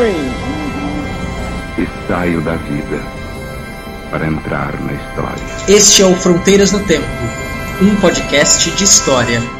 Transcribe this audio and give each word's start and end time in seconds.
E 0.00 1.88
saio 2.06 2.40
da 2.42 2.54
vida 2.54 3.02
para 4.12 4.28
entrar 4.28 4.80
na 4.80 4.92
história. 4.92 5.44
Este 5.66 6.02
é 6.02 6.06
o 6.06 6.14
Fronteiras 6.14 6.70
no 6.70 6.78
Tempo, 6.84 7.04
um 7.82 7.96
podcast 7.96 8.70
de 8.70 8.84
história. 8.84 9.57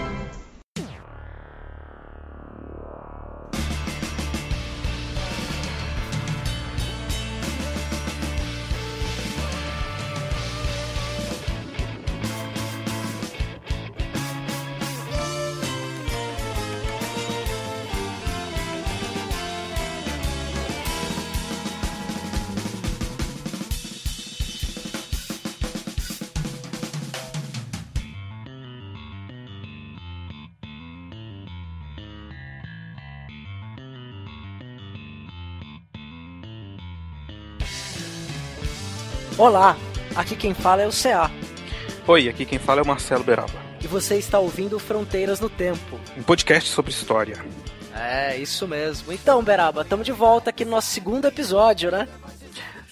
Quem 40.39 40.55
fala 40.55 40.83
é 40.83 40.87
o 40.87 40.91
CA 40.93 41.31
Oi, 42.07 42.29
aqui 42.29 42.47
quem 42.47 42.59
fala 42.59 42.81
é 42.81 42.83
o 42.83 42.87
Marcelo 42.87 43.23
Beraba. 43.23 43.53
e 43.83 43.87
você 43.87 44.17
está 44.17 44.39
ouvindo 44.39 44.79
Fronteiras 44.79 45.41
no 45.41 45.51
Tempo. 45.51 46.01
Um 46.17 46.23
podcast 46.23 46.71
sobre 46.71 46.91
história. 46.91 47.45
É, 47.95 48.37
isso 48.39 48.67
mesmo. 48.67 49.13
Então, 49.13 49.43
Beraba, 49.43 49.83
estamos 49.83 50.07
de 50.07 50.13
volta 50.13 50.49
aqui 50.51 50.65
no 50.65 50.71
nosso 50.71 50.89
segundo 50.89 51.27
episódio, 51.27 51.91
né? 51.91 52.09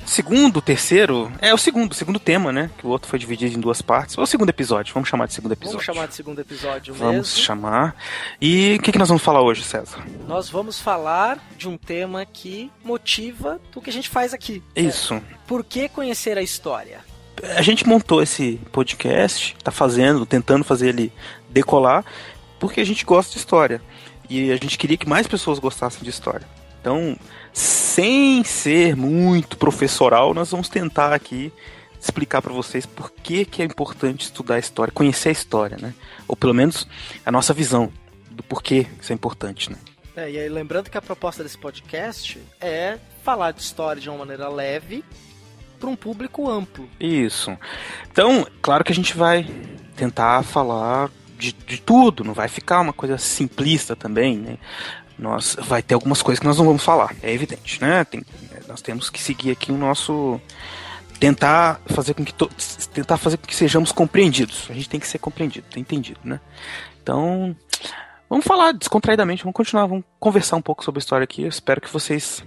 Segundo, 0.05 0.61
terceiro, 0.61 1.33
é 1.41 1.53
o 1.53 1.59
segundo, 1.59 1.93
segundo 1.95 2.21
tema, 2.21 2.53
né? 2.53 2.71
Que 2.79 2.87
o 2.87 2.91
outro 2.91 3.09
foi 3.09 3.19
dividido 3.19 3.57
em 3.57 3.61
duas 3.61 3.83
partes. 3.83 4.17
Ou 4.19 4.23
o 4.25 4.27
segundo 4.27 4.51
episódio, 4.51 4.95
vamos 4.95 5.09
chamar 5.09 5.27
de 5.27 5.33
segundo 5.35 5.53
episódio. 5.53 5.73
Vamos 5.79 5.85
chamar 5.87 6.07
de 6.07 6.15
segundo 6.15 6.39
episódio 6.41 6.95
Vamos 6.95 7.15
mesmo. 7.31 7.43
chamar. 7.43 7.97
E 8.41 8.77
o 8.79 8.83
que, 8.83 8.93
que 8.93 8.99
nós 8.99 9.09
vamos 9.09 9.23
falar 9.23 9.41
hoje, 9.43 9.65
César? 9.65 10.05
Nós 10.29 10.49
vamos 10.49 10.79
falar 10.81 11.39
de 11.57 11.69
um 11.69 11.77
tema 11.77 12.25
que 12.25 12.71
motiva 12.85 13.59
o 13.75 13.81
que 13.81 13.91
a 13.91 13.93
gente 13.93 14.09
faz 14.09 14.33
aqui. 14.33 14.63
Isso. 14.77 15.21
Por 15.47 15.65
que 15.65 15.89
conhecer 15.89 16.37
a 16.39 16.43
história? 16.43 17.01
A 17.57 17.63
gente 17.63 17.87
montou 17.87 18.23
esse 18.23 18.61
podcast, 18.73 19.57
tá 19.63 19.71
fazendo, 19.71 20.25
tentando 20.25 20.65
fazer 20.65 20.89
ele 20.89 21.13
decolar, 21.51 22.05
porque 22.59 22.81
a 22.81 22.85
gente 22.85 23.05
gosta 23.05 23.33
de 23.33 23.39
história. 23.39 23.83
E 24.29 24.51
a 24.51 24.57
gente 24.57 24.79
queria 24.79 24.97
que 24.97 25.09
mais 25.09 25.27
pessoas 25.27 25.59
gostassem 25.59 26.03
de 26.03 26.11
história. 26.11 26.47
Então, 26.81 27.17
sem 27.53 28.43
ser 28.45 28.97
muito 28.97 29.57
professoral, 29.57 30.35
nós 30.35 30.51
vamos 30.51 30.69
tentar 30.69 31.13
aqui 31.13 31.53
explicar 32.01 32.41
para 32.41 32.53
vocês 32.53 32.87
por 32.87 33.11
que, 33.11 33.45
que 33.45 33.63
é 33.63 33.65
importante 33.65 34.23
estudar 34.23 34.57
a 34.57 34.59
história, 34.59 34.93
conhecer 34.93 35.31
a 35.31 35.33
história, 35.33 35.77
né? 35.81 35.95
Ou 36.29 36.37
pelo 36.37 36.55
menos 36.55 36.87
a 37.25 37.33
nossa 37.33 37.53
visão 37.53 37.93
do 38.31 38.43
porquê 38.43 38.87
isso 39.01 39.13
é 39.13 39.15
importante, 39.15 39.71
né? 39.71 39.79
É, 40.17 40.31
e 40.31 40.39
aí, 40.39 40.49
lembrando 40.49 40.89
que 40.89 40.97
a 40.97 41.03
proposta 41.03 41.43
desse 41.43 41.59
podcast 41.59 42.41
é 42.61 42.99
falar 43.23 43.51
de 43.51 43.61
história 43.61 44.01
de 44.01 44.09
uma 44.09 44.19
maneira 44.19 44.49
leve 44.49 45.05
para 45.77 45.89
um 45.89 45.97
público 45.97 46.51
amplo. 46.51 46.89
Isso. 46.99 47.57
Então, 48.11 48.47
claro 48.61 48.83
que 48.85 48.93
a 48.93 48.95
gente 48.95 49.17
vai 49.17 49.45
tentar 49.97 50.43
falar 50.43 51.11
de, 51.39 51.53
de 51.53 51.81
tudo, 51.81 52.25
não 52.25 52.35
vai 52.35 52.49
ficar 52.49 52.81
uma 52.81 52.93
coisa 52.93 53.19
simplista 53.19 53.95
também, 53.95 54.37
né? 54.39 54.59
Nós, 55.19 55.57
vai 55.61 55.83
ter 55.83 55.95
algumas 55.95 56.21
coisas 56.21 56.39
que 56.41 56.47
nós 56.47 56.59
não 56.59 56.67
vamos 56.67 56.83
falar, 56.83 57.15
é 57.23 57.33
evidente, 57.33 57.81
né? 57.81 58.05
Tem- 58.05 58.23
nós 58.69 58.83
temos 58.83 59.09
que 59.09 59.23
seguir 59.23 59.51
aqui 59.53 59.71
o 59.73 59.77
nosso 59.77 60.41
tentar 61.19 61.81
fazer 61.87 62.13
com 62.13 62.23
que 62.25 62.35
to- 62.35 62.51
tentar 62.93 63.17
fazer 63.17 63.39
com 63.39 63.47
que 63.47 63.55
sejamos 63.55 63.93
compreendidos. 63.93 64.67
A 64.69 64.75
gente 64.75 64.89
tem 64.89 65.01
que 65.01 65.07
ser 65.07 65.19
compreendido, 65.19 65.67
entendido, 65.77 66.21
né? 66.25 66.39
Então, 67.03 67.57
vamos 68.29 68.45
falar 68.45 68.73
descontraidamente, 68.73 69.43
vamos 69.43 69.55
continuar, 69.57 69.87
vamos 69.87 70.05
conversar 70.21 70.57
um 70.57 70.63
pouco 70.63 70.85
sobre 70.85 70.99
a 70.99 71.01
história 71.01 71.25
aqui. 71.25 71.43
Eu 71.43 71.49
espero 71.49 71.81
que 71.81 71.91
vocês 71.91 72.45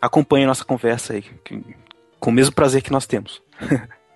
acompanhem 0.00 0.44
a 0.46 0.48
nossa 0.48 0.64
conversa 0.64 1.12
aí, 1.12 1.22
que- 1.44 1.62
com 2.18 2.30
o 2.30 2.32
mesmo 2.32 2.54
prazer 2.54 2.82
que 2.82 2.92
nós 2.92 3.06
temos. 3.06 3.42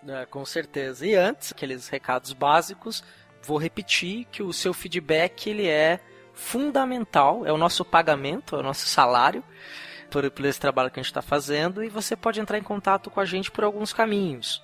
É, 0.07 0.27
com 0.27 0.45
certeza. 0.45 1.07
E 1.07 1.15
antes, 1.15 1.53
aqueles 1.53 1.87
recados 1.89 2.33
básicos, 2.33 3.05
vou 3.41 3.57
repetir 3.57 4.27
que 4.33 4.43
o 4.43 4.53
seu 4.53 4.75
feedback 4.75 5.49
ele 5.49 5.69
é 5.69 6.01
fundamental, 6.35 7.47
é 7.47 7.53
o 7.53 7.59
nosso 7.59 7.85
pagamento, 7.85 8.57
é 8.57 8.59
o 8.59 8.63
nosso 8.65 8.87
salário 8.87 9.45
por, 10.11 10.31
por 10.31 10.45
esse 10.45 10.61
trabalho 10.61 10.91
que 10.91 11.01
a 11.01 11.03
gente 11.03 11.11
está 11.11 11.23
fazendo 11.23 11.83
e 11.83 11.89
você 11.89 12.15
pode 12.17 12.41
entrar 12.41 12.59
em 12.59 12.63
contato 12.63 13.11
com 13.11 13.21
a 13.21 13.25
gente 13.25 13.51
por 13.51 13.65
alguns 13.65 13.93
caminhos. 13.93 14.63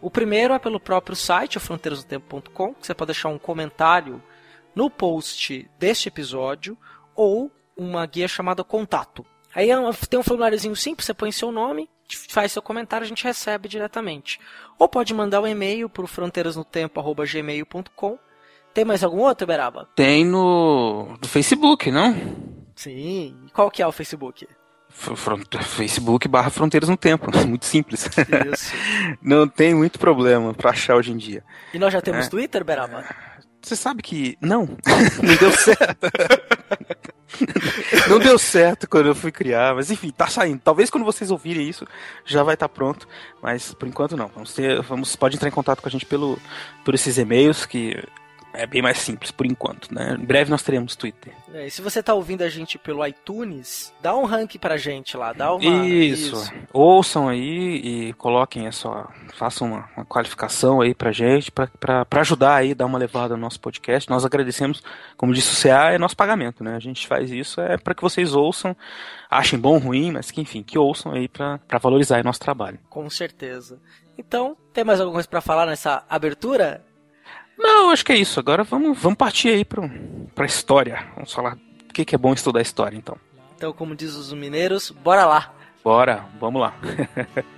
O 0.00 0.10
primeiro 0.10 0.52
é 0.52 0.58
pelo 0.58 0.80
próprio 0.80 1.16
site, 1.16 1.58
fronteirasdotempo.com, 1.58 2.74
que 2.74 2.86
você 2.86 2.94
pode 2.94 3.12
deixar 3.12 3.28
um 3.28 3.38
comentário 3.38 4.22
no 4.74 4.90
post 4.90 5.70
deste 5.78 6.08
episódio 6.08 6.76
ou 7.14 7.50
uma 7.76 8.04
guia 8.04 8.28
chamada 8.28 8.64
Contato. 8.64 9.24
Aí 9.54 9.70
é 9.70 9.76
tem 10.08 10.18
um 10.18 10.22
formuláriozinho 10.22 10.74
simples, 10.74 11.06
você 11.06 11.14
põe 11.14 11.30
seu 11.30 11.52
nome, 11.52 11.88
faz 12.28 12.52
seu 12.52 12.62
comentário, 12.62 13.04
a 13.04 13.08
gente 13.08 13.24
recebe 13.24 13.68
diretamente. 13.68 14.38
Ou 14.78 14.88
pode 14.88 15.12
mandar 15.14 15.40
um 15.40 15.46
e-mail 15.46 15.88
para 15.88 16.04
o 16.04 16.06
fronteirasnotempo.gmail.com. 16.06 18.18
Tem 18.72 18.84
mais 18.84 19.02
algum 19.04 19.20
outro, 19.20 19.46
Beraba? 19.46 19.88
Tem 19.94 20.24
no, 20.24 21.16
no 21.20 21.28
Facebook, 21.28 21.90
não? 21.90 22.14
Sim. 22.74 23.36
Qual 23.52 23.70
que 23.70 23.82
é 23.82 23.86
o 23.86 23.92
Facebook? 23.92 24.48
Facebook 24.90 26.26
barra 26.28 26.50
Fronteiras 26.50 26.88
no 26.88 26.96
Tempo. 26.96 27.30
Muito 27.46 27.66
simples. 27.66 28.08
Isso. 28.52 28.72
Não 29.22 29.46
tem 29.48 29.74
muito 29.74 29.98
problema 29.98 30.54
pra 30.54 30.70
achar 30.70 30.96
hoje 30.96 31.12
em 31.12 31.16
dia. 31.16 31.42
E 31.72 31.78
nós 31.78 31.92
já 31.92 32.00
temos 32.00 32.26
É. 32.26 32.30
Twitter, 32.30 32.64
Beraba? 32.64 33.04
Você 33.60 33.76
sabe 33.76 34.02
que. 34.02 34.36
Não, 34.40 34.66
não 35.22 35.36
deu 35.36 35.50
certo. 35.52 36.06
não 38.08 38.18
deu 38.18 38.38
certo 38.38 38.88
quando 38.88 39.06
eu 39.06 39.14
fui 39.14 39.32
criar, 39.32 39.74
mas 39.74 39.90
enfim, 39.90 40.10
tá 40.10 40.26
saindo. 40.26 40.60
Talvez 40.62 40.90
quando 40.90 41.04
vocês 41.04 41.30
ouvirem 41.30 41.68
isso 41.68 41.86
já 42.24 42.42
vai 42.42 42.54
estar 42.54 42.68
pronto, 42.68 43.08
mas 43.42 43.74
por 43.74 43.88
enquanto 43.88 44.16
não. 44.16 44.28
Vamos 44.28 44.54
ter, 44.54 44.80
vamos, 44.82 45.16
pode 45.16 45.36
entrar 45.36 45.48
em 45.48 45.52
contato 45.52 45.80
com 45.80 45.88
a 45.88 45.90
gente 45.90 46.06
pelo, 46.06 46.38
por 46.84 46.94
esses 46.94 47.18
e-mails 47.18 47.66
que 47.66 48.02
é 48.54 48.66
bem 48.66 48.80
mais 48.80 48.98
simples 48.98 49.30
por 49.30 49.44
enquanto, 49.44 49.92
né? 49.92 50.16
Em 50.18 50.24
breve 50.24 50.50
nós 50.50 50.62
teremos 50.62 50.96
Twitter. 50.96 51.32
É, 51.52 51.66
e 51.66 51.70
se 51.70 51.82
você 51.82 52.02
tá 52.02 52.14
ouvindo 52.14 52.42
a 52.42 52.48
gente 52.48 52.78
pelo 52.78 53.04
iTunes, 53.06 53.92
dá 54.00 54.14
um 54.14 54.24
rank 54.24 54.56
pra 54.58 54.76
gente 54.76 55.16
lá, 55.16 55.32
dá 55.32 55.54
uma... 55.54 55.86
Isso. 55.86 56.52
Ouçam 56.72 57.28
aí 57.28 58.08
e 58.08 58.12
coloquem 58.14 58.66
a 58.66 58.72
sua. 58.72 59.08
Façam 59.34 59.68
uma, 59.68 59.88
uma 59.96 60.04
qualificação 60.04 60.80
aí 60.80 60.94
pra 60.94 61.12
gente, 61.12 61.50
pra, 61.50 61.66
pra, 61.66 62.04
pra 62.04 62.20
ajudar 62.20 62.56
aí, 62.56 62.74
dar 62.74 62.86
uma 62.86 62.98
levada 62.98 63.34
no 63.34 63.42
nosso 63.42 63.60
podcast. 63.60 64.08
Nós 64.08 64.24
agradecemos, 64.24 64.82
como 65.16 65.34
disse 65.34 65.52
o 65.52 65.62
CA, 65.62 65.92
é 65.92 65.98
nosso 65.98 66.16
pagamento, 66.16 66.62
né? 66.62 66.76
A 66.76 66.80
gente 66.80 67.06
faz 67.06 67.30
isso 67.30 67.60
é 67.60 67.76
para 67.76 67.94
que 67.94 68.02
vocês 68.02 68.34
ouçam, 68.34 68.76
achem 69.30 69.58
bom 69.58 69.78
ruim, 69.78 70.12
mas 70.12 70.30
que 70.30 70.40
enfim, 70.40 70.62
que 70.62 70.78
ouçam 70.78 71.12
aí 71.12 71.28
pra, 71.28 71.58
pra 71.58 71.78
valorizar 71.78 72.16
aí 72.16 72.22
nosso 72.22 72.40
trabalho. 72.40 72.78
Com 72.88 73.08
certeza. 73.10 73.80
Então, 74.16 74.56
tem 74.72 74.84
mais 74.84 75.00
alguma 75.00 75.14
coisa 75.14 75.28
pra 75.28 75.40
falar 75.40 75.66
nessa 75.66 76.04
abertura? 76.08 76.84
Não, 77.58 77.90
acho 77.90 78.04
que 78.04 78.12
é 78.12 78.16
isso. 78.16 78.38
Agora 78.40 78.64
vamos, 78.64 78.98
vamos 78.98 79.16
partir 79.18 79.48
aí 79.48 79.64
pro, 79.64 79.88
pra 80.34 80.46
história. 80.46 81.06
Vamos 81.14 81.32
falar 81.32 81.54
o 81.88 81.92
que, 81.92 82.04
que 82.04 82.14
é 82.14 82.18
bom 82.18 82.32
estudar 82.32 82.60
história, 82.60 82.96
então. 82.96 83.16
Então, 83.56 83.72
como 83.72 83.94
diz 83.94 84.14
os 84.14 84.32
mineiros, 84.32 84.90
bora 84.90 85.24
lá. 85.24 85.54
Bora, 85.82 86.26
vamos 86.40 86.60
lá. 86.60 86.74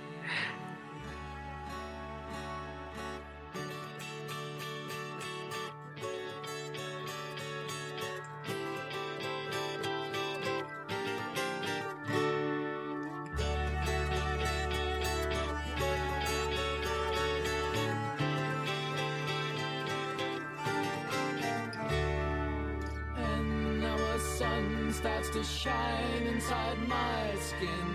shine 25.47 26.27
inside 26.27 26.77
my 26.87 27.35
skin, 27.39 27.87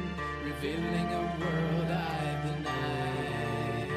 revealing 0.45 1.09
a 1.13 1.23
world 1.41 1.91
I've 1.91 2.43
denied. 2.51 3.91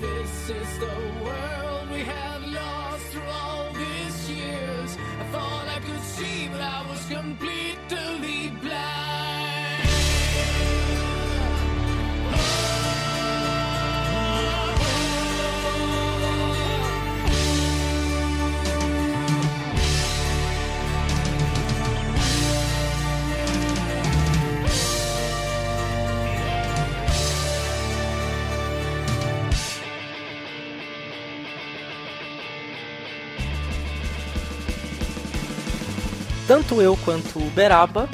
This 0.00 0.50
is 0.50 0.78
the 0.78 0.96
world 1.24 1.90
we 1.90 2.00
have 2.00 2.42
lost 2.46 3.06
through 3.06 3.30
all 3.42 3.72
these 3.72 4.30
years. 4.30 4.96
I 5.20 5.24
thought 5.32 5.66
I 5.68 5.80
could 5.80 6.02
see, 6.02 6.48
but 6.48 6.60
I 6.60 6.86
was 6.90 7.04
completely 7.06 7.63
tanto 36.54 36.80
eu 36.80 36.96
quanto 36.98 37.40
o 37.40 37.50
Beraba, 37.50 38.08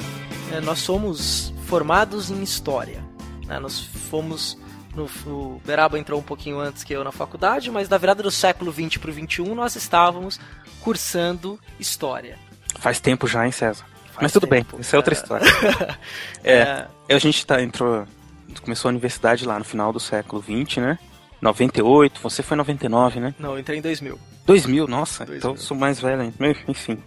é, 0.50 0.62
nós 0.62 0.78
somos 0.78 1.52
formados 1.66 2.30
em 2.30 2.42
História. 2.42 3.04
né? 3.46 3.58
Nós 3.58 3.80
fomos... 3.80 4.56
No, 4.94 5.04
o 5.26 5.60
Beraba 5.62 5.98
entrou 5.98 6.18
um 6.18 6.22
pouquinho 6.22 6.58
antes 6.58 6.82
que 6.82 6.90
eu 6.90 7.04
na 7.04 7.12
faculdade, 7.12 7.70
mas 7.70 7.86
da 7.86 7.98
virada 7.98 8.22
do 8.22 8.30
século 8.30 8.72
XX 8.72 8.96
para 8.96 9.10
o 9.10 9.12
XXI 9.12 9.54
nós 9.54 9.76
estávamos 9.76 10.40
cursando 10.80 11.60
História. 11.78 12.38
Faz 12.78 12.98
tempo 12.98 13.26
já, 13.26 13.44
hein, 13.44 13.52
César? 13.52 13.84
Faz 14.06 14.22
Mas 14.22 14.32
tudo 14.32 14.46
tempo, 14.46 14.72
bem, 14.72 14.80
isso 14.80 14.96
é 14.96 14.98
outra 14.98 15.14
cara. 15.14 15.44
história. 15.44 15.98
é, 16.42 16.86
a 17.10 17.18
gente 17.18 17.44
tá, 17.44 17.62
entrou, 17.62 18.06
começou 18.62 18.88
a 18.88 18.92
universidade 18.92 19.44
lá 19.44 19.58
no 19.58 19.66
final 19.66 19.92
do 19.92 20.00
século 20.00 20.42
XX, 20.42 20.78
né? 20.78 20.98
98, 21.42 22.18
você 22.22 22.42
foi 22.42 22.54
em 22.54 22.58
99, 22.58 23.20
né? 23.20 23.34
Não, 23.38 23.52
eu 23.52 23.58
entrei 23.58 23.78
em 23.78 23.82
2000. 23.82 24.18
2000, 24.46 24.88
nossa, 24.88 25.26
2000. 25.26 25.38
então 25.38 25.50
eu 25.52 25.56
sou 25.58 25.76
mais 25.76 26.00
velho. 26.00 26.32
Enfim. 26.66 26.98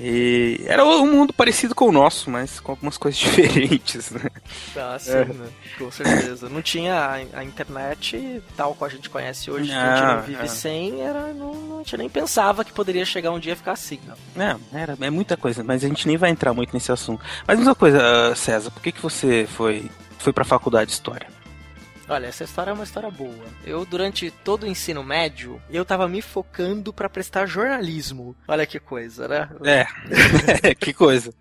E 0.00 0.62
era 0.66 0.84
um 0.84 1.10
mundo 1.10 1.32
parecido 1.32 1.74
com 1.74 1.88
o 1.88 1.92
nosso, 1.92 2.30
mas 2.30 2.60
com 2.60 2.72
algumas 2.72 2.96
coisas 2.96 3.18
diferentes, 3.20 4.10
né? 4.12 4.30
Ah, 4.76 4.96
sim, 4.98 5.10
É. 5.10 5.24
né? 5.24 5.48
Com 5.76 5.90
certeza. 5.90 6.48
Não 6.48 6.62
tinha 6.62 6.94
a, 6.94 7.14
a 7.40 7.44
internet 7.44 8.42
tal 8.56 8.74
qual 8.74 8.88
a 8.88 8.92
gente 8.92 9.10
conhece 9.10 9.50
hoje, 9.50 9.70
que 9.70 9.74
a 9.74 9.92
Ah, 9.92 9.96
gente 9.96 10.06
não 10.16 10.22
vive 10.22 10.44
é. 10.44 10.46
sem, 10.48 11.00
era, 11.02 11.32
não, 11.34 11.52
não, 11.54 11.74
a 11.76 11.78
gente 11.82 11.96
nem 11.96 12.08
pensava 12.08 12.64
que 12.64 12.72
poderia 12.72 13.04
chegar 13.04 13.32
um 13.32 13.38
dia 13.40 13.54
a 13.54 13.56
ficar 13.56 13.72
assim. 13.72 13.98
Não. 14.36 14.60
É, 14.72 14.80
era, 14.82 14.96
é 15.00 15.10
muita 15.10 15.36
coisa, 15.36 15.64
mas 15.64 15.82
a 15.84 15.88
gente 15.88 16.06
nem 16.06 16.16
vai 16.16 16.30
entrar 16.30 16.54
muito 16.54 16.72
nesse 16.72 16.92
assunto. 16.92 17.22
Mas 17.46 17.58
uma 17.58 17.74
coisa, 17.74 18.00
ah, 18.30 18.34
César, 18.36 18.70
por 18.70 18.80
que, 18.82 18.92
que 18.92 19.02
você 19.02 19.48
foi, 19.56 19.90
foi 20.18 20.32
pra 20.32 20.44
faculdade 20.44 20.86
de 20.90 20.92
História? 20.92 21.26
Olha, 22.08 22.26
essa 22.26 22.44
história 22.44 22.70
é 22.70 22.74
uma 22.74 22.84
história 22.84 23.10
boa. 23.10 23.44
Eu, 23.64 23.84
durante 23.84 24.30
todo 24.30 24.62
o 24.62 24.66
ensino 24.66 25.04
médio, 25.04 25.60
eu 25.70 25.84
tava 25.84 26.08
me 26.08 26.22
focando 26.22 26.92
pra 26.92 27.08
prestar 27.08 27.46
jornalismo. 27.46 28.34
Olha 28.46 28.66
que 28.66 28.80
coisa, 28.80 29.28
né? 29.28 29.48
É, 29.64 30.74
que 30.74 30.92
coisa. 30.92 31.32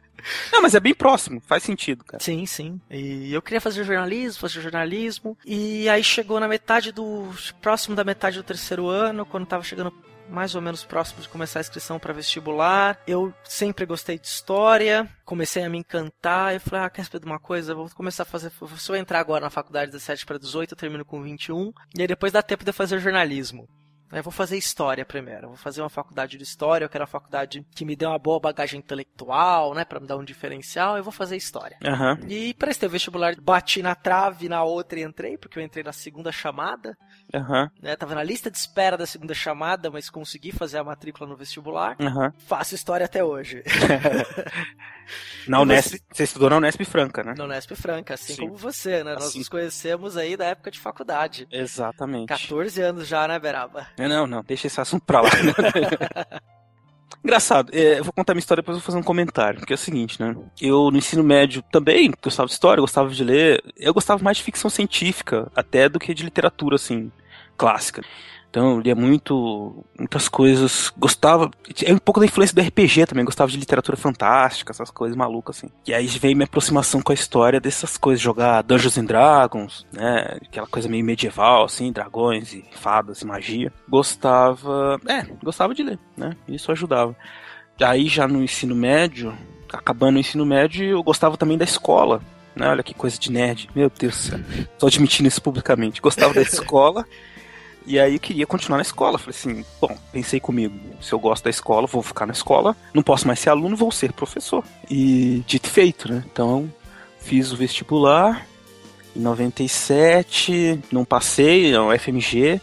Não, 0.51 0.61
mas 0.61 0.75
é 0.75 0.79
bem 0.79 0.93
próximo, 0.93 1.41
faz 1.45 1.63
sentido, 1.63 2.03
cara. 2.03 2.21
Sim, 2.21 2.45
sim. 2.45 2.81
E 2.89 3.33
eu 3.33 3.41
queria 3.41 3.61
fazer 3.61 3.83
jornalismo, 3.83 4.41
fazer 4.41 4.61
jornalismo. 4.61 5.37
E 5.45 5.87
aí 5.87 6.03
chegou 6.03 6.39
na 6.39 6.47
metade 6.47 6.91
do. 6.91 7.29
próximo 7.61 7.95
da 7.95 8.03
metade 8.03 8.37
do 8.37 8.43
terceiro 8.43 8.87
ano, 8.87 9.25
quando 9.25 9.45
tava 9.45 9.63
chegando 9.63 9.93
mais 10.29 10.55
ou 10.55 10.61
menos 10.61 10.83
próximo 10.83 11.21
de 11.21 11.29
começar 11.29 11.59
a 11.59 11.61
inscrição 11.61 11.99
para 11.99 12.13
vestibular. 12.13 12.99
Eu 13.07 13.33
sempre 13.43 13.85
gostei 13.85 14.17
de 14.17 14.27
história, 14.27 15.09
comecei 15.25 15.63
a 15.63 15.69
me 15.69 15.77
encantar. 15.77 16.53
Eu 16.53 16.59
falei, 16.59 16.85
ah, 16.85 16.89
quer 16.89 17.05
saber 17.05 17.19
de 17.19 17.25
uma 17.25 17.39
coisa? 17.39 17.75
Vou 17.75 17.89
começar 17.89 18.23
a 18.23 18.25
fazer. 18.25 18.51
Se 18.77 18.91
eu 18.91 18.95
entrar 18.95 19.19
agora 19.19 19.45
na 19.45 19.49
faculdade 19.49 19.91
17 19.91 20.25
para 20.25 20.37
18, 20.37 20.73
eu 20.73 20.77
termino 20.77 21.05
com 21.05 21.21
21. 21.21 21.71
E 21.95 22.01
aí 22.01 22.07
depois 22.07 22.31
dá 22.31 22.41
tempo 22.41 22.63
de 22.63 22.69
eu 22.69 22.73
fazer 22.73 22.99
jornalismo. 22.99 23.67
Eu 24.11 24.23
vou 24.23 24.31
fazer 24.31 24.57
história 24.57 25.03
primeiro. 25.05 25.47
Vou 25.49 25.57
fazer 25.57 25.81
uma 25.81 25.89
faculdade 25.89 26.37
de 26.37 26.43
história. 26.43 26.85
Eu 26.85 26.89
quero 26.89 27.03
uma 27.03 27.07
faculdade 27.07 27.65
que 27.75 27.83
me 27.83 27.95
dê 27.95 28.05
uma 28.05 28.17
boa 28.17 28.39
bagagem 28.39 28.79
intelectual, 28.79 29.73
né? 29.73 29.83
Pra 29.83 29.99
me 29.99 30.07
dar 30.07 30.17
um 30.17 30.23
diferencial. 30.23 30.97
Eu 30.97 31.03
vou 31.03 31.11
fazer 31.11 31.35
história. 31.35 31.77
Aham. 31.83 32.17
E 32.27 32.53
prestei 32.53 32.87
o 32.87 32.91
vestibular, 32.91 33.35
bati 33.39 33.81
na 33.81 33.95
trave 33.95 34.47
na 34.47 34.63
outra 34.63 34.99
e 34.99 35.03
entrei, 35.03 35.37
porque 35.37 35.59
eu 35.59 35.63
entrei 35.63 35.83
na 35.83 35.91
segunda 35.91 36.31
chamada, 36.31 36.97
Aham, 37.33 37.69
né? 37.81 37.95
Tava 37.95 38.15
na 38.15 38.23
lista 38.23 38.49
de 38.49 38.57
espera 38.57 38.97
da 38.97 39.05
segunda 39.05 39.33
chamada, 39.33 39.91
mas 39.91 40.09
consegui 40.09 40.51
fazer 40.51 40.77
a 40.77 40.83
matrícula 40.83 41.29
no 41.29 41.35
vestibular. 41.35 41.95
aham. 41.99 42.33
Faço 42.37 42.75
história 42.75 43.05
até 43.05 43.23
hoje. 43.23 43.63
Na 45.47 45.61
Unesp, 45.61 45.91
você? 45.91 46.01
você 46.11 46.23
estudou 46.23 46.49
na 46.49 46.57
Unesp 46.57 46.83
Franca, 46.83 47.23
né? 47.23 47.33
Na 47.37 47.45
Unesp 47.45 47.71
Franca, 47.75 48.15
assim 48.15 48.33
Sim. 48.33 48.41
como 48.41 48.57
você, 48.57 49.03
né? 49.03 49.13
Nós 49.13 49.27
Assim. 49.27 49.39
nos 49.39 49.47
conhecemos 49.49 50.17
aí 50.17 50.35
da 50.35 50.45
época 50.45 50.69
de 50.69 50.79
faculdade. 50.79 51.47
Exatamente. 51.49 52.27
14 52.27 52.81
anos 52.81 53.07
já, 53.07 53.25
né, 53.27 53.39
Beraba? 53.39 53.87
É, 53.97 54.07
Não, 54.07 54.27
não, 54.27 54.43
deixa 54.43 54.67
esse 54.67 54.79
assunto 54.79 55.03
pra 55.05 55.21
lá. 55.21 55.29
Engraçado, 57.23 57.71
é, 57.73 57.99
eu 57.99 58.03
vou 58.03 58.13
contar 58.13 58.33
minha 58.33 58.39
história 58.39 58.61
depois 58.61 58.77
eu 58.77 58.79
vou 58.79 58.85
fazer 58.85 58.97
um 58.97 59.03
comentário. 59.03 59.59
Porque 59.59 59.73
é 59.73 59.75
o 59.75 59.77
seguinte, 59.77 60.21
né? 60.21 60.35
Eu 60.61 60.91
no 60.91 60.97
ensino 60.97 61.23
médio 61.23 61.63
também 61.71 62.11
gostava 62.23 62.47
de 62.47 62.53
história, 62.53 62.79
gostava 62.79 63.09
de 63.09 63.23
ler. 63.23 63.61
Eu 63.75 63.93
gostava 63.93 64.23
mais 64.23 64.37
de 64.37 64.43
ficção 64.43 64.69
científica, 64.69 65.51
até 65.55 65.89
do 65.89 65.99
que 65.99 66.13
de 66.13 66.23
literatura, 66.23 66.75
assim, 66.75 67.11
clássica. 67.57 68.01
Então 68.57 68.71
eu 68.71 68.79
lia 68.79 68.95
muito, 68.95 69.85
muitas 69.99 70.27
coisas. 70.27 70.91
Gostava. 70.97 71.51
É 71.85 71.93
um 71.93 71.99
pouco 71.99 72.19
da 72.19 72.25
influência 72.25 72.55
do 72.55 72.67
RPG 72.67 73.05
também, 73.05 73.23
gostava 73.23 73.51
de 73.51 73.57
literatura 73.57 73.95
fantástica, 73.95 74.71
essas 74.71 74.89
coisas 74.89 75.15
malucas, 75.15 75.57
assim. 75.57 75.69
E 75.85 75.93
aí 75.93 76.07
veio 76.07 76.35
minha 76.35 76.45
aproximação 76.45 76.99
com 76.99 77.11
a 77.11 77.15
história 77.15 77.59
dessas 77.59 77.97
coisas, 77.97 78.19
jogar 78.19 78.63
Dungeons 78.63 78.97
and 78.97 79.05
Dragons, 79.05 79.85
né? 79.93 80.39
Aquela 80.41 80.65
coisa 80.65 80.89
meio 80.89 81.05
medieval, 81.05 81.65
assim, 81.65 81.91
dragões 81.91 82.51
e 82.51 82.65
fadas 82.71 83.21
e 83.21 83.27
magia. 83.27 83.71
Gostava. 83.87 84.99
É, 85.07 85.21
gostava 85.43 85.75
de 85.75 85.83
ler, 85.83 85.99
né? 86.17 86.35
Isso 86.47 86.71
ajudava. 86.71 87.15
Aí 87.79 88.07
já 88.07 88.27
no 88.27 88.43
ensino 88.43 88.73
médio, 88.73 89.37
acabando 89.71 90.15
o 90.15 90.19
ensino 90.19 90.47
médio, 90.47 90.83
eu 90.83 91.03
gostava 91.03 91.37
também 91.37 91.59
da 91.59 91.63
escola. 91.63 92.23
Né? 92.55 92.67
Olha 92.67 92.81
que 92.81 92.95
coisa 92.95 93.19
de 93.19 93.31
nerd. 93.31 93.69
Meu 93.75 93.91
Deus 93.95 94.15
do 94.15 94.19
céu. 94.19 94.39
Tô 94.79 94.87
admitindo 94.87 95.27
isso 95.27 95.41
publicamente. 95.43 96.01
Gostava 96.01 96.33
da 96.33 96.41
escola. 96.41 97.05
E 97.87 97.97
aí 97.97 98.15
eu 98.15 98.19
queria 98.19 98.45
continuar 98.45 98.77
na 98.77 98.81
escola. 98.81 99.17
Falei 99.17 99.35
assim, 99.35 99.65
bom, 99.79 99.97
pensei 100.11 100.41
comigo, 100.41 100.77
se 101.01 101.13
eu 101.13 101.19
gosto 101.19 101.45
da 101.45 101.49
escola, 101.49 101.87
vou 101.87 102.03
ficar 102.03 102.25
na 102.25 102.33
escola, 102.33 102.75
não 102.93 103.01
posso 103.01 103.25
mais 103.25 103.39
ser 103.39 103.49
aluno, 103.49 103.77
vou 103.77 103.91
ser 103.93 104.11
professor. 104.11 104.61
E 104.91 105.41
dito 105.47 105.69
feito, 105.69 106.11
né? 106.11 106.21
Então, 106.29 106.69
fiz 107.17 107.53
o 107.53 107.55
vestibular 107.55 108.45
em 109.15 109.21
97, 109.21 110.81
não 110.91 111.05
passei, 111.05 111.73
é 111.73 111.79
um 111.79 111.97
FMG. 111.97 112.59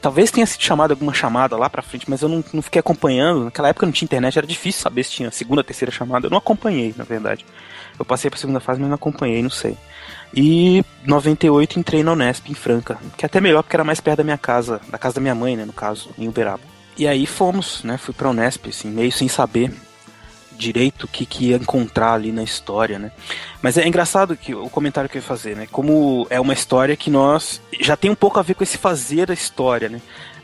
Talvez 0.00 0.30
tenha 0.30 0.46
sido 0.46 0.62
chamado 0.62 0.92
alguma 0.92 1.12
chamada 1.12 1.54
lá 1.56 1.68
pra 1.68 1.82
frente, 1.82 2.08
mas 2.08 2.22
eu 2.22 2.28
não, 2.28 2.42
não 2.50 2.62
fiquei 2.62 2.80
acompanhando. 2.80 3.44
Naquela 3.44 3.68
época 3.68 3.84
não 3.84 3.92
tinha 3.92 4.06
internet, 4.06 4.38
era 4.38 4.46
difícil 4.46 4.80
saber 4.80 5.04
se 5.04 5.12
tinha 5.12 5.30
segunda, 5.30 5.62
terceira 5.62 5.92
chamada. 5.92 6.26
Eu 6.26 6.30
não 6.30 6.38
acompanhei, 6.38 6.94
na 6.96 7.04
verdade. 7.04 7.44
Eu 7.98 8.06
passei 8.06 8.30
pra 8.30 8.38
segunda 8.38 8.58
fase, 8.58 8.80
mas 8.80 8.88
não 8.88 8.96
acompanhei, 8.96 9.42
não 9.42 9.50
sei. 9.50 9.76
E 10.36 10.84
98 11.06 11.78
entrei 11.78 12.02
na 12.02 12.12
Unesp 12.12 12.50
em 12.50 12.54
Franca, 12.54 12.98
que 13.16 13.24
é 13.24 13.26
até 13.26 13.40
melhor 13.40 13.62
porque 13.62 13.74
era 13.74 13.82
mais 13.82 14.00
perto 14.00 14.18
da 14.18 14.24
minha 14.24 14.36
casa, 14.36 14.82
da 14.86 14.98
casa 14.98 15.14
da 15.14 15.20
minha 15.22 15.34
mãe, 15.34 15.56
né, 15.56 15.64
no 15.64 15.72
caso, 15.72 16.10
em 16.18 16.28
Uberaba. 16.28 16.60
E 16.98 17.08
aí 17.08 17.24
fomos, 17.24 17.82
né, 17.82 17.96
fui 17.96 18.12
pra 18.12 18.28
Unesp, 18.28 18.68
assim, 18.68 18.90
meio 18.90 19.10
sem 19.10 19.28
saber 19.28 19.72
direito 20.52 21.04
o 21.04 21.08
que, 21.08 21.24
que 21.24 21.46
ia 21.46 21.56
encontrar 21.56 22.12
ali 22.12 22.32
na 22.32 22.42
história, 22.42 22.98
né. 22.98 23.12
Mas 23.62 23.78
é 23.78 23.88
engraçado 23.88 24.36
que 24.36 24.54
o 24.54 24.68
comentário 24.68 25.08
que 25.08 25.16
eu 25.16 25.20
ia 25.20 25.26
fazer, 25.26 25.56
né, 25.56 25.66
como 25.72 26.26
é 26.28 26.38
uma 26.38 26.52
história 26.52 26.96
que 26.96 27.08
nós 27.08 27.58
já 27.80 27.96
tem 27.96 28.10
um 28.10 28.14
pouco 28.14 28.38
a 28.38 28.42
ver 28.42 28.54
com 28.54 28.62
esse 28.62 28.76
fazer 28.76 29.30
a 29.30 29.34
história, 29.34 29.88
né. 29.88 30.02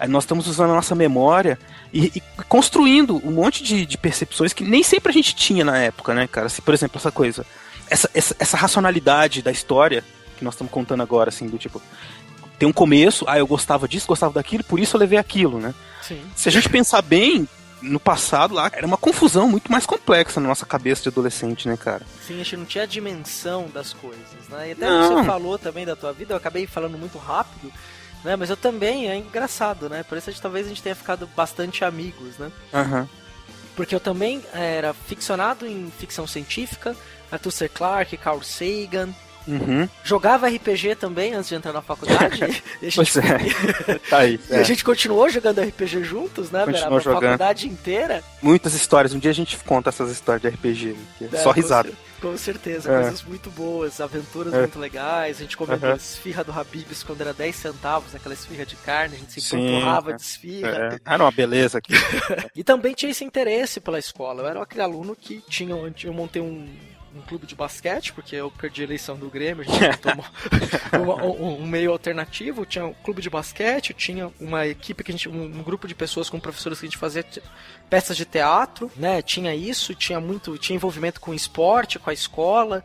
Nós 0.09 0.25
estamos 0.25 0.49
usando 0.49 0.71
a 0.71 0.75
nossa 0.75 0.95
memória 0.95 1.59
e, 1.93 2.07
e 2.17 2.23
construindo 2.49 3.21
um 3.25 3.31
monte 3.31 3.63
de, 3.63 3.85
de 3.85 3.99
percepções 3.99 4.55
que 4.55 4.65
nem 4.65 4.83
sempre 4.83 5.11
a 5.11 5.13
gente 5.13 5.35
tinha 5.37 5.65
na 5.65 5.79
época, 5.79 6.15
né, 6.15 6.27
cara. 6.27 6.49
Se, 6.49 6.61
por 6.61 6.75
exemplo, 6.75 6.99
essa 6.99 7.13
coisa, 7.13 7.47
essa, 7.93 8.11
essa, 8.15 8.37
essa 8.39 8.57
racionalidade 8.57 9.43
da 9.43 9.51
história 9.53 10.03
que 10.37 10.45
nós 10.45 10.55
estamos 10.55 10.73
contando 10.73 11.03
agora, 11.03 11.29
assim, 11.29 11.47
do 11.47 11.59
tipo, 11.59 11.81
tem 12.59 12.69
um 12.69 12.73
começo, 12.73 13.25
ah, 13.29 13.39
eu 13.39 13.47
gostava 13.47 13.87
disso, 13.87 14.07
gostava 14.07 14.33
daquilo, 14.33 14.65
por 14.65 14.81
isso 14.81 14.97
eu 14.97 15.01
levei 15.01 15.19
aquilo, 15.19 15.61
né? 15.61 15.75
Sim. 16.01 16.21
Se 16.35 16.49
a 16.49 16.53
gente 16.53 16.69
pensar 16.69 17.03
bem, 17.03 17.47
no 17.83 18.01
passado 18.01 18.55
lá, 18.55 18.71
era 18.73 18.87
uma 18.87 18.97
confusão 18.97 19.49
muito 19.49 19.71
mais 19.71 19.85
complexa 19.85 20.41
na 20.41 20.49
nossa 20.49 20.65
cabeça 20.65 21.03
de 21.03 21.09
adolescente, 21.09 21.69
né, 21.69 21.77
cara? 21.77 22.03
Sim, 22.27 22.35
a 22.35 22.45
gente 22.45 22.57
não 22.57 22.65
tinha 22.65 22.85
a 22.85 22.87
dimensão 22.87 23.69
das 23.69 23.93
coisas, 23.93 24.49
né? 24.49 24.69
E 24.69 24.73
até 24.73 24.89
Não. 24.89 25.19
você 25.19 25.25
falou 25.25 25.59
também 25.59 25.85
da 25.85 25.97
tua 25.97 26.13
vida, 26.13 26.33
eu 26.33 26.37
acabei 26.37 26.67
falando 26.67 26.97
muito 26.97 27.19
rápido, 27.19 27.73
né? 28.25 28.37
Mas 28.37 28.49
eu 28.51 28.57
também, 28.57 29.11
é 29.11 29.17
engraçado, 29.17 29.89
né? 29.89 30.03
Por 30.05 30.17
isso 30.17 30.31
a 30.31 30.33
gente, 30.33 30.41
talvez 30.43 30.67
a 30.67 30.69
gente 30.69 30.83
tenha 30.83 30.95
ficado 30.95 31.29
bastante 31.37 31.85
amigos, 31.85 32.39
né? 32.39 32.51
Aham. 32.73 33.09
Porque 33.75 33.95
eu 33.95 34.01
também 34.01 34.43
era 34.53 34.95
ficcionado 34.95 35.67
em 35.67 35.91
ficção 35.99 36.27
científica, 36.27 36.95
Arthur. 37.33 37.69
Clarke, 37.69 38.17
Carl 38.17 38.41
Sagan. 38.43 39.09
Uhum. 39.45 39.89
Jogava 40.05 40.47
RPG 40.49 40.95
também 40.95 41.35
antes 41.35 41.49
de 41.49 41.57
entrar 41.57 41.73
na 41.73 41.83
faculdade. 41.83 42.39
e, 42.81 42.87
a 42.87 42.91
gente, 42.91 42.95
Pois 42.95 43.17
é. 43.17 43.99
tá 44.09 44.19
aí. 44.19 44.39
e 44.49 44.55
a 44.55 44.63
gente 44.63 44.85
continuou 44.85 45.29
jogando 45.29 45.61
RPG 45.61 46.05
juntos, 46.05 46.53
né? 46.53 46.61
Continuou 46.61 46.73
Beraba? 46.81 46.97
A 46.97 47.01
jogando. 47.01 47.23
faculdade 47.23 47.67
inteira. 47.69 48.23
Muitas 48.41 48.73
histórias. 48.73 49.13
Um 49.13 49.19
dia 49.19 49.33
a 49.33 49.35
gente 49.35 49.57
conta 49.65 49.89
essas 49.89 50.13
histórias 50.13 50.43
de 50.43 50.49
RPG. 50.49 50.97
que 51.19 51.25
é 51.25 51.29
É, 51.33 51.37
só 51.39 51.53
com 51.53 51.61
risada. 51.61 51.89
cer- 51.89 51.99
Com 52.21 52.37
certeza, 52.39 52.89
É. 52.89 53.01
coisas 53.03 53.23
muito 53.25 53.51
boas, 53.51 54.01
aventuras 54.01 54.55
É. 54.55 54.61
muito 54.61 54.79
legais. 54.79 55.39
A 55.39 55.41
gente 55.43 55.57
comentou 55.57 55.91
a 55.91 55.97
esfirra 55.97 56.45
do 56.45 56.53
Habibs 56.53 57.03
quando 57.03 57.21
era 57.23 57.35
10 57.35 57.57
centavos, 57.57 58.15
aquela 58.15 58.35
esfirra 58.35 58.65
de 58.65 58.77
carne, 58.77 59.17
a 59.17 59.19
gente 59.19 59.33
se 59.33 59.57
é. 59.57 60.13
de 60.15 60.23
esfirra. 60.23 60.71
É. 60.95 60.99
Ah, 61.05 61.19
não, 61.19 61.25
uma 61.25 61.33
beleza 61.33 61.79
aqui. 61.79 61.93
E 62.55 62.63
também 62.63 62.95
tinha 62.95 63.11
esse 63.11 63.25
interesse 63.25 63.81
pela 63.81 63.99
escola. 63.99 64.43
Eu 64.45 64.47
era 64.49 64.63
aquele 64.63 64.83
aluno 64.83 65.17
que 65.21 65.43
tinha. 65.49 65.75
Eu 66.05 66.13
montei 66.15 66.41
um, 66.41 66.65
um 67.15 67.21
clube 67.23 67.47
de 67.47 67.55
basquete, 67.55 68.13
porque 68.13 68.35
eu 68.37 68.51
perdi 68.51 68.81
a 68.83 68.85
eleição 68.85 69.17
do 69.17 69.29
Grêmio, 69.29 69.63
a 69.63 69.65
gente 69.65 69.81
montou 69.87 70.13
uma- 71.05 71.25
um, 71.25 71.63
um 71.63 71.67
meio 71.67 71.91
alternativo. 71.93 72.65
Tinha 72.67 72.87
um 72.87 72.93
clube 72.95 73.21
de 73.23 73.29
basquete, 73.31 73.93
tinha 73.95 74.31
uma 74.41 74.67
equipe 74.67 75.03
que 75.05 75.11
a 75.11 75.15
gente. 75.15 75.29
Um, 75.29 75.43
um 75.45 75.63
grupo 75.63 75.87
de 75.89 75.95
pessoas 75.95 76.29
com 76.31 76.41
professores 76.41 76.79
que 76.81 76.87
a 76.87 76.89
gente 76.89 76.99
fazia 76.99 77.25
peças 77.91 78.17
de 78.17 78.25
teatro, 78.25 78.91
né? 78.97 79.21
Tinha 79.23 79.55
isso, 79.55 79.95
tinha 79.95 80.21
muito. 80.21 80.57
Tinha 80.59 80.77
envolvimento 80.77 81.21
com 81.21 81.35
esporte, 81.35 81.99
com 81.99 82.11
a 82.11 82.13
escola. 82.13 82.85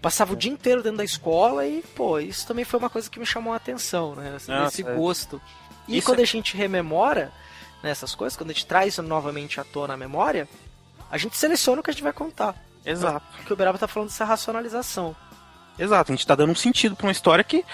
Passava 0.00 0.34
o 0.34 0.36
dia 0.36 0.52
inteiro 0.52 0.82
dentro 0.82 0.98
da 0.98 1.04
escola 1.04 1.66
e, 1.66 1.82
pô, 1.96 2.18
isso 2.18 2.46
também 2.46 2.64
foi 2.64 2.78
uma 2.78 2.90
coisa 2.90 3.08
que 3.08 3.18
me 3.18 3.24
chamou 3.24 3.52
a 3.54 3.56
atenção, 3.56 4.14
né? 4.14 4.34
Esse, 4.36 4.50
Nossa, 4.50 4.80
esse 4.82 4.88
é. 4.88 4.94
gosto. 4.94 5.40
E 5.88 6.00
quando 6.02 6.20
é- 6.20 6.22
a 6.22 6.26
gente 6.26 6.56
rememora 6.56 7.32
nessas 7.82 8.14
coisas, 8.14 8.36
quando 8.36 8.50
a 8.50 8.52
gente 8.52 8.66
traz 8.66 8.98
novamente 8.98 9.58
à 9.60 9.64
tona 9.64 9.94
a 9.94 9.96
memória, 9.96 10.46
A 11.10 11.18
gente 11.18 11.36
seleciona 11.36 11.80
o 11.80 11.84
que 11.84 11.90
a 11.90 11.92
gente 11.92 12.02
vai 12.02 12.12
contar. 12.12 12.56
Exato. 12.84 13.26
Porque 13.36 13.52
o 13.52 13.56
Beraba 13.56 13.78
tá 13.78 13.88
falando 13.88 14.08
dessa 14.08 14.24
racionalização. 14.24 15.14
Exato, 15.78 16.12
a 16.12 16.14
gente 16.14 16.26
tá 16.26 16.34
dando 16.34 16.52
um 16.52 16.56
sentido 16.56 16.94
pra 16.94 17.06
uma 17.06 17.12
história 17.12 17.42
que, 17.42 17.64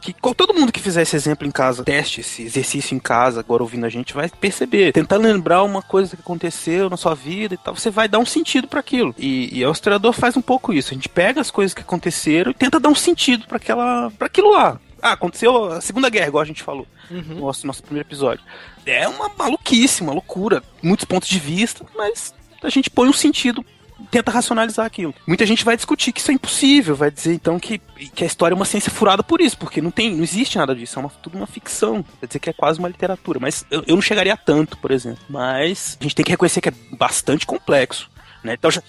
que 0.00 0.12
todo 0.12 0.52
mundo 0.52 0.72
que 0.72 0.80
fizer 0.80 1.02
esse 1.02 1.16
exemplo 1.16 1.46
em 1.46 1.50
casa, 1.50 1.82
teste 1.82 2.20
esse 2.20 2.42
exercício 2.42 2.94
em 2.94 2.98
casa, 2.98 3.40
agora 3.40 3.62
ouvindo 3.62 3.86
a 3.86 3.88
gente, 3.88 4.12
vai 4.12 4.28
perceber. 4.28 4.92
Tentar 4.92 5.16
lembrar 5.16 5.62
uma 5.62 5.80
coisa 5.80 6.14
que 6.14 6.22
aconteceu 6.22 6.90
na 6.90 6.96
sua 6.96 7.14
vida 7.14 7.54
e 7.54 7.56
tal, 7.56 7.74
você 7.74 7.90
vai 7.90 8.08
dar 8.08 8.18
um 8.18 8.26
sentido 8.26 8.68
pra 8.68 8.80
aquilo. 8.80 9.14
E, 9.16 9.58
e 9.58 9.64
o 9.64 9.72
historiador 9.72 10.12
faz 10.12 10.36
um 10.36 10.42
pouco 10.42 10.72
isso. 10.72 10.92
A 10.92 10.94
gente 10.94 11.08
pega 11.08 11.40
as 11.40 11.50
coisas 11.50 11.72
que 11.72 11.80
aconteceram 11.80 12.50
e 12.50 12.54
tenta 12.54 12.78
dar 12.78 12.90
um 12.90 12.94
sentido 12.94 13.46
pra 13.46 13.56
aquela, 13.56 14.10
para 14.10 14.26
aquilo 14.26 14.50
lá. 14.50 14.78
Ah, 15.00 15.12
aconteceu 15.12 15.72
a 15.72 15.80
Segunda 15.80 16.08
Guerra, 16.08 16.28
igual 16.28 16.42
a 16.42 16.46
gente 16.46 16.62
falou 16.62 16.86
no 17.10 17.40
nosso, 17.40 17.66
nosso 17.66 17.82
primeiro 17.82 18.06
episódio. 18.06 18.44
É 18.86 19.08
uma 19.08 19.28
maluquice, 19.36 20.02
uma 20.02 20.12
loucura. 20.12 20.62
Muitos 20.80 21.04
pontos 21.04 21.28
de 21.28 21.40
vista, 21.40 21.84
mas 21.96 22.32
a 22.62 22.68
gente 22.68 22.88
põe 22.88 23.08
um 23.08 23.12
sentido 23.12 23.64
tenta 24.10 24.30
racionalizar 24.30 24.86
aquilo. 24.86 25.14
Muita 25.26 25.46
gente 25.46 25.64
vai 25.64 25.76
discutir 25.76 26.12
que 26.12 26.20
isso 26.20 26.30
é 26.30 26.34
impossível, 26.34 26.94
vai 26.94 27.10
dizer 27.10 27.34
então 27.34 27.58
que, 27.58 27.78
que 27.78 28.24
a 28.24 28.26
história 28.26 28.54
é 28.54 28.56
uma 28.56 28.64
ciência 28.64 28.90
furada 28.90 29.22
por 29.22 29.40
isso, 29.40 29.56
porque 29.58 29.80
não 29.80 29.90
tem, 29.90 30.14
não 30.14 30.22
existe 30.22 30.58
nada 30.58 30.74
disso, 30.74 30.98
é 30.98 31.00
uma, 31.00 31.08
tudo 31.08 31.36
uma 31.36 31.46
ficção. 31.46 32.04
Quer 32.20 32.26
dizer 32.26 32.38
que 32.38 32.50
é 32.50 32.52
quase 32.52 32.78
uma 32.78 32.88
literatura, 32.88 33.38
mas 33.40 33.64
eu, 33.70 33.84
eu 33.86 33.94
não 33.94 34.02
chegaria 34.02 34.34
a 34.34 34.36
tanto, 34.36 34.76
por 34.78 34.90
exemplo. 34.90 35.22
Mas 35.28 35.96
a 36.00 36.02
gente 36.02 36.14
tem 36.14 36.24
que 36.24 36.30
reconhecer 36.30 36.60
que 36.60 36.68
é 36.68 36.74
bastante 36.92 37.46
complexo, 37.46 38.10
né? 38.42 38.54
Então 38.54 38.70
já, 38.70 38.82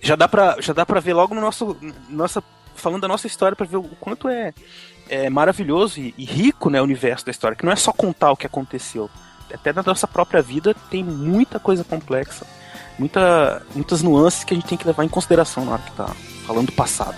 já 0.00 0.16
dá 0.16 0.28
para 0.28 0.60
já 0.60 0.72
dá 0.72 0.86
para 0.86 1.00
ver 1.00 1.14
logo 1.14 1.34
no 1.34 1.40
nosso 1.40 1.76
nossa 2.08 2.42
falando 2.74 3.02
da 3.02 3.08
nossa 3.08 3.26
história 3.26 3.54
para 3.54 3.66
ver 3.66 3.76
o 3.76 3.82
quanto 4.00 4.28
é, 4.28 4.54
é 5.08 5.28
maravilhoso 5.28 6.00
e, 6.00 6.14
e 6.16 6.24
rico, 6.24 6.70
né, 6.70 6.80
o 6.80 6.84
universo 6.84 7.26
da 7.26 7.30
história, 7.30 7.56
que 7.56 7.64
não 7.64 7.72
é 7.72 7.76
só 7.76 7.92
contar 7.92 8.32
o 8.32 8.36
que 8.36 8.46
aconteceu. 8.46 9.10
Até 9.52 9.72
na 9.72 9.82
nossa 9.82 10.06
própria 10.06 10.40
vida 10.40 10.74
tem 10.90 11.02
muita 11.02 11.58
coisa 11.58 11.82
complexa 11.82 12.46
muita, 13.00 13.62
muitas 13.74 14.02
nuances 14.02 14.44
que 14.44 14.52
a 14.52 14.56
gente 14.56 14.68
tem 14.68 14.76
que 14.76 14.86
levar 14.86 15.04
em 15.04 15.08
consideração 15.08 15.64
na 15.64 15.72
hora 15.72 15.82
que 15.82 15.92
tá 15.92 16.06
falando 16.46 16.66
do 16.66 16.72
passado. 16.72 17.16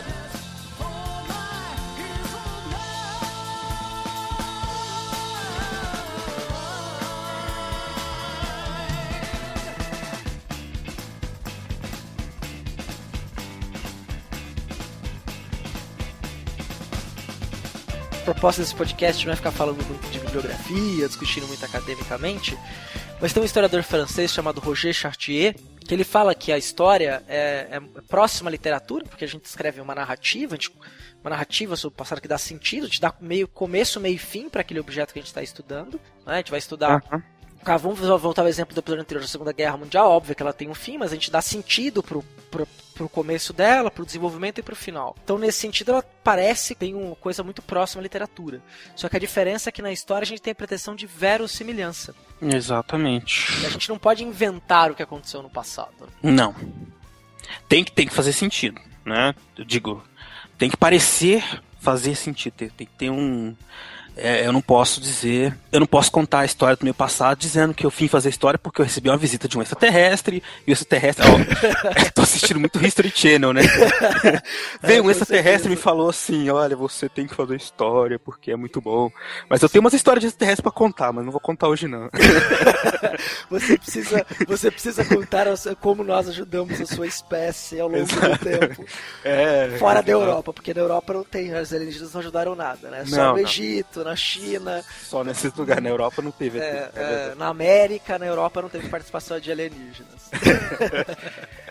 Proposta 18.25 18.63
desse 18.63 18.75
podcast 18.75 19.27
não 19.27 19.33
é 19.33 19.37
ficar 19.37 19.51
falando 19.51 19.79
de 20.11 20.19
bibliografia, 20.21 21.09
discutindo 21.09 21.47
muito 21.49 21.65
academicamente, 21.65 22.57
mas 23.21 23.33
tem 23.33 23.43
um 23.43 23.47
historiador 23.47 23.83
francês 23.83 24.33
chamado 24.33 24.61
Roger 24.61 24.93
Chartier, 24.95 25.57
que 25.85 25.95
ele 25.95 26.05
fala 26.05 26.35
que 26.35 26.53
a 26.53 26.59
história 26.59 27.23
é, 27.29 27.69
é 27.71 27.81
próxima 28.09 28.49
à 28.49 28.53
literatura, 28.53 29.05
porque 29.05 29.25
a 29.25 29.29
gente 29.29 29.45
escreve 29.45 29.81
uma 29.81 29.95
narrativa, 29.95 30.55
gente, 30.57 30.71
uma 31.23 31.31
narrativa 31.31 31.77
sobre 31.77 31.95
o 31.95 31.97
passado 31.97 32.21
que 32.21 32.29
dá 32.29 32.39
sentido, 32.39 32.89
te 32.89 33.01
dá 33.01 33.15
meio 33.21 33.47
começo, 33.47 34.01
meio 34.01 34.19
fim 34.19 34.49
para 34.49 34.61
aquele 34.61 34.81
objeto 34.81 35.13
que 35.13 35.19
a 35.19 35.23
gente 35.23 35.29
está 35.29 35.43
estudando. 35.43 36.01
Né? 36.27 36.35
A 36.35 36.37
gente 36.37 36.51
vai 36.51 36.59
estudar. 36.59 37.03
Ah, 37.65 37.77
vamos 37.77 38.01
voltar 38.01 38.43
ao 38.43 38.49
exemplo 38.49 38.75
do 38.75 38.81
episódio 38.81 39.03
anterior 39.03 39.23
da 39.23 39.29
Segunda 39.29 39.53
Guerra 39.53 39.77
Mundial, 39.77 40.11
óbvio 40.11 40.35
que 40.35 40.43
ela 40.43 40.53
tem 40.53 40.69
um 40.69 40.75
fim, 40.75 40.99
mas 40.99 41.13
a 41.13 41.15
gente 41.15 41.31
dá 41.31 41.41
sentido 41.41 42.03
pro, 42.03 42.25
pro, 42.51 42.67
pro 42.95 43.09
começo 43.09 43.53
dela, 43.53 43.91
pro 43.91 44.05
desenvolvimento 44.05 44.59
e 44.59 44.63
pro 44.63 44.75
final. 44.75 45.17
Então, 45.23 45.39
nesse 45.39 45.59
sentido, 45.59 45.93
ela 45.93 46.05
parece 46.25 46.75
que 46.75 46.81
tem 46.81 46.95
uma 46.95 47.15
coisa 47.15 47.43
muito 47.45 47.63
próxima 47.63 48.01
à 48.01 48.03
literatura. 48.03 48.61
Só 48.97 49.09
que 49.09 49.17
a 49.17 49.21
diferença 49.21 49.69
é 49.69 49.73
que 49.73 49.81
na 49.81 49.93
história 49.93 50.25
a 50.25 50.27
gente 50.27 50.43
tem 50.43 50.51
a 50.51 50.55
pretensão 50.55 50.97
de 50.97 51.07
verossimilhança. 51.07 52.15
Exatamente. 52.41 53.63
E 53.63 53.67
a 53.67 53.71
gente 53.71 53.89
não 53.89 53.99
pode 53.99 54.25
inventar 54.25 54.91
o 54.91 54.95
que 54.95 55.03
aconteceu 55.03 55.41
no 55.41 55.51
passado. 55.51 56.09
Não. 56.21 56.55
Tem 57.69 57.85
que, 57.85 57.93
tem 57.93 58.09
que 58.09 58.15
fazer 58.15 58.33
sentido, 58.33 58.81
né? 59.05 59.35
Eu 59.57 59.65
digo, 59.65 60.03
tem 60.59 60.69
que 60.69 60.77
parecer 60.77 61.45
fazer 61.83 62.15
sentido, 62.15 62.55
tem, 62.55 62.69
tem 62.71 62.87
que 62.87 62.93
ter 62.95 63.11
um. 63.11 63.57
É, 64.17 64.47
eu 64.47 64.53
não 64.53 64.61
posso 64.61 65.01
dizer, 65.01 65.57
eu 65.71 65.81
não 65.81 65.87
posso 65.87 66.11
contar 66.11 66.41
a 66.41 66.45
história 66.45 66.77
do 66.77 66.85
meu 66.85 66.93
passado 66.93 67.39
dizendo 67.39 67.73
que 67.73 67.87
eu 67.87 67.91
vim 67.91 68.09
fazer 68.09 68.29
história 68.29 68.59
porque 68.59 68.81
eu 68.81 68.85
recebi 68.85 69.09
uma 69.09 69.17
visita 69.17 69.49
de 69.49 69.57
um 69.57 69.63
extraterrestre 69.63 70.43
e 70.67 70.71
o 70.71 70.73
extraterrestre. 70.73 71.25
Ó, 71.27 71.33
tô 72.15 72.23
assistindo 72.23 72.61
muito 72.61 72.85
History 72.85 73.11
Channel, 73.15 73.53
né? 73.53 73.63
Veio 74.83 75.05
um 75.05 75.11
extraterrestre 75.11 75.69
e 75.69 75.71
me 75.71 75.77
falou 75.77 76.11
assim: 76.11 76.51
olha, 76.51 76.77
você 76.77 77.09
tem 77.09 77.27
que 77.27 77.35
fazer 77.35 77.57
história 77.57 78.19
porque 78.19 78.51
é 78.51 78.57
muito 78.57 78.81
bom. 78.81 79.11
Mas 79.49 79.63
eu 79.63 79.69
tenho 79.69 79.83
umas 79.83 79.95
histórias 79.95 80.21
de 80.21 80.29
extraterrestre 80.29 80.63
pra 80.63 80.73
contar, 80.73 81.13
mas 81.13 81.25
não 81.25 81.33
vou 81.33 81.41
contar 81.41 81.69
hoje 81.69 81.89
não. 81.89 82.11
Você 83.51 83.79
precisa, 83.79 84.27
você 84.47 84.71
precisa 84.71 85.05
contar 85.05 85.47
como 85.81 86.05
nós 86.05 86.29
ajudamos 86.29 86.81
a 86.81 86.87
sua 86.87 87.07
espécie 87.07 87.81
ao 87.81 87.89
longo 87.89 88.07
do 88.07 88.39
tempo. 88.39 88.85
É, 89.25 89.77
Fora 89.79 90.03
da 90.03 90.13
Europa, 90.13 90.53
porque 90.53 90.73
na 90.73 90.81
Europa 90.81 91.13
não 91.13 91.25
tem, 91.25 91.55
os 91.55 91.73
alienígenas 91.73 92.13
não 92.13 92.21
ajudaram 92.21 92.55
nada, 92.55 92.91
né? 92.91 93.05
Só 93.07 93.17
Não, 93.17 93.37
no 93.37 93.43
não. 93.43 93.47
Na 94.05 94.17
China, 94.17 94.85
Só 95.03 95.23
nesses 95.25 95.53
lugares. 95.55 95.83
Na 95.83 95.91
Europa 95.91 96.23
não 96.23 96.31
teve. 96.31 96.59
é, 96.59 96.91
é 96.95 97.03
é, 97.33 97.35
na 97.37 97.49
América, 97.49 98.19
na 98.19 98.27
Europa 98.27 98.63
não 98.63 98.69
teve 98.69 98.89
participação 98.89 99.39
de 99.39 99.51
alienígenas. 99.51 100.31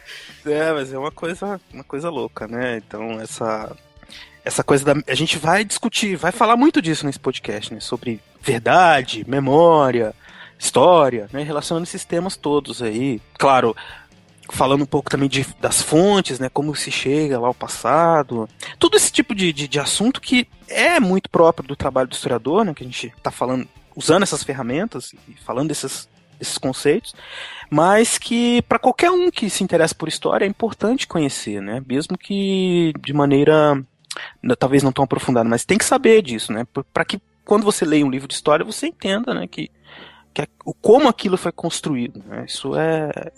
É, 0.46 0.74
mas 0.74 0.92
é 0.92 0.98
uma 0.98 1.12
coisa, 1.12 1.62
uma 1.72 1.84
coisa 1.84 2.10
louca, 2.10 2.48
né? 2.48 2.78
Então, 2.78 3.22
essa 3.22 3.76
essa 4.44 4.64
coisa 4.64 4.84
da 4.84 4.96
a 5.08 5.16
gente 5.16 5.38
vai 5.38 5.64
discutir, 5.64 6.16
vai 6.16 6.32
falar 6.32 6.58
muito 6.58 6.82
disso 6.82 7.06
nesse 7.06 7.20
podcast, 7.20 7.74
né? 7.74 7.80
Sobre 7.80 8.20
verdade, 8.42 9.24
memória, 9.28 10.16
história, 10.58 11.30
né? 11.32 11.44
Relacionando 11.44 11.84
esses 11.84 12.04
temas 12.06 12.36
todos 12.36 12.82
aí. 12.82 13.22
Claro, 13.38 13.76
falando 14.50 14.82
um 14.82 14.86
pouco 14.88 15.10
também 15.10 15.30
de, 15.30 15.46
das 15.60 15.82
fontes, 15.82 16.40
né? 16.40 16.50
Como 16.50 16.76
se 16.76 16.92
chega 16.92 17.40
lá 17.40 17.48
ao 17.48 17.54
passado. 17.54 18.50
Tudo 18.80 18.98
esse 18.98 19.12
tipo 19.12 19.34
de, 19.36 19.52
de, 19.54 19.68
de 19.68 19.80
assunto 19.80 20.20
que 20.22 20.48
é 20.68 21.00
muito 21.00 21.30
próprio 21.30 21.68
do 21.68 21.76
trabalho 21.76 22.08
do 22.10 22.14
historiador, 22.14 22.64
né? 22.66 22.74
Que 22.74 22.84
a 22.84 22.86
gente 22.86 23.14
tá 23.22 23.32
falando, 23.32 23.68
usando 23.96 24.24
essas 24.24 24.44
ferramentas 24.44 25.14
e 25.28 25.34
falando 25.46 25.70
desses, 25.70 26.08
desses 26.40 26.58
conceitos 26.58 27.14
mas 27.74 28.18
que 28.18 28.62
para 28.64 28.78
qualquer 28.78 29.10
um 29.12 29.32
que 29.32 29.50
se 29.50 29.64
interessa 29.64 29.96
por 29.96 30.10
história 30.10 30.44
é 30.44 30.48
importante 30.48 31.08
conhecer, 31.08 31.62
né? 31.62 31.82
Mesmo 31.88 32.18
que 32.18 32.92
de 33.00 33.14
maneira 33.14 33.82
n- 34.44 34.56
talvez 34.58 34.84
não 34.84 34.92
tão 34.92 35.06
aprofundada, 35.06 35.48
mas 35.48 35.64
tem 35.64 35.78
que 35.78 35.86
saber 35.86 36.22
disso, 36.22 36.52
né? 36.52 36.68
Para 36.94 37.06
que 37.06 37.22
quando 37.46 37.64
você 37.64 37.86
leia 37.86 38.06
um 38.06 38.10
livro 38.10 38.28
de 38.28 38.34
história 38.34 38.66
você 38.66 38.88
entenda, 38.88 39.34
né? 39.34 39.48
Que, 39.48 39.72
que 40.34 40.46
como 40.82 41.08
aquilo 41.08 41.38
foi 41.38 41.54
construído. 41.54 42.22
Né? 42.28 42.44
Isso 42.46 42.76
é 42.76 43.32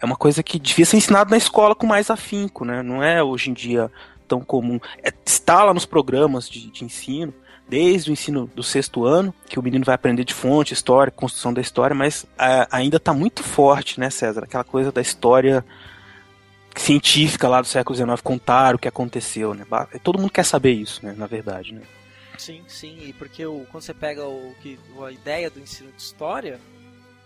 é 0.00 0.04
uma 0.06 0.16
coisa 0.16 0.42
que 0.42 0.58
devia 0.58 0.84
ser 0.86 0.96
ensinado 0.96 1.30
na 1.30 1.36
escola 1.36 1.74
com 1.74 1.86
mais 1.86 2.10
afinco, 2.10 2.64
né? 2.64 2.82
Não 2.82 3.02
é 3.02 3.22
hoje 3.22 3.50
em 3.50 3.52
dia 3.52 3.90
tão 4.26 4.40
comum. 4.40 4.78
É, 5.02 5.12
está 5.26 5.64
lá 5.64 5.74
nos 5.74 5.84
programas 5.86 6.48
de, 6.48 6.70
de 6.70 6.84
ensino, 6.84 7.34
desde 7.68 8.10
o 8.10 8.12
ensino 8.12 8.50
do 8.54 8.62
sexto 8.62 9.04
ano, 9.04 9.34
que 9.48 9.58
o 9.58 9.62
menino 9.62 9.84
vai 9.84 9.94
aprender 9.94 10.24
de 10.24 10.34
fonte, 10.34 10.72
história, 10.74 11.10
construção 11.10 11.52
da 11.52 11.60
história, 11.60 11.94
mas 11.94 12.26
a- 12.38 12.66
ainda 12.70 12.96
está 12.96 13.12
muito 13.12 13.42
forte, 13.42 14.00
né, 14.00 14.08
César? 14.10 14.44
Aquela 14.44 14.64
coisa 14.64 14.90
da 14.90 15.00
história 15.00 15.64
científica 16.76 17.48
lá 17.48 17.60
do 17.60 17.66
século 17.66 17.96
XIX, 17.96 18.20
contar 18.22 18.74
o 18.74 18.78
que 18.78 18.88
aconteceu, 18.88 19.54
né? 19.54 19.64
Todo 20.02 20.18
mundo 20.18 20.30
quer 20.32 20.44
saber 20.44 20.72
isso, 20.72 21.04
né, 21.04 21.14
na 21.16 21.26
verdade, 21.26 21.74
né? 21.74 21.82
Sim, 22.38 22.62
sim, 22.66 22.96
e 23.02 23.12
porque 23.12 23.44
o, 23.44 23.66
quando 23.70 23.82
você 23.82 23.92
pega 23.92 24.24
o 24.26 24.54
que 24.62 24.78
a 25.04 25.10
ideia 25.12 25.50
do 25.50 25.60
ensino 25.60 25.90
de 25.94 26.00
história 26.00 26.58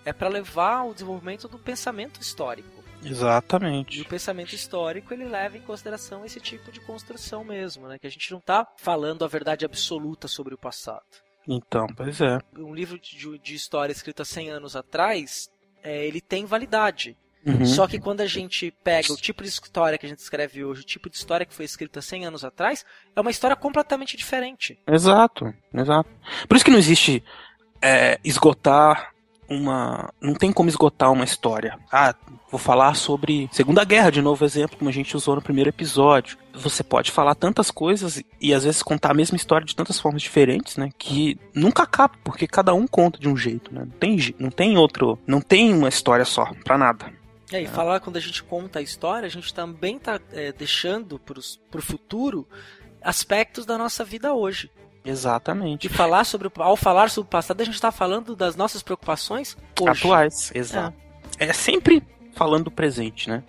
é 0.04 0.12
para 0.12 0.28
levar 0.28 0.78
ao 0.78 0.92
desenvolvimento 0.92 1.48
do 1.48 1.58
pensamento 1.58 2.20
histórico. 2.20 2.84
E 3.02 3.08
o 3.08 3.10
Exatamente. 3.10 4.04
pensamento 4.04 4.54
histórico 4.54 5.12
ele 5.12 5.24
leva 5.24 5.58
em 5.58 5.60
consideração 5.60 6.24
esse 6.24 6.40
tipo 6.40 6.72
de 6.72 6.80
construção 6.80 7.44
mesmo, 7.44 7.86
né? 7.86 7.98
Que 7.98 8.06
a 8.06 8.10
gente 8.10 8.30
não 8.30 8.38
está 8.38 8.66
falando 8.78 9.24
a 9.24 9.28
verdade 9.28 9.64
absoluta 9.64 10.26
sobre 10.26 10.54
o 10.54 10.58
passado. 10.58 11.04
Então, 11.46 11.86
pois 11.94 12.20
é. 12.20 12.38
Um 12.56 12.74
livro 12.74 12.98
de, 12.98 13.38
de 13.38 13.54
história 13.54 13.92
escrito 13.92 14.22
há 14.22 14.24
100 14.24 14.50
anos 14.50 14.74
atrás, 14.74 15.50
é, 15.82 16.06
ele 16.06 16.20
tem 16.20 16.46
validade. 16.46 17.16
Uhum. 17.46 17.66
Só 17.66 17.86
que 17.86 18.00
quando 18.00 18.22
a 18.22 18.26
gente 18.26 18.70
pega 18.82 19.12
o 19.12 19.16
tipo 19.16 19.42
de 19.42 19.50
história 19.50 19.98
que 19.98 20.06
a 20.06 20.08
gente 20.08 20.20
escreve 20.20 20.64
hoje, 20.64 20.80
o 20.80 20.84
tipo 20.84 21.10
de 21.10 21.16
história 21.16 21.44
que 21.44 21.52
foi 21.52 21.66
escrita 21.66 22.00
100 22.00 22.26
anos 22.26 22.44
atrás, 22.44 22.86
é 23.14 23.20
uma 23.20 23.30
história 23.30 23.54
completamente 23.54 24.16
diferente. 24.16 24.78
Exato, 24.86 25.52
exato. 25.74 26.08
Por 26.48 26.56
isso 26.56 26.64
que 26.64 26.70
não 26.70 26.78
existe 26.78 27.22
é, 27.82 28.18
esgotar 28.24 29.13
uma. 29.48 30.12
Não 30.20 30.34
tem 30.34 30.52
como 30.52 30.68
esgotar 30.68 31.12
uma 31.12 31.24
história. 31.24 31.78
Ah, 31.90 32.14
vou 32.50 32.58
falar 32.58 32.94
sobre 32.94 33.48
Segunda 33.52 33.84
Guerra, 33.84 34.10
de 34.10 34.22
novo 34.22 34.44
exemplo, 34.44 34.76
como 34.76 34.90
a 34.90 34.92
gente 34.92 35.16
usou 35.16 35.36
no 35.36 35.42
primeiro 35.42 35.70
episódio. 35.70 36.38
Você 36.52 36.82
pode 36.82 37.10
falar 37.10 37.34
tantas 37.34 37.70
coisas 37.70 38.22
e 38.40 38.54
às 38.54 38.64
vezes 38.64 38.82
contar 38.82 39.10
a 39.10 39.14
mesma 39.14 39.36
história 39.36 39.66
de 39.66 39.74
tantas 39.74 40.00
formas 40.00 40.22
diferentes, 40.22 40.76
né? 40.76 40.90
Que 40.98 41.38
nunca 41.54 41.82
acaba, 41.82 42.14
porque 42.22 42.46
cada 42.46 42.72
um 42.74 42.86
conta 42.86 43.18
de 43.18 43.28
um 43.28 43.36
jeito, 43.36 43.72
né? 43.74 43.80
Não 43.80 43.98
tem, 43.98 44.34
não 44.38 44.50
tem 44.50 44.78
outro. 44.78 45.18
Não 45.26 45.40
tem 45.40 45.72
uma 45.74 45.88
história 45.88 46.24
só, 46.24 46.50
pra 46.64 46.78
nada. 46.78 47.12
E 47.52 47.56
aí, 47.56 47.66
falar 47.66 48.00
quando 48.00 48.16
a 48.16 48.20
gente 48.20 48.42
conta 48.42 48.78
a 48.78 48.82
história, 48.82 49.26
a 49.26 49.30
gente 49.30 49.52
também 49.52 49.96
está 49.96 50.18
deixando 50.56 51.18
para 51.18 51.38
o 51.38 51.82
futuro 51.82 52.48
aspectos 53.02 53.66
da 53.66 53.76
nossa 53.76 54.02
vida 54.04 54.32
hoje. 54.32 54.70
Exatamente. 55.04 55.86
E 55.86 55.90
falar 55.90 56.24
sobre, 56.24 56.50
ao 56.56 56.76
falar 56.76 57.10
sobre 57.10 57.28
o 57.28 57.30
passado, 57.30 57.60
a 57.60 57.64
gente 57.64 57.74
está 57.74 57.92
falando 57.92 58.34
das 58.34 58.56
nossas 58.56 58.82
preocupações 58.82 59.56
hoje. 59.78 60.00
Atuais, 60.00 60.50
exato. 60.54 60.96
É 61.38 61.52
sempre 61.52 62.02
falando 62.34 62.64
do 62.64 62.70
presente, 62.70 63.28
né? 63.28 63.42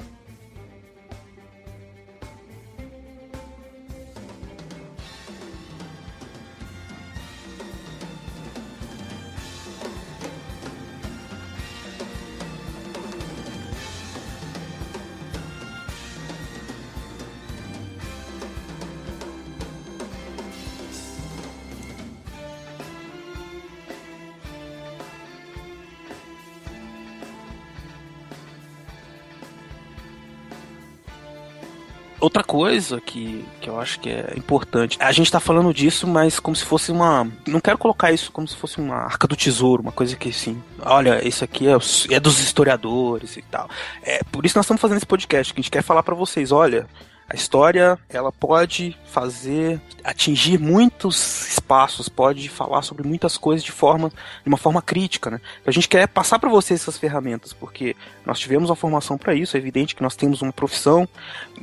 Outra 32.25 32.44
coisa 32.44 33.00
que, 33.00 33.46
que 33.62 33.70
eu 33.70 33.79
acho 33.79 34.00
que 34.00 34.10
é 34.10 34.34
importante, 34.36 34.98
a 35.00 35.12
gente 35.12 35.32
tá 35.32 35.39
falando 35.39 35.72
disso, 35.72 36.08
mas 36.08 36.39
como 36.39 36.55
se 36.55 36.65
fosse 36.65 36.91
uma. 36.91 37.27
Não 37.48 37.60
quero 37.60 37.77
colocar 37.77 38.12
isso 38.12 38.32
como 38.32 38.48
se 38.48 38.55
fosse 38.55 38.79
uma 38.79 38.96
arca 38.96 39.27
do 39.27 39.36
tesouro, 39.36 39.84
uma 39.84 39.91
coisa 39.91 40.15
que 40.15 40.29
assim, 40.29 40.60
olha, 40.82 41.24
isso 41.24 41.44
aqui 41.44 41.67
é, 41.67 41.77
é 42.10 42.20
dos 42.20 42.39
historiadores 42.39 43.38
e 43.38 43.44
tal. 43.44 43.70
É 44.01 44.24
por 44.32 44.44
isso 44.44 44.58
nós 44.58 44.65
estamos 44.65 44.82
fazendo 44.82 44.98
esse 44.98 45.05
podcast, 45.05 45.53
que 45.53 45.60
a 45.60 45.62
gente 45.62 45.70
quer 45.70 45.84
falar 45.84 46.01
pra 46.01 46.15
vocês, 46.15 46.51
olha. 46.51 46.88
A 47.27 47.36
história, 47.36 47.98
ela 48.08 48.32
pode 48.32 48.96
fazer, 49.05 49.82
atingir 50.03 50.60
muitos 50.60 51.48
espaços, 51.48 52.08
pode 52.08 52.48
falar 52.50 52.84
sobre 52.84 53.08
muitas 53.08 53.36
coisas 53.36 53.63
de 53.63 53.72
forma, 53.72 54.10
de 54.10 54.48
uma 54.48 54.58
forma 54.58 54.79
crítica, 54.79 55.32
né? 55.32 55.41
A 55.65 55.72
gente 55.72 55.89
quer 55.89 56.08
passar 56.08 56.38
para 56.38 56.51
vocês 56.51 56.82
essas 56.82 57.00
ferramentas, 57.00 57.51
porque 57.51 57.96
nós 58.24 58.38
tivemos 58.38 58.70
uma 58.70 58.75
formação 58.75 59.17
para 59.17 59.34
isso, 59.34 59.58
é 59.58 59.60
evidente 59.60 59.96
que 59.96 60.03
nós 60.03 60.15
temos 60.15 60.44
uma 60.44 60.53
profissão, 60.53 61.10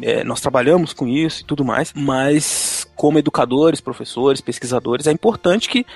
é, 0.00 0.24
nós 0.24 0.40
trabalhamos 0.40 0.92
com 0.92 1.06
isso 1.06 1.42
e 1.42 1.44
tudo 1.44 1.64
mais, 1.64 1.92
mas 1.94 2.84
como 2.96 3.20
educadores, 3.20 3.80
professores, 3.80 4.40
pesquisadores, 4.40 5.06
é 5.06 5.12
importante 5.12 5.68
que, 5.68 5.86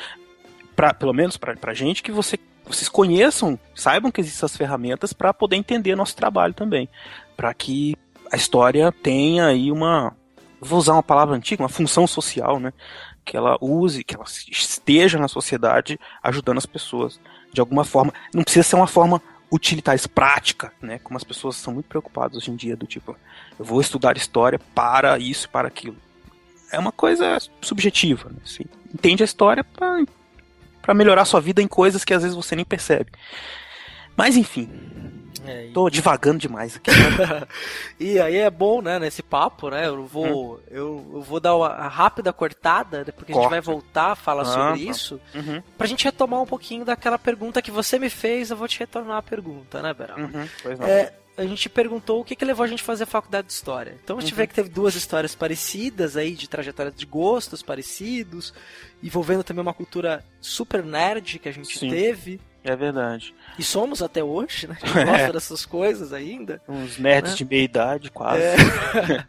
pra, 0.77 0.95
pelo 0.95 1.13
menos 1.13 1.37
para 1.37 1.57
a 1.65 1.75
gente, 1.75 2.05
que 2.05 2.13
você, 2.13 2.39
vocês 2.65 2.89
conheçam, 2.89 3.59
saibam 3.75 4.13
que 4.13 4.21
existem 4.21 4.39
essas 4.39 4.57
ferramentas 4.57 5.13
para 5.13 5.35
poder 5.35 5.57
entender 5.57 5.97
nosso 5.97 6.15
trabalho 6.15 6.55
também, 6.55 6.89
para 7.37 7.53
que 7.53 7.97
a 8.33 8.37
história 8.37 8.91
tenha 8.91 9.47
aí 9.47 9.71
uma, 9.71 10.17
vou 10.61 10.79
usar 10.79 10.93
uma 10.95 11.03
palavra 11.03 11.37
antiga, 11.37 11.63
uma 11.63 11.69
função 11.69 12.07
social, 12.07 12.59
né? 12.59 12.73
Que 13.25 13.37
ela 13.37 13.59
use, 13.61 14.05
que 14.05 14.15
ela 14.15 14.25
esteja 14.25 15.19
na 15.19 15.29
sociedade 15.29 15.99
ajudando 16.23 16.59
as 16.59 16.67
pessoas 16.67 17.21
de 17.53 17.61
alguma 17.61 17.85
forma. 17.85 18.13
Não 18.33 18.43
precisa 18.43 18.63
ser 18.63 18.77
uma 18.77 18.87
forma 18.87 19.21
utilitária, 19.51 20.01
prática, 20.15 20.73
né? 20.81 20.99
Como 20.99 21.17
as 21.17 21.25
pessoas 21.25 21.57
são 21.57 21.75
muito 21.75 21.87
preocupadas 21.87 22.37
hoje 22.37 22.51
em 22.51 22.57
dia, 22.57 22.77
do 22.77 22.87
tipo, 22.87 23.17
eu 23.59 23.65
vou 23.65 23.81
estudar 23.81 24.17
história 24.17 24.59
para 24.75 25.19
isso 25.19 25.49
para 25.49 25.69
aquilo. 25.69 25.97
É 26.73 26.79
uma 26.79 26.93
coisa 26.93 27.39
subjetiva, 27.61 28.29
né? 28.31 28.39
Assim, 28.45 28.65
entende 28.93 29.23
a 29.23 29.25
história 29.25 29.65
para 29.65 30.95
melhorar 30.95 31.25
sua 31.25 31.41
vida 31.41 31.63
em 31.63 31.69
coisas 31.69 32.05
que 32.05 32.15
às 32.15 32.23
vezes 32.23 32.37
você 32.37 32.57
nem 32.57 32.65
percebe. 32.65 33.11
Mas 34.17 34.37
enfim, 34.37 34.71
É, 35.49 35.67
e- 35.67 35.73
tô 35.73 35.89
divagando 35.91 36.39
demais 36.39 36.77
aqui. 36.77 36.91
E 37.99 38.19
aí 38.21 38.37
é 38.37 38.51
bom, 38.51 38.83
né, 38.83 38.99
nesse 38.99 39.23
papo, 39.23 39.71
né? 39.71 39.87
Eu 39.87 40.05
vou, 40.07 40.61
eu, 40.71 41.11
eu 41.15 41.23
vou 41.23 41.41
dar 41.41 41.57
uma 41.57 41.69
rápida 41.89 42.33
cortada, 42.33 43.05
porque 43.17 43.33
a 43.33 43.35
gente 43.35 43.43
Corta. 43.43 43.49
vai 43.51 43.61
voltar 43.61 44.13
a 44.13 44.17
falar 44.17 44.43
Ah, 44.43 44.45
sobre 44.45 44.85
tá. 44.85 44.91
isso, 44.91 45.21
Uhum, 45.35 45.63
pra 45.79 45.87
gente 45.87 46.05
retomar 46.05 46.41
um 46.43 46.47
pouquinho 46.47 46.85
daquela 46.85 47.19
pergunta 47.19 47.63
que 47.63 47.71
você 47.71 47.99
me 47.99 48.11
fez, 48.11 48.51
eu 48.51 48.57
vou 48.57 48.69
te 48.69 48.79
retornar 48.79 49.17
a 49.19 49.23
pergunta, 49.23 49.81
né, 49.83 49.95
Beral? 49.95 50.19
uhum, 50.19 50.49
pois 50.63 50.79
não. 50.79 50.87
É, 50.87 51.13
a 51.39 51.45
gente 51.45 51.69
perguntou 51.69 52.21
o 52.21 52.25
que, 52.25 52.35
que 52.37 52.45
levou 52.45 52.65
a 52.65 52.67
gente 52.67 52.83
a 52.83 52.85
fazer 52.85 53.05
a 53.05 53.07
faculdade 53.07 53.47
de 53.49 53.53
história. 53.53 53.97
Então 54.03 54.17
a 54.17 54.21
gente 54.21 54.33
Uhum. 54.33 54.37
vê 54.39 54.47
que 54.47 54.55
teve 54.55 54.69
duas 54.69 54.95
histórias 54.95 55.35
parecidas 55.35 56.17
aí, 56.17 56.33
de 56.35 56.49
trajetórias 56.49 56.95
de 56.95 57.05
gostos 57.07 57.63
parecidos, 57.63 58.55
envolvendo 59.03 59.45
também 59.45 59.63
uma 59.63 59.75
cultura 59.75 60.25
super 60.41 60.83
nerd 60.83 61.39
que 61.39 61.49
a 61.49 61.53
gente 61.53 61.79
Sim. 61.79 61.91
teve. 61.91 62.41
É 62.67 62.75
verdade. 62.77 63.33
E 63.59 63.63
somos 63.63 64.03
até 64.03 64.23
hoje, 64.25 64.67
né? 64.67 64.77
A 64.83 64.87
gente 64.87 64.99
É. 64.99 65.05
gosta 65.05 65.33
dessas 65.33 65.65
coisas 65.65 66.13
ainda. 66.13 66.61
Uns 66.69 66.99
nerds 66.99 67.31
Né? 67.33 67.37
de 67.37 67.45
meia 67.45 67.63
idade, 67.63 68.11
quase. 68.11 68.43
É. 68.43 68.57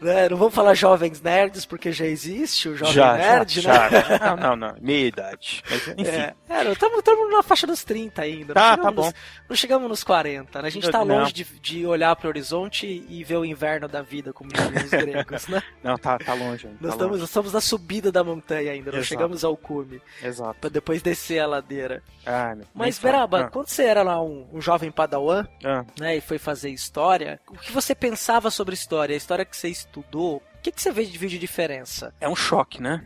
Né, 0.00 0.28
Não 0.28 0.36
vamos 0.36 0.54
falar 0.54 0.74
jovens 0.74 1.20
nerds, 1.20 1.64
porque 1.66 1.92
já 1.92 2.06
existe 2.06 2.68
o 2.68 2.76
jovem 2.76 2.94
já, 2.94 3.12
nerd, 3.16 3.60
já, 3.60 3.90
né? 3.90 4.02
já. 4.02 4.18
Não, 4.36 4.36
não, 4.36 4.56
não. 4.56 4.76
Meia 4.80 5.06
idade. 5.08 5.62
Mas, 5.68 5.88
enfim. 5.88 6.02
É, 6.04 6.34
estamos 6.72 7.30
na 7.30 7.42
faixa 7.42 7.66
dos 7.66 7.84
30 7.84 8.22
ainda. 8.22 8.54
Tá, 8.54 8.76
não 8.76 8.76
tá 8.76 8.76
chegamos 8.76 8.94
bom. 8.96 9.04
nos- 9.04 9.14
não 9.48 9.56
chegamos 9.56 9.88
nos 9.88 10.04
40, 10.04 10.62
né? 10.62 10.68
A 10.68 10.70
gente 10.70 10.90
tá 10.90 11.04
Não. 11.04 11.18
longe 11.18 11.32
de, 11.32 11.44
de 11.44 11.86
olhar 11.86 12.14
pro 12.16 12.28
horizonte 12.28 12.86
e 13.08 13.24
ver 13.24 13.36
o 13.36 13.44
inverno 13.44 13.88
da 13.88 14.02
vida, 14.02 14.32
como 14.32 14.50
diziam 14.50 14.84
os 14.84 14.90
gregos, 14.90 15.48
né? 15.48 15.62
Não, 15.82 15.96
tá, 15.98 16.18
tá 16.18 16.34
longe 16.34 16.66
ainda. 16.66 16.78
Nós 16.80 16.90
tá 16.90 16.94
estamos, 16.96 17.10
longe. 17.12 17.20
nós 17.20 17.28
estamos 17.30 17.52
na 17.52 17.60
subida 17.60 18.12
da 18.12 18.22
montanha 18.24 18.72
ainda, 18.72 18.92
não 18.92 19.02
chegamos 19.02 19.44
ao 19.44 19.56
cume, 19.56 20.00
Exato. 20.22 20.56
pra 20.60 20.70
depois 20.70 21.02
descer 21.02 21.40
a 21.40 21.46
ladeira. 21.46 22.02
Ah, 22.26 22.56
Mas, 22.74 22.98
fala. 22.98 23.12
Beraba, 23.12 23.48
quando 23.50 23.68
você 23.68 23.84
era 23.84 24.02
lá 24.02 24.22
um, 24.22 24.46
um 24.52 24.60
jovem 24.60 24.90
padawan, 24.90 25.46
Ah, 25.64 25.80
ah, 25.80 25.84
né, 25.98 26.16
e 26.16 26.20
foi 26.20 26.38
fazer 26.38 26.70
história, 26.70 27.40
o 27.48 27.56
que 27.56 27.72
você 27.72 27.94
pensava 27.94 28.50
sobre 28.50 28.74
história? 28.74 29.14
A 29.14 29.16
história 29.16 29.44
que 29.44 29.56
você 29.56 29.68
estudou, 29.90 30.36
o 30.36 30.62
que, 30.62 30.70
que 30.70 30.80
você 30.80 30.92
vê 30.92 31.04
de 31.04 31.18
vídeo 31.18 31.30
de 31.30 31.38
diferença? 31.38 32.14
é 32.20 32.28
um 32.28 32.36
choque, 32.36 32.80
né? 32.80 33.04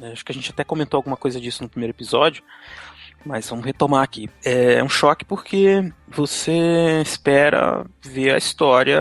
É, 0.00 0.12
Acho 0.12 0.24
que 0.24 0.32
a 0.32 0.34
gente 0.34 0.50
até 0.50 0.64
comentou 0.64 0.98
alguma 0.98 1.16
coisa 1.16 1.40
disso 1.40 1.62
no 1.62 1.68
primeiro 1.68 1.92
episódio. 1.92 2.42
Mas 3.24 3.48
vamos 3.48 3.64
retomar 3.64 4.02
aqui. 4.02 4.28
É 4.44 4.82
um 4.82 4.88
choque 4.88 5.24
porque 5.24 5.92
você 6.08 7.00
espera 7.00 7.86
ver 8.04 8.34
a 8.34 8.38
história 8.38 9.00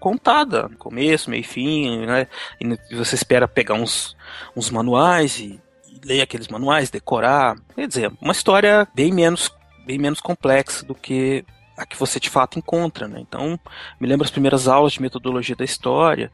contada, 0.00 0.70
começo, 0.78 1.28
meio 1.28 1.42
e 1.42 1.44
fim, 1.44 2.06
né? 2.06 2.26
E 2.58 2.94
você 2.96 3.16
espera 3.16 3.46
pegar 3.46 3.74
uns, 3.74 4.16
uns 4.56 4.70
manuais 4.70 5.38
e, 5.38 5.60
e 5.86 6.00
ler 6.06 6.22
aqueles 6.22 6.48
manuais, 6.48 6.88
decorar. 6.88 7.54
Quer 7.74 7.86
dizer, 7.86 8.12
uma 8.18 8.32
história 8.32 8.88
bem 8.94 9.12
menos, 9.12 9.54
bem 9.84 9.98
menos 9.98 10.20
complexa 10.20 10.82
do 10.86 10.94
que 10.94 11.44
a 11.80 11.86
que 11.86 11.96
você 11.96 12.20
de 12.20 12.28
fato 12.28 12.58
encontra, 12.58 13.08
né? 13.08 13.20
Então, 13.20 13.58
me 13.98 14.06
lembro 14.06 14.24
as 14.24 14.30
primeiras 14.30 14.68
aulas 14.68 14.92
de 14.92 15.02
metodologia 15.02 15.56
da 15.56 15.64
história, 15.64 16.30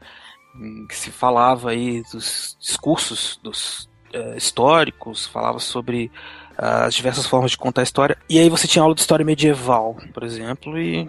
que 0.89 0.95
se 0.95 1.09
falava 1.09 1.71
aí 1.71 2.03
dos 2.11 2.57
discursos 2.59 3.39
dos 3.41 3.89
eh, 4.11 4.35
históricos, 4.35 5.25
falava 5.25 5.59
sobre 5.59 6.11
as 6.57 6.95
diversas 6.95 7.25
formas 7.25 7.51
de 7.51 7.57
contar 7.57 7.81
a 7.81 7.83
história. 7.83 8.17
E 8.29 8.39
aí 8.39 8.49
você 8.49 8.67
tinha 8.67 8.81
aula 8.81 8.95
de 8.95 9.01
história 9.01 9.25
medieval, 9.25 9.95
por 10.13 10.23
exemplo, 10.23 10.77
e 10.77 11.07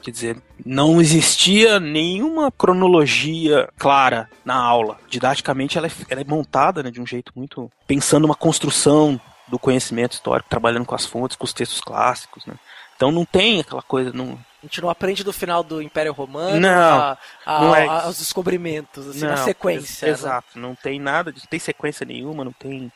quer 0.00 0.10
dizer, 0.10 0.42
não 0.64 1.00
existia 1.00 1.78
nenhuma 1.78 2.50
cronologia 2.50 3.68
clara 3.78 4.30
na 4.44 4.54
aula. 4.54 4.98
Didaticamente 5.08 5.76
ela 5.76 5.88
é, 5.88 5.90
ela 6.08 6.20
é 6.20 6.24
montada 6.24 6.82
né, 6.82 6.90
de 6.90 7.00
um 7.00 7.06
jeito 7.06 7.32
muito 7.36 7.70
pensando 7.86 8.24
uma 8.24 8.34
construção 8.34 9.20
do 9.48 9.58
conhecimento 9.58 10.12
histórico, 10.12 10.48
trabalhando 10.48 10.86
com 10.86 10.94
as 10.94 11.04
fontes, 11.04 11.36
com 11.36 11.44
os 11.44 11.52
textos 11.52 11.80
clássicos, 11.80 12.46
né? 12.46 12.54
Então 13.02 13.10
não 13.10 13.24
tem 13.24 13.58
aquela 13.58 13.82
coisa, 13.82 14.12
não, 14.12 14.38
A 14.62 14.66
gente 14.66 14.80
não 14.80 14.88
aprende 14.88 15.24
do 15.24 15.32
final 15.32 15.64
do 15.64 15.82
Império 15.82 16.12
Romano 16.12 16.60
Não, 16.60 16.98
a, 17.00 17.18
a- 17.44 17.60
não 17.60 17.74
é 17.74 17.84
aos 17.84 18.18
descobrimentos, 18.18 19.08
assim, 19.08 19.22
na 19.22 19.30
Não, 19.30 19.36
sequência. 19.38 20.06
ex- 20.06 20.20
Exato, 20.20 20.56
não 20.56 20.76
tem 20.76 21.00
nada, 21.00 21.32
não 21.32 21.42
tem 21.50 21.58
sequência 21.58 22.06
nenhuma, 22.06 22.44
não 22.44 22.52
tem. 22.52 22.92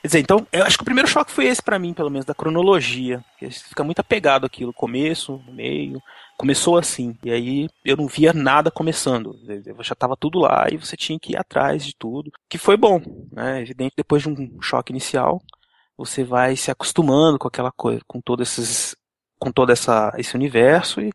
Quer 0.00 0.06
dizer, 0.08 0.20
então, 0.20 0.46
eu 0.52 0.62
acho 0.64 0.76
que 0.76 0.82
o 0.82 0.84
primeiro 0.84 1.08
choque 1.08 1.32
foi 1.32 1.46
esse 1.46 1.60
pra 1.60 1.76
mim, 1.76 1.92
pelo 1.92 2.08
menos, 2.08 2.24
da 2.24 2.34
cronologia. 2.34 3.24
Você 3.40 3.64
fica 3.68 3.82
muito 3.82 3.98
apegado 3.98 4.44
àquilo, 4.46 4.72
começo, 4.72 5.40
meio. 5.48 6.00
Começou 6.38 6.78
assim, 6.78 7.16
e 7.24 7.30
aí 7.32 7.68
eu 7.84 7.96
não 7.96 8.06
via 8.06 8.32
nada 8.32 8.70
começando. 8.70 9.36
Eu 9.66 9.82
já 9.82 9.94
tava 9.96 10.16
tudo 10.16 10.38
lá 10.38 10.66
e 10.70 10.76
você 10.76 10.96
tinha 10.96 11.18
que 11.20 11.32
ir 11.32 11.36
atrás 11.36 11.84
de 11.84 11.94
tudo. 11.96 12.30
Que 12.48 12.58
foi 12.58 12.76
bom, 12.76 13.00
né? 13.32 13.60
Evidente, 13.60 13.94
depois 13.96 14.22
de 14.22 14.28
um 14.28 14.60
choque 14.62 14.92
inicial, 14.92 15.40
você 15.96 16.22
vai 16.24 16.56
se 16.56 16.70
acostumando 16.70 17.38
com 17.38 17.48
aquela 17.48 17.72
coisa, 17.72 18.00
com 18.06 18.20
todos 18.20 18.48
esses. 18.58 18.96
Com 19.42 19.50
todo 19.50 19.72
essa, 19.72 20.12
esse 20.16 20.36
universo 20.36 21.00
e, 21.00 21.10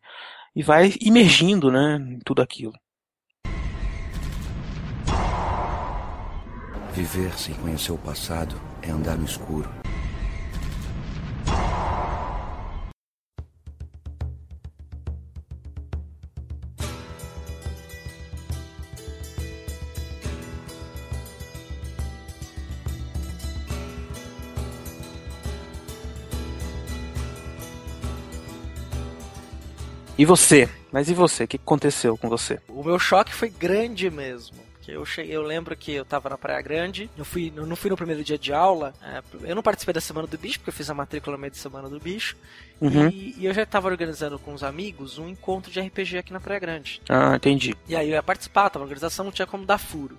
e 0.54 0.62
vai 0.62 0.94
imergindo, 1.00 1.72
né, 1.72 1.96
em 1.96 2.20
tudo 2.20 2.42
aquilo. 2.42 2.74
Viver 6.92 7.32
sem 7.40 7.56
conhecer 7.56 7.94
o 7.94 7.98
passado 7.98 8.60
é 8.82 8.90
andar 8.90 9.16
no 9.16 9.24
escuro. 9.24 9.70
E 30.18 30.26
você? 30.26 30.70
Mas 30.92 31.10
e 31.10 31.14
você? 31.14 31.44
O 31.44 31.48
que 31.48 31.58
aconteceu 31.58 32.18
com 32.18 32.28
você? 32.30 32.60
O 32.68 32.84
meu 32.84 32.98
choque 32.98 33.34
foi 33.34 33.50
grande 33.50 34.10
mesmo. 34.10 34.56
Eu, 34.88 35.06
cheguei, 35.06 35.36
eu 35.36 35.42
lembro 35.42 35.76
que 35.76 35.92
eu 35.92 36.06
tava 36.06 36.30
na 36.30 36.38
Praia 36.38 36.62
Grande, 36.62 37.10
eu, 37.18 37.26
fui, 37.26 37.52
eu 37.54 37.66
não 37.66 37.76
fui 37.76 37.90
no 37.90 37.98
primeiro 37.98 38.24
dia 38.24 38.38
de 38.38 38.54
aula, 38.54 38.94
é, 39.04 39.22
eu 39.44 39.54
não 39.54 39.62
participei 39.62 39.94
da 39.94 40.00
Semana 40.00 40.28
do 40.28 40.38
Bicho, 40.38 40.60
porque 40.60 40.70
eu 40.70 40.74
fiz 40.74 40.90
a 40.90 40.94
matrícula 40.94 41.36
no 41.36 41.42
meio 41.42 41.52
da 41.52 41.58
Semana 41.60 41.90
do 41.90 42.00
Bicho, 42.00 42.38
Uhum. 42.80 43.10
e, 43.10 43.36
e 43.38 43.46
eu 43.46 43.54
já 43.54 43.66
tava 43.66 43.90
organizando 43.90 44.40
com 44.40 44.54
os 44.54 44.64
amigos 44.64 45.18
um 45.18 45.28
encontro 45.28 45.70
de 45.70 45.82
RPG 45.82 46.20
aqui 46.20 46.32
na 46.32 46.40
Praia 46.40 46.60
Grande. 46.62 47.02
Ah, 47.10 47.36
entendi. 47.36 47.76
E 47.86 47.98
aí 47.98 48.08
eu 48.08 48.14
ia 48.14 48.24
participar, 48.24 48.70
tava 48.70 48.80
na 48.80 48.86
organização, 48.86 49.26
não 49.26 49.32
tinha 49.34 49.46
como 49.46 49.66
dar 49.66 49.78
furo. 49.78 50.18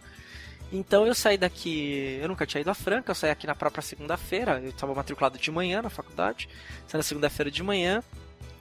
Então 0.70 1.06
eu 1.06 1.14
saí 1.14 1.38
daqui, 1.38 2.18
eu 2.20 2.28
nunca 2.28 2.44
tinha 2.44 2.60
ido 2.60 2.70
a 2.70 2.74
Franca, 2.74 3.10
eu 3.10 3.14
saí 3.14 3.30
aqui 3.30 3.46
na 3.46 3.54
própria 3.54 3.80
segunda-feira, 3.80 4.60
eu 4.62 4.68
estava 4.68 4.94
matriculado 4.94 5.38
de 5.38 5.50
manhã 5.50 5.80
na 5.80 5.88
faculdade, 5.88 6.46
saí 6.86 6.98
na 6.98 7.02
segunda-feira 7.02 7.50
de 7.50 7.62
manhã. 7.62 8.02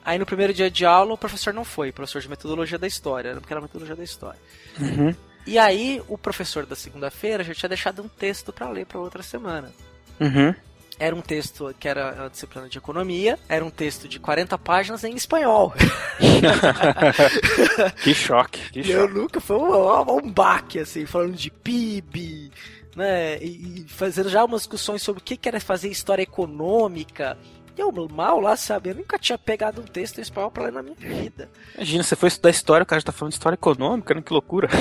Aí 0.08 0.18
no 0.18 0.26
primeiro 0.26 0.54
dia 0.54 0.72
de 0.72 0.86
aula 0.86 1.16
o 1.16 1.18
professor 1.18 1.54
não 1.54 1.66
foi, 1.66 1.92
professor 1.92 2.22
de 2.22 2.30
metodologia 2.30 2.78
da 2.78 2.88
história, 2.88 3.36
porque 3.36 3.52
era 3.52 3.60
metodologia 3.60 3.94
da 3.94 4.06
história. 4.06 4.40
Uhum. 4.80 5.14
E 5.46 5.60
aí 5.60 6.02
o 6.08 6.18
professor 6.18 6.66
da 6.66 6.78
segunda-feira 6.78 7.44
já 7.44 7.54
tinha 7.54 7.68
deixado 7.68 8.02
um 8.02 8.08
texto 8.08 8.54
para 8.54 8.70
ler 8.70 8.86
para 8.86 9.02
outra 9.02 9.22
semana. 9.22 9.70
Uhum. 10.18 10.56
Era 10.98 11.14
um 11.14 11.20
texto 11.20 11.76
que 11.78 11.90
era 11.90 12.24
a 12.24 12.30
disciplina 12.30 12.70
de 12.70 12.78
economia, 12.78 13.38
era 13.50 13.66
um 13.66 13.70
texto 13.70 14.08
de 14.08 14.18
40 14.18 14.58
páginas 14.58 15.04
em 15.04 15.14
espanhol. 15.14 15.74
que 18.02 18.14
choque, 18.14 18.62
que 18.72 18.84
E 18.84 18.92
eu 18.92 19.10
nunca 19.10 19.42
foi 19.42 19.58
um, 19.58 20.20
um 20.20 20.32
baque, 20.32 20.80
assim, 20.80 21.06
falando 21.06 21.36
de 21.36 21.52
PIB, 21.52 22.50
né? 22.96 23.40
E, 23.40 23.82
e 23.82 23.86
fazendo 23.90 24.30
já 24.30 24.46
umas 24.46 24.62
discussões 24.62 25.02
sobre 25.02 25.22
o 25.22 25.24
que 25.24 25.36
que 25.36 25.50
era 25.50 25.60
fazer 25.60 25.90
história 25.90 26.24
econômica. 26.24 27.38
E 27.78 27.82
eu 27.82 27.92
mal 28.10 28.40
lá, 28.40 28.56
sabe? 28.56 28.90
Eu 28.90 28.96
nunca 28.96 29.20
tinha 29.20 29.38
pegado 29.38 29.82
um 29.82 29.86
texto 29.86 30.18
em 30.18 30.22
espanhol 30.22 30.50
pra 30.50 30.64
ler 30.64 30.74
na 30.74 30.82
minha 30.82 30.96
vida. 30.96 31.50
Imagina, 31.76 32.04
você 32.04 32.16
foi 32.16 32.28
estudar 32.28 32.50
história, 32.50 32.84
o 32.84 32.88
cara 32.88 33.00
já 33.00 33.06
tá 33.06 33.12
falando 33.12 33.32
de 33.32 33.36
história 33.36 33.56
econômica, 33.56 34.16
né? 34.16 34.22
Que 34.22 34.34
loucura. 34.34 34.68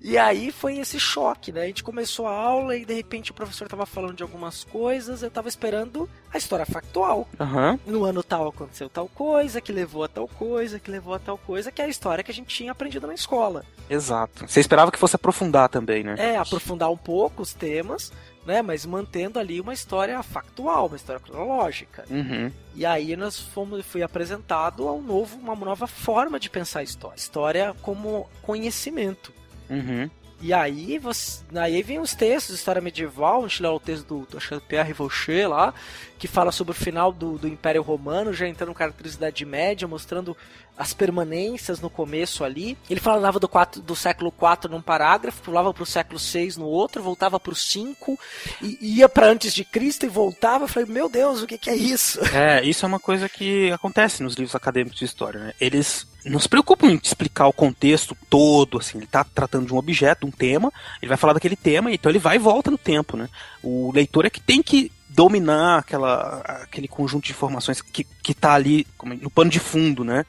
E 0.00 0.16
aí 0.16 0.52
foi 0.52 0.78
esse 0.78 0.98
choque, 0.98 1.50
né? 1.50 1.62
A 1.62 1.66
gente 1.66 1.82
começou 1.82 2.26
a 2.26 2.32
aula 2.32 2.76
e 2.76 2.84
de 2.84 2.94
repente 2.94 3.30
o 3.30 3.34
professor 3.34 3.66
tava 3.68 3.84
falando 3.84 4.14
de 4.14 4.22
algumas 4.22 4.62
coisas, 4.64 5.22
eu 5.22 5.30
tava 5.30 5.48
esperando 5.48 6.08
a 6.32 6.38
história 6.38 6.64
factual. 6.64 7.26
Aham. 7.38 7.78
No 7.84 8.04
ano 8.04 8.22
tal 8.22 8.48
aconteceu 8.48 8.88
tal 8.88 9.08
coisa, 9.08 9.60
que 9.60 9.72
levou 9.72 10.04
a 10.04 10.08
tal 10.08 10.28
coisa, 10.28 10.78
que 10.78 10.90
levou 10.90 11.14
a 11.14 11.18
tal 11.18 11.36
coisa, 11.36 11.72
que 11.72 11.82
é 11.82 11.86
a 11.86 11.88
história 11.88 12.22
que 12.22 12.30
a 12.30 12.34
gente 12.34 12.54
tinha 12.54 12.70
aprendido 12.70 13.06
na 13.06 13.14
escola. 13.14 13.64
Exato. 13.90 14.46
Você 14.46 14.60
esperava 14.60 14.92
que 14.92 14.98
fosse 14.98 15.16
aprofundar 15.16 15.68
também, 15.68 16.04
né? 16.04 16.14
É, 16.16 16.36
aprofundar 16.36 16.90
um 16.90 16.96
pouco 16.96 17.42
os 17.42 17.52
temas, 17.52 18.12
né? 18.48 18.62
Mas 18.62 18.86
mantendo 18.86 19.38
ali 19.38 19.60
uma 19.60 19.74
história 19.74 20.20
factual, 20.22 20.86
uma 20.86 20.96
história 20.96 21.20
cronológica. 21.20 22.06
Uhum. 22.10 22.50
E 22.74 22.86
aí 22.86 23.14
nós 23.14 23.38
fomos, 23.38 23.84
fui 23.84 24.02
apresentado 24.02 24.88
a 24.88 24.92
um 24.94 25.02
novo, 25.02 25.36
uma 25.36 25.54
nova 25.54 25.86
forma 25.86 26.40
de 26.40 26.48
pensar 26.48 26.80
a 26.80 26.82
história. 26.82 27.16
História 27.16 27.76
como 27.82 28.28
conhecimento. 28.42 29.34
Uhum. 29.68 30.08
E 30.40 30.54
aí, 30.54 30.98
você, 30.98 31.42
aí 31.56 31.82
vem 31.82 31.98
os 31.98 32.14
textos 32.14 32.54
de 32.54 32.60
história 32.60 32.80
medieval, 32.80 33.44
a 33.44 33.48
gente 33.48 33.60
lê 33.60 33.68
o 33.68 33.80
texto 33.80 34.06
do, 34.06 34.20
do, 34.20 34.60
Pierre 34.60 34.92
Rocher 34.92 35.48
lá, 35.48 35.74
que 36.16 36.28
fala 36.28 36.52
sobre 36.52 36.70
o 36.70 36.74
final 36.74 37.12
do, 37.12 37.36
do 37.36 37.48
Império 37.48 37.82
Romano, 37.82 38.32
já 38.32 38.46
entrando 38.46 38.68
com 38.68 38.76
características 38.76 39.20
da 39.20 39.28
Idade 39.28 39.44
Média, 39.44 39.88
mostrando 39.88 40.36
as 40.78 40.94
permanências 40.94 41.80
no 41.80 41.90
começo 41.90 42.44
ali. 42.44 42.78
Ele 42.88 43.00
falava 43.00 43.40
do, 43.40 43.48
quatro, 43.48 43.82
do 43.82 43.96
século 43.96 44.32
IV 44.32 44.70
num 44.70 44.80
parágrafo, 44.80 45.42
pulava 45.42 45.74
pro 45.74 45.84
século 45.84 46.18
VI 46.18 46.54
no 46.56 46.66
outro, 46.66 47.02
voltava 47.02 47.40
pro 47.40 47.54
5, 47.54 48.18
e 48.62 48.98
ia 48.98 49.08
para 49.08 49.26
antes 49.26 49.52
de 49.52 49.64
Cristo 49.64 50.06
e 50.06 50.08
voltava. 50.08 50.64
Eu 50.64 50.68
falei, 50.68 50.88
meu 50.88 51.08
Deus, 51.08 51.42
o 51.42 51.46
que, 51.46 51.58
que 51.58 51.68
é 51.68 51.74
isso? 51.74 52.20
É, 52.32 52.64
isso 52.64 52.84
é 52.84 52.88
uma 52.88 53.00
coisa 53.00 53.28
que 53.28 53.70
acontece 53.72 54.22
nos 54.22 54.34
livros 54.34 54.54
acadêmicos 54.54 54.98
de 54.98 55.04
história, 55.04 55.40
né? 55.40 55.52
Eles 55.60 56.06
não 56.24 56.38
se 56.38 56.48
preocupam 56.48 56.88
em 56.88 57.00
explicar 57.02 57.46
o 57.48 57.52
contexto 57.52 58.16
todo, 58.28 58.78
assim, 58.78 58.98
ele 58.98 59.06
tá 59.06 59.24
tratando 59.24 59.66
de 59.66 59.74
um 59.74 59.78
objeto, 59.78 60.26
um 60.26 60.30
tema, 60.30 60.72
ele 61.00 61.08
vai 61.08 61.16
falar 61.16 61.32
daquele 61.32 61.56
tema, 61.56 61.90
então 61.90 62.10
ele 62.10 62.18
vai 62.18 62.36
e 62.36 62.38
volta 62.38 62.70
no 62.70 62.78
tempo, 62.78 63.16
né? 63.16 63.28
O 63.62 63.90
leitor 63.92 64.26
é 64.26 64.30
que 64.30 64.40
tem 64.40 64.62
que 64.62 64.92
dominar 65.18 65.78
aquela, 65.78 66.38
aquele 66.62 66.86
conjunto 66.86 67.24
de 67.24 67.32
informações 67.32 67.82
que, 67.82 68.04
que 68.22 68.32
tá 68.32 68.54
ali 68.54 68.86
no 69.20 69.28
pano 69.28 69.50
de 69.50 69.58
fundo, 69.58 70.04
né? 70.04 70.24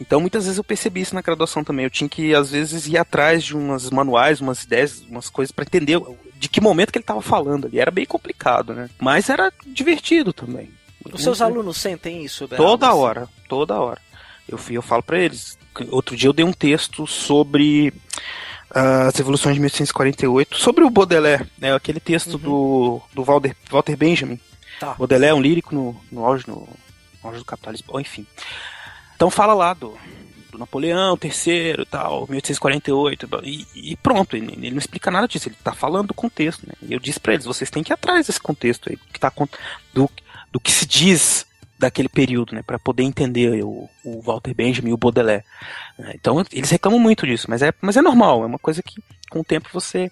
Então 0.00 0.20
muitas 0.20 0.46
vezes 0.46 0.58
eu 0.58 0.64
percebi 0.64 1.00
isso 1.00 1.14
na 1.14 1.22
graduação 1.22 1.62
também. 1.62 1.84
Eu 1.84 1.90
tinha 1.90 2.08
que, 2.08 2.34
às 2.34 2.50
vezes, 2.50 2.88
ir 2.88 2.98
atrás 2.98 3.44
de 3.44 3.56
umas 3.56 3.88
manuais, 3.88 4.40
umas 4.40 4.64
ideias, 4.64 5.00
umas 5.08 5.30
coisas 5.30 5.52
para 5.52 5.64
entender 5.64 5.96
de 6.34 6.48
que 6.48 6.60
momento 6.60 6.90
que 6.90 6.98
ele 6.98 7.04
estava 7.04 7.22
falando 7.22 7.68
ali. 7.68 7.78
Era 7.78 7.92
bem 7.92 8.04
complicado, 8.04 8.74
né? 8.74 8.90
Mas 8.98 9.30
era 9.30 9.52
divertido 9.64 10.32
também. 10.32 10.68
Os 11.12 11.22
seus 11.22 11.40
alunos 11.40 11.76
sentem 11.76 12.24
isso, 12.24 12.48
Toda 12.48 12.92
hora, 12.92 13.28
toda 13.48 13.78
hora. 13.78 14.00
Eu, 14.48 14.58
fui, 14.58 14.76
eu 14.76 14.82
falo 14.82 15.04
para 15.04 15.20
eles. 15.20 15.56
Outro 15.88 16.16
dia 16.16 16.28
eu 16.28 16.32
dei 16.32 16.44
um 16.44 16.52
texto 16.52 17.06
sobre 17.06 17.94
as 18.74 19.18
evoluções 19.20 19.54
de 19.54 19.60
1848, 19.60 20.56
sobre 20.56 20.84
o 20.84 20.90
Baudelaire, 20.90 21.46
né? 21.58 21.74
Aquele 21.74 22.00
texto 22.00 22.38
do, 22.38 23.00
do 23.12 23.22
Walter, 23.22 23.54
Walter 23.70 23.96
Benjamin. 23.96 24.40
Tá. 24.80 24.94
Baudelaire 24.94 25.32
é 25.32 25.34
um 25.34 25.42
lírico 25.42 25.74
no, 25.74 26.00
no, 26.10 26.24
auge, 26.24 26.44
no, 26.46 26.56
no 26.56 27.28
auge 27.28 27.38
do 27.38 27.44
capitalismo. 27.44 27.88
Bom, 27.92 28.00
enfim. 28.00 28.26
Então 29.14 29.30
fala 29.30 29.52
lá 29.52 29.74
do, 29.74 29.96
do 30.50 30.58
Napoleão 30.58 31.18
III 31.22 31.82
e 31.82 31.86
tal, 31.86 32.26
1848, 32.28 33.28
e, 33.44 33.66
e 33.74 33.96
pronto, 33.96 34.36
ele, 34.36 34.52
ele 34.52 34.70
não 34.70 34.78
explica 34.78 35.10
nada 35.10 35.28
disso, 35.28 35.48
ele 35.48 35.56
tá 35.62 35.72
falando 35.72 36.08
do 36.08 36.14
contexto, 36.14 36.66
né? 36.66 36.74
E 36.82 36.92
eu 36.92 36.98
disse 36.98 37.20
para 37.20 37.34
eles, 37.34 37.46
vocês 37.46 37.70
têm 37.70 37.82
que 37.82 37.92
ir 37.92 37.94
atrás 37.94 38.26
desse 38.26 38.40
contexto 38.40 38.88
aí, 38.88 38.96
do 38.96 39.04
que, 39.12 39.20
tá, 39.20 39.32
do, 39.92 40.10
do 40.50 40.60
que 40.60 40.72
se 40.72 40.86
diz 40.86 41.46
daquele 41.82 42.08
período, 42.08 42.54
né, 42.54 42.62
para 42.62 42.78
poder 42.78 43.02
entender 43.02 43.62
o, 43.64 43.88
o 44.04 44.20
Walter 44.22 44.54
Benjamin 44.54 44.90
e 44.90 44.94
o 44.94 44.96
Baudelaire. 44.96 45.44
né? 45.98 46.12
Então 46.14 46.42
eles 46.52 46.70
reclamam 46.70 46.98
muito 46.98 47.26
disso, 47.26 47.46
mas 47.50 47.60
é, 47.62 47.72
mas 47.80 47.96
é 47.96 48.02
normal, 48.02 48.42
é 48.42 48.46
uma 48.46 48.58
coisa 48.58 48.82
que 48.82 49.02
com 49.30 49.40
o 49.40 49.44
tempo 49.44 49.68
você 49.72 50.10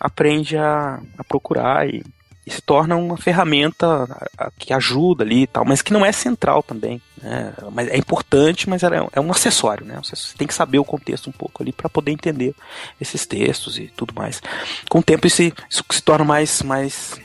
aprende 0.00 0.56
a, 0.56 1.00
a 1.16 1.24
procurar 1.24 1.88
e, 1.88 2.02
e 2.46 2.50
se 2.50 2.60
torna 2.60 2.94
uma 2.96 3.16
ferramenta 3.16 3.86
a- 3.86 4.46
a- 4.46 4.50
que 4.58 4.72
ajuda 4.72 5.24
ali 5.24 5.42
e 5.42 5.46
tal, 5.46 5.64
mas 5.64 5.80
que 5.82 5.92
não 5.92 6.04
é 6.04 6.12
central 6.12 6.62
também. 6.62 7.00
Né? 7.22 7.54
Mas 7.72 7.88
é 7.88 7.96
importante, 7.96 8.68
mas 8.68 8.82
ela 8.82 8.96
é, 8.96 9.08
é 9.14 9.20
um 9.20 9.30
acessório, 9.30 9.86
né? 9.86 9.98
Você 10.02 10.36
tem 10.36 10.46
que 10.46 10.52
saber 10.52 10.78
o 10.78 10.84
contexto 10.84 11.28
um 11.30 11.32
pouco 11.32 11.62
ali 11.62 11.72
para 11.72 11.88
poder 11.88 12.12
entender 12.12 12.54
esses 13.00 13.24
textos 13.24 13.78
e 13.78 13.86
tudo 13.96 14.12
mais. 14.14 14.42
Com 14.90 14.98
o 14.98 15.02
tempo 15.02 15.26
isso, 15.26 15.42
isso 15.42 15.82
se 15.90 16.02
torna 16.02 16.24
mais, 16.24 16.60
mais, 16.62 17.18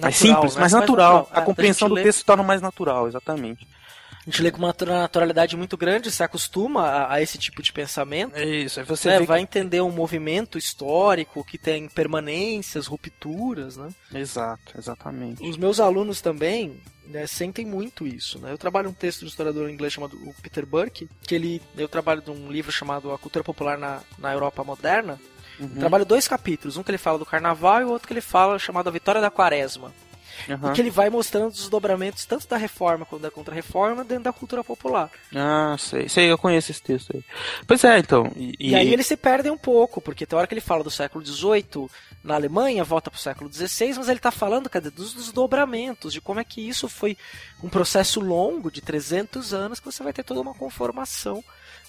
mais 0.00 0.14
Natural, 0.14 0.34
simples, 0.36 0.54
né? 0.54 0.60
mais 0.60 0.72
natural. 0.72 1.30
É, 1.32 1.38
A 1.38 1.42
compreensão 1.42 1.88
gente 1.88 1.94
do 1.94 1.96
lê- 1.96 2.02
texto 2.04 2.18
se 2.20 2.24
torna 2.24 2.42
mais 2.42 2.60
natural, 2.62 3.06
exatamente. 3.08 3.66
A 4.26 4.30
gente 4.30 4.42
lê 4.42 4.50
com 4.50 4.58
uma 4.58 4.68
natura- 4.68 4.98
naturalidade 5.00 5.56
muito 5.56 5.74
grande, 5.76 6.10
se 6.10 6.22
acostuma 6.22 6.82
a, 6.82 7.14
a 7.14 7.22
esse 7.22 7.38
tipo 7.38 7.62
de 7.62 7.72
pensamento. 7.72 8.36
É 8.36 8.44
isso, 8.44 8.78
aí 8.78 8.84
você 8.84 9.08
né, 9.08 9.20
vai 9.20 9.38
que... 9.38 9.44
entender 9.44 9.80
um 9.80 9.90
movimento 9.90 10.58
histórico 10.58 11.42
que 11.42 11.56
tem 11.56 11.88
permanências, 11.88 12.86
rupturas, 12.86 13.76
né? 13.78 13.88
Exato, 14.14 14.76
exatamente. 14.78 15.42
Os 15.48 15.56
meus 15.56 15.80
alunos 15.80 16.20
também 16.20 16.78
né, 17.06 17.26
sentem 17.26 17.64
muito 17.64 18.06
isso, 18.06 18.38
né? 18.38 18.52
Eu 18.52 18.58
trabalho 18.58 18.90
um 18.90 18.92
texto 18.92 19.20
de 19.20 19.24
um 19.24 19.28
historiador 19.28 19.70
inglês 19.70 19.94
chamado 19.94 20.18
Peter 20.42 20.66
Burke, 20.66 21.08
que 21.22 21.34
ele 21.34 21.62
eu 21.76 21.88
trabalho 21.88 22.20
de 22.20 22.30
um 22.30 22.52
livro 22.52 22.70
chamado 22.70 23.10
A 23.12 23.18
Cultura 23.18 23.42
Popular 23.42 23.78
na, 23.78 24.00
na 24.18 24.30
Europa 24.32 24.62
Moderna. 24.62 25.18
Uhum. 25.58 25.68
Trabalho 25.68 26.04
dois 26.04 26.28
capítulos, 26.28 26.76
um 26.76 26.82
que 26.82 26.90
ele 26.90 26.98
fala 26.98 27.18
do 27.18 27.26
Carnaval 27.26 27.80
e 27.80 27.84
o 27.84 27.90
outro 27.90 28.06
que 28.06 28.14
ele 28.14 28.20
fala 28.20 28.58
chamado 28.58 28.88
A 28.88 28.92
Vitória 28.92 29.20
da 29.20 29.30
Quaresma. 29.30 29.92
Uhum. 30.48 30.70
E 30.70 30.74
que 30.74 30.80
ele 30.80 30.90
vai 30.90 31.10
mostrando 31.10 31.48
os 31.48 31.56
desdobramentos 31.56 32.24
tanto 32.24 32.46
da 32.46 32.56
reforma 32.56 33.04
quanto 33.04 33.22
da 33.22 33.30
contra-reforma 33.30 34.04
dentro 34.04 34.24
da 34.24 34.32
cultura 34.32 34.62
popular. 34.62 35.10
Ah, 35.34 35.74
sei, 35.78 36.08
sei, 36.08 36.30
eu 36.30 36.38
conheço 36.38 36.70
esse 36.70 36.82
texto 36.82 37.10
aí. 37.14 37.24
Pois 37.66 37.82
é, 37.82 37.98
então. 37.98 38.30
E, 38.36 38.54
E, 38.58 38.74
aí 38.74 38.92
eles 38.92 39.06
se 39.06 39.16
perdem 39.16 39.50
um 39.50 39.58
pouco, 39.58 40.00
porque 40.00 40.26
tem 40.26 40.38
hora 40.38 40.46
que 40.46 40.54
ele 40.54 40.60
fala 40.60 40.84
do 40.84 40.90
século 40.90 41.24
XVIII 41.24 41.88
na 42.22 42.34
Alemanha, 42.34 42.84
volta 42.84 43.10
pro 43.10 43.18
século 43.18 43.52
XVI, 43.52 43.94
mas 43.96 44.08
ele 44.08 44.20
tá 44.20 44.30
falando, 44.30 44.70
cadê, 44.70 44.90
dos 44.90 45.14
desdobramentos, 45.14 46.12
de 46.12 46.20
como 46.20 46.40
é 46.40 46.44
que 46.44 46.66
isso 46.66 46.88
foi 46.88 47.16
um 47.62 47.68
processo 47.68 48.20
longo, 48.20 48.70
de 48.70 48.80
300 48.80 49.52
anos, 49.52 49.80
que 49.80 49.86
você 49.86 50.02
vai 50.02 50.12
ter 50.12 50.22
toda 50.22 50.40
uma 50.40 50.54
conformação 50.54 51.42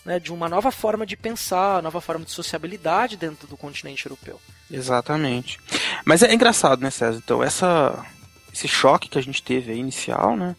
né, 0.06 0.20
de 0.20 0.32
uma 0.32 0.50
nova 0.50 0.72
forma 0.72 1.06
de 1.06 1.18
pensar, 1.18 1.84
nova 1.84 2.02
forma 2.02 2.26
de 2.26 2.32
sociabilidade 2.32 3.18
dentro 3.18 3.48
do 3.48 3.58
continente 3.58 4.06
europeu. 4.06 4.40
Exatamente. 4.72 5.60
Mas 6.06 6.24
é 6.24 6.34
engraçado, 6.34 6.82
né, 6.82 6.90
César? 6.90 7.22
Então, 7.24 7.44
essa, 7.44 8.06
esse 8.54 8.68
choque 8.68 9.10
que 9.10 9.18
a 9.18 9.22
gente 9.22 9.42
teve 9.42 9.72
aí 9.72 9.80
inicial, 9.80 10.36
né? 10.36 10.56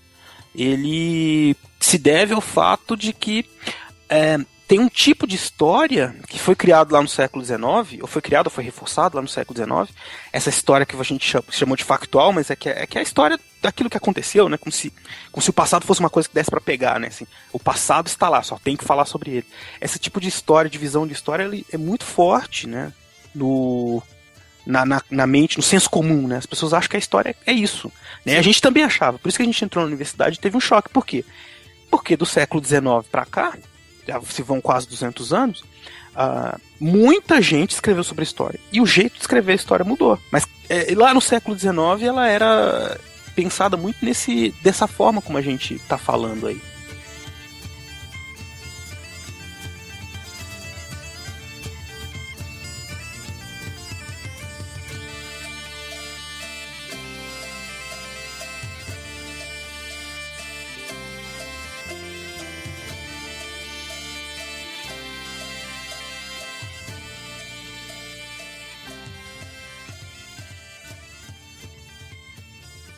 Ele 0.55 1.57
se 1.79 1.97
deve 1.97 2.35
ao 2.35 2.41
fato 2.41 2.97
de 2.97 3.13
que 3.13 3.49
é, 4.09 4.39
tem 4.71 4.79
um 4.79 4.89
tipo 4.89 5.27
de 5.27 5.35
história 5.35 6.15
que 6.29 6.39
foi 6.39 6.55
criado 6.55 6.93
lá 6.93 7.03
no 7.03 7.09
século 7.09 7.45
XIX, 7.45 8.01
ou 8.03 8.07
foi 8.07 8.23
criado, 8.23 8.47
ou 8.47 8.53
foi 8.53 8.63
reforçado 8.63 9.17
lá 9.17 9.21
no 9.21 9.27
século 9.27 9.59
XIX. 9.59 9.91
Essa 10.33 10.49
história 10.49 10.87
que 10.87 10.95
a 10.95 11.03
gente 11.03 11.29
cha- 11.29 11.43
chamou 11.51 11.75
de 11.75 11.83
factual, 11.83 12.33
mas 12.33 12.51
é 12.51 12.55
que 12.55 12.69
é, 12.69 12.85
é 12.85 12.87
que 12.87 12.97
é 12.97 13.01
a 13.01 13.03
história 13.03 13.37
daquilo 13.61 13.91
que 13.91 13.97
aconteceu, 13.97 14.49
né? 14.49 14.57
Como 14.57 14.71
se, 14.71 14.93
como 15.33 15.43
se 15.43 15.51
o 15.51 15.53
passado 15.53 15.85
fosse 15.85 15.99
uma 15.99 16.09
coisa 16.09 16.29
que 16.29 16.35
desse 16.37 16.53
para 16.53 16.61
pegar, 16.61 17.01
né? 17.01 17.09
Assim, 17.09 17.27
o 17.53 17.59
passado 17.59 18.07
está 18.07 18.29
lá, 18.29 18.45
só 18.45 18.61
tem 18.63 18.77
que 18.77 18.85
falar 18.85 19.07
sobre 19.07 19.33
ele. 19.33 19.47
Esse 19.81 19.99
tipo 19.99 20.21
de 20.21 20.29
história, 20.29 20.71
de 20.71 20.79
visão 20.79 21.05
de 21.05 21.15
história, 21.15 21.43
ele 21.43 21.67
é 21.73 21.77
muito 21.77 22.05
forte, 22.05 22.69
né? 22.69 22.93
No, 23.35 24.01
na, 24.65 24.87
na, 24.87 25.03
na 25.11 25.27
mente, 25.27 25.57
no 25.57 25.65
senso 25.65 25.91
comum, 25.91 26.29
né? 26.29 26.37
As 26.37 26.47
pessoas 26.47 26.73
acham 26.73 26.91
que 26.91 26.97
a 26.97 27.01
história 27.01 27.35
é 27.45 27.53
isso. 27.53 27.91
Né? 28.25 28.39
A 28.39 28.43
gente 28.43 28.63
também 28.63 28.85
achava. 28.85 29.19
Por 29.19 29.31
isso 29.31 29.37
que 29.37 29.43
a 29.43 29.47
gente 29.47 29.65
entrou 29.65 29.83
na 29.83 29.89
universidade 29.89 30.37
e 30.37 30.41
teve 30.41 30.57
um 30.57 30.61
choque. 30.61 30.91
Por 30.91 31.05
quê? 31.05 31.25
Porque 31.91 32.17
do 32.17 32.25
século 32.25 32.65
XIX 32.65 33.05
para 33.11 33.27
cá, 33.27 33.53
já 34.11 34.21
se 34.23 34.43
vão 34.43 34.61
quase 34.61 34.89
200 34.89 35.33
anos, 35.33 35.65
ah, 36.15 36.59
muita 36.81 37.41
gente 37.41 37.71
escreveu 37.71 38.03
sobre 38.03 38.23
a 38.23 38.25
história. 38.25 38.59
E 38.73 38.81
o 38.81 38.87
jeito 38.87 39.15
de 39.15 39.21
escrever 39.21 39.53
a 39.53 39.57
história 39.57 39.85
mudou. 39.85 40.19
Mas 40.33 40.47
é, 40.69 40.93
lá 40.97 41.15
no 41.15 41.21
século 41.21 41.59
XIX 41.59 41.73
ela 42.03 42.27
era 42.27 42.99
pensada 43.37 43.77
muito 43.77 44.05
nesse 44.05 44.53
dessa 44.63 44.87
forma 44.87 45.23
como 45.23 45.39
a 45.39 45.43
gente 45.43 45.75
está 45.75 45.97
falando 45.97 46.49
aí. 46.49 46.61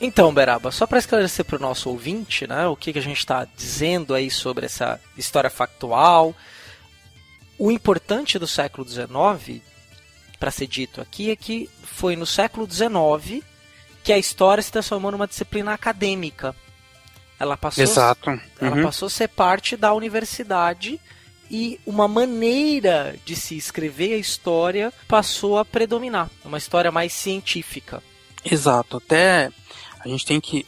Então, 0.05 0.35
Beraba, 0.35 0.73
só 0.73 0.85
para 0.85 0.99
esclarecer 0.99 1.45
para 1.45 1.57
o 1.57 1.61
nosso 1.61 1.89
ouvinte, 1.89 2.45
né, 2.45 2.67
o 2.67 2.75
que, 2.75 2.93
que 2.93 2.99
a 2.99 3.03
gente 3.03 3.19
está 3.19 3.47
dizendo 3.57 4.15
aí 4.15 4.29
sobre 4.31 4.67
essa 4.67 5.01
história 5.17 5.49
factual, 5.49 6.35
o 7.57 7.71
importante 7.71 8.37
do 8.37 8.47
século 8.49 8.87
XIX, 8.89 9.63
para 10.41 10.51
ser 10.51 10.67
dito 10.67 11.01
aqui, 11.01 11.31
é 11.31 11.37
que 11.37 11.71
foi 11.85 12.17
no 12.17 12.27
século 12.27 12.69
XIX 12.69 13.45
que 14.03 14.13
a 14.13 14.19
história 14.19 14.61
se 14.61 14.73
transformou 14.73 15.13
numa 15.13 15.29
disciplina 15.29 15.73
acadêmica. 15.73 16.53
Ela 17.39 17.57
passou, 17.57 17.85
Exato. 17.85 18.31
ela 18.61 18.77
Uhum. 18.77 18.83
passou 18.83 19.07
a 19.07 19.11
ser 19.11 19.29
parte 19.29 19.77
da 19.77 19.95
universidade 19.95 21.01
e 21.49 21.79
uma 21.87 22.09
maneira 22.09 23.15
de 23.25 23.37
se 23.37 23.57
escrever 23.57 24.15
a 24.15 24.19
história 24.19 24.93
passou 25.07 25.59
a 25.59 25.65
predominar, 25.65 26.29
uma 26.45 26.59
história 26.59 26.91
mais 26.91 27.13
científica. 27.13 28.03
Exato. 28.45 28.97
Até 28.97 29.51
a 30.05 30.09
gente 30.09 30.27
tem 30.27 30.41
que 30.41 30.67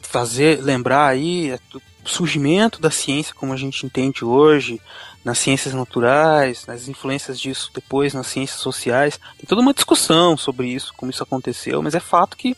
fazer, 0.00 0.62
lembrar 0.62 1.06
aí 1.08 1.50
é, 1.50 1.58
do 1.70 1.82
surgimento 2.04 2.80
da 2.80 2.90
ciência 2.90 3.34
como 3.34 3.52
a 3.52 3.56
gente 3.56 3.84
entende 3.84 4.24
hoje, 4.24 4.80
nas 5.24 5.38
ciências 5.38 5.74
naturais, 5.74 6.66
nas 6.66 6.86
influências 6.86 7.40
disso 7.40 7.70
depois 7.74 8.14
nas 8.14 8.28
ciências 8.28 8.60
sociais. 8.60 9.18
Tem 9.36 9.46
toda 9.46 9.60
uma 9.60 9.74
discussão 9.74 10.36
sobre 10.36 10.68
isso, 10.68 10.94
como 10.96 11.10
isso 11.10 11.22
aconteceu, 11.22 11.82
mas 11.82 11.96
é 11.96 12.00
fato 12.00 12.36
que 12.36 12.56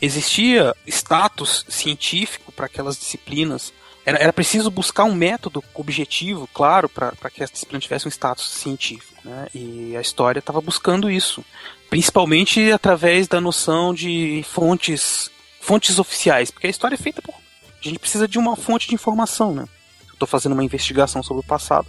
existia 0.00 0.74
status 0.86 1.66
científico 1.68 2.50
para 2.52 2.66
aquelas 2.66 2.96
disciplinas. 2.96 3.70
Era, 4.04 4.18
era 4.18 4.32
preciso 4.32 4.70
buscar 4.70 5.04
um 5.04 5.14
método 5.14 5.62
objetivo, 5.74 6.48
claro, 6.54 6.88
para 6.88 7.12
que 7.30 7.42
essa 7.42 7.52
disciplina 7.52 7.80
tivesse 7.80 8.06
um 8.06 8.10
status 8.10 8.48
científico. 8.48 9.14
Né? 9.22 9.48
E 9.54 9.94
a 9.94 10.00
história 10.00 10.38
estava 10.38 10.60
buscando 10.60 11.10
isso 11.10 11.44
principalmente 11.90 12.72
através 12.72 13.28
da 13.28 13.40
noção 13.40 13.94
de 13.94 14.44
fontes 14.50 15.30
fontes 15.66 15.98
oficiais, 15.98 16.48
porque 16.52 16.68
a 16.68 16.70
história 16.70 16.94
é 16.94 16.98
feita 16.98 17.20
por 17.20 17.34
a 17.34 17.88
gente 17.88 17.98
precisa 17.98 18.26
de 18.26 18.38
uma 18.38 18.56
fonte 18.56 18.88
de 18.88 18.94
informação, 18.94 19.52
né? 19.52 19.64
Eu 20.06 20.12
estou 20.12 20.26
fazendo 20.26 20.52
uma 20.52 20.64
investigação 20.64 21.22
sobre 21.22 21.42
o 21.42 21.46
passado, 21.46 21.86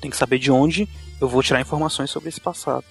tem 0.00 0.10
que 0.10 0.16
saber 0.16 0.38
de 0.38 0.50
onde 0.50 0.88
eu 1.20 1.28
vou 1.28 1.42
tirar 1.42 1.60
informações 1.60 2.10
sobre 2.10 2.28
esse 2.28 2.40
passado. 2.40 2.84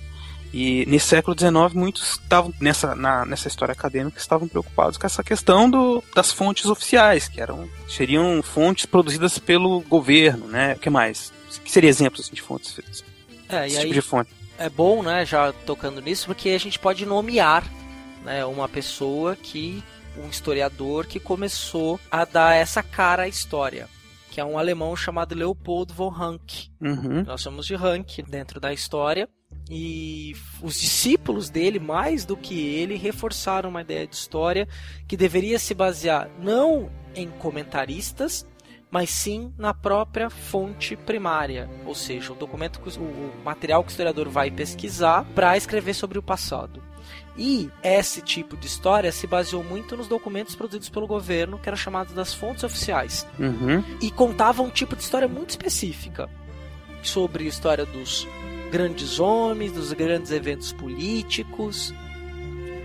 E 0.53 0.85
nesse 0.85 1.07
século 1.07 1.37
XIX 1.37 1.73
muitos 1.73 2.13
estavam 2.13 2.53
nessa 2.59 2.93
na, 2.95 3.25
nessa 3.25 3.47
história 3.47 3.71
acadêmica 3.71 4.19
estavam 4.19 4.47
preocupados 4.47 4.97
com 4.97 5.05
essa 5.05 5.23
questão 5.23 5.69
do, 5.69 6.03
das 6.13 6.31
fontes 6.31 6.65
oficiais, 6.65 7.27
que 7.27 7.39
eram 7.39 7.69
seriam 7.87 8.41
fontes 8.41 8.85
produzidas 8.85 9.37
pelo 9.37 9.81
governo, 9.81 10.47
né? 10.47 10.73
O 10.73 10.79
que 10.79 10.89
mais? 10.89 11.31
Que 11.63 11.71
seria 11.71 11.89
exemplos 11.89 12.25
assim, 12.25 12.33
de 12.33 12.41
fontes? 12.41 12.79
É, 13.49 13.67
Esse 13.67 13.75
e 13.75 13.77
aí 13.77 13.83
tipo 13.83 13.93
de 13.93 14.01
fonte. 14.01 14.31
é 14.57 14.69
bom, 14.69 15.03
né, 15.03 15.25
já 15.25 15.53
tocando 15.65 16.01
nisso, 16.01 16.25
porque 16.25 16.49
a 16.49 16.59
gente 16.59 16.79
pode 16.79 17.05
nomear 17.05 17.63
né, 18.23 18.45
uma 18.45 18.67
pessoa 18.67 19.35
que, 19.35 19.83
um 20.17 20.27
historiador 20.27 21.05
que 21.05 21.19
começou 21.19 21.99
a 22.09 22.25
dar 22.25 22.55
essa 22.55 22.81
cara 22.83 23.23
à 23.23 23.27
história, 23.27 23.87
que 24.29 24.39
é 24.39 24.45
um 24.45 24.57
alemão 24.57 24.95
chamado 24.95 25.35
Leopold 25.35 25.93
von 25.93 26.09
Ranke. 26.09 26.71
Uhum. 26.81 27.23
Nós 27.23 27.41
chamamos 27.41 27.65
de 27.65 27.75
Ranke 27.75 28.21
dentro 28.21 28.59
da 28.59 28.73
história. 28.73 29.27
E 29.69 30.33
os 30.61 30.79
discípulos 30.79 31.49
dele, 31.49 31.79
mais 31.79 32.25
do 32.25 32.35
que 32.35 32.59
ele, 32.59 32.95
reforçaram 32.95 33.69
uma 33.69 33.81
ideia 33.81 34.07
de 34.07 34.15
história 34.15 34.67
que 35.07 35.15
deveria 35.15 35.59
se 35.59 35.73
basear 35.73 36.29
não 36.39 36.89
em 37.15 37.29
comentaristas, 37.29 38.45
mas 38.89 39.09
sim 39.09 39.53
na 39.57 39.73
própria 39.73 40.29
fonte 40.29 40.97
primária, 40.97 41.69
ou 41.85 41.95
seja, 41.95 42.33
o 42.33 42.35
documento, 42.35 42.81
o 42.99 43.43
material 43.43 43.83
que 43.83 43.89
o 43.89 43.91
historiador 43.91 44.27
vai 44.29 44.51
pesquisar 44.51 45.25
para 45.33 45.55
escrever 45.55 45.93
sobre 45.93 46.19
o 46.19 46.23
passado. 46.23 46.83
E 47.37 47.69
esse 47.81 48.21
tipo 48.21 48.57
de 48.57 48.67
história 48.67 49.11
se 49.11 49.25
baseou 49.25 49.63
muito 49.63 49.95
nos 49.95 50.07
documentos 50.07 50.53
produzidos 50.55 50.89
pelo 50.89 51.07
governo, 51.07 51.57
que 51.57 51.69
eram 51.69 51.77
chamados 51.77 52.13
das 52.13 52.33
fontes 52.33 52.63
oficiais, 52.63 53.25
Uhum. 53.39 53.83
e 54.01 54.11
contava 54.11 54.61
um 54.61 54.69
tipo 54.69 54.95
de 54.95 55.01
história 55.03 55.27
muito 55.27 55.51
específica 55.51 56.29
sobre 57.01 57.45
a 57.45 57.47
história 57.47 57.85
dos 57.85 58.27
grandes 58.71 59.19
homens, 59.19 59.71
dos 59.71 59.91
grandes 59.93 60.31
eventos 60.31 60.71
políticos, 60.73 61.93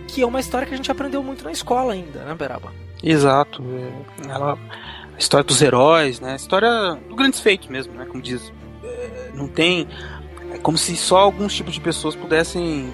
que 0.09 0.22
é 0.22 0.26
uma 0.26 0.40
história 0.40 0.66
que 0.66 0.74
a 0.74 0.76
gente 0.76 0.90
aprendeu 0.90 1.22
muito 1.22 1.44
na 1.44 1.52
escola 1.52 1.92
ainda, 1.92 2.20
né, 2.24 2.35
Beraba? 2.35 2.72
Exato. 3.02 3.62
é, 4.24 4.30
Ela, 4.30 4.54
a 5.14 5.18
história 5.18 5.44
dos 5.44 5.61
heróis, 5.61 6.18
né? 6.20 6.32
A 6.32 6.37
história 6.37 6.94
dos 7.09 7.16
grandes 7.16 7.40
feitos 7.40 7.68
mesmo, 7.68 7.92
né? 7.94 8.04
Como 8.06 8.22
diz. 8.22 8.52
é, 8.82 9.30
Não 9.35 9.48
tem. 9.48 9.87
É 10.52 10.59
como 10.59 10.78
se 10.78 10.96
só 10.96 11.18
alguns 11.18 11.52
tipos 11.54 11.74
de 11.74 11.80
pessoas 11.80 12.14
pudessem 12.16 12.90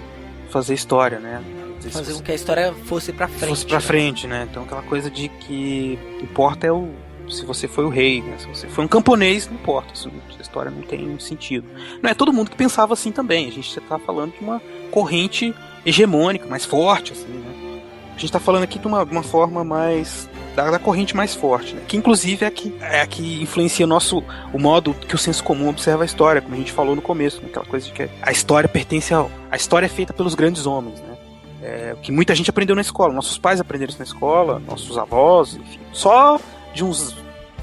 fazer 0.52 0.74
história, 0.74 1.18
né? 1.18 1.42
Fazer 1.90 2.14
com 2.14 2.22
que 2.22 2.30
a 2.30 2.34
história 2.34 2.72
fosse 2.84 3.12
pra 3.12 3.26
frente. 3.26 3.48
fosse 3.48 3.66
pra 3.66 3.78
né? 3.78 3.80
frente, 3.80 4.26
né? 4.26 4.46
Então 4.48 4.62
aquela 4.62 4.82
coisa 4.82 5.10
de 5.10 5.28
que 5.28 5.98
importa 6.22 6.66
é 6.66 6.72
o. 6.72 6.90
Se 7.28 7.46
você 7.46 7.66
foi 7.66 7.84
o 7.84 7.88
rei, 7.88 8.20
né? 8.20 8.36
Se 8.38 8.46
você 8.46 8.68
foi 8.68 8.84
um 8.84 8.88
camponês, 8.88 9.48
não 9.48 9.54
importa. 9.54 9.94
Isso, 9.94 10.10
a 10.38 10.42
história 10.42 10.70
não 10.70 10.82
tem 10.82 11.18
sentido. 11.18 11.66
Não 12.02 12.10
é 12.10 12.14
todo 12.14 12.32
mundo 12.32 12.50
que 12.50 12.56
pensava 12.56 12.92
assim 12.92 13.10
também. 13.10 13.48
A 13.48 13.50
gente 13.50 13.80
tá 13.80 13.98
falando 13.98 14.32
de 14.32 14.40
uma 14.40 14.60
corrente 14.90 15.54
hegemônica, 15.84 16.46
mais 16.46 16.64
forte, 16.64 17.12
assim, 17.12 17.28
né? 17.28 17.80
A 18.14 18.18
gente 18.18 18.30
tá 18.30 18.38
falando 18.38 18.64
aqui 18.64 18.78
de 18.78 18.86
uma, 18.86 19.02
uma 19.02 19.22
forma 19.22 19.64
mais. 19.64 20.28
Da, 20.54 20.70
da 20.70 20.78
corrente 20.78 21.16
mais 21.16 21.34
forte, 21.34 21.74
né? 21.74 21.82
Que 21.88 21.96
inclusive 21.96 22.44
é 22.44 22.48
a 22.48 22.50
que, 22.50 22.74
é 22.80 23.00
a 23.00 23.06
que 23.06 23.42
influencia 23.42 23.86
o 23.86 23.88
nosso. 23.88 24.22
o 24.52 24.58
modo 24.58 24.92
que 24.92 25.14
o 25.14 25.18
senso 25.18 25.42
comum 25.42 25.68
observa 25.68 26.02
a 26.02 26.06
história, 26.06 26.42
como 26.42 26.54
a 26.54 26.58
gente 26.58 26.72
falou 26.72 26.94
no 26.94 27.00
começo, 27.02 27.40
né? 27.40 27.48
aquela 27.48 27.64
coisa 27.64 27.86
de 27.86 27.92
que 27.92 28.08
a 28.20 28.30
história 28.30 28.68
pertence 28.68 29.14
ao. 29.14 29.30
A 29.50 29.56
história 29.56 29.86
é 29.86 29.88
feita 29.88 30.12
pelos 30.12 30.34
grandes 30.34 30.66
homens, 30.66 31.00
né? 31.00 31.16
É, 31.62 31.94
o 31.94 31.96
que 31.98 32.10
muita 32.12 32.34
gente 32.34 32.50
aprendeu 32.50 32.74
na 32.74 32.82
escola. 32.82 33.14
Nossos 33.14 33.38
pais 33.38 33.60
aprenderam 33.60 33.90
isso 33.90 33.98
na 33.98 34.04
escola, 34.04 34.58
nossos 34.58 34.98
avós, 34.98 35.54
enfim. 35.54 35.78
Só 35.92 36.38
de 36.74 36.84
uns 36.84 37.14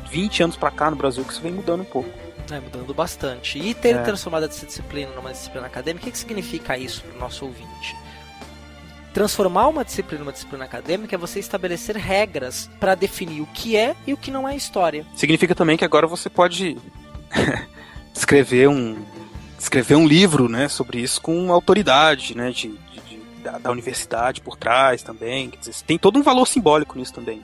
20 0.10 0.43
anos 0.43 0.56
pra 0.56 0.71
cá 0.71 0.89
no 0.89 0.95
Brasil 0.95 1.23
que 1.23 1.32
isso 1.34 1.41
vem 1.41 1.52
mudando 1.52 1.82
um 1.82 1.86
pouco. 1.86 2.10
É, 2.49 2.60
mudando 2.60 2.91
bastante. 2.93 3.60
E 3.60 3.73
ter 3.75 3.95
É. 3.95 4.02
transformado 4.02 4.45
essa 4.45 4.65
disciplina 4.65 5.12
numa 5.15 5.32
disciplina 5.32 5.67
acadêmica, 5.67 6.02
o 6.02 6.06
que, 6.06 6.12
que 6.12 6.17
significa 6.17 6.75
isso 6.78 7.04
para 7.04 7.15
o 7.17 7.19
nosso 7.19 7.45
ouvinte? 7.45 7.95
Transformar 9.13 9.67
uma 9.67 9.84
disciplina 9.84 10.24
numa 10.24 10.32
disciplina 10.32 10.65
acadêmica 10.65 11.15
é 11.15 11.17
você 11.17 11.39
estabelecer 11.39 11.95
regras 11.98 12.69
para 12.80 12.93
definir 12.95 13.41
o 13.41 13.48
que 13.48 13.76
é 13.76 13.95
e 14.06 14.13
o 14.13 14.17
que 14.17 14.30
não 14.32 14.48
é 14.48 14.56
história. 14.56 15.06
Significa 15.15 15.56
também 15.56 15.78
que 15.78 15.84
agora 15.86 16.06
você 16.08 16.30
pode 16.30 16.78
escrever 18.13 18.67
um 18.69 18.98
escrever 19.58 19.95
um 19.95 20.08
livro, 20.08 20.48
né, 20.48 20.69
sobre 20.69 21.02
isso 21.02 21.19
com 21.22 21.52
autoridade, 21.52 22.36
né, 22.36 22.50
de, 22.52 22.69
de- 22.69 23.02
de- 23.10 23.43
da, 23.43 23.58
da 23.58 23.72
universidade 23.72 24.39
por 24.39 24.56
trás 24.56 25.04
também. 25.04 25.50
Dizer, 25.60 25.76
tem 25.86 25.98
todo 25.98 26.17
um 26.17 26.24
valor 26.24 26.45
simbólico 26.48 26.98
nisso 26.98 27.13
também. 27.13 27.41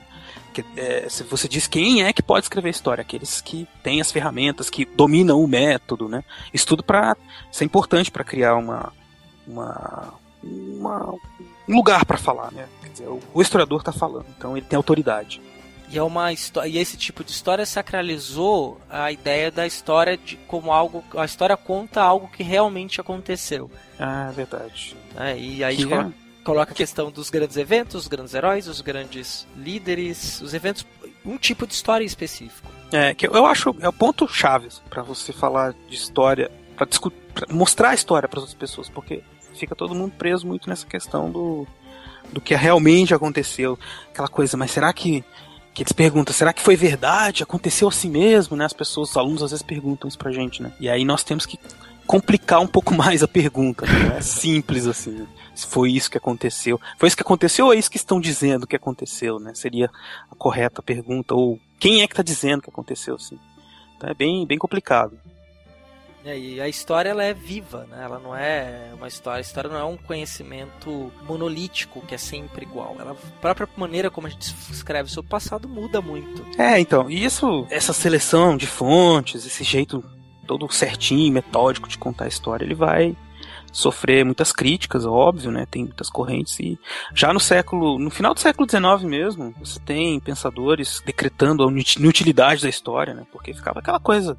Que, 0.54 0.64
é, 0.78 1.06
você 1.28 1.46
diz 1.46 1.66
quem 1.66 2.02
é 2.04 2.14
que 2.14 2.22
pode 2.22 2.46
escrever 2.46 2.70
história, 2.70 3.02
aqueles 3.02 3.42
que 3.42 3.68
têm 3.82 4.00
as 4.00 4.10
ferramentas, 4.10 4.70
que 4.70 4.86
dominam 4.86 5.38
o 5.42 5.46
método, 5.46 6.08
né? 6.08 6.24
Isso 6.54 6.66
tudo 6.66 6.82
para 6.82 7.14
isso 7.52 7.62
é 7.62 7.66
importante 7.66 8.10
para 8.10 8.24
criar 8.24 8.54
uma, 8.54 8.90
uma, 9.46 10.14
uma- 10.42 11.12
um 11.12 11.18
lugar 11.68 12.04
para 12.04 12.16
falar, 12.16 12.50
né? 12.52 12.68
Quer 12.82 12.88
dizer, 12.90 13.08
o, 13.08 13.42
historiador 13.42 13.80
está 13.80 13.92
falando, 13.92 14.26
então 14.36 14.56
ele 14.56 14.66
tem 14.66 14.76
autoridade. 14.76 15.40
E 15.88 15.96
é 15.98 16.02
uma 16.02 16.32
e 16.32 16.78
esse 16.78 16.96
tipo 16.96 17.22
de 17.22 17.30
história 17.30 17.64
sacralizou 17.64 18.80
a 18.90 19.12
ideia 19.12 19.50
da 19.50 19.66
história 19.66 20.16
de 20.16 20.36
como 20.48 20.72
algo, 20.72 21.04
a 21.16 21.24
história 21.24 21.56
conta 21.56 22.02
algo 22.02 22.28
que 22.28 22.42
realmente 22.42 23.00
aconteceu. 23.00 23.70
Ah, 23.98 24.28
é 24.30 24.32
verdade. 24.32 24.96
né? 25.14 25.38
E 25.38 25.62
aí 25.62 25.76
Que 25.76 25.86
colo- 25.86 26.00
é- 26.02 26.42
coloca 26.44 26.72
a 26.72 26.74
questão 26.74 27.10
dos 27.10 27.30
grandes 27.30 27.56
eventos, 27.56 27.94
os 28.02 28.08
grandes 28.08 28.34
heróis, 28.34 28.66
os 28.68 28.80
grandes 28.80 29.46
líderes, 29.56 30.40
os 30.40 30.54
eventos, 30.54 30.84
um 31.24 31.36
tipo 31.38 31.66
de 31.66 31.74
história 31.74 32.04
específico. 32.04 32.68
É, 32.92 33.14
que 33.14 33.26
eu 33.26 33.46
acho 33.46 33.74
é 33.80 33.88
o 33.88 33.92
ponto 33.92 34.26
chave 34.28 34.68
para 34.90 35.02
você 35.02 35.32
falar 35.32 35.72
de 35.88 35.94
história, 35.94 36.50
para 36.76 36.86
mostrar 37.50 37.90
a 37.90 37.94
história 37.94 38.28
para 38.28 38.38
outras 38.40 38.54
pessoas, 38.54 38.88
porque 38.88 39.22
fica 39.56 39.74
todo 39.74 39.94
mundo 39.94 40.12
preso 40.16 40.46
muito 40.46 40.68
nessa 40.68 40.86
questão 40.86 41.30
do, 41.30 41.66
do 42.32 42.40
que 42.40 42.54
realmente 42.54 43.14
aconteceu, 43.14 43.78
aquela 44.10 44.28
coisa, 44.28 44.56
mas 44.56 44.70
será 44.70 44.92
que 44.92 45.24
que 45.76 45.82
eles 45.82 45.92
perguntam, 45.92 46.32
será 46.32 46.54
que 46.54 46.62
foi 46.62 46.74
verdade? 46.74 47.42
Aconteceu 47.42 47.86
assim 47.86 48.08
mesmo, 48.08 48.56
né? 48.56 48.64
As 48.64 48.72
pessoas, 48.72 49.10
os 49.10 49.16
alunos 49.18 49.42
às 49.42 49.50
vezes 49.50 49.62
perguntam 49.62 50.08
isso 50.08 50.16
pra 50.16 50.32
gente, 50.32 50.62
né? 50.62 50.72
E 50.80 50.88
aí 50.88 51.04
nós 51.04 51.22
temos 51.22 51.44
que 51.44 51.58
complicar 52.06 52.60
um 52.60 52.66
pouco 52.66 52.94
mais 52.96 53.22
a 53.22 53.28
pergunta. 53.28 53.84
Não 53.84 54.16
é 54.16 54.22
simples 54.22 54.86
assim. 54.86 55.10
Né? 55.10 55.26
Se 55.54 55.66
foi 55.66 55.92
isso 55.92 56.10
que 56.10 56.16
aconteceu. 56.16 56.80
Foi 56.96 57.08
isso 57.08 57.16
que 57.16 57.22
aconteceu 57.22 57.66
ou 57.66 57.74
é 57.74 57.76
isso 57.76 57.90
que 57.90 57.98
estão 57.98 58.18
dizendo 58.18 58.66
que 58.66 58.74
aconteceu, 58.74 59.38
né? 59.38 59.52
Seria 59.54 59.90
a 60.30 60.34
correta 60.34 60.80
pergunta. 60.80 61.34
Ou 61.34 61.60
quem 61.78 62.00
é 62.00 62.06
que 62.06 62.14
está 62.14 62.22
dizendo 62.22 62.62
que 62.62 62.70
aconteceu, 62.70 63.16
assim. 63.16 63.38
Então 63.98 64.08
é 64.08 64.14
bem, 64.14 64.46
bem 64.46 64.56
complicado. 64.56 65.18
É, 66.26 66.36
e 66.36 66.60
a 66.60 66.68
história 66.68 67.10
ela 67.10 67.22
é 67.22 67.32
viva, 67.32 67.86
né? 67.88 68.02
Ela 68.02 68.18
não 68.18 68.34
é 68.34 68.90
uma 68.94 69.06
história. 69.06 69.38
A 69.38 69.40
história 69.40 69.70
não 69.70 69.78
é 69.78 69.84
um 69.84 69.96
conhecimento 69.96 71.12
monolítico 71.22 72.04
que 72.04 72.14
é 72.14 72.18
sempre 72.18 72.66
igual. 72.66 72.96
Ela, 72.98 73.12
a 73.12 73.40
própria 73.40 73.68
maneira 73.76 74.10
como 74.10 74.26
a 74.26 74.30
gente 74.30 74.52
escreve 74.70 75.08
sobre 75.08 75.28
o 75.28 75.30
passado 75.30 75.68
muda 75.68 76.00
muito. 76.00 76.44
É, 76.60 76.80
então, 76.80 77.08
e 77.08 77.24
isso, 77.24 77.66
essa 77.70 77.92
seleção 77.92 78.56
de 78.56 78.66
fontes, 78.66 79.46
esse 79.46 79.62
jeito 79.62 80.04
todo 80.46 80.70
certinho, 80.72 81.32
metódico 81.32 81.88
de 81.88 81.96
contar 81.96 82.24
a 82.24 82.28
história, 82.28 82.64
ele 82.64 82.74
vai 82.74 83.16
sofrer 83.76 84.24
muitas 84.24 84.52
críticas, 84.52 85.04
óbvio, 85.04 85.50
né? 85.50 85.66
Tem 85.70 85.84
muitas 85.84 86.08
correntes 86.08 86.58
e 86.58 86.78
já 87.14 87.30
no 87.30 87.38
século, 87.38 87.98
no 87.98 88.08
final 88.08 88.32
do 88.32 88.40
século 88.40 88.66
XIX 88.68 89.02
mesmo, 89.02 89.54
você 89.60 89.78
tem 89.78 90.18
pensadores 90.18 91.02
decretando 91.04 91.62
a 91.62 91.70
inutilidade 91.70 92.62
da 92.62 92.70
história, 92.70 93.12
né? 93.12 93.26
Porque 93.30 93.52
ficava 93.52 93.80
aquela 93.80 94.00
coisa, 94.00 94.34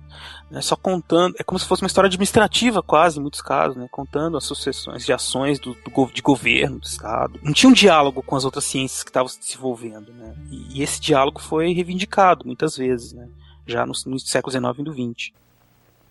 né? 0.49 0.59
Só 0.59 0.75
contando, 0.75 1.35
é 1.37 1.43
como 1.43 1.59
se 1.59 1.67
fosse 1.67 1.83
uma 1.83 1.87
história 1.87 2.07
administrativa 2.07 2.81
quase, 2.81 3.19
em 3.19 3.21
muitos 3.21 3.39
casos, 3.39 3.77
né? 3.77 3.87
Contando 3.91 4.37
as 4.37 4.43
sucessões 4.43 5.05
de 5.05 5.13
ações 5.13 5.59
do, 5.59 5.75
do 5.75 6.11
de 6.11 6.21
governo, 6.23 6.79
do 6.79 6.87
Estado. 6.87 7.39
Não 7.43 7.53
tinha 7.53 7.69
um 7.69 7.73
diálogo 7.73 8.23
com 8.23 8.35
as 8.35 8.43
outras 8.43 8.63
ciências 8.63 9.03
que 9.03 9.11
estavam 9.11 9.29
se 9.29 9.39
desenvolvendo, 9.39 10.11
né? 10.13 10.33
E, 10.49 10.79
e, 10.79 10.81
esse 10.81 10.99
diálogo 10.99 11.39
foi 11.39 11.73
reivindicado 11.73 12.43
muitas 12.43 12.75
vezes, 12.75 13.13
né? 13.13 13.29
Já 13.67 13.85
no, 13.85 13.93
no 14.07 14.19
século 14.19 14.51
XIX 14.51 14.79
e 14.79 14.81
no 14.81 14.93
XX. 14.93 15.31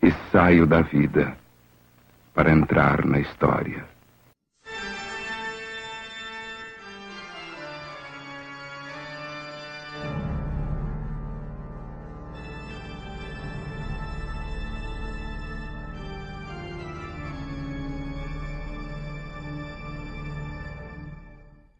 E 0.00 0.14
saio 0.30 0.64
da 0.64 0.82
vida 0.82 1.36
para 2.36 2.52
entrar 2.52 3.06
na 3.06 3.18
história. 3.18 3.88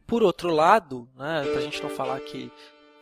Por 0.06 0.22
outro 0.22 0.48
lado, 0.48 1.06
né, 1.14 1.42
para 1.44 1.58
a 1.58 1.60
gente 1.60 1.82
não 1.82 1.90
falar 1.90 2.18
que 2.20 2.50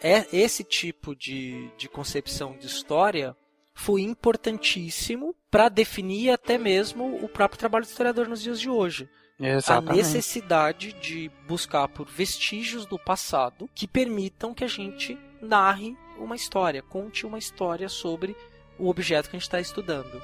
é 0.02 0.26
esse 0.32 0.64
tipo 0.64 1.14
de, 1.14 1.70
de 1.78 1.88
concepção 1.88 2.56
de 2.58 2.66
história 2.66 3.36
foi 3.72 4.02
importantíssimo 4.02 5.36
para 5.54 5.68
definir 5.68 6.30
até 6.30 6.58
mesmo 6.58 7.24
o 7.24 7.28
próprio 7.28 7.56
trabalho 7.56 7.84
do 7.84 7.88
historiador 7.88 8.26
nos 8.26 8.42
dias 8.42 8.58
de 8.58 8.68
hoje. 8.68 9.08
Exatamente. 9.38 9.92
A 9.92 9.94
necessidade 9.94 10.92
de 10.94 11.30
buscar 11.46 11.86
por 11.86 12.08
vestígios 12.08 12.84
do 12.86 12.98
passado 12.98 13.70
que 13.72 13.86
permitam 13.86 14.52
que 14.52 14.64
a 14.64 14.66
gente 14.66 15.16
narre 15.40 15.96
uma 16.18 16.34
história, 16.34 16.82
conte 16.82 17.24
uma 17.24 17.38
história 17.38 17.88
sobre 17.88 18.34
o 18.80 18.88
objeto 18.88 19.30
que 19.30 19.36
a 19.36 19.38
gente 19.38 19.46
está 19.46 19.60
estudando. 19.60 20.20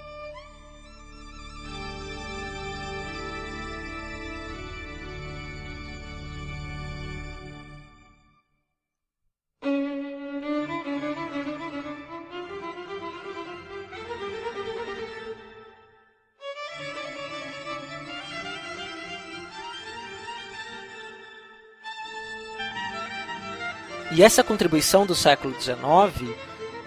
E 24.21 24.23
essa 24.23 24.45
contribuição 24.45 25.07
do 25.07 25.15
século 25.15 25.59
XIX, 25.59 26.37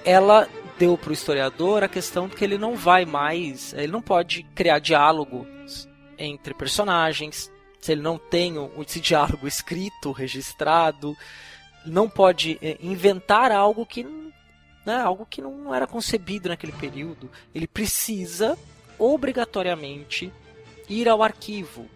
ela 0.05 0.47
deu 0.77 0.95
para 0.95 1.09
o 1.09 1.13
historiador 1.13 1.83
a 1.83 1.87
questão 1.87 2.27
de 2.27 2.35
que 2.35 2.43
ele 2.43 2.59
não 2.59 2.75
vai 2.75 3.05
mais, 3.05 3.73
ele 3.73 3.91
não 3.91 4.03
pode 4.03 4.43
criar 4.53 4.77
diálogos 4.77 5.89
entre 6.15 6.53
personagens, 6.53 7.51
se 7.81 7.91
ele 7.91 8.03
não 8.03 8.19
tem 8.19 8.53
esse 8.85 8.99
diálogo 8.99 9.47
escrito, 9.47 10.11
registrado, 10.11 11.17
não 11.83 12.07
pode 12.07 12.59
é, 12.61 12.77
inventar 12.79 13.51
algo 13.51 13.83
que 13.83 14.03
né, 14.85 15.01
algo 15.01 15.25
que 15.25 15.41
não 15.41 15.73
era 15.73 15.87
concebido 15.87 16.49
naquele 16.49 16.73
período. 16.73 17.31
Ele 17.51 17.65
precisa 17.65 18.55
obrigatoriamente 18.99 20.31
ir 20.87 21.09
ao 21.09 21.23
arquivo. 21.23 21.89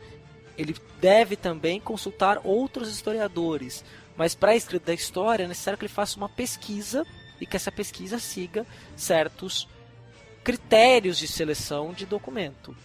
Ele 0.58 0.76
deve 1.00 1.36
também 1.36 1.80
consultar 1.80 2.42
outros 2.44 2.90
historiadores, 2.90 3.86
mas 4.18 4.34
para 4.34 4.52
a 4.52 4.56
escrita 4.56 4.88
da 4.88 4.94
história 4.94 5.44
é 5.44 5.48
necessário 5.48 5.78
que 5.78 5.86
ele 5.86 5.94
faça 5.94 6.18
uma 6.18 6.28
pesquisa 6.28 7.06
e 7.40 7.46
que 7.46 7.56
essa 7.56 7.72
pesquisa 7.72 8.18
siga 8.18 8.66
certos 8.96 9.68
critérios 10.44 11.18
de 11.18 11.28
seleção 11.28 11.94
de 11.94 12.06
documento. 12.06 12.76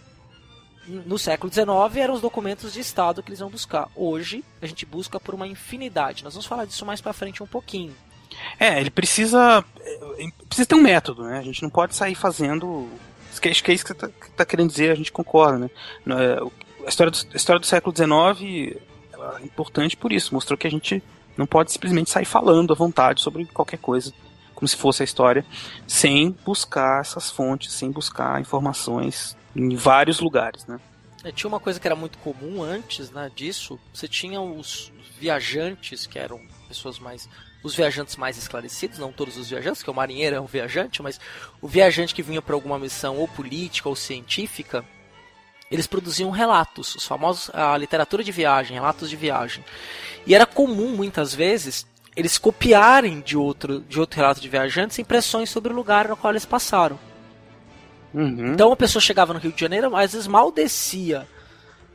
No 0.85 1.17
século 1.17 1.51
XIX 1.51 1.95
eram 1.95 2.13
os 2.13 2.21
documentos 2.21 2.73
de 2.73 2.81
Estado 2.81 3.23
que 3.23 3.29
eles 3.29 3.39
vão 3.39 3.49
buscar. 3.49 3.89
Hoje 3.95 4.43
a 4.61 4.65
gente 4.65 4.85
busca 4.85 5.19
por 5.19 5.33
uma 5.33 5.47
infinidade. 5.47 6.23
Nós 6.23 6.33
vamos 6.33 6.45
falar 6.45 6.65
disso 6.65 6.85
mais 6.85 6.99
para 6.99 7.13
frente 7.13 7.41
um 7.41 7.47
pouquinho. 7.47 7.95
É, 8.59 8.79
ele 8.79 8.89
precisa 8.89 9.63
é, 9.79 10.27
precisa 10.47 10.67
ter 10.67 10.75
um 10.75 10.81
método, 10.81 11.23
né? 11.23 11.39
A 11.39 11.41
gente 11.41 11.63
não 11.63 11.69
pode 11.69 11.95
sair 11.95 12.15
fazendo. 12.15 12.89
Acho 13.31 13.41
que 13.41 13.47
é 13.47 13.73
isso 13.73 13.83
que 13.83 13.93
você 13.93 13.93
está 13.93 14.09
tá 14.35 14.45
querendo 14.45 14.69
dizer, 14.69 14.91
a 14.91 14.95
gente 14.95 15.11
concorda, 15.11 15.57
né? 15.57 15.69
É, 16.07 16.85
a 16.85 16.89
história 16.89 17.11
do, 17.11 17.17
a 17.33 17.37
história 17.37 17.59
do 17.59 17.65
século 17.65 17.95
XIX 17.95 18.77
é 19.39 19.45
importante 19.45 19.95
por 19.95 20.11
isso, 20.11 20.33
mostrou 20.33 20.57
que 20.57 20.67
a 20.67 20.71
gente 20.71 21.01
não 21.37 21.45
pode 21.45 21.71
simplesmente 21.71 22.09
sair 22.09 22.25
falando 22.25 22.73
à 22.73 22.75
vontade 22.75 23.21
sobre 23.21 23.45
qualquer 23.45 23.77
coisa, 23.77 24.13
como 24.53 24.67
se 24.67 24.75
fosse 24.75 25.03
a 25.03 25.05
história, 25.05 25.45
sem 25.87 26.35
buscar 26.45 27.01
essas 27.01 27.31
fontes, 27.31 27.73
sem 27.73 27.91
buscar 27.91 28.39
informações 28.39 29.35
em 29.55 29.75
vários 29.75 30.19
lugares, 30.19 30.65
né? 30.65 30.79
É, 31.23 31.31
tinha 31.31 31.47
uma 31.47 31.59
coisa 31.59 31.79
que 31.79 31.87
era 31.87 31.95
muito 31.95 32.17
comum 32.17 32.61
antes 32.61 33.09
né, 33.09 33.31
disso. 33.33 33.79
Você 33.93 34.09
tinha 34.09 34.41
os 34.41 34.91
viajantes, 35.19 36.05
que 36.05 36.19
eram 36.19 36.41
pessoas 36.67 36.99
mais. 36.99 37.29
Os 37.63 37.73
viajantes 37.73 38.17
mais 38.17 38.37
esclarecidos, 38.37 38.99
não 38.99 39.13
todos 39.13 39.37
os 39.37 39.49
viajantes, 39.49 39.81
que 39.81 39.89
o 39.89 39.93
marinheiro 39.93 40.35
é 40.35 40.41
um 40.41 40.45
viajante, 40.45 41.01
mas 41.01 41.17
o 41.61 41.67
viajante 41.67 42.13
que 42.13 42.21
vinha 42.21 42.41
para 42.41 42.55
alguma 42.55 42.77
missão 42.77 43.17
ou 43.17 43.25
política 43.25 43.87
ou 43.87 43.95
científica, 43.95 44.83
eles 45.73 45.87
produziam 45.87 46.29
relatos, 46.29 46.93
os 46.93 47.03
famosos 47.03 47.49
a 47.51 47.75
literatura 47.75 48.23
de 48.23 48.31
viagem, 48.31 48.75
relatos 48.75 49.09
de 49.09 49.15
viagem. 49.15 49.65
E 50.23 50.35
era 50.35 50.45
comum 50.45 50.95
muitas 50.95 51.33
vezes 51.33 51.87
eles 52.15 52.37
copiarem 52.37 53.21
de 53.21 53.35
outro 53.35 53.79
de 53.81 53.99
outro 53.99 54.17
relato 54.17 54.39
de 54.39 54.47
viajantes 54.47 54.99
impressões 54.99 55.49
sobre 55.49 55.73
o 55.73 55.75
lugar 55.75 56.07
no 56.07 56.15
qual 56.15 56.31
eles 56.31 56.45
passaram. 56.45 56.99
Uhum. 58.13 58.53
Então 58.53 58.71
a 58.71 58.75
pessoa 58.75 59.01
chegava 59.01 59.33
no 59.33 59.39
Rio 59.39 59.51
de 59.51 59.59
Janeiro, 59.59 59.95
às 59.95 60.13
vezes 60.13 60.27
mal 60.27 60.51
descia 60.51 61.27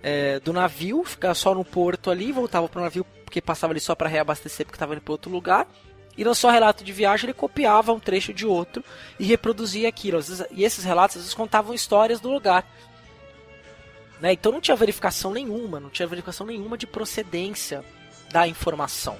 é, 0.02 0.40
do 0.40 0.52
navio, 0.52 1.04
ficava 1.04 1.36
só 1.36 1.54
no 1.54 1.64
porto 1.64 2.10
ali, 2.10 2.32
voltava 2.32 2.68
para 2.68 2.80
o 2.80 2.82
navio 2.82 3.06
porque 3.24 3.40
passava 3.40 3.72
ali 3.72 3.80
só 3.80 3.94
para 3.94 4.08
reabastecer 4.08 4.66
porque 4.66 4.74
estava 4.74 4.94
indo 4.94 5.02
para 5.02 5.12
outro 5.12 5.30
lugar. 5.30 5.68
E 6.16 6.24
no 6.24 6.34
seu 6.34 6.50
relato 6.50 6.82
de 6.82 6.92
viagem 6.92 7.26
ele 7.26 7.32
copiava 7.32 7.92
um 7.92 8.00
trecho 8.00 8.34
de 8.34 8.44
outro 8.44 8.82
e 9.20 9.24
reproduzia 9.24 9.88
aquilo. 9.88 10.20
Vezes, 10.20 10.44
e 10.50 10.64
esses 10.64 10.82
relatos 10.82 11.16
às 11.16 11.22
vezes 11.22 11.34
contavam 11.34 11.72
histórias 11.72 12.18
do 12.18 12.28
lugar. 12.28 12.66
Né? 14.20 14.32
Então 14.32 14.52
não 14.52 14.60
tinha 14.60 14.76
verificação 14.76 15.32
nenhuma, 15.32 15.78
não 15.78 15.90
tinha 15.90 16.06
verificação 16.06 16.46
nenhuma 16.46 16.76
de 16.76 16.86
procedência 16.86 17.84
da 18.30 18.46
informação. 18.46 19.16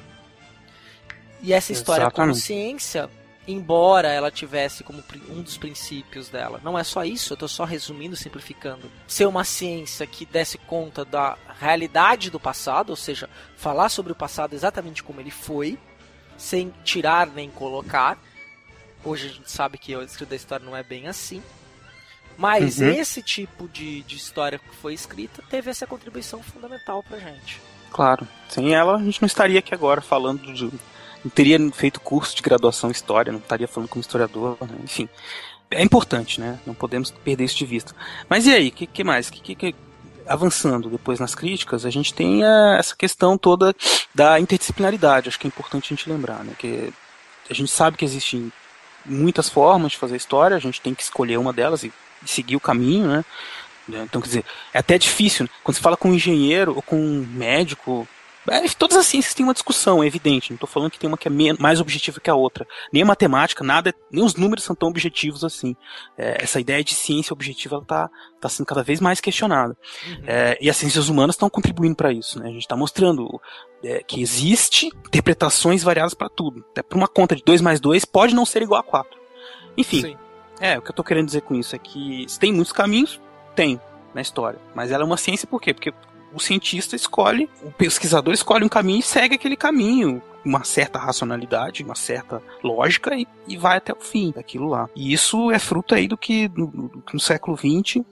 E 1.40 1.52
essa 1.52 1.72
história 1.72 2.02
Exatamente. 2.02 2.34
com 2.34 2.40
ciência, 2.40 3.08
embora 3.46 4.08
ela 4.08 4.30
tivesse 4.30 4.82
como 4.82 5.02
um 5.30 5.40
dos 5.40 5.56
princípios 5.56 6.28
dela, 6.28 6.60
não 6.64 6.76
é 6.76 6.82
só 6.82 7.04
isso, 7.04 7.32
eu 7.32 7.36
estou 7.36 7.48
só 7.48 7.64
resumindo, 7.64 8.16
simplificando, 8.16 8.90
ser 9.06 9.26
uma 9.26 9.44
ciência 9.44 10.06
que 10.06 10.26
desse 10.26 10.58
conta 10.58 11.04
da 11.04 11.38
realidade 11.60 12.30
do 12.30 12.40
passado, 12.40 12.90
ou 12.90 12.96
seja, 12.96 13.30
falar 13.56 13.88
sobre 13.88 14.12
o 14.12 14.16
passado 14.16 14.54
exatamente 14.54 15.02
como 15.02 15.20
ele 15.20 15.30
foi, 15.30 15.78
sem 16.36 16.72
tirar 16.84 17.28
nem 17.28 17.50
colocar. 17.50 18.18
Hoje 19.04 19.28
a 19.28 19.30
gente 19.30 19.50
sabe 19.50 19.78
que 19.78 19.94
a 19.94 20.02
escrita 20.02 20.30
da 20.30 20.36
história 20.36 20.66
não 20.66 20.76
é 20.76 20.82
bem 20.82 21.06
assim. 21.06 21.42
Mas 22.38 22.78
Uhum. 22.78 22.88
esse 22.88 23.20
tipo 23.20 23.66
de, 23.68 24.02
de 24.02 24.14
história 24.14 24.60
que 24.60 24.76
foi 24.76 24.94
escrita 24.94 25.42
teve 25.50 25.70
essa 25.70 25.88
contribuição 25.88 26.40
fundamental 26.40 27.02
pra 27.02 27.18
gente. 27.18 27.60
Claro. 27.90 28.26
Sem 28.48 28.74
ela, 28.74 28.96
a 28.96 29.02
gente 29.02 29.20
não 29.20 29.26
estaria 29.26 29.58
aqui 29.58 29.74
agora 29.74 30.00
falando 30.00 30.52
de. 30.54 30.70
Não 31.24 31.30
teria 31.34 31.58
feito 31.72 32.00
curso 32.00 32.36
de 32.36 32.42
graduação 32.42 32.90
em 32.90 32.92
história, 32.92 33.32
não 33.32 33.40
estaria 33.40 33.66
falando 33.66 33.88
como 33.88 34.00
historiador, 34.00 34.56
né? 34.60 34.78
enfim. 34.84 35.08
É 35.68 35.82
importante, 35.82 36.40
né? 36.40 36.60
Não 36.64 36.74
podemos 36.74 37.10
perder 37.10 37.44
isso 37.44 37.58
de 37.58 37.66
vista. 37.66 37.92
Mas 38.28 38.46
e 38.46 38.52
aí, 38.52 38.68
o 38.68 38.72
que, 38.72 38.86
que 38.86 39.02
mais? 39.02 39.28
Que, 39.28 39.54
que, 39.54 39.74
avançando 40.26 40.88
depois 40.88 41.18
nas 41.18 41.34
críticas, 41.34 41.84
a 41.84 41.90
gente 41.90 42.14
tem 42.14 42.44
eh, 42.44 42.76
essa 42.78 42.94
questão 42.94 43.36
toda 43.36 43.74
da 44.14 44.38
interdisciplinaridade. 44.38 45.28
Acho 45.28 45.40
que 45.40 45.46
é 45.46 45.48
importante 45.48 45.92
a 45.92 45.96
gente 45.96 46.08
lembrar, 46.08 46.44
né? 46.44 46.52
Que 46.56 46.92
a 47.50 47.54
gente 47.54 47.70
sabe 47.70 47.96
que 47.96 48.04
existem 48.04 48.52
muitas 49.04 49.48
formas 49.48 49.92
de 49.92 49.98
fazer 49.98 50.16
história, 50.16 50.56
a 50.56 50.60
gente 50.60 50.80
tem 50.80 50.94
que 50.94 51.02
escolher 51.02 51.38
uma 51.38 51.52
delas 51.52 51.82
e 51.82 51.92
seguir 52.24 52.56
o 52.56 52.60
caminho, 52.60 53.06
né? 53.06 53.24
Então, 53.88 54.20
quer 54.20 54.28
dizer, 54.28 54.44
é 54.72 54.78
até 54.78 54.98
difícil. 54.98 55.44
Né? 55.44 55.50
Quando 55.64 55.76
você 55.76 55.82
fala 55.82 55.96
com 55.96 56.10
um 56.10 56.14
engenheiro 56.14 56.74
ou 56.76 56.82
com 56.82 56.96
um 56.96 57.26
médico, 57.26 58.06
é, 58.50 58.66
todas 58.78 58.96
as 58.96 59.06
ciências 59.06 59.34
têm 59.34 59.44
uma 59.44 59.52
discussão, 59.52 60.02
é 60.02 60.06
evidente. 60.06 60.50
Não 60.50 60.56
estou 60.56 60.68
falando 60.68 60.90
que 60.90 60.98
tem 60.98 61.08
uma 61.08 61.18
que 61.18 61.28
é 61.28 61.30
mais 61.58 61.80
objetiva 61.80 62.20
que 62.20 62.30
a 62.30 62.34
outra. 62.34 62.66
Nem 62.92 63.02
a 63.02 63.06
matemática, 63.06 63.64
nada, 63.64 63.94
nem 64.10 64.24
os 64.24 64.34
números 64.34 64.64
são 64.64 64.74
tão 64.74 64.88
objetivos 64.88 65.44
assim. 65.44 65.76
É, 66.16 66.42
essa 66.42 66.60
ideia 66.60 66.82
de 66.82 66.94
ciência 66.94 67.32
objetiva 67.32 67.78
está 67.78 68.10
tá 68.40 68.48
sendo 68.48 68.66
cada 68.66 68.82
vez 68.82 69.00
mais 69.00 69.20
questionada. 69.20 69.76
Uhum. 70.06 70.24
É, 70.26 70.58
e 70.60 70.70
as 70.70 70.76
ciências 70.76 71.08
humanas 71.08 71.34
estão 71.34 71.50
contribuindo 71.50 71.96
para 71.96 72.12
isso. 72.12 72.38
Né? 72.38 72.48
A 72.48 72.52
gente 72.52 72.62
está 72.62 72.76
mostrando 72.76 73.40
é, 73.82 74.02
que 74.02 74.20
existe 74.20 74.86
interpretações 74.86 75.82
variadas 75.82 76.14
para 76.14 76.28
tudo. 76.28 76.64
Até 76.70 76.82
para 76.82 76.96
uma 76.96 77.08
conta 77.08 77.36
de 77.36 77.42
2 77.42 77.60
mais 77.60 77.80
2 77.80 78.04
pode 78.04 78.34
não 78.34 78.46
ser 78.46 78.62
igual 78.62 78.80
a 78.80 78.84
4. 78.84 79.18
Enfim, 79.76 80.02
Sim. 80.02 80.18
É, 80.60 80.78
o 80.78 80.82
que 80.82 80.88
eu 80.88 80.92
estou 80.92 81.04
querendo 81.04 81.26
dizer 81.26 81.42
com 81.42 81.54
isso 81.54 81.74
é 81.74 81.78
que 81.78 82.26
tem 82.38 82.52
muitos 82.52 82.72
caminhos, 82.72 83.20
tem 83.54 83.80
na 84.14 84.20
história. 84.20 84.58
Mas 84.74 84.90
ela 84.90 85.02
é 85.02 85.06
uma 85.06 85.16
ciência 85.16 85.46
por 85.46 85.60
quê? 85.60 85.72
Porque 85.72 85.92
o 86.32 86.40
cientista 86.40 86.94
escolhe, 86.94 87.48
o 87.62 87.70
pesquisador 87.70 88.34
escolhe 88.34 88.64
um 88.64 88.68
caminho 88.68 89.00
e 89.00 89.02
segue 89.02 89.34
aquele 89.34 89.56
caminho, 89.56 90.22
uma 90.44 90.64
certa 90.64 90.98
racionalidade, 90.98 91.82
uma 91.82 91.94
certa 91.94 92.42
lógica 92.62 93.14
e, 93.14 93.26
e 93.46 93.56
vai 93.56 93.78
até 93.78 93.92
o 93.92 94.00
fim 94.00 94.32
daquilo 94.32 94.68
lá. 94.68 94.88
E 94.94 95.12
isso 95.12 95.50
é 95.50 95.58
fruto 95.58 95.94
aí 95.94 96.06
do 96.08 96.16
que 96.16 96.48
no, 96.48 97.02
no 97.12 97.20
século 97.20 97.56
XX 97.56 98.04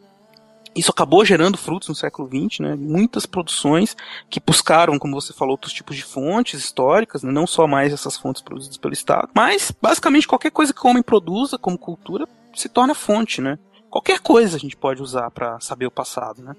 isso 0.76 0.90
acabou 0.90 1.24
gerando 1.24 1.56
frutos 1.56 1.88
no 1.88 1.94
século 1.94 2.28
XX, 2.28 2.60
né? 2.60 2.76
Muitas 2.76 3.24
produções 3.24 3.96
que 4.28 4.38
buscaram, 4.38 4.98
como 4.98 5.20
você 5.20 5.32
falou, 5.32 5.52
outros 5.52 5.72
tipos 5.72 5.96
de 5.96 6.04
fontes 6.04 6.60
históricas, 6.60 7.22
né? 7.22 7.32
não 7.32 7.46
só 7.46 7.66
mais 7.66 7.92
essas 7.92 8.16
fontes 8.16 8.42
produzidas 8.42 8.76
pelo 8.76 8.92
Estado, 8.92 9.30
mas 9.34 9.72
basicamente 9.80 10.28
qualquer 10.28 10.50
coisa 10.50 10.72
que 10.72 10.86
o 10.86 10.90
homem 10.90 11.02
produza 11.02 11.58
como 11.58 11.78
cultura 11.78 12.28
se 12.54 12.68
torna 12.68 12.94
fonte, 12.94 13.40
né? 13.40 13.58
Qualquer 13.90 14.20
coisa 14.20 14.56
a 14.56 14.60
gente 14.60 14.76
pode 14.76 15.02
usar 15.02 15.30
para 15.30 15.58
saber 15.60 15.86
o 15.86 15.90
passado, 15.90 16.42
né? 16.42 16.54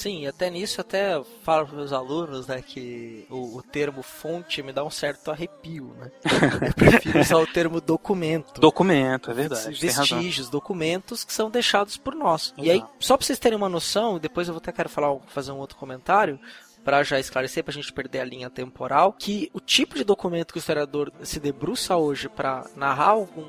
Sim, 0.00 0.26
até 0.26 0.48
nisso 0.48 0.80
até 0.80 1.22
falo 1.42 1.66
para 1.66 1.76
meus 1.76 1.92
alunos, 1.92 2.46
né, 2.46 2.62
que 2.66 3.26
o, 3.28 3.58
o, 3.58 3.62
termo 3.62 4.02
fonte 4.02 4.62
me 4.62 4.72
dá 4.72 4.82
um 4.82 4.88
certo 4.88 5.30
arrepio, 5.30 5.94
né? 5.98 6.10
Eu 6.68 6.72
prefiro 6.72 7.20
usar 7.20 7.36
o 7.36 7.46
termo 7.46 7.82
documento. 7.82 8.62
Documento, 8.62 9.30
é 9.30 9.34
verdade. 9.34 9.78
Vestígios, 9.78 10.48
documentos 10.48 11.22
que 11.22 11.34
são 11.34 11.50
deixados 11.50 11.98
por 11.98 12.14
nós. 12.14 12.46
Exato. 12.46 12.64
E 12.64 12.70
aí, 12.70 12.82
só 12.98 13.14
para 13.14 13.26
vocês 13.26 13.38
terem 13.38 13.58
uma 13.58 13.68
noção, 13.68 14.18
depois 14.18 14.48
eu 14.48 14.54
vou 14.54 14.58
até 14.62 14.72
quero 14.72 14.88
falar, 14.88 15.14
fazer 15.26 15.52
um 15.52 15.58
outro 15.58 15.76
comentário, 15.76 16.40
para 16.82 17.02
já 17.02 17.20
esclarecer, 17.20 17.62
para 17.62 17.72
a 17.72 17.74
gente 17.74 17.92
perder 17.92 18.20
a 18.20 18.24
linha 18.24 18.48
temporal, 18.48 19.12
que 19.12 19.50
o 19.52 19.60
tipo 19.60 19.96
de 19.96 20.02
documento 20.02 20.54
que 20.54 20.58
o 20.58 20.60
historiador 20.60 21.12
se 21.22 21.38
debruça 21.38 21.94
hoje 21.94 22.26
para 22.26 22.64
narrar 22.74 23.10
algum, 23.10 23.44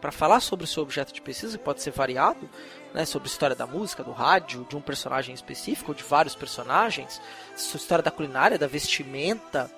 para 0.00 0.10
falar 0.10 0.40
sobre 0.40 0.64
o 0.64 0.66
seu 0.66 0.82
objeto 0.82 1.14
de 1.14 1.22
pesquisa, 1.22 1.56
pode 1.56 1.82
ser 1.82 1.92
variado, 1.92 2.50
né, 2.94 3.04
sobre 3.04 3.28
história 3.28 3.56
da 3.56 3.66
música, 3.66 4.04
do 4.04 4.12
rádio, 4.12 4.64
de 4.70 4.76
um 4.76 4.80
personagem 4.80 5.34
específico, 5.34 5.90
ou 5.90 5.94
de 5.94 6.04
vários 6.04 6.36
personagens, 6.36 7.20
sobre 7.56 7.82
história 7.82 8.04
da 8.04 8.10
culinária, 8.10 8.56
da 8.56 8.68
vestimenta, 8.68 9.68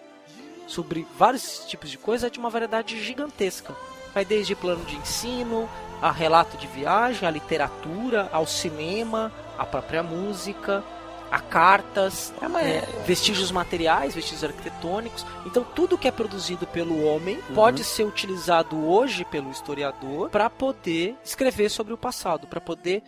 sobre 0.67 1.07
vários 1.19 1.65
tipos 1.67 1.91
de 1.91 1.97
coisa, 1.97 2.27
é 2.27 2.31
de 2.31 2.39
uma 2.39 2.51
variedade 2.51 3.03
gigantesca. 3.03 3.75
Vai 4.13 4.25
desde 4.25 4.55
plano 4.55 4.85
de 4.85 4.97
ensino, 4.97 5.69
a 6.03 6.13
relato 6.13 6.59
de 6.59 6.67
viagem, 6.67 7.27
a 7.27 7.31
literatura, 7.31 8.29
ao 8.31 8.47
cinema, 8.47 9.33
a 9.57 9.65
própria 9.65 10.03
música, 10.03 10.85
a 11.31 11.41
cartas, 11.41 12.33
é, 12.41 12.69
é, 12.69 12.89
vestígios 13.07 13.51
materiais, 13.51 14.15
vestígios 14.15 14.45
arquitetônicos. 14.45 15.27
Então, 15.45 15.65
tudo 15.65 15.99
que 15.99 16.09
é 16.09 16.11
produzido 16.11 16.67
pelo 16.67 17.05
homem 17.05 17.37
uhum. 17.49 17.55
pode 17.55 17.85
ser 17.85 18.05
utilizado 18.05 18.87
hoje 18.87 19.25
pelo 19.25 19.51
historiador 19.51 20.31
para 20.31 20.49
poder 20.49 21.17
escrever 21.25 21.69
sobre 21.69 21.93
o 21.93 21.97
passado, 21.97 22.47
para 22.47 22.61
poder. 22.61 23.03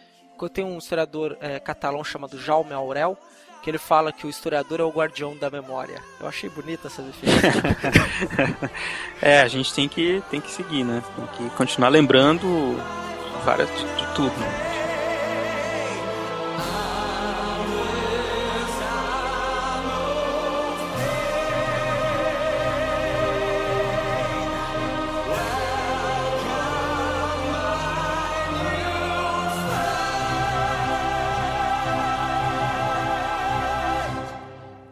Tem 0.53 0.65
um 0.65 0.79
historiador 0.79 1.37
é, 1.41 1.59
catalão 1.59 2.05
chamado 2.05 2.39
Jaume 2.39 2.73
Aurel, 2.73 3.19
que 3.61 3.69
ele 3.69 3.79
fala 3.79 4.13
que 4.13 4.25
o 4.25 4.31
historiador 4.31 4.79
é 4.79 4.85
o 4.85 4.91
guardião 4.91 5.37
da 5.37 5.51
memória. 5.51 6.01
Eu 6.21 6.29
achei 6.29 6.49
bonita 6.49 6.87
essa 6.87 7.03
definição. 7.03 7.51
é, 9.21 9.41
a 9.41 9.49
gente 9.49 9.75
tem 9.75 9.89
que, 9.89 10.23
tem 10.31 10.41
que 10.41 10.51
seguir, 10.53 10.85
né? 10.85 11.03
Tem 11.17 11.27
que 11.49 11.57
continuar 11.57 11.89
lembrando 11.89 12.77
várias 13.45 13.69
de, 13.71 13.85
de 13.97 14.15
tudo, 14.15 14.31
né? 14.39 14.78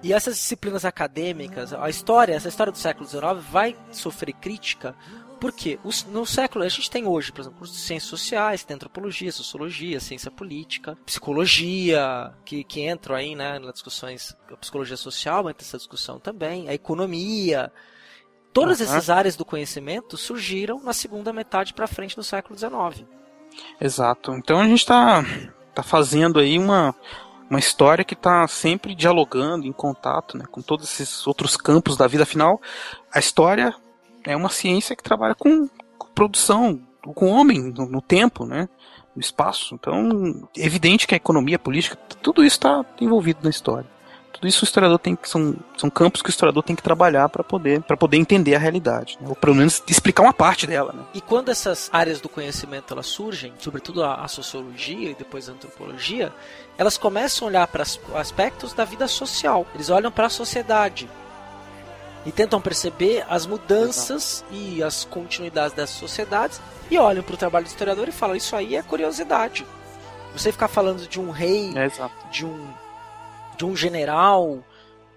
E 0.06 0.12
essas 0.12 0.36
disciplinas 0.36 0.84
acadêmicas, 0.84 1.72
a 1.72 1.90
história, 1.90 2.32
essa 2.32 2.48
história 2.48 2.70
do 2.70 2.78
século 2.78 3.08
XIX 3.08 3.44
vai 3.50 3.76
sofrer 3.90 4.32
crítica 4.34 4.94
porque 5.40 5.80
no 6.08 6.24
século 6.24 6.64
a 6.64 6.68
gente 6.68 6.88
tem 6.88 7.04
hoje, 7.04 7.32
por 7.32 7.40
exemplo, 7.40 7.58
cursos 7.58 7.76
de 7.76 7.82
ciências 7.82 8.08
sociais, 8.08 8.62
tem 8.62 8.76
antropologia, 8.76 9.32
sociologia, 9.32 9.98
ciência 9.98 10.30
política, 10.30 10.96
psicologia, 11.04 12.32
que, 12.44 12.62
que 12.62 12.88
entram 12.88 13.16
aí 13.16 13.34
né, 13.34 13.58
nas 13.58 13.72
discussões, 13.74 14.36
a 14.48 14.56
psicologia 14.56 14.96
social 14.96 15.50
entra 15.50 15.64
nessa 15.64 15.76
discussão 15.76 16.20
também, 16.20 16.68
a 16.68 16.74
economia. 16.74 17.72
Todas 18.52 18.78
uhum. 18.78 18.86
essas 18.86 19.10
áreas 19.10 19.34
do 19.34 19.44
conhecimento 19.44 20.16
surgiram 20.16 20.80
na 20.84 20.92
segunda 20.92 21.32
metade 21.32 21.74
para 21.74 21.88
frente 21.88 22.14
do 22.14 22.22
século 22.22 22.56
XIX. 22.56 23.04
Exato. 23.80 24.32
Então 24.36 24.60
a 24.60 24.68
gente 24.68 24.78
está 24.78 25.24
tá 25.74 25.82
fazendo 25.82 26.38
aí 26.38 26.58
uma, 26.58 26.94
uma 27.48 27.58
história 27.58 28.04
que 28.04 28.14
está 28.14 28.46
sempre 28.48 28.94
dialogando, 28.94 29.66
em 29.66 29.72
contato 29.72 30.36
né, 30.36 30.44
com 30.50 30.60
todos 30.60 30.84
esses 31.00 31.26
outros 31.26 31.56
campos 31.56 31.96
da 31.96 32.06
vida. 32.06 32.24
Afinal, 32.24 32.60
a 33.12 33.18
história 33.18 33.74
é 34.24 34.36
uma 34.36 34.48
ciência 34.48 34.96
que 34.96 35.02
trabalha 35.02 35.34
com, 35.34 35.68
com 35.96 36.08
produção, 36.08 36.80
com 37.02 37.26
o 37.26 37.30
homem 37.30 37.72
no, 37.72 37.86
no, 37.86 38.02
tempo, 38.02 38.44
né, 38.44 38.68
no 39.14 39.20
espaço. 39.20 39.74
Então, 39.74 40.48
é 40.56 40.66
evidente 40.66 41.06
que 41.06 41.14
a 41.14 41.16
economia, 41.16 41.56
a 41.56 41.60
política, 41.60 41.96
tudo 42.20 42.44
isso 42.44 42.56
está 42.56 42.84
envolvido 43.00 43.40
na 43.42 43.50
história. 43.50 43.95
Tudo 44.36 44.48
isso 44.48 44.64
o 44.64 44.66
historiador 44.66 44.98
tem 44.98 45.16
que 45.16 45.28
são, 45.28 45.56
são 45.78 45.88
campos 45.88 46.20
que 46.20 46.28
o 46.28 46.30
historiador 46.30 46.62
tem 46.62 46.76
que 46.76 46.82
trabalhar 46.82 47.26
para 47.30 47.42
poder 47.42 47.80
para 47.82 47.96
poder 47.96 48.18
entender 48.18 48.54
a 48.54 48.58
realidade, 48.58 49.16
né? 49.18 49.28
ou 49.28 49.34
pelo 49.34 49.54
menos 49.54 49.82
explicar 49.88 50.22
uma 50.22 50.32
parte 50.32 50.66
dela. 50.66 50.92
Né? 50.92 51.02
E 51.14 51.20
quando 51.22 51.50
essas 51.50 51.88
áreas 51.90 52.20
do 52.20 52.28
conhecimento 52.28 52.92
elas 52.92 53.06
surgem, 53.06 53.54
sobretudo 53.58 54.04
a, 54.04 54.16
a 54.16 54.28
sociologia 54.28 55.10
e 55.10 55.14
depois 55.14 55.48
a 55.48 55.52
antropologia, 55.52 56.30
elas 56.76 56.98
começam 56.98 57.46
a 57.46 57.50
olhar 57.50 57.66
para 57.66 57.82
aspectos 58.14 58.74
da 58.74 58.84
vida 58.84 59.08
social. 59.08 59.66
Eles 59.74 59.88
olham 59.88 60.12
para 60.12 60.26
a 60.26 60.30
sociedade 60.30 61.08
e 62.26 62.30
tentam 62.30 62.60
perceber 62.60 63.24
as 63.30 63.46
mudanças 63.46 64.44
Exato. 64.50 64.54
e 64.54 64.82
as 64.82 65.04
continuidades 65.06 65.74
dessas 65.74 65.96
sociedades 65.96 66.60
e 66.90 66.98
olham 66.98 67.22
para 67.22 67.34
o 67.34 67.38
trabalho 67.38 67.64
do 67.64 67.68
historiador 67.68 68.06
e 68.06 68.12
falam: 68.12 68.36
Isso 68.36 68.54
aí 68.54 68.76
é 68.76 68.82
curiosidade. 68.82 69.64
Você 70.34 70.52
ficar 70.52 70.68
falando 70.68 71.08
de 71.08 71.18
um 71.18 71.30
rei, 71.30 71.72
é, 71.74 71.90
de 72.30 72.44
um 72.44 72.68
de 73.56 73.64
um 73.64 73.76
general, 73.76 74.64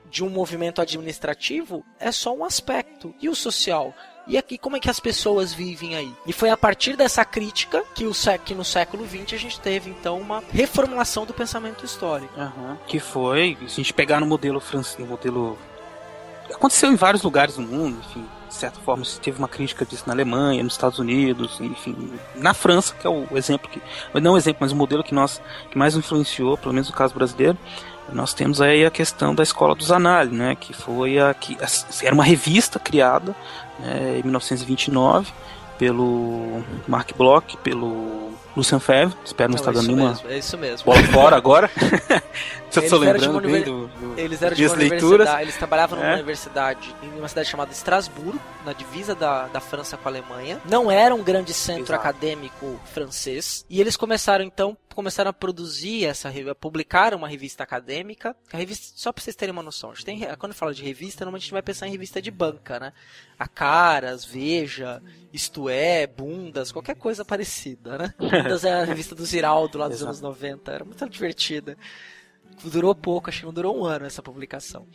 de 0.10 0.24
um 0.24 0.30
movimento 0.30 0.82
administrativo, 0.82 1.84
é 2.00 2.12
só 2.12 2.34
um 2.36 2.44
aspecto. 2.44 3.14
E 3.22 3.30
o 3.30 3.36
social? 3.36 3.94
E 4.28 4.38
aqui 4.38 4.58
como 4.58 4.78
é 4.78 4.80
que 4.80 4.90
as 4.90 5.00
pessoas 5.00 5.54
vivem 5.54 5.96
aí? 5.96 6.14
E 6.26 6.32
foi 6.32 6.52
a 6.52 6.58
partir 6.58 6.96
dessa 6.96 7.26
crítica 7.26 7.84
que, 7.96 8.06
o, 8.06 8.12
que 8.46 8.54
no 8.54 8.64
século 8.64 9.08
XX 9.08 9.34
a 9.34 9.38
gente 9.38 9.60
teve 9.60 9.90
então 9.90 10.20
uma 10.20 10.44
reformulação 10.52 11.26
do 11.26 11.34
pensamento 11.34 11.84
histórico. 11.84 12.40
Uhum. 12.40 12.78
Que 12.86 13.00
foi, 13.00 13.58
se 13.62 13.66
a 13.66 13.84
gente 13.84 13.94
pegar 13.94 14.20
no 14.20 14.28
modelo 14.28 14.60
francês, 14.60 15.00
no 15.00 15.08
modelo 15.08 15.58
aconteceu 16.54 16.92
em 16.92 16.96
vários 16.96 17.24
lugares 17.24 17.56
do 17.56 17.62
mundo, 17.62 18.00
enfim, 18.08 18.26
de 18.48 18.54
certa 18.54 18.80
forma 18.82 19.06
se 19.06 19.20
teve 19.20 19.38
uma 19.38 19.48
crítica 19.48 19.86
disso 19.86 20.04
na 20.08 20.14
Alemanha, 20.14 20.64
nos 20.64 20.74
Estados 20.74 21.00
Unidos, 21.00 21.60
enfim, 21.60 22.14
na 22.36 22.54
França, 22.54 22.94
que 22.96 23.06
é 23.06 23.10
o 23.10 23.38
exemplo 23.38 23.70
que, 23.70 23.82
não 24.20 24.34
o 24.34 24.38
exemplo, 24.38 24.60
mas 24.62 24.72
o 24.72 24.76
modelo 24.76 25.04
que 25.04 25.14
nós 25.14 25.42
que 25.70 25.78
mais 25.78 25.96
influenciou, 25.96 26.58
pelo 26.58 26.74
menos 26.74 26.90
no 26.90 26.96
caso 26.96 27.14
brasileiro, 27.14 27.58
nós 28.14 28.34
temos 28.34 28.62
aí 28.62 28.86
a 28.86 28.92
questão 28.92 29.34
da 29.34 29.44
escola 29.44 29.76
dos 29.76 29.88
Zanali, 29.88 30.36
né, 30.36 30.56
que 30.56 30.74
foi 30.74 31.20
a 31.20 31.34
que 31.34 31.58
era 32.04 32.14
uma 32.14 32.24
revista 32.24 32.80
criada 32.80 33.36
né, 33.80 34.20
em 34.20 34.24
1929 34.24 35.32
pelo 35.78 36.62
Mark 36.88 37.12
Bloch, 37.16 37.56
pelo 37.58 38.30
Lucian 38.56 38.80
Febvre, 38.80 39.18
espero 39.24 39.52
não, 39.52 39.58
estar 39.58 39.72
dando 39.72 39.88
nenhuma 39.88 40.20
é 40.28 40.38
isso 40.38 40.58
mesmo. 40.58 40.86
bola 40.86 41.04
fora 41.08 41.36
agora. 41.38 41.72
Se 42.70 42.80
eu 42.80 42.90
tô 42.90 42.98
lembrando 42.98 43.42
bem 43.42 43.64
do, 43.64 43.88
do, 43.88 44.20
Eles 44.20 44.42
eram 44.42 44.56
de 44.56 44.66
uma 44.66 44.76
universidade, 44.76 45.42
eles 45.42 45.56
trabalhavam 45.56 45.98
numa 45.98 46.12
é. 46.12 46.14
universidade, 46.16 46.96
em 47.02 47.18
uma 47.18 47.28
cidade 47.28 47.50
chamada 47.50 47.72
Estrasburgo, 47.72 48.40
na 48.66 48.74
divisa 48.74 49.16
da, 49.16 49.48
da 49.48 49.60
França 49.60 49.98
com 49.98 50.08
a 50.08 50.12
Alemanha. 50.12 50.60
Não 50.66 50.92
era 50.92 51.16
um 51.16 51.24
grande 51.24 51.54
centro 51.54 51.94
Exato. 51.94 52.00
acadêmico 52.00 52.80
francês. 52.94 53.66
E 53.70 53.82
eles 53.82 53.98
começaram 53.98 54.44
então 54.44 54.78
começaram 55.00 55.30
a 55.30 55.34
produzir 55.34 56.04
essa 56.04 56.28
revista, 56.28 56.54
publicar 56.54 57.14
uma 57.14 57.26
revista 57.26 57.64
acadêmica. 57.64 58.36
A 58.52 58.58
revista, 58.58 58.92
só 58.98 59.14
para 59.14 59.24
vocês 59.24 59.34
terem 59.34 59.54
uma 59.54 59.64
noção, 59.64 59.92
a 59.92 59.94
gente 59.94 60.04
tem, 60.04 60.20
quando 60.38 60.54
fala 60.54 60.74
de 60.74 60.84
revista, 60.84 61.24
normalmente 61.24 61.44
a 61.44 61.46
gente 61.46 61.54
vai 61.54 61.62
pensar 61.62 61.88
em 61.88 61.92
revista 61.92 62.22
de 62.22 62.30
banca, 62.30 62.78
né? 62.82 62.92
A 63.38 63.48
Caras, 63.48 64.26
Veja, 64.26 65.02
Isto 65.32 65.70
É, 65.70 66.06
Bundas, 66.06 66.74
qualquer 66.74 66.96
coisa 66.96 67.24
parecida, 67.24 67.98
né? 67.98 68.14
Bundas 68.20 68.66
é 68.66 68.74
a 68.74 68.84
revista 68.84 69.16
do 69.16 69.26
Ziraldo 69.26 69.78
lá 69.78 69.88
dos 69.88 70.04
anos 70.04 70.20
90, 70.20 70.70
era 70.70 70.84
muito 70.84 71.10
divertida. 71.10 71.78
Durou 72.66 72.94
pouco, 72.94 73.30
acho 73.30 73.40
que 73.40 73.46
não 73.46 73.54
durou 73.54 73.80
um 73.80 73.86
ano 73.86 74.06
essa 74.06 74.22
publicação. 74.22 74.86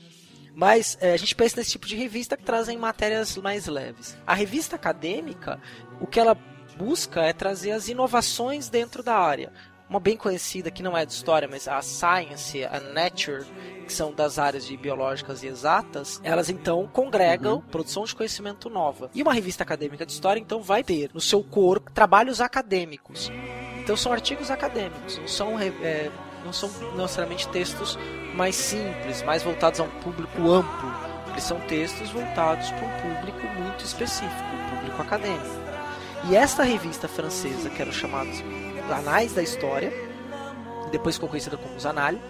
Mas 0.55 0.99
é, 1.01 1.15
a 1.15 1.17
gente 1.17 1.35
pensa 1.35 1.57
nesse 1.57 1.71
tipo 1.71 1.87
de 1.87 1.97
revista 1.97 2.37
que 2.37 2.45
trazem 2.45 2.77
matérias 2.77 3.35
mais 3.39 3.67
leves. 3.69 4.19
A 4.27 4.35
revista 4.35 4.77
acadêmica, 4.77 5.59
o 5.99 6.07
que 6.07 6.21
ela 6.21 6.37
busca 6.77 7.23
é 7.23 7.33
trazer 7.33 7.71
as 7.71 7.89
inovações 7.89 8.69
dentro 8.69 9.03
da 9.03 9.17
área. 9.17 9.51
Uma 9.95 10.01
bem 10.01 10.17
conhecida 10.17 10.73
que 10.73 10.83
não 10.83 10.99
é 10.99 11.07
de 11.07 11.13
história, 11.13 11.47
mas 11.49 11.69
a 11.69 11.81
Science, 11.81 12.65
a 12.65 12.81
Nature, 12.81 13.45
que 13.87 13.93
são 13.93 14.13
das 14.13 14.41
áreas 14.41 14.67
de 14.67 14.77
biológicas 14.77 15.45
e 15.45 15.47
exatas, 15.47 16.21
elas 16.25 16.51
então 16.51 16.89
congregam 16.93 17.61
produção 17.61 18.03
de 18.03 18.13
conhecimento 18.13 18.69
nova. 18.69 19.09
E 19.15 19.23
uma 19.23 19.33
revista 19.33 19.63
acadêmica 19.63 20.05
de 20.05 20.11
história 20.11 20.41
então 20.41 20.61
vai 20.61 20.83
ter 20.83 21.13
no 21.15 21.21
seu 21.21 21.45
corpo 21.45 21.93
trabalhos 21.93 22.41
acadêmicos. 22.41 23.31
Então 23.79 23.97
são 23.97 24.13
artigos 24.13 24.51
acadêmicos, 24.51 25.17
não 25.17 25.29
são 25.29 25.61
é, 25.61 26.11
não 26.45 26.53
são 26.53 26.69
necessariamente 26.97 27.47
textos 27.51 27.97
mais 28.35 28.57
simples, 28.57 29.23
mais 29.23 29.45
voltados 29.45 29.79
a 29.79 29.85
um 29.85 30.01
público 30.01 30.51
amplo. 30.51 30.93
Eles 31.31 31.45
são 31.45 31.61
textos 31.69 32.11
voltados 32.11 32.69
para 32.69 32.85
um 32.85 33.15
público 33.15 33.47
muito 33.63 33.85
específico, 33.85 34.43
um 34.57 34.77
público 34.77 35.01
acadêmico. 35.01 35.65
E 36.29 36.35
esta 36.35 36.65
revista 36.65 37.07
francesa, 37.07 37.71
que 37.71 37.81
eram 37.81 37.93
chamados 37.93 38.43
Anais 38.93 39.33
da 39.33 39.43
História, 39.43 39.93
depois 40.91 41.17
ficou 41.17 41.29
conhecida 41.29 41.57
como 41.57 41.75
os 41.75 41.87
Annales, 41.87 42.21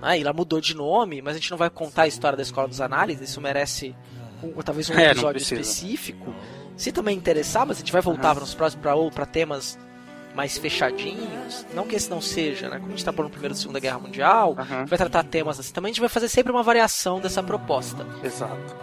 né, 0.00 0.18
e 0.18 0.22
ela 0.22 0.32
mudou 0.32 0.60
de 0.60 0.74
nome, 0.74 1.20
mas 1.20 1.34
a 1.36 1.38
gente 1.38 1.50
não 1.50 1.58
vai 1.58 1.68
contar 1.70 2.02
a 2.02 2.06
história 2.06 2.36
da 2.36 2.42
Escola 2.42 2.68
dos 2.68 2.80
Análises, 2.80 3.30
isso 3.30 3.40
merece 3.40 3.94
um- 4.42 4.52
talvez 4.62 4.88
um 4.88 4.94
É, 4.98 5.10
episódio 5.10 5.32
precisa. 5.40 5.60
específico. 5.60 6.32
Se 6.76 6.92
também 6.92 7.16
interessar, 7.16 7.66
mas 7.66 7.78
a 7.78 7.80
gente 7.80 7.90
vai 7.92 8.00
voltar 8.00 8.36
nos 8.36 8.54
próximos 8.54 8.82
para 8.82 8.94
ou 8.94 9.10
para 9.10 9.26
temas 9.26 9.76
mais 10.34 10.56
fechadinhos. 10.56 11.66
Não 11.74 11.84
que 11.84 11.96
esse 11.96 12.08
não 12.08 12.20
seja, 12.20 12.68
né? 12.68 12.76
Como 12.76 12.86
a 12.86 12.90
gente 12.90 13.04
tá 13.04 13.12
falando 13.12 13.32
primeiro 13.32 13.54
e 13.54 13.58
segunda 13.58 13.80
guerra 13.80 13.98
mundial, 13.98 14.54
Aham. 14.56 14.84
vai 14.86 14.96
tratar 14.96 15.24
temas 15.24 15.58
assim. 15.58 15.72
Também 15.72 15.90
a 15.90 15.92
gente 15.92 16.00
vai 16.00 16.08
fazer 16.08 16.28
sempre 16.28 16.52
uma 16.52 16.62
variação 16.62 17.18
dessa 17.18 17.42
proposta. 17.42 18.06
Exato. 18.22 18.76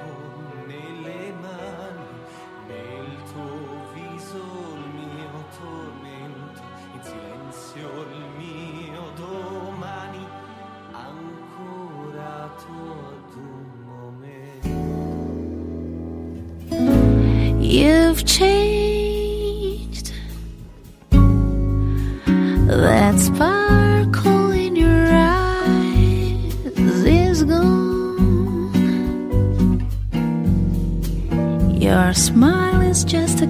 Smile 32.36 32.82
is 32.82 33.06
just 33.06 33.42
a 33.42 33.48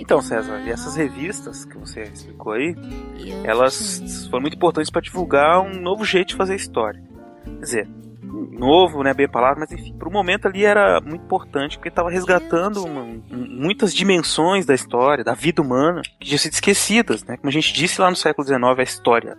Então, 0.00 0.20
César, 0.20 0.60
essas 0.68 0.96
revistas 0.96 1.64
que 1.64 1.78
você 1.78 2.02
explicou 2.02 2.52
aí, 2.52 2.74
elas 3.44 4.26
foram 4.28 4.42
muito 4.42 4.56
importantes 4.56 4.90
para 4.90 5.00
divulgar 5.00 5.60
um 5.60 5.80
novo 5.80 6.04
jeito 6.04 6.28
de 6.28 6.34
fazer 6.34 6.54
história. 6.54 7.02
Quer 7.44 7.60
dizer, 7.60 7.88
novo, 8.50 9.02
né, 9.02 9.14
bem 9.14 9.28
palavra, 9.28 9.60
mas 9.60 9.72
enfim, 9.72 9.94
para 9.96 10.08
o 10.08 10.12
momento 10.12 10.46
ali 10.46 10.64
era 10.64 11.00
muito 11.00 11.24
importante 11.24 11.78
porque 11.78 11.88
estava 11.88 12.10
resgatando 12.10 12.84
uma- 12.84 13.02
um- 13.02 13.22
muitas 13.30 13.94
dimensões 13.94 14.66
da 14.66 14.74
história, 14.74 15.24
da 15.24 15.32
vida 15.34 15.62
humana, 15.62 16.02
que 16.20 16.26
tinham 16.26 16.38
sido 16.38 16.52
esquecidas, 16.52 17.24
né? 17.24 17.36
Como 17.36 17.48
a 17.48 17.52
gente 17.52 17.72
disse 17.72 17.98
lá 18.00 18.10
no 18.10 18.16
século 18.16 18.46
XIX, 18.46 18.80
a 18.80 18.82
história 18.82 19.38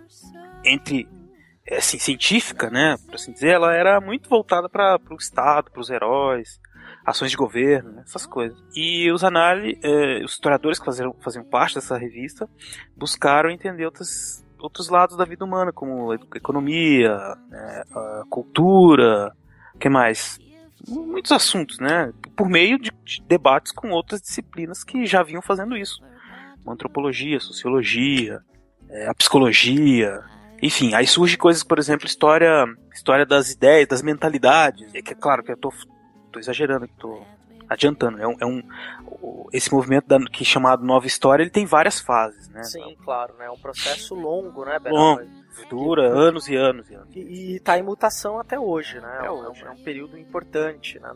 entre 0.64 1.06
assim, 1.70 1.98
científica, 1.98 2.68
né, 2.70 2.96
por 3.06 3.14
assim 3.14 3.32
dizer, 3.32 3.50
ela 3.50 3.74
era 3.74 4.00
muito 4.00 4.28
voltada 4.28 4.68
para 4.68 4.98
o 5.10 5.16
Estado, 5.16 5.70
para 5.70 5.80
os 5.80 5.90
heróis, 5.90 6.60
ações 7.04 7.30
de 7.30 7.36
governo, 7.36 7.92
né, 7.92 8.02
essas 8.06 8.26
coisas. 8.26 8.58
E 8.74 9.10
os 9.10 9.24
análises, 9.24 9.78
os 10.24 10.32
historiadores 10.32 10.78
que 10.78 10.84
faziam, 10.84 11.14
faziam 11.22 11.44
parte 11.44 11.74
dessa 11.76 11.96
revista 11.96 12.48
buscaram 12.96 13.50
entender 13.50 13.86
outros, 13.86 14.44
outros 14.58 14.88
lados 14.88 15.16
da 15.16 15.24
vida 15.24 15.44
humana, 15.44 15.72
como 15.72 16.12
economia, 16.34 17.16
né, 17.48 17.82
cultura, 18.28 19.32
que 19.78 19.88
mais? 19.88 20.38
Muitos 20.86 21.32
assuntos, 21.32 21.78
né? 21.78 22.12
Por 22.36 22.48
meio 22.48 22.78
de, 22.78 22.90
de 23.04 23.22
debates 23.22 23.72
com 23.72 23.90
outras 23.90 24.20
disciplinas 24.20 24.84
que 24.84 25.06
já 25.06 25.22
vinham 25.22 25.40
fazendo 25.40 25.76
isso. 25.76 26.02
Antropologia, 26.66 27.40
sociologia, 27.40 28.40
é, 28.88 29.06
a 29.06 29.14
psicologia, 29.14 30.22
enfim, 30.66 30.94
aí 30.94 31.06
surge 31.06 31.36
coisas, 31.36 31.62
por 31.62 31.78
exemplo, 31.78 32.06
história, 32.06 32.64
história 32.92 33.26
das 33.26 33.50
ideias, 33.50 33.88
das 33.88 34.02
mentalidades. 34.02 34.94
É 34.94 35.02
que 35.02 35.12
é 35.12 35.16
claro 35.16 35.42
que 35.42 35.52
eu 35.52 35.56
tô, 35.56 35.72
tô 36.32 36.38
exagerando, 36.38 36.86
que 36.88 36.94
tô 36.96 37.22
adiantando. 37.68 38.20
É 38.20 38.26
um, 38.26 38.36
é 38.40 38.46
um 38.46 38.62
esse 39.52 39.72
movimento 39.72 40.06
da, 40.06 40.18
que 40.20 40.42
é 40.42 40.46
chamado 40.46 40.84
Nova 40.84 41.06
História, 41.06 41.42
ele 41.42 41.50
tem 41.50 41.66
várias 41.66 42.00
fases, 42.00 42.48
né? 42.48 42.62
Sim, 42.64 42.96
claro, 43.04 43.34
né? 43.38 43.46
É 43.46 43.50
um 43.50 43.58
processo 43.58 44.14
longo, 44.14 44.64
né, 44.64 44.78
Bernardo? 44.78 45.22
Longo. 45.22 45.44
Dura 45.70 46.08
anos 46.08 46.48
e 46.48 46.56
anos 46.56 46.90
e 46.90 46.94
anos. 46.94 47.14
E, 47.14 47.54
e 47.54 47.60
tá 47.60 47.78
em 47.78 47.82
mutação 47.82 48.40
até 48.40 48.58
hoje, 48.58 48.98
né? 49.00 49.06
Até 49.18 49.26
É 49.26 49.30
um- 49.30 49.48
hoje. 49.50 49.64
É 49.64 49.70
um 49.70 49.84
período 49.84 50.18
importante, 50.18 50.98
né? 50.98 51.12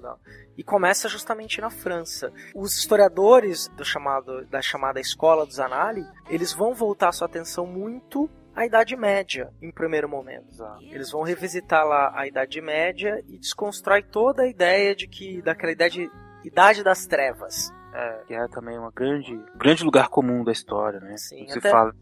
E 0.56 0.62
começa 0.62 1.08
justamente 1.08 1.60
na 1.60 1.70
França. 1.70 2.32
Os 2.54 2.76
historiadores 2.78 3.66
do 3.76 3.84
chamado, 3.84 4.44
da 4.46 4.62
chamada 4.62 5.00
Escola 5.00 5.44
dos 5.44 5.58
Annales, 5.58 6.06
eles 6.30 6.52
vão 6.52 6.72
voltar 6.72 7.10
sua 7.10 7.26
atenção 7.26 7.66
muito 7.66 8.30
à 8.58 8.66
Idade 8.66 8.96
Média, 8.96 9.52
em 9.62 9.70
primeiro 9.70 10.08
momento. 10.08 10.48
Eles 10.80 11.10
vão 11.12 11.22
revisitar 11.22 11.86
lá 11.86 12.12
a 12.14 12.26
Idade 12.26 12.60
Média 12.60 13.22
e 13.28 13.38
desconstrói 13.38 14.02
toda 14.02 14.42
a 14.42 14.48
ideia 14.48 14.94
de 14.96 15.06
que 15.06 15.40
daquela 15.42 15.72
ideia 15.72 15.90
de 15.90 16.10
Idade 16.44 16.82
das 16.82 17.06
Trevas. 17.06 17.70
É, 17.94 18.24
que 18.26 18.34
é 18.34 18.46
também 18.48 18.78
um 18.78 18.90
grande, 18.90 19.40
grande 19.56 19.84
lugar 19.84 20.08
comum 20.08 20.44
da 20.44 20.52
história, 20.52 21.00
né? 21.00 21.16
Sim, 21.16 21.46
se 21.48 21.58
até- 21.58 21.70
fala. 21.70 21.94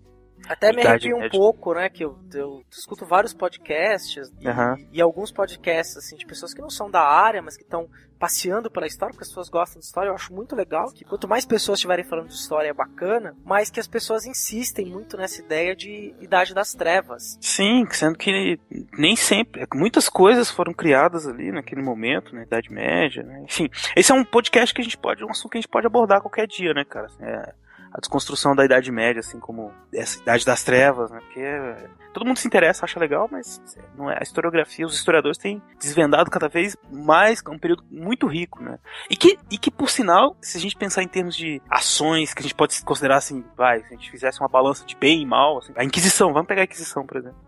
Até 0.48 0.72
me 0.72 0.86
arrepio 0.86 1.16
um 1.16 1.28
pouco, 1.28 1.74
né? 1.74 1.88
Que 1.88 2.04
eu, 2.04 2.18
eu 2.32 2.62
escuto 2.70 3.04
vários 3.04 3.34
podcasts 3.34 4.32
e, 4.40 4.48
Aham. 4.48 4.76
e 4.92 5.00
alguns 5.00 5.32
podcasts 5.32 5.96
assim 5.96 6.16
de 6.16 6.26
pessoas 6.26 6.54
que 6.54 6.60
não 6.60 6.70
são 6.70 6.90
da 6.90 7.02
área, 7.02 7.42
mas 7.42 7.56
que 7.56 7.62
estão 7.62 7.88
passeando 8.18 8.70
pela 8.70 8.86
história, 8.86 9.12
porque 9.12 9.24
as 9.24 9.28
pessoas 9.28 9.48
gostam 9.48 9.78
de 9.78 9.86
história. 9.86 10.08
Eu 10.08 10.14
acho 10.14 10.32
muito 10.32 10.56
legal 10.56 10.90
que 10.92 11.04
quanto 11.04 11.28
mais 11.28 11.44
pessoas 11.44 11.78
estiverem 11.78 12.04
falando 12.04 12.28
de 12.28 12.34
história 12.34 12.68
é 12.68 12.72
bacana, 12.72 13.36
mais 13.44 13.70
que 13.70 13.80
as 13.80 13.86
pessoas 13.86 14.24
insistem 14.24 14.86
muito 14.86 15.16
nessa 15.16 15.42
ideia 15.42 15.76
de 15.76 16.14
Idade 16.20 16.54
das 16.54 16.72
Trevas. 16.72 17.38
Sim, 17.40 17.86
sendo 17.90 18.16
que 18.16 18.58
nem 18.96 19.16
sempre, 19.16 19.66
muitas 19.74 20.08
coisas 20.08 20.50
foram 20.50 20.72
criadas 20.72 21.26
ali 21.26 21.52
naquele 21.52 21.82
momento, 21.82 22.34
na 22.34 22.42
Idade 22.42 22.72
Média, 22.72 23.22
né? 23.22 23.42
Enfim, 23.44 23.68
esse 23.94 24.10
é 24.10 24.14
um 24.14 24.24
podcast 24.24 24.74
que 24.74 24.80
a 24.80 24.84
gente 24.84 24.96
pode, 24.96 25.24
um 25.24 25.30
assunto 25.30 25.52
que 25.52 25.58
a 25.58 25.60
gente 25.60 25.70
pode 25.70 25.86
abordar 25.86 26.20
qualquer 26.20 26.46
dia, 26.46 26.72
né, 26.72 26.84
cara? 26.84 27.08
É 27.20 27.65
a 27.96 28.00
desconstrução 28.00 28.54
da 28.54 28.62
Idade 28.62 28.92
Média, 28.92 29.20
assim 29.20 29.40
como 29.40 29.72
essa 29.92 30.20
Idade 30.20 30.44
das 30.44 30.62
Trevas, 30.62 31.10
né? 31.10 31.18
Porque 31.20 31.40
é, 31.40 31.88
todo 32.12 32.26
mundo 32.26 32.36
se 32.36 32.46
interessa, 32.46 32.84
acha 32.84 33.00
legal, 33.00 33.26
mas 33.32 33.58
não 33.96 34.10
é 34.10 34.18
a 34.18 34.22
historiografia, 34.22 34.84
os 34.84 34.94
historiadores 34.94 35.38
têm 35.38 35.62
desvendado 35.80 36.30
cada 36.30 36.46
vez 36.46 36.76
mais, 36.92 37.42
é 37.44 37.50
um 37.50 37.58
período 37.58 37.82
muito 37.90 38.26
rico, 38.26 38.62
né? 38.62 38.78
E 39.08 39.16
que, 39.16 39.38
e 39.50 39.56
que 39.56 39.70
por 39.70 39.88
sinal, 39.88 40.36
se 40.42 40.58
a 40.58 40.60
gente 40.60 40.76
pensar 40.76 41.02
em 41.02 41.08
termos 41.08 41.34
de 41.34 41.62
ações 41.70 42.34
que 42.34 42.40
a 42.40 42.42
gente 42.42 42.54
pode 42.54 42.84
considerar 42.84 43.16
assim, 43.16 43.42
vai, 43.56 43.80
se 43.80 43.86
a 43.86 43.96
gente 43.96 44.10
fizesse 44.10 44.40
uma 44.40 44.48
balança 44.48 44.84
de 44.84 44.94
bem 44.94 45.22
e 45.22 45.26
mal, 45.26 45.56
assim, 45.56 45.72
a 45.74 45.82
Inquisição, 45.82 46.34
vamos 46.34 46.48
pegar 46.48 46.60
a 46.60 46.64
Inquisição, 46.64 47.06
por 47.06 47.16
exemplo 47.16 47.46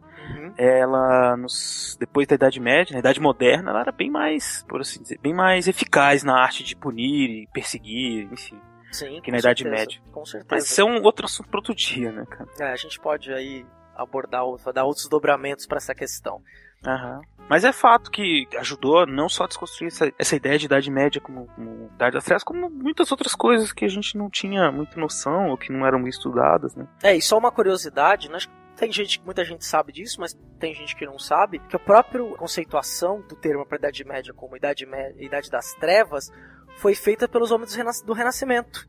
ela 0.58 1.36
nos 1.36 1.96
depois 1.98 2.26
da 2.26 2.34
Idade 2.34 2.60
Média, 2.60 2.92
na 2.92 2.98
Idade 2.98 3.20
Moderna, 3.20 3.70
ela 3.70 3.80
era 3.80 3.92
bem 3.92 4.10
mais, 4.10 4.64
por 4.68 4.80
assim 4.80 5.00
dizer, 5.00 5.18
bem 5.22 5.32
mais 5.32 5.68
eficaz 5.68 6.22
na 6.22 6.38
arte 6.38 6.62
de 6.64 6.76
punir 6.76 7.30
e 7.30 7.46
perseguir, 7.52 8.28
enfim, 8.30 8.58
Sim, 8.90 9.20
que 9.20 9.30
na 9.30 9.38
Idade 9.38 9.62
certeza, 9.62 9.80
Média. 9.80 10.00
Com 10.12 10.24
certeza. 10.24 10.48
Mas 10.50 10.64
isso 10.64 10.80
é 10.80 10.84
um 10.84 11.02
outro 11.02 11.26
assunto 11.26 11.48
para 11.48 11.58
outro 11.58 11.74
dia, 11.74 12.10
né, 12.10 12.24
cara? 12.26 12.48
É, 12.60 12.72
a 12.72 12.76
gente 12.76 12.98
pode 12.98 13.32
aí 13.32 13.66
abordar, 13.94 14.42
dar 14.72 14.84
outros 14.84 15.08
dobramentos 15.08 15.66
para 15.66 15.78
essa 15.78 15.94
questão. 15.94 16.40
Aham. 16.86 17.20
Mas 17.48 17.64
é 17.64 17.72
fato 17.72 18.10
que 18.10 18.46
ajudou 18.58 19.06
não 19.06 19.28
só 19.28 19.44
a 19.44 19.46
desconstruir 19.46 19.88
essa, 19.88 20.12
essa 20.18 20.36
ideia 20.36 20.58
de 20.58 20.66
Idade 20.66 20.90
Média 20.90 21.20
como, 21.20 21.46
como 21.48 21.90
Idade 21.94 22.14
das 22.14 22.24
Trevas, 22.24 22.44
como 22.44 22.68
muitas 22.68 23.10
outras 23.10 23.34
coisas 23.34 23.72
que 23.72 23.86
a 23.86 23.88
gente 23.88 24.16
não 24.18 24.28
tinha 24.28 24.70
muita 24.70 25.00
noção 25.00 25.48
ou 25.48 25.56
que 25.56 25.72
não 25.72 25.86
eram 25.86 26.06
estudadas, 26.06 26.76
né? 26.76 26.86
É, 27.02 27.16
e 27.16 27.22
só 27.22 27.38
uma 27.38 27.50
curiosidade, 27.50 28.30
né? 28.30 28.38
Tem 28.76 28.92
gente, 28.92 29.20
muita 29.24 29.44
gente 29.44 29.64
sabe 29.64 29.92
disso, 29.92 30.20
mas 30.20 30.38
tem 30.60 30.74
gente 30.74 30.94
que 30.94 31.06
não 31.06 31.18
sabe, 31.18 31.58
que 31.58 31.74
a 31.74 31.80
própria 31.80 32.22
conceituação 32.36 33.22
do 33.22 33.34
termo 33.34 33.66
para 33.66 33.78
Idade 33.78 34.04
Média 34.04 34.32
como 34.34 34.56
Idade, 34.56 34.86
Média, 34.86 35.16
Idade 35.18 35.50
das 35.50 35.72
Trevas 35.74 36.30
foi 36.78 36.94
feita 36.94 37.28
pelos 37.28 37.50
homens 37.50 37.72
do, 37.72 37.76
renas- 37.76 38.02
do 38.02 38.12
Renascimento. 38.12 38.88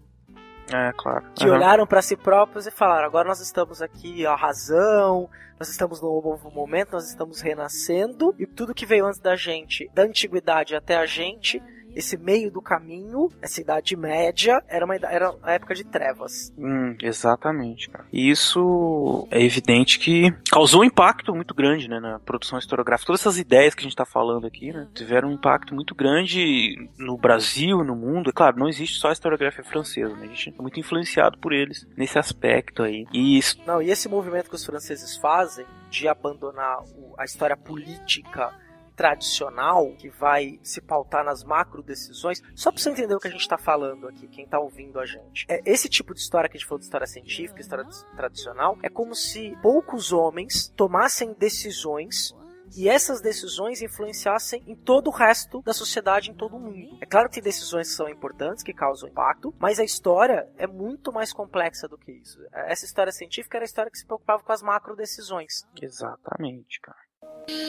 É, 0.72 0.94
claro. 0.96 1.26
que 1.34 1.46
Aham. 1.46 1.56
olharam 1.56 1.88
para 1.88 2.02
si 2.02 2.16
próprios 2.16 2.68
e 2.68 2.72
falaram: 2.72 3.08
agora 3.08 3.28
nós 3.28 3.40
estamos 3.40 3.82
aqui 3.82 4.26
a 4.26 4.36
razão, 4.36 5.28
nós 5.60 5.68
estamos 5.68 6.00
num 6.00 6.22
novo 6.22 6.52
momento, 6.52 6.92
nós 6.92 7.10
estamos 7.10 7.42
renascendo 7.42 8.36
e 8.38 8.46
tudo 8.46 8.74
que 8.74 8.86
veio 8.86 9.06
antes 9.08 9.20
da 9.20 9.36
gente, 9.36 9.90
da 9.94 10.04
antiguidade 10.04 10.76
até 10.76 10.96
a 10.98 11.06
gente, 11.08 11.62
esse 11.96 12.18
meio 12.18 12.52
do 12.52 12.62
caminho, 12.62 13.30
essa 13.42 13.62
idade 13.62 13.96
média, 13.96 14.64
era 14.68 14.86
uma 14.86 14.96
era 14.96 15.34
a 15.44 15.54
época 15.54 15.76
de 15.76 15.84
trevas. 15.84 16.54
Hum, 16.58 16.96
exatamente, 17.02 17.90
cara. 17.90 18.06
E 18.12 18.30
isso 18.30 19.28
é 19.32 19.44
evidente 19.44 20.00
que 20.00 20.32
causou 20.52 20.82
um 20.82 20.86
impacto 20.86 21.34
muito 21.34 21.54
grande, 21.54 21.88
né, 21.88 22.00
na 22.00 22.20
produção 22.20 22.58
historiográfica. 22.60 23.08
Todas 23.08 23.22
essas 23.22 23.38
ideias 23.38 23.74
que 23.74 23.82
a 23.82 23.84
gente 23.84 23.96
tá 23.96 24.06
falando 24.06 24.46
aqui, 24.46 24.72
né, 24.72 24.88
tiveram 24.94 25.30
um 25.30 25.34
impacto 25.34 25.74
muito 25.74 25.96
grande 25.96 26.90
no 26.98 27.18
Brasil, 27.18 27.84
no 27.84 27.96
mundo. 27.96 28.30
É 28.30 28.34
claro, 28.34 28.58
não 28.58 28.68
existe 28.68 29.00
só 29.00 29.10
a 29.10 29.14
historiografia 29.14 29.64
francesa, 29.64 30.16
né? 30.16 30.24
A 30.24 30.28
gente 30.28 30.54
é 30.58 30.62
muito 30.62 30.80
influenciado 30.80 31.38
por 31.38 31.54
eles 31.54 31.88
nesse 31.96 32.18
aspecto 32.20 32.84
aí. 32.84 33.06
E 33.14 33.38
isso, 33.38 33.58
Não, 33.66 33.82
e 33.82 33.90
esse 33.90 34.08
movimento 34.08 34.50
que 34.50 34.56
os 34.56 34.66
franceses 34.66 35.18
fazem 35.18 35.66
de 35.90 36.08
abandonar 36.08 36.80
a 37.18 37.26
história 37.26 37.58
política 37.58 38.54
tradicional, 39.00 39.96
que 39.98 40.10
vai 40.10 40.60
se 40.62 40.82
pautar 40.82 41.24
nas 41.24 41.42
macro 41.42 41.82
decisões, 41.82 42.44
só 42.54 42.70
pra 42.70 42.82
você 42.82 42.90
entender 42.90 43.16
o 43.16 43.20
que 43.20 43.30
a 43.30 43.32
gente 43.32 43.48
tá 43.48 43.58
falando 43.58 44.10
aqui, 44.10 44.28
quem 44.28 44.46
tá 44.46 44.60
ouvindo 44.60 45.00
a 45.00 45.06
gente. 45.06 45.46
É, 45.48 45.62
esse 45.66 45.88
tipo 45.88 46.14
de 46.14 46.20
história 46.20 46.50
que 46.50 46.58
a 46.58 46.60
gente 46.60 46.68
falou 46.68 46.80
de 46.80 46.84
história 46.84 47.08
científica, 47.08 47.62
história 47.62 47.86
tradicional, 48.18 48.78
é 48.84 48.90
como 48.90 49.16
se 49.16 49.58
poucos 49.62 50.12
homens 50.12 50.68
tomassem 50.76 51.34
decisões 51.34 52.36
e 52.76 52.90
essas 52.90 53.22
decisões 53.22 53.82
influenciassem 53.82 54.62
em 54.68 54.76
todo 54.76 55.08
o 55.08 55.14
resto 55.14 55.62
da 55.62 55.72
sociedade, 55.72 56.30
em 56.30 56.36
todo 56.36 56.58
o 56.58 56.60
mundo. 56.60 56.98
É 57.00 57.06
claro 57.06 57.30
que 57.30 57.40
decisões 57.40 57.96
são 57.96 58.10
importantes, 58.10 58.66
que 58.66 58.74
causam 58.74 59.08
impacto, 59.08 59.56
mas 59.58 59.80
a 59.80 59.84
história 59.86 60.46
é 60.58 60.68
muito 60.68 61.14
mais 61.14 61.32
complexa 61.32 61.88
do 61.88 61.98
que 61.98 62.12
isso. 62.12 62.38
Essa 62.52 62.84
história 62.84 63.14
científica 63.14 63.58
era 63.58 63.64
a 63.64 63.66
história 63.66 63.90
que 63.90 63.98
se 63.98 64.06
preocupava 64.06 64.44
com 64.44 64.52
as 64.52 64.62
macro 64.62 64.94
decisões. 64.94 65.66
exatamente, 65.82 66.82
cara. 66.82 67.09
嗯。 67.22 67.60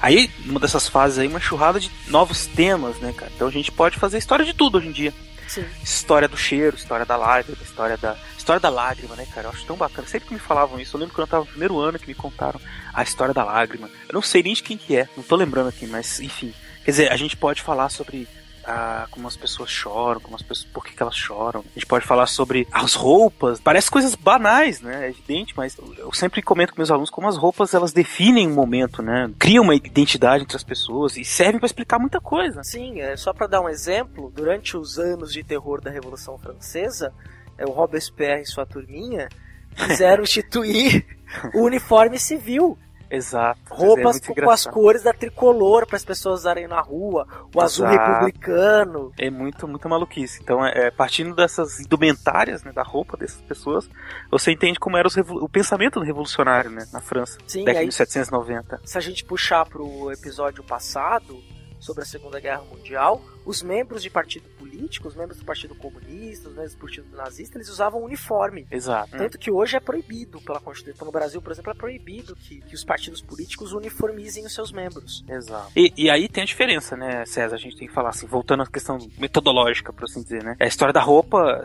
Aí, 0.00 0.30
numa 0.44 0.60
dessas 0.60 0.88
fases 0.88 1.18
aí, 1.18 1.26
uma 1.26 1.40
churrada 1.40 1.80
de 1.80 1.90
novos 2.08 2.46
temas, 2.46 2.98
né, 2.98 3.12
cara? 3.12 3.30
Então 3.34 3.48
a 3.48 3.50
gente 3.50 3.72
pode 3.72 3.98
fazer 3.98 4.18
história 4.18 4.44
de 4.44 4.54
tudo 4.54 4.78
hoje 4.78 4.88
em 4.88 4.92
dia. 4.92 5.14
Sim. 5.48 5.64
História 5.82 6.28
do 6.28 6.36
cheiro, 6.36 6.76
história 6.76 7.06
da 7.06 7.16
lágrima, 7.16 7.56
história 7.62 7.96
da. 7.96 8.16
História 8.36 8.60
da 8.60 8.70
lágrima, 8.70 9.16
né, 9.16 9.26
cara? 9.34 9.48
Eu 9.48 9.50
acho 9.50 9.64
tão 9.66 9.76
bacana. 9.76 10.06
Sempre 10.06 10.28
que 10.28 10.34
me 10.34 10.40
falavam 10.40 10.78
isso, 10.78 10.96
eu 10.96 11.00
lembro 11.00 11.14
quando 11.14 11.26
eu 11.26 11.30
tava 11.30 11.44
no 11.44 11.50
primeiro 11.50 11.78
ano 11.78 11.98
que 11.98 12.06
me 12.06 12.14
contaram 12.14 12.60
a 12.94 13.02
história 13.02 13.34
da 13.34 13.44
lágrima. 13.44 13.90
Eu 14.08 14.14
não 14.14 14.22
sei 14.22 14.42
nem 14.42 14.54
de 14.54 14.62
quem 14.62 14.76
que 14.76 14.96
é, 14.96 15.08
não 15.16 15.24
tô 15.24 15.36
lembrando 15.36 15.68
aqui, 15.68 15.86
mas 15.86 16.20
enfim. 16.20 16.54
Quer 16.84 16.90
dizer, 16.90 17.12
a 17.12 17.16
gente 17.16 17.36
pode 17.36 17.60
falar 17.60 17.88
sobre 17.88 18.26
ah, 18.68 19.06
como 19.10 19.26
as 19.26 19.34
pessoas 19.34 19.70
choram, 19.70 20.20
como 20.20 20.36
as 20.36 20.42
pessoas, 20.42 20.70
por 20.70 20.84
que, 20.84 20.94
que 20.94 21.02
elas 21.02 21.16
choram. 21.16 21.60
A 21.60 21.74
gente 21.74 21.86
pode 21.86 22.04
falar 22.04 22.26
sobre 22.26 22.68
as 22.70 22.92
roupas. 22.92 23.58
Parece 23.58 23.90
coisas 23.90 24.14
banais, 24.14 24.82
né? 24.82 25.06
É 25.06 25.08
evidente, 25.08 25.54
mas 25.56 25.74
eu 25.96 26.12
sempre 26.12 26.42
comento 26.42 26.74
com 26.74 26.80
meus 26.80 26.90
alunos 26.90 27.08
como 27.08 27.26
as 27.26 27.38
roupas 27.38 27.72
elas 27.72 27.94
definem 27.94 28.46
um 28.46 28.54
momento, 28.54 29.00
né? 29.00 29.30
Criam 29.38 29.64
uma 29.64 29.74
identidade 29.74 30.44
entre 30.44 30.56
as 30.56 30.62
pessoas 30.62 31.16
e 31.16 31.24
servem 31.24 31.58
para 31.58 31.66
explicar 31.66 31.98
muita 31.98 32.20
coisa. 32.20 32.62
Sim, 32.62 33.00
é, 33.00 33.16
só 33.16 33.32
para 33.32 33.46
dar 33.46 33.62
um 33.62 33.68
exemplo, 33.70 34.30
durante 34.34 34.76
os 34.76 34.98
anos 34.98 35.32
de 35.32 35.42
terror 35.42 35.80
da 35.80 35.90
Revolução 35.90 36.36
Francesa, 36.36 37.10
é, 37.56 37.64
o 37.64 37.70
Robespierre 37.70 38.42
e 38.42 38.46
sua 38.46 38.66
turminha 38.66 39.30
quiseram 39.74 40.22
instituir 40.24 41.06
o 41.54 41.62
uniforme 41.62 42.18
civil. 42.18 42.78
Exato. 43.10 43.60
Roupas 43.70 44.16
é 44.16 44.26
muito 44.26 44.42
com, 44.42 44.50
as 44.50 44.66
cores 44.66 45.02
da 45.02 45.12
tricolor 45.12 45.86
para 45.86 45.96
as 45.96 46.04
pessoas 46.04 46.40
usarem 46.40 46.66
na 46.66 46.80
rua, 46.80 47.26
o 47.54 47.60
azul 47.60 47.86
Exato. 47.86 48.12
republicano. 48.12 49.12
É 49.18 49.30
muito, 49.30 49.66
muita 49.66 49.88
maluquice. 49.88 50.40
Então, 50.42 50.64
é, 50.64 50.86
é, 50.86 50.90
partindo 50.90 51.34
dessas 51.34 51.80
indumentárias, 51.80 52.62
né, 52.62 52.72
da 52.72 52.82
roupa 52.82 53.16
dessas 53.16 53.40
pessoas, 53.42 53.88
você 54.30 54.52
entende 54.52 54.78
como 54.78 54.96
era 54.96 55.08
o 55.08 55.48
pensamento 55.48 56.00
revolucionário, 56.00 56.70
né, 56.70 56.86
na 56.92 57.00
França, 57.00 57.38
Sim, 57.46 57.64
década 57.64 57.80
de 57.80 57.86
1790. 57.86 58.80
Se 58.84 58.98
a 58.98 59.00
gente 59.00 59.24
puxar 59.24 59.64
pro 59.66 60.12
episódio 60.12 60.62
passado 60.62 61.38
sobre 61.80 62.02
a 62.02 62.06
Segunda 62.06 62.40
Guerra 62.40 62.62
Mundial, 62.62 63.22
os 63.44 63.62
membros 63.62 64.02
de 64.02 64.10
partido 64.10 64.48
político, 64.58 65.08
os 65.08 65.14
membros 65.14 65.38
do 65.38 65.44
Partido 65.44 65.74
Comunista, 65.74 66.48
os 66.48 66.54
membros 66.54 66.74
do 66.74 66.80
Partido 66.80 67.16
Nazista, 67.16 67.56
eles 67.56 67.68
usavam 67.68 68.02
uniforme. 68.02 68.66
Exato. 68.70 69.16
Tanto 69.16 69.38
que 69.38 69.50
hoje 69.50 69.76
é 69.76 69.80
proibido 69.80 70.40
pela 70.40 70.60
Constituição. 70.60 71.06
No 71.06 71.12
Brasil, 71.12 71.40
por 71.40 71.52
exemplo, 71.52 71.72
é 71.72 71.74
proibido 71.74 72.36
que, 72.36 72.60
que 72.60 72.74
os 72.74 72.84
partidos 72.84 73.20
políticos 73.20 73.72
uniformizem 73.72 74.44
os 74.44 74.52
seus 74.52 74.70
membros. 74.70 75.24
Exato. 75.28 75.72
E, 75.74 75.92
e 75.96 76.10
aí 76.10 76.28
tem 76.28 76.42
a 76.42 76.46
diferença, 76.46 76.96
né, 76.96 77.24
César? 77.24 77.56
A 77.56 77.58
gente 77.58 77.76
tem 77.76 77.88
que 77.88 77.94
falar 77.94 78.10
assim, 78.10 78.26
voltando 78.26 78.62
à 78.62 78.66
questão 78.66 78.98
metodológica, 79.18 79.92
por 79.92 80.04
assim 80.04 80.22
dizer, 80.22 80.42
né? 80.42 80.56
A 80.60 80.66
história 80.66 80.92
da 80.92 81.00
roupa 81.00 81.64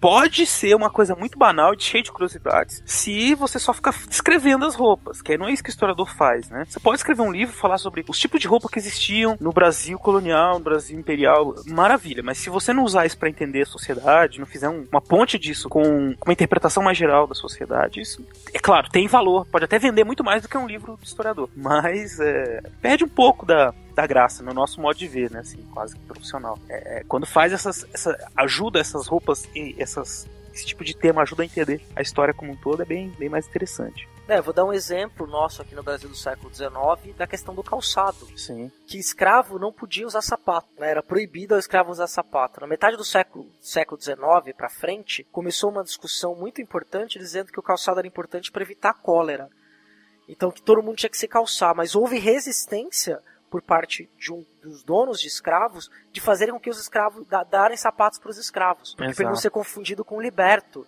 pode 0.00 0.46
ser 0.46 0.74
uma 0.74 0.90
coisa 0.90 1.14
muito 1.14 1.38
banal 1.38 1.74
e 1.74 1.80
cheia 1.80 2.02
de 2.02 2.12
curiosidades 2.12 2.82
se 2.86 3.34
você 3.34 3.58
só 3.58 3.72
ficar 3.72 3.92
descrevendo 4.08 4.64
as 4.64 4.74
roupas, 4.74 5.20
que 5.22 5.36
não 5.36 5.48
é 5.48 5.52
isso 5.52 5.62
que 5.62 5.70
o 5.70 5.72
historiador 5.72 6.08
faz, 6.14 6.48
né? 6.50 6.64
Você 6.68 6.80
pode 6.80 6.98
escrever 6.98 7.22
um 7.22 7.32
livro 7.32 7.54
falar 7.54 7.78
sobre 7.78 8.04
os 8.08 8.18
tipos 8.18 8.40
de 8.40 8.46
roupa 8.48 8.68
que 8.68 8.78
existiam 8.78 9.36
no 9.40 9.52
Brasil 9.52 9.98
colonial, 9.98 10.54
no 10.58 10.64
Brasil 10.64 10.98
imperial, 10.98 11.54
maravilha, 11.66 12.22
mas 12.22 12.38
se 12.38 12.50
você 12.50 12.72
não 12.72 12.84
usar 12.84 13.06
isso 13.06 13.18
para 13.18 13.28
entender 13.28 13.62
a 13.62 13.66
sociedade, 13.66 14.38
não 14.38 14.46
fizer 14.46 14.68
um- 14.68 14.86
uma 14.90 15.00
ponte 15.00 15.38
disso 15.38 15.68
com, 15.68 16.14
uma 16.24 16.32
interpretação 16.32 16.82
mais 16.82 16.96
geral 16.96 17.26
da 17.26 17.34
sociedade, 17.34 18.00
isso, 18.00 18.24
é 18.52 18.58
claro, 18.58 18.88
tem 18.90 19.06
valor, 19.08 19.46
pode 19.46 19.64
até 19.64 19.78
vender 19.78 20.04
muito 20.04 20.24
mais 20.24 20.42
do 20.42 20.48
que 20.48 20.56
um 20.58 20.66
livro 20.66 20.98
de 21.00 21.06
historiador, 21.08 21.48
mas 21.56 22.18
é, 22.20 22.62
perde 22.80 23.04
um 23.04 23.08
pouco 23.08 23.44
da, 23.46 23.72
da 23.98 24.06
graça 24.06 24.44
no 24.44 24.54
nosso 24.54 24.80
modo 24.80 24.96
de 24.96 25.08
ver, 25.08 25.28
né? 25.28 25.40
Assim, 25.40 25.60
quase 25.74 25.96
que 25.96 26.02
profissional. 26.02 26.56
É, 26.68 26.98
é, 26.98 27.04
quando 27.04 27.26
faz 27.26 27.52
essas, 27.52 27.84
essa 27.92 28.16
ajuda 28.36 28.78
essas 28.78 29.08
roupas 29.08 29.48
e 29.56 29.74
essas 29.76 30.28
esse 30.54 30.64
tipo 30.64 30.84
de 30.84 30.96
tema 30.96 31.22
ajuda 31.22 31.42
a 31.42 31.46
entender 31.46 31.80
a 31.96 32.00
história 32.00 32.32
como 32.32 32.52
um 32.52 32.56
todo 32.56 32.82
é 32.82 32.84
bem, 32.84 33.10
bem 33.18 33.28
mais 33.28 33.46
interessante. 33.48 34.08
É, 34.28 34.40
vou 34.40 34.54
dar 34.54 34.64
um 34.64 34.72
exemplo 34.72 35.26
nosso 35.26 35.62
aqui 35.62 35.74
no 35.74 35.82
Brasil 35.82 36.08
do 36.08 36.14
século 36.14 36.52
XIX 36.54 37.16
da 37.16 37.26
questão 37.26 37.54
do 37.54 37.62
calçado. 37.62 38.28
Sim. 38.36 38.70
Que 38.86 38.98
escravo 38.98 39.58
não 39.58 39.72
podia 39.72 40.06
usar 40.06 40.22
sapato, 40.22 40.68
né? 40.78 40.90
era 40.90 41.02
proibido 41.02 41.54
ao 41.54 41.60
escravo 41.60 41.90
usar 41.90 42.06
sapato. 42.06 42.60
Na 42.60 42.66
metade 42.66 42.96
do 42.96 43.04
século, 43.04 43.46
século 43.60 44.00
XIX 44.00 44.54
para 44.56 44.68
frente, 44.68 45.24
começou 45.32 45.70
uma 45.70 45.82
discussão 45.82 46.36
muito 46.36 46.60
importante 46.62 47.18
dizendo 47.18 47.50
que 47.50 47.58
o 47.58 47.62
calçado 47.62 47.98
era 47.98 48.06
importante 48.06 48.52
para 48.52 48.62
evitar 48.62 48.90
a 48.90 48.94
cólera. 48.94 49.48
Então 50.28 50.52
que 50.52 50.62
todo 50.62 50.82
mundo 50.82 50.96
tinha 50.96 51.10
que 51.10 51.18
se 51.18 51.26
calçar, 51.26 51.74
mas 51.74 51.96
houve 51.96 52.18
resistência 52.18 53.20
por 53.50 53.62
parte 53.62 54.08
de 54.18 54.32
um 54.32 54.44
dos 54.62 54.82
donos 54.82 55.20
de 55.20 55.26
escravos 55.26 55.90
de 56.12 56.20
fazerem 56.20 56.52
com 56.54 56.60
que 56.60 56.70
os 56.70 56.78
escravos 56.78 57.26
da, 57.26 57.42
darem 57.44 57.76
sapatos 57.76 58.18
para 58.18 58.30
os 58.30 58.38
escravos, 58.38 58.94
para 58.94 59.24
não 59.30 59.36
ser 59.36 59.50
confundido 59.50 60.04
com 60.04 60.20
liberto. 60.20 60.86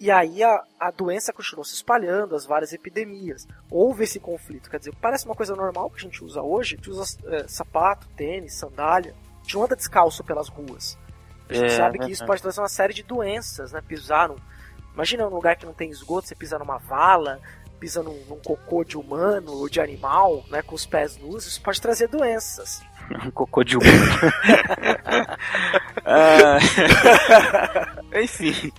E 0.00 0.12
aí 0.12 0.44
a, 0.44 0.62
a 0.78 0.92
doença 0.92 1.32
continuou 1.32 1.64
se 1.64 1.74
espalhando, 1.74 2.36
as 2.36 2.46
várias 2.46 2.72
epidemias. 2.72 3.48
Houve 3.68 4.04
esse 4.04 4.20
conflito. 4.20 4.70
Quer 4.70 4.78
dizer, 4.78 4.94
parece 5.00 5.26
uma 5.26 5.34
coisa 5.34 5.56
normal 5.56 5.90
que 5.90 5.96
a 5.96 6.02
gente 6.02 6.22
usa 6.22 6.40
hoje. 6.40 6.74
A 6.74 6.76
gente 6.76 6.90
usa 6.90 7.18
é, 7.26 7.48
sapato, 7.48 8.06
tênis, 8.16 8.54
sandália. 8.54 9.12
A 9.40 9.42
gente 9.42 9.56
não 9.56 9.64
anda 9.64 9.74
descalço 9.74 10.22
pelas 10.22 10.48
ruas. 10.48 10.96
A 11.48 11.54
gente 11.54 11.66
É, 11.72 11.76
sabe 11.76 11.98
que 11.98 12.12
isso 12.12 12.24
pode 12.24 12.40
trazer 12.40 12.60
uma 12.60 12.68
série 12.68 12.94
de 12.94 13.02
doenças, 13.02 13.72
né? 13.72 13.80
Pisar. 13.80 14.30
Imagina 14.94 15.26
um 15.26 15.34
lugar 15.34 15.56
que 15.56 15.66
não 15.66 15.74
tem 15.74 15.90
esgoto, 15.90 16.28
você 16.28 16.34
pisa 16.36 16.58
numa 16.60 16.78
vala, 16.78 17.40
pisa 17.78 18.02
num, 18.02 18.24
num 18.28 18.38
cocô 18.40 18.84
de 18.84 18.96
humano 18.96 19.52
ou 19.52 19.68
de 19.68 19.80
animal, 19.80 20.44
né? 20.50 20.62
Com 20.62 20.74
os 20.74 20.86
pés 20.86 21.16
nus, 21.16 21.46
isso 21.46 21.60
pode 21.60 21.80
trazer 21.80 22.08
doenças. 22.08 22.82
Um 23.24 23.30
cocô 23.32 23.64
de 23.64 23.76
humano. 23.76 23.92
Ah, 26.10 26.58
Enfim. 28.22 28.72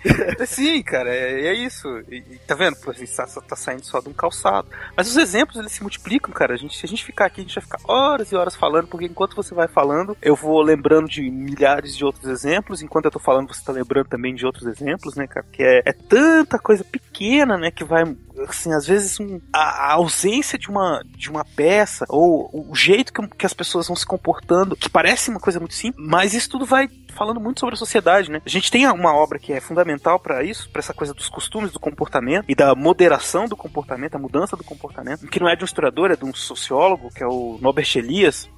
Sim, 0.48 0.82
cara, 0.82 1.14
é, 1.14 1.48
é 1.48 1.54
isso. 1.54 1.88
E, 2.10 2.22
tá 2.48 2.56
vendo? 2.56 2.76
Pô, 2.78 2.90
a 2.90 2.94
gente 2.94 3.16
tá, 3.16 3.28
tá 3.28 3.56
saindo 3.56 3.86
só 3.86 4.00
de 4.00 4.10
um 4.10 4.14
calçado. 4.14 4.68
Mas 4.98 5.08
os 5.08 5.16
exemplos, 5.16 5.58
eles 5.58 5.72
se 5.72 5.82
multiplicam, 5.82 6.34
cara. 6.34 6.56
A 6.56 6.58
gente, 6.58 6.76
se 6.76 6.86
a 6.88 6.90
gente 6.90 7.06
ficar 7.06 7.26
aqui, 7.26 7.42
a 7.42 7.44
gente 7.44 7.54
vai 7.54 7.64
ficar 7.64 7.80
horas 7.84 8.32
e 8.32 8.36
horas 8.36 8.56
falando, 8.56 8.88
porque 8.88 9.06
enquanto 9.06 9.36
você 9.36 9.54
vai 9.54 9.68
falando, 9.68 10.18
eu 10.24 10.36
vou 10.36 10.60
lembrando 10.62 11.08
de 11.08 11.22
milhares 11.30 11.96
de 11.96 12.04
outros 12.04 12.26
exemplos. 12.26 12.82
Enquanto 12.82 13.06
eu 13.06 13.12
tô 13.12 13.20
falando, 13.20 13.54
você 13.54 13.64
tá 13.64 13.72
lembrando 13.72 14.08
também 14.08 14.34
de 14.34 14.44
outros 14.44 14.66
exemplos, 14.66 15.16
né, 15.16 15.28
cara? 15.28 15.46
Que 15.52 15.62
é, 15.62 15.84
é 15.86 15.94
tanta 15.94 16.58
coisa 16.58 16.84
pequena, 16.84 17.58
né, 17.58 17.70
que 17.70 17.84
vai 17.84 18.04
assim, 18.48 18.74
às 18.74 18.86
vezes 18.86 19.20
um- 19.20 19.40
a, 19.54 19.88
a 19.88 19.94
ausência 19.94 20.58
de 20.58 20.70
uma, 20.70 21.04
de 21.06 21.30
uma 21.30 21.44
peça, 21.44 22.06
ou 22.10 22.50
o 22.70 22.76
jeito 22.76 23.12
que, 23.14 23.28
que 23.30 23.46
as 23.46 23.54
pessoas 23.54 23.88
vão 23.88 23.96
se 23.96 24.06
comportando, 24.06 24.76
que 24.76 24.90
parece 24.90 25.30
uma 25.30 25.40
coisa 25.40 25.60
muito 25.60 25.74
simples, 25.74 26.06
mas 26.08 26.34
isso 26.34 26.50
tudo 26.50 26.66
vai 26.66 26.90
falando 27.16 27.40
muito 27.40 27.60
sobre 27.60 27.76
a 27.76 27.78
sociedade, 27.78 28.32
né? 28.32 28.42
A 28.46 28.50
gente 28.50 28.72
tem 28.72 28.88
uma 28.88 29.14
obra 29.14 29.40
que 29.40 29.52
é 29.52 29.60
fundamental 29.60 30.20
para 30.20 30.44
isso, 30.44 30.70
para 30.70 30.80
essa 30.80 30.94
coisa 30.94 31.14
dos 31.14 31.28
costumes 31.28 31.72
do 31.72 31.80
comportamento 31.80 32.46
e 32.48 32.56
da 32.56 32.74
moderação 32.76 33.46
do 33.46 33.58
comportamento, 33.58 34.16
a 34.16 34.20
mudança 34.20 34.56
do 34.56 34.64
comportamento, 34.64 35.28
que 35.28 35.40
não 35.40 35.50
é 35.50 35.56
de 35.56 35.64
um 35.64 35.66
historiador, 35.66 36.12
é 36.12 36.16
de 36.16 36.24
um 36.24 36.34
sociólogo, 36.34 37.10
que 37.14 37.24
é 37.24 37.28
o 37.28 37.58
Norbert 37.62 37.90
Elias, 37.96 38.50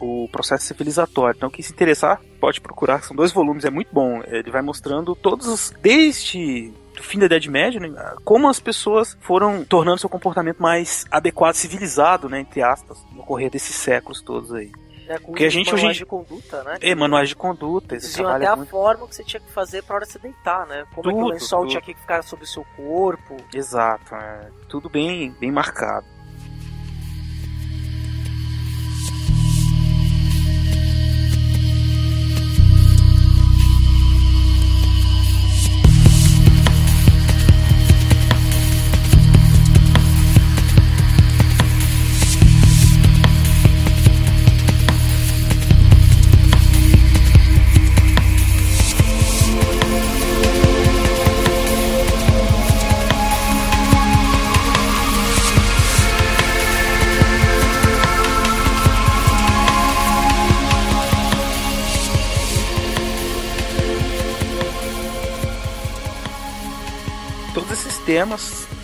o 0.00 0.28
processo 0.30 0.66
civilizatório. 0.66 1.36
Então, 1.36 1.50
quem 1.50 1.64
se 1.64 1.72
interessar, 1.72 2.20
pode 2.40 2.60
procurar. 2.60 3.02
São 3.02 3.16
dois 3.16 3.32
volumes, 3.32 3.64
é 3.64 3.70
muito 3.70 3.88
bom. 3.92 4.22
Ele 4.26 4.50
vai 4.50 4.60
mostrando 4.62 5.14
todos 5.14 5.46
os. 5.46 5.72
Desde 5.80 6.72
o 6.98 7.02
fim 7.02 7.18
da 7.18 7.26
Idade 7.26 7.50
Média, 7.50 7.80
né, 7.80 7.90
como 8.24 8.48
as 8.48 8.60
pessoas 8.60 9.16
foram 9.20 9.64
tornando 9.64 9.98
seu 9.98 10.08
comportamento 10.08 10.62
mais 10.62 11.04
adequado, 11.10 11.54
civilizado, 11.54 12.28
né, 12.28 12.40
entre 12.40 12.62
aspas, 12.62 12.98
no 13.12 13.22
correr 13.22 13.50
desses 13.50 13.74
séculos 13.74 14.20
todos 14.22 14.52
aí. 14.52 14.70
É, 15.06 15.18
com 15.18 15.32
Porque 15.32 15.44
a 15.44 15.50
gente 15.50 15.66
manuais 15.66 15.90
hoje- 15.90 15.98
de 15.98 16.06
conduta, 16.06 16.62
né? 16.64 16.78
É, 16.80 16.94
manuais 16.94 17.28
de 17.28 17.36
conduta, 17.36 17.94
esse 17.94 18.06
Diziam 18.06 18.26
até 18.30 18.46
é 18.46 18.48
a 18.48 18.56
muito... 18.56 18.70
forma 18.70 19.06
que 19.06 19.14
você 19.14 19.22
tinha 19.22 19.38
que 19.40 19.52
fazer 19.52 19.82
pra 19.82 19.96
hora 19.96 20.06
de 20.06 20.12
se 20.12 20.18
deitar, 20.18 20.66
né? 20.66 20.86
Como 20.94 21.10
é 21.10 21.12
que 21.12 21.18
o 21.18 21.22
Tudo, 21.24 21.32
lençol 21.34 21.60
tudo. 21.60 21.70
tinha 21.72 21.82
que 21.82 21.94
ficar 21.94 22.22
sobre 22.22 22.46
o 22.46 22.48
seu 22.48 22.64
corpo. 22.74 23.36
Exato, 23.52 24.14
é. 24.14 24.48
tudo 24.66 24.88
bem, 24.88 25.30
bem 25.38 25.52
marcado. 25.52 26.06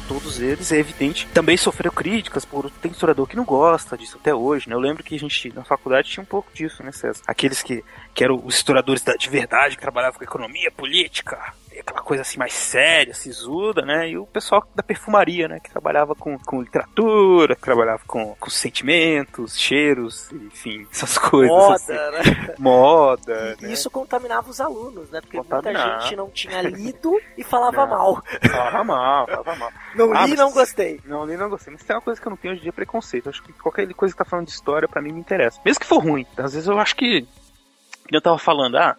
Todos 0.08 0.40
eles, 0.40 0.72
é 0.72 0.78
evidente, 0.78 1.26
também 1.28 1.56
sofreu 1.56 1.92
críticas 1.92 2.44
por 2.44 2.70
tem 2.70 2.90
historiador 2.90 3.28
que 3.28 3.36
não 3.36 3.44
gosta 3.44 3.96
disso 3.96 4.18
até 4.20 4.34
hoje, 4.34 4.68
né? 4.68 4.74
Eu 4.74 4.80
lembro 4.80 5.04
que 5.04 5.14
a 5.14 5.18
gente 5.18 5.52
na 5.54 5.64
faculdade 5.64 6.10
tinha 6.10 6.22
um 6.22 6.26
pouco 6.26 6.50
disso, 6.52 6.82
né, 6.82 6.90
César? 6.90 7.22
Aqueles 7.26 7.62
que, 7.62 7.84
que 8.12 8.24
eram 8.24 8.42
os 8.44 8.56
historiadores 8.56 9.02
da, 9.02 9.14
de 9.14 9.30
verdade, 9.30 9.76
que 9.76 9.82
trabalhavam 9.82 10.18
com 10.18 10.24
economia, 10.24 10.70
política, 10.72 11.54
aquela 11.80 12.00
coisa 12.02 12.22
assim 12.22 12.38
mais 12.38 12.52
séria, 12.52 13.14
sisuda, 13.14 13.82
né? 13.82 14.08
E 14.10 14.18
o 14.18 14.26
pessoal 14.26 14.66
da 14.74 14.82
perfumaria, 14.82 15.48
né? 15.48 15.60
Que 15.60 15.70
trabalhava 15.70 16.14
com, 16.14 16.38
com 16.38 16.60
literatura, 16.60 17.54
que 17.56 17.62
trabalhava 17.62 18.02
com, 18.06 18.34
com 18.38 18.50
sentimentos, 18.50 19.58
cheiros, 19.58 20.30
enfim, 20.32 20.86
essas 20.92 21.16
coisas. 21.18 21.56
assim. 21.56 21.92
Moda, 21.92 22.10
né? 22.12 22.54
Moda, 22.58 23.56
E 23.60 23.66
né? 23.66 23.72
isso 23.72 23.90
contaminava 23.90 24.50
os 24.50 24.60
alunos, 24.60 25.10
né? 25.10 25.20
Porque 25.20 25.36
muita 25.36 25.72
gente 25.74 26.16
não 26.16 26.28
tinha 26.30 26.60
lido 26.68 27.18
e 27.36 27.44
falava 27.44 27.86
Não. 27.86 27.88
mal. 27.88 28.22
Falava 28.50 28.84
mal, 28.84 29.26
falava 29.26 29.56
mal. 29.56 29.72
Não 29.94 30.12
Ah, 30.14 30.26
li 30.26 30.32
e 30.32 30.36
não 30.36 30.52
gostei. 30.52 31.00
Não, 31.04 31.26
nem 31.26 31.36
não 31.36 31.48
gostei. 31.48 31.72
Mas 31.72 31.82
tem 31.84 31.94
uma 31.96 32.02
coisa 32.02 32.20
que 32.20 32.26
eu 32.26 32.30
não 32.30 32.36
tenho 32.36 32.52
hoje 32.52 32.60
em 32.60 32.62
dia 32.64 32.70
é 32.70 32.72
preconceito. 32.72 33.26
Eu 33.26 33.30
acho 33.30 33.42
que 33.42 33.52
qualquer 33.52 33.92
coisa 33.94 34.14
que 34.14 34.18
tá 34.18 34.24
falando 34.24 34.46
de 34.46 34.52
história, 34.52 34.88
pra 34.88 35.00
mim, 35.02 35.12
me 35.12 35.20
interessa. 35.20 35.60
Mesmo 35.64 35.80
que 35.80 35.86
for 35.86 35.98
ruim. 36.02 36.26
Às 36.36 36.52
vezes 36.54 36.68
eu 36.68 36.78
acho 36.78 36.94
que 36.96 37.26
Eu 38.12 38.20
tava 38.20 38.38
falando, 38.38 38.76
ah, 38.76 38.96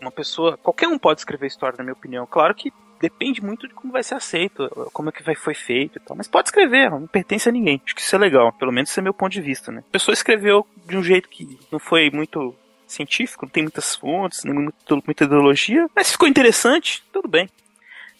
uma 0.00 0.10
pessoa. 0.10 0.56
Qualquer 0.56 0.88
um 0.88 0.98
pode 0.98 1.20
escrever 1.20 1.46
história, 1.46 1.76
na 1.76 1.84
minha 1.84 1.92
opinião. 1.94 2.26
Claro 2.26 2.54
que 2.54 2.72
depende 3.00 3.40
muito 3.42 3.68
de 3.68 3.74
como 3.74 3.92
vai 3.92 4.02
ser 4.02 4.14
aceito, 4.16 4.68
como 4.92 5.08
é 5.08 5.12
que 5.12 5.22
vai, 5.22 5.34
foi 5.34 5.54
feito 5.54 5.98
e 5.98 6.00
tal. 6.00 6.16
Mas 6.16 6.26
pode 6.26 6.48
escrever, 6.48 6.90
não 6.90 7.06
pertence 7.06 7.48
a 7.48 7.52
ninguém. 7.52 7.80
Acho 7.84 7.94
que 7.94 8.00
isso 8.00 8.14
é 8.16 8.18
legal. 8.18 8.52
Pelo 8.52 8.72
menos 8.72 8.90
esse 8.90 8.98
é 8.98 9.02
meu 9.02 9.14
ponto 9.14 9.32
de 9.32 9.40
vista, 9.40 9.70
né? 9.70 9.84
A 9.88 9.92
pessoa 9.92 10.12
escreveu 10.12 10.66
de 10.86 10.96
um 10.96 11.02
jeito 11.02 11.28
que 11.28 11.58
não 11.70 11.78
foi 11.78 12.10
muito 12.10 12.54
científico, 12.86 13.44
não 13.44 13.50
tem 13.50 13.62
muitas 13.62 13.94
fontes, 13.94 14.44
nem 14.44 14.54
muito- 14.54 15.02
muita 15.06 15.24
ideologia, 15.24 15.88
mas 15.94 16.10
ficou 16.10 16.26
interessante, 16.26 17.04
tudo 17.12 17.28
bem. 17.28 17.48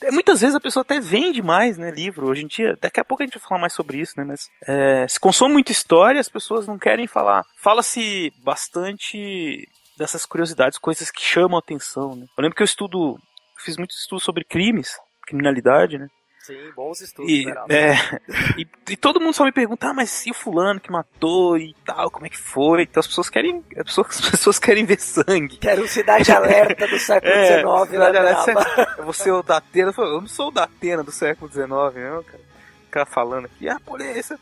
É, 0.01 0.13
Muitas 0.13 0.41
vezes 0.43 0.55
a 0.55 0.61
pessoa 0.61 0.83
até 0.83 1.01
vende 1.01 1.43
mais, 1.43 1.77
né, 1.77 1.91
livro. 1.91 2.29
Hoje 2.29 2.45
em 2.45 2.47
dia, 2.47 2.79
daqui 2.81 3.01
a 3.01 3.05
pouco 3.05 3.23
a 3.23 3.27
gente 3.27 3.37
vai 3.39 3.49
falar 3.49 3.61
mais 3.61 3.73
sobre 3.73 3.99
isso, 3.99 4.13
né, 4.17 4.25
mas 4.25 4.49
é, 4.67 5.09
se 5.09 5.19
consome 5.19 5.55
muita 5.55 5.73
história, 5.73 6.21
as 6.21 6.29
pessoas 6.29 6.69
não 6.69 6.79
querem 6.79 7.07
falar. 7.09 7.45
Fala-se 7.57 8.33
bastante 8.45 9.67
dessas 9.99 10.25
curiosidades, 10.25 10.79
coisas 10.79 11.11
que 11.11 11.21
chamam 11.21 11.57
a 11.57 11.61
atenção, 11.61 12.15
né. 12.17 12.27
Eu 12.37 12.43
lembro 12.43 12.57
que 12.57 12.63
eu 12.63 12.67
estudo, 12.67 13.17
eu 13.17 13.63
fiz 13.65 13.77
muito 13.77 13.91
estudo 13.91 14.21
sobre 14.21 14.45
crimes, 14.45 14.97
criminalidade, 15.27 15.99
né. 15.99 16.09
Sim, 16.41 16.73
bons 16.75 17.03
estudos, 17.03 17.31
E, 17.31 17.45
Beraldo. 17.45 17.71
é, 17.75 17.95
e, 18.57 18.67
e 18.91 18.97
todo 18.97 19.21
mundo 19.21 19.35
só 19.35 19.45
me 19.45 19.53
pergunta, 19.53 19.89
ah, 19.89 19.93
mas 19.93 20.25
e 20.25 20.31
o 20.31 20.35
fulano 20.35 20.81
que 20.81 20.91
matou 20.91 21.59
e 21.59 21.75
tal, 21.85 22.11
como 22.11 22.25
é 22.25 22.31
que 22.31 22.39
foi? 22.39 22.85
Então 22.85 23.01
as 23.01 23.07
pessoas 23.07 23.29
querem, 23.29 23.63
as 23.77 23.85
pessoas, 23.85 24.07
as 24.25 24.31
pessoas 24.31 24.59
querem 24.59 24.87
ver 24.87 24.99
sangue. 24.99 25.59
Quero 25.59 25.87
Cidade 25.87 26.33
Alerta 26.33 26.87
do 26.87 26.99
século 26.99 27.31
É, 27.35 27.59
XIX, 27.59 27.65
né, 27.65 27.87
Cidade 27.91 28.17
Alerta, 28.17 29.03
vou 29.03 29.13
ser 29.13 29.33
o 29.33 29.43
da 29.43 29.59
Atena. 29.59 29.93
Eu 29.99 30.21
não 30.23 30.27
sou 30.27 30.49
o 30.49 30.51
da 30.51 30.65
Atena 30.65 31.03
do 31.03 31.13
século 31.13 31.51
XIX, 31.53 31.69
não, 31.69 32.23
cara. 32.23 32.49
Ficar 32.87 33.05
falando 33.05 33.45
aqui, 33.45 33.69
ah, 33.69 33.79
polícia. 33.85 34.39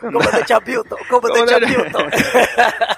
Comandante 0.00 0.52
Hamilton, 0.52 0.96
comandante 1.08 1.54
Hamilton. 1.54 2.10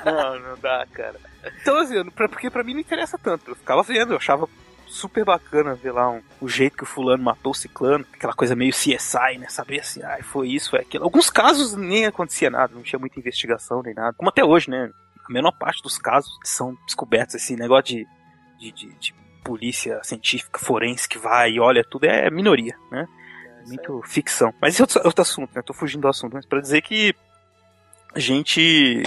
não, 0.04 0.38
não 0.40 0.58
dá, 0.58 0.84
cara. 0.92 1.14
Então, 1.60 1.76
assim, 1.78 2.04
pra- 2.10 2.28
porque 2.28 2.50
pra 2.50 2.62
mim 2.64 2.74
não 2.74 2.80
interessa 2.80 3.18
tanto. 3.18 3.50
Eu 3.50 3.56
ficava 3.56 3.82
vendo, 3.82 4.12
eu 4.12 4.16
achava 4.16 4.48
super 4.86 5.24
bacana 5.24 5.74
ver 5.74 5.90
lá 5.92 6.10
um- 6.10 6.22
o 6.40 6.48
jeito 6.48 6.76
que 6.76 6.82
o 6.82 6.86
fulano 6.86 7.22
matou 7.22 7.52
o 7.52 7.54
ciclano, 7.54 8.04
aquela 8.12 8.34
coisa 8.34 8.54
meio 8.54 8.72
CSI, 8.72 9.38
né? 9.38 9.48
Saber 9.48 9.80
assim, 9.80 10.02
ah, 10.02 10.18
foi 10.22 10.48
isso, 10.50 10.70
foi 10.70 10.80
aquilo. 10.80 11.04
Alguns 11.04 11.30
casos 11.30 11.74
nem 11.74 12.04
acontecia 12.06 12.50
nada, 12.50 12.74
não 12.74 12.82
tinha 12.82 12.98
muita 12.98 13.18
investigação 13.18 13.82
nem 13.82 13.94
nada. 13.94 14.12
Como 14.12 14.28
até 14.28 14.44
hoje, 14.44 14.68
né? 14.70 14.90
A 15.28 15.32
menor 15.32 15.52
parte 15.52 15.82
dos 15.82 15.96
casos 15.98 16.30
são 16.44 16.76
descobertos, 16.86 17.34
esse 17.36 17.56
negócio 17.56 17.84
de, 17.84 18.06
de, 18.58 18.72
de- 18.72 18.94
de 18.98 19.14
polícia 19.42 19.98
científica, 20.04 20.58
forense 20.60 21.08
que 21.08 21.18
vai 21.18 21.52
e 21.52 21.60
olha 21.60 21.82
tudo, 21.82 22.04
é 22.04 22.30
minoria, 22.30 22.76
né? 22.90 23.08
Muito 23.66 24.02
ficção. 24.04 24.52
Mas 24.60 24.74
esse 24.74 24.82
é 24.82 24.84
outro, 24.84 25.00
outro 25.04 25.22
assunto, 25.22 25.50
né? 25.54 25.62
Tô 25.62 25.72
fugindo 25.72 26.02
do 26.02 26.08
assunto, 26.08 26.34
mas 26.34 26.44
pra 26.44 26.60
dizer 26.60 26.82
que 26.82 27.14
a 28.14 28.18
gente 28.20 29.02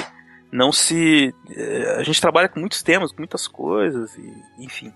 não 0.56 0.72
se. 0.72 1.36
eh, 1.49 1.95
A 1.99 2.03
gente 2.03 2.22
trabalha 2.22 2.47
com 2.47 2.60
muitos 2.60 2.82
temas, 2.82 3.12
com 3.12 3.18
muitas 3.20 3.47
coisas, 3.47 4.16
e, 4.16 4.34
enfim. 4.58 4.93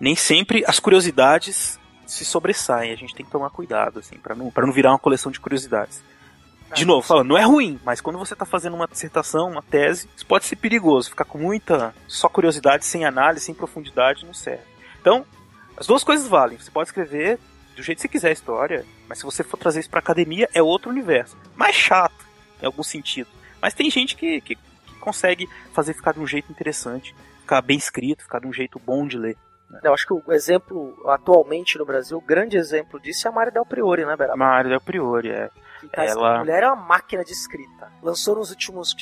Nem 0.00 0.16
sempre 0.16 0.64
as 0.66 0.80
curiosidades 0.80 1.78
se 2.06 2.24
sobressaem. 2.24 2.92
A 2.92 2.96
gente 2.96 3.14
tem 3.14 3.24
que 3.24 3.30
tomar 3.30 3.50
cuidado, 3.50 3.98
assim, 3.98 4.16
para 4.16 4.34
não, 4.34 4.50
pra 4.50 4.66
não 4.66 4.72
virar 4.72 4.90
uma 4.90 4.98
coleção 4.98 5.30
de 5.30 5.38
curiosidades. 5.38 6.02
De 6.74 6.84
novo, 6.84 7.06
falando, 7.06 7.28
não 7.28 7.38
é 7.38 7.42
ruim, 7.42 7.78
mas 7.84 8.00
quando 8.00 8.18
você 8.18 8.34
tá 8.34 8.44
fazendo 8.44 8.74
uma 8.74 8.88
dissertação, 8.88 9.48
uma 9.50 9.62
tese, 9.62 10.08
isso 10.16 10.26
pode 10.26 10.44
ser 10.44 10.56
perigoso. 10.56 11.10
Ficar 11.10 11.24
com 11.24 11.38
muita 11.38 11.94
só 12.08 12.28
curiosidade, 12.28 12.84
sem 12.84 13.04
análise, 13.04 13.44
sem 13.44 13.54
profundidade, 13.54 14.24
não 14.24 14.34
serve. 14.34 14.64
Então, 15.00 15.24
as 15.76 15.86
duas 15.86 16.02
coisas 16.02 16.26
valem. 16.26 16.58
Você 16.58 16.70
pode 16.70 16.88
escrever 16.88 17.38
do 17.76 17.82
jeito 17.82 17.98
que 17.98 18.02
você 18.02 18.08
quiser 18.08 18.30
a 18.30 18.32
história, 18.32 18.84
mas 19.08 19.18
se 19.18 19.24
você 19.24 19.44
for 19.44 19.56
trazer 19.56 19.80
isso 19.80 19.90
pra 19.90 20.00
academia, 20.00 20.48
é 20.52 20.62
outro 20.62 20.90
universo. 20.90 21.36
Mais 21.54 21.76
chato, 21.76 22.24
em 22.60 22.66
algum 22.66 22.82
sentido. 22.82 23.28
Mas 23.62 23.74
tem 23.74 23.88
gente 23.90 24.16
que, 24.16 24.40
que 24.40 24.58
consegue 25.04 25.48
fazer 25.72 25.92
ficar 25.92 26.12
de 26.12 26.20
um 26.20 26.26
jeito 26.26 26.50
interessante, 26.50 27.14
ficar 27.40 27.60
bem 27.60 27.76
escrito, 27.76 28.22
ficar 28.22 28.40
de 28.40 28.46
um 28.46 28.52
jeito 28.52 28.80
bom 28.80 29.06
de 29.06 29.18
ler. 29.18 29.36
Eu 29.82 29.92
acho 29.92 30.06
que 30.06 30.14
o 30.14 30.32
exemplo, 30.32 30.94
atualmente 31.08 31.78
no 31.78 31.84
Brasil, 31.84 32.16
o 32.16 32.20
grande 32.20 32.56
exemplo 32.56 33.00
disso 33.00 33.26
é 33.26 33.30
a 33.30 33.34
Mari 33.34 33.50
Del 33.50 33.66
Priori, 33.66 34.04
né, 34.04 34.16
Beraba? 34.16 34.36
Mário 34.36 34.70
Del 34.70 34.80
Priori, 34.80 35.30
é. 35.30 35.50
Tá 35.88 36.04
ela- 36.04 36.36
A 36.36 36.38
mulher 36.40 36.62
é 36.62 36.66
uma 36.68 36.76
máquina 36.76 37.24
de 37.24 37.32
escrita. 37.32 37.90
Lançou 38.02 38.36
nos 38.36 38.50
últimos 38.50 38.94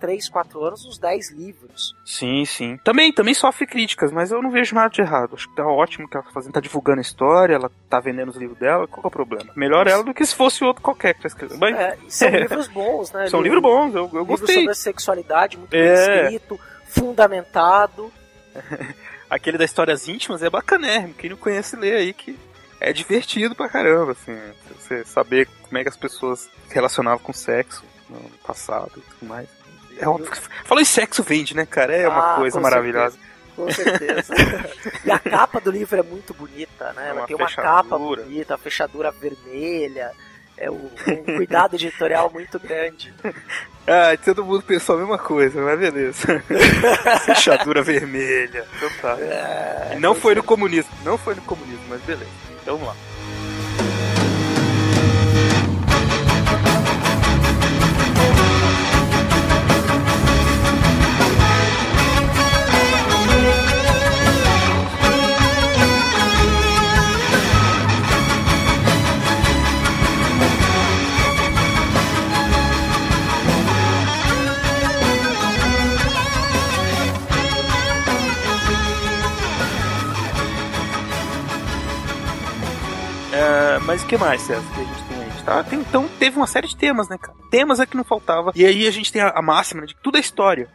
3, 0.00 0.28
4 0.28 0.62
anos 0.64 0.84
uns 0.84 0.98
10 0.98 1.30
livros. 1.32 1.94
Sim, 2.04 2.44
sim. 2.44 2.76
Também, 2.84 3.12
também 3.12 3.34
sofre 3.34 3.66
críticas, 3.66 4.10
mas 4.12 4.30
eu 4.32 4.40
não 4.42 4.50
vejo 4.50 4.74
nada 4.74 4.88
de 4.88 5.00
errado. 5.00 5.34
Acho 5.34 5.48
que 5.48 5.56
tá 5.56 5.66
ótimo 5.66 6.08
que 6.08 6.16
ela 6.16 6.24
tá 6.24 6.32
fazendo, 6.32 6.52
tá 6.52 6.60
divulgando 6.60 6.98
a 6.98 7.02
história, 7.02 7.54
ela 7.54 7.70
tá 7.88 8.00
vendendo 8.00 8.28
os 8.30 8.36
livros 8.36 8.58
dela, 8.58 8.86
qual 8.86 9.04
é 9.04 9.06
o 9.06 9.10
problema? 9.10 9.50
Melhor 9.54 9.86
ela 9.86 10.02
do 10.02 10.14
que 10.14 10.24
se 10.24 10.34
fosse 10.34 10.64
outro 10.64 10.82
qualquer 10.82 11.14
que 11.14 11.22
tá 11.22 11.28
escrevendo. 11.28 11.58
Mas 11.58 11.76
É, 11.76 11.98
são 12.08 12.28
livros 12.30 12.68
bons, 12.68 13.12
né? 13.12 13.26
são 13.28 13.40
Livro- 13.42 13.56
livros 13.58 13.62
bons, 13.62 13.94
eu, 13.94 14.02
eu 14.12 14.20
Livros 14.20 14.40
gostei. 14.40 14.56
sobre 14.56 14.70
a 14.70 14.74
sexualidade, 14.74 15.56
muito 15.58 15.70
bem 15.70 15.80
É. 15.82 16.22
escrito, 16.24 16.58
fundamentado. 16.86 18.12
Aquele 19.28 19.58
das 19.58 19.70
histórias 19.70 20.06
íntimas 20.08 20.42
é 20.42 20.48
bacanérrimo. 20.48 21.14
Quem 21.14 21.30
não 21.30 21.36
conhece, 21.36 21.74
lê 21.76 21.94
aí 21.96 22.12
que 22.12 22.38
é 22.80 22.92
divertido 22.92 23.54
pra 23.54 23.68
caramba, 23.68 24.12
assim. 24.12 24.38
Você 24.78 25.04
saber 25.04 25.48
como 25.62 25.78
é 25.78 25.82
que 25.82 25.88
as 25.88 25.96
pessoas 25.96 26.40
se 26.68 26.74
relacionavam 26.74 27.18
com 27.18 27.32
sexo 27.32 27.84
no 28.08 28.20
passado 28.46 28.92
e 28.96 29.00
tudo 29.00 29.26
mais. 29.28 29.48
É 29.98 30.06
óbvio 30.08 30.30
que... 30.30 30.38
Falou 30.64 30.80
em 30.82 30.84
sexo 30.84 31.22
vende, 31.22 31.54
né, 31.56 31.64
cara? 31.66 31.94
É 31.96 32.06
uma 32.08 32.34
Ah, 32.34 32.36
coisa 32.36 32.60
maravilhosa. 32.60 33.16
Com 33.54 33.70
certeza. 33.72 34.34
e 35.04 35.10
a 35.10 35.18
capa 35.18 35.58
do 35.60 35.70
livro 35.70 35.98
é 35.98 36.02
muito 36.02 36.34
bonita, 36.34 36.92
né? 36.92 37.08
Ela 37.08 37.20
uma 37.20 37.26
tem 37.26 37.34
uma 37.36 37.48
fechadura. 37.48 37.74
capa 37.74 37.98
bonita, 37.98 38.54
a 38.54 38.58
fechadura 38.58 39.10
vermelha. 39.10 40.12
É 40.58 40.70
um, 40.70 40.90
um 41.06 41.24
cuidado 41.36 41.74
editorial 41.76 42.30
muito 42.30 42.58
grande. 42.58 43.12
Ah, 43.86 44.16
todo 44.24 44.44
mundo 44.44 44.62
pensou 44.62 44.96
a 44.96 44.98
mesma 44.98 45.18
coisa, 45.18 45.60
mas 45.62 45.78
beleza. 45.78 46.42
Fechadura 47.26 47.82
vermelha. 47.82 48.66
Então 48.76 48.90
tá. 49.02 49.16
E 49.94 49.98
não 50.00 50.14
foi 50.14 50.34
no 50.34 50.42
comunismo, 50.42 50.90
não 51.04 51.16
foi 51.18 51.34
no 51.34 51.42
comunismo, 51.42 51.84
mas 51.88 52.00
beleza. 52.02 52.30
Então 52.66 52.78
vamos 52.78 53.15
mas 83.78 84.02
o 84.02 84.06
que 84.06 84.16
mais, 84.16 84.42
César, 84.42 84.62
que 84.74 84.80
a 84.80 84.84
gente 84.84 85.02
tem 85.08 85.22
aí? 85.22 85.42
Tá? 85.44 85.62
Tem- 85.64 85.78
então 85.80 86.08
teve 86.18 86.36
uma 86.36 86.46
série 86.46 86.66
de 86.68 86.76
temas, 86.76 87.08
né, 87.08 87.16
cara? 87.18 87.36
Temas 87.50 87.78
é 87.80 87.86
que 87.86 87.96
não 87.96 88.04
faltava. 88.04 88.52
E 88.54 88.64
aí 88.64 88.86
a 88.86 88.90
gente 88.90 89.12
tem 89.12 89.22
a, 89.22 89.30
a 89.30 89.42
máxima 89.42 89.82
né, 89.82 89.86
de 89.86 89.94
que 89.94 90.00
tudo 90.02 90.16
é 90.16 90.20
história. 90.20 90.68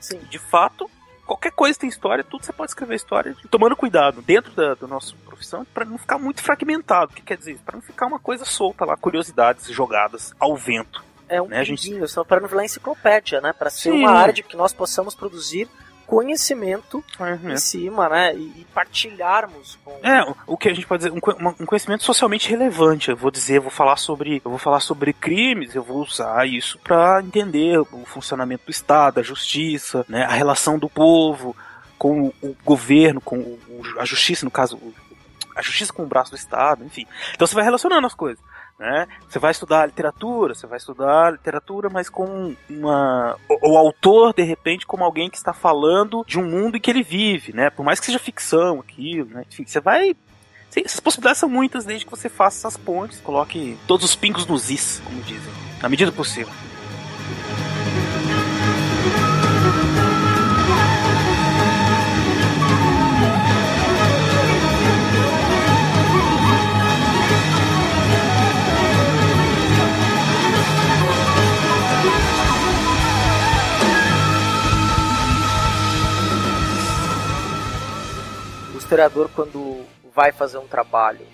Sim. 0.00 0.18
De 0.30 0.38
fato, 0.38 0.88
qualquer 1.26 1.50
coisa 1.52 1.78
tem 1.78 1.88
história, 1.88 2.22
tudo 2.22 2.44
você 2.44 2.52
pode 2.52 2.70
escrever 2.70 2.94
história, 2.94 3.34
tomando 3.50 3.74
cuidado 3.74 4.22
dentro 4.22 4.52
da, 4.52 4.74
da 4.74 4.86
nossa 4.86 5.14
profissão 5.24 5.66
para 5.74 5.84
não 5.84 5.98
ficar 5.98 6.18
muito 6.18 6.42
fragmentado. 6.42 7.10
O 7.12 7.14
que 7.14 7.22
quer 7.22 7.36
dizer? 7.36 7.58
Para 7.64 7.76
não 7.76 7.82
ficar 7.82 8.06
uma 8.06 8.18
coisa 8.20 8.44
solta 8.44 8.84
lá, 8.84 8.96
curiosidades 8.96 9.66
jogadas 9.70 10.32
ao 10.38 10.56
vento. 10.56 11.04
É 11.28 11.42
um 11.42 11.48
Né, 11.48 11.64
gente- 11.64 12.06
só 12.06 12.22
para 12.22 12.38
não 12.40 12.46
virar 12.48 12.64
enciclopédia, 12.64 13.40
né? 13.40 13.52
Para 13.52 13.68
ser 13.70 13.90
Sim. 13.90 13.98
uma 13.98 14.12
área 14.12 14.32
de 14.32 14.44
que 14.44 14.56
nós 14.56 14.72
possamos 14.72 15.12
produzir 15.12 15.68
conhecimento 16.06 17.04
em 17.52 17.56
cima, 17.56 18.08
né? 18.08 18.34
E, 18.34 18.38
e 18.60 18.66
partilharmos 18.74 19.78
com. 19.84 19.98
É, 20.02 20.22
o- 20.22 20.36
o 20.46 20.56
que 20.56 20.68
a 20.68 20.74
gente 20.74 20.86
pode 20.86 21.04
dizer, 21.04 21.12
um, 21.12 21.48
um 21.60 21.66
conhecimento 21.66 22.04
socialmente 22.04 22.48
relevante. 22.48 23.10
Eu 23.10 23.16
vou 23.16 23.30
dizer, 23.30 23.56
eu 23.56 23.62
vou 23.62 23.70
falar 23.70 23.96
sobre, 23.96 24.40
eu 24.44 24.50
vou 24.50 24.58
falar 24.58 24.80
sobre 24.80 25.12
crimes, 25.12 25.74
eu 25.74 25.82
vou 25.82 25.98
usar 26.02 26.46
isso 26.46 26.78
para 26.78 27.20
entender 27.22 27.78
o 27.78 28.04
funcionamento 28.06 28.64
do 28.66 28.70
Estado, 28.70 29.20
a 29.20 29.22
justiça, 29.22 30.04
né, 30.08 30.24
a 30.24 30.32
relação 30.32 30.78
do 30.78 30.88
povo 30.88 31.54
com 31.98 32.22
o, 32.28 32.34
o 32.42 32.56
governo, 32.64 33.20
com 33.20 33.38
o- 33.38 33.58
a 33.98 34.04
justiça, 34.04 34.44
no 34.44 34.50
caso, 34.50 34.78
a 35.54 35.62
justiça 35.62 35.92
com 35.92 36.02
o 36.02 36.06
braço 36.06 36.30
do 36.30 36.36
Estado, 36.36 36.84
enfim. 36.84 37.06
Então 37.34 37.46
você 37.46 37.54
vai 37.54 37.64
relacionando 37.64 38.06
as 38.06 38.14
coisas. 38.14 38.42
Né? 38.78 39.08
Você 39.26 39.38
vai 39.38 39.52
estudar 39.52 39.86
literatura, 39.86 40.54
você 40.54 40.66
vai 40.66 40.76
estudar 40.76 41.32
literatura, 41.32 41.88
mas 41.88 42.10
com 42.10 42.54
uma. 42.68 43.36
O, 43.48 43.72
o 43.72 43.78
autor, 43.78 44.34
de 44.34 44.42
repente, 44.42 44.86
como 44.86 45.02
alguém 45.02 45.30
que 45.30 45.38
está 45.38 45.54
falando 45.54 46.22
de 46.26 46.38
um 46.38 46.44
mundo 46.44 46.76
em 46.76 46.80
que 46.80 46.90
ele 46.90 47.02
vive, 47.02 47.54
né? 47.54 47.70
Por 47.70 47.82
mais 47.82 47.98
que 47.98 48.04
seja 48.06 48.18
ficção 48.18 48.80
aquilo, 48.80 49.30
né? 49.30 49.44
Enfim, 49.50 49.64
você 49.66 49.80
vai. 49.80 50.14
Sim, 50.68 50.82
essas 50.84 51.00
possibilidades 51.00 51.40
são 51.40 51.48
muitas 51.48 51.86
desde 51.86 52.04
que 52.04 52.10
você 52.10 52.28
faça 52.28 52.68
essas 52.68 52.76
pontes, 52.76 53.18
coloque 53.20 53.78
todos 53.86 54.04
os 54.04 54.14
pingos 54.14 54.44
nos 54.44 54.70
is, 54.70 55.00
como 55.04 55.22
dizem, 55.22 55.52
na 55.80 55.88
medida 55.88 56.10
do 56.10 56.16
possível. 56.16 56.52
Historiador, 78.86 79.28
quando 79.34 79.84
vai 80.14 80.30
fazer 80.32 80.58
um 80.58 80.66
trabalho, 80.66 81.26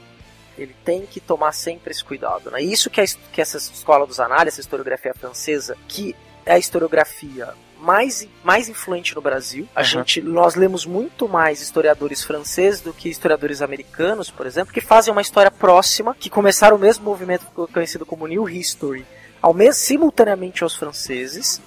ele 0.59 0.75
tem 0.85 1.07
que 1.07 1.21
tomar 1.21 1.53
sempre 1.53 1.93
esse 1.93 2.03
cuidado. 2.03 2.51
Né? 2.51 2.63
Isso 2.63 2.91
que, 2.91 3.01
a, 3.01 3.05
his- 3.05 3.19
que 3.33 3.41
essa 3.41 3.59
escola 3.59 4.07
dos 4.07 4.19
análises, 4.19 4.55
essa 4.55 4.61
historiografia 4.63 5.15
francesa, 5.15 5.77
que 5.87 6.17
é 6.45 6.55
a 6.55 6.59
historiografia 6.59 7.55
mais, 7.79 8.27
mais 8.45 8.69
influente 8.69 9.15
no 9.15 9.21
Brasil. 9.21 9.69
A 9.75 9.81
Uhum. 9.81 9.85
gente, 9.85 10.21
nós 10.23 10.55
lemos 10.55 10.87
muito 10.87 11.29
mais 11.29 11.61
historiadores 11.61 12.23
franceses 12.25 12.81
do 12.81 12.93
que 12.93 13.09
historiadores 13.09 13.61
americanos, 13.61 14.31
por 14.31 14.47
exemplo, 14.47 14.73
que 14.73 14.81
fazem 14.81 15.13
uma 15.13 15.23
história 15.23 15.51
próxima, 15.51 16.15
que 16.19 16.31
começaram 16.31 16.77
o 16.77 16.81
mesmo 16.81 17.05
movimento 17.05 17.47
conhecido 17.73 18.07
como 18.07 18.27
New 18.27 18.49
History, 18.49 19.05
ao 19.41 19.53
mesmo 19.53 19.75
simultaneamente 19.75 20.63
aos 20.63 20.75
franceses. 20.77 21.61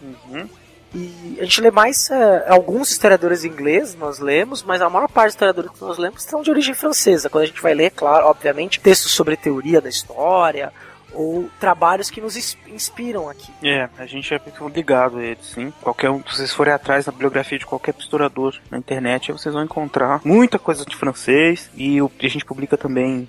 Uhum. 0.00 0.48
E 0.94 1.36
a 1.40 1.44
gente 1.44 1.60
lê 1.60 1.70
mais 1.70 2.10
é, 2.10 2.46
alguns 2.48 2.90
historiadores 2.90 3.44
ingleses, 3.44 3.94
nós 3.94 4.18
lemos, 4.18 4.62
mas 4.62 4.80
a 4.80 4.88
maior 4.88 5.08
parte 5.08 5.26
dos 5.28 5.34
historiadores 5.34 5.70
que 5.72 5.80
nós 5.82 5.98
lemos 5.98 6.22
são 6.22 6.42
de 6.42 6.50
origem 6.50 6.74
francesa. 6.74 7.28
Quando 7.28 7.44
a 7.44 7.46
gente 7.46 7.60
vai 7.60 7.74
ler, 7.74 7.90
claro, 7.90 8.26
obviamente, 8.26 8.80
textos 8.80 9.12
sobre 9.12 9.36
teoria 9.36 9.80
da 9.80 9.88
história 9.88 10.72
ou 11.12 11.48
trabalhos 11.58 12.10
que 12.10 12.20
nos 12.20 12.36
ins- 12.36 12.56
inspiram 12.68 13.28
aqui. 13.28 13.52
É, 13.62 13.88
a 13.98 14.06
gente 14.06 14.32
é 14.32 14.38
muito 14.38 14.68
ligado 14.68 15.18
a 15.18 15.22
eles, 15.24 15.46
sim. 15.46 15.72
Qualquer 15.82 16.10
um, 16.10 16.22
se 16.22 16.36
vocês 16.36 16.52
forem 16.52 16.72
atrás 16.72 17.06
na 17.06 17.12
bibliografia 17.12 17.58
de 17.58 17.66
qualquer 17.66 17.94
historiador 17.98 18.54
na 18.70 18.78
internet, 18.78 19.32
vocês 19.32 19.54
vão 19.54 19.64
encontrar 19.64 20.20
muita 20.24 20.58
coisa 20.58 20.84
de 20.84 20.94
francês 20.96 21.70
e 21.74 21.98
a 22.00 22.28
gente 22.28 22.44
publica 22.44 22.76
também, 22.76 23.28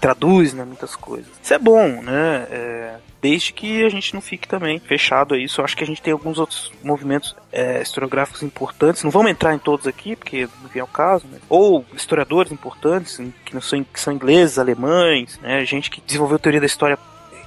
traduz, 0.00 0.52
né, 0.52 0.62
muitas 0.64 0.94
coisas. 0.94 1.30
Isso 1.42 1.54
é 1.54 1.58
bom, 1.58 1.86
né? 2.02 2.46
É, 2.50 2.94
desde 3.26 3.52
que 3.52 3.84
a 3.84 3.88
gente 3.88 4.14
não 4.14 4.20
fique 4.20 4.46
também 4.46 4.78
fechado 4.78 5.34
a 5.34 5.38
isso. 5.38 5.60
Eu 5.60 5.64
acho 5.64 5.76
que 5.76 5.82
a 5.82 5.86
gente 5.86 6.00
tem 6.00 6.12
alguns 6.12 6.38
outros 6.38 6.70
movimentos 6.80 7.34
é, 7.50 7.82
historiográficos 7.82 8.40
importantes. 8.44 9.02
Não 9.02 9.10
vamos 9.10 9.32
entrar 9.32 9.52
em 9.52 9.58
todos 9.58 9.88
aqui, 9.88 10.14
porque 10.14 10.48
não 10.62 10.68
vem 10.68 10.80
ao 10.80 10.86
caso, 10.86 11.26
né? 11.26 11.38
Ou 11.48 11.84
historiadores 11.92 12.52
importantes, 12.52 13.20
que, 13.44 13.52
não 13.52 13.60
são, 13.60 13.82
que 13.82 13.98
são 13.98 14.12
ingleses, 14.12 14.60
alemães, 14.60 15.40
né? 15.40 15.64
Gente 15.64 15.90
que 15.90 16.00
desenvolveu 16.00 16.38
teoria 16.38 16.60
da 16.60 16.66
história 16.66 16.96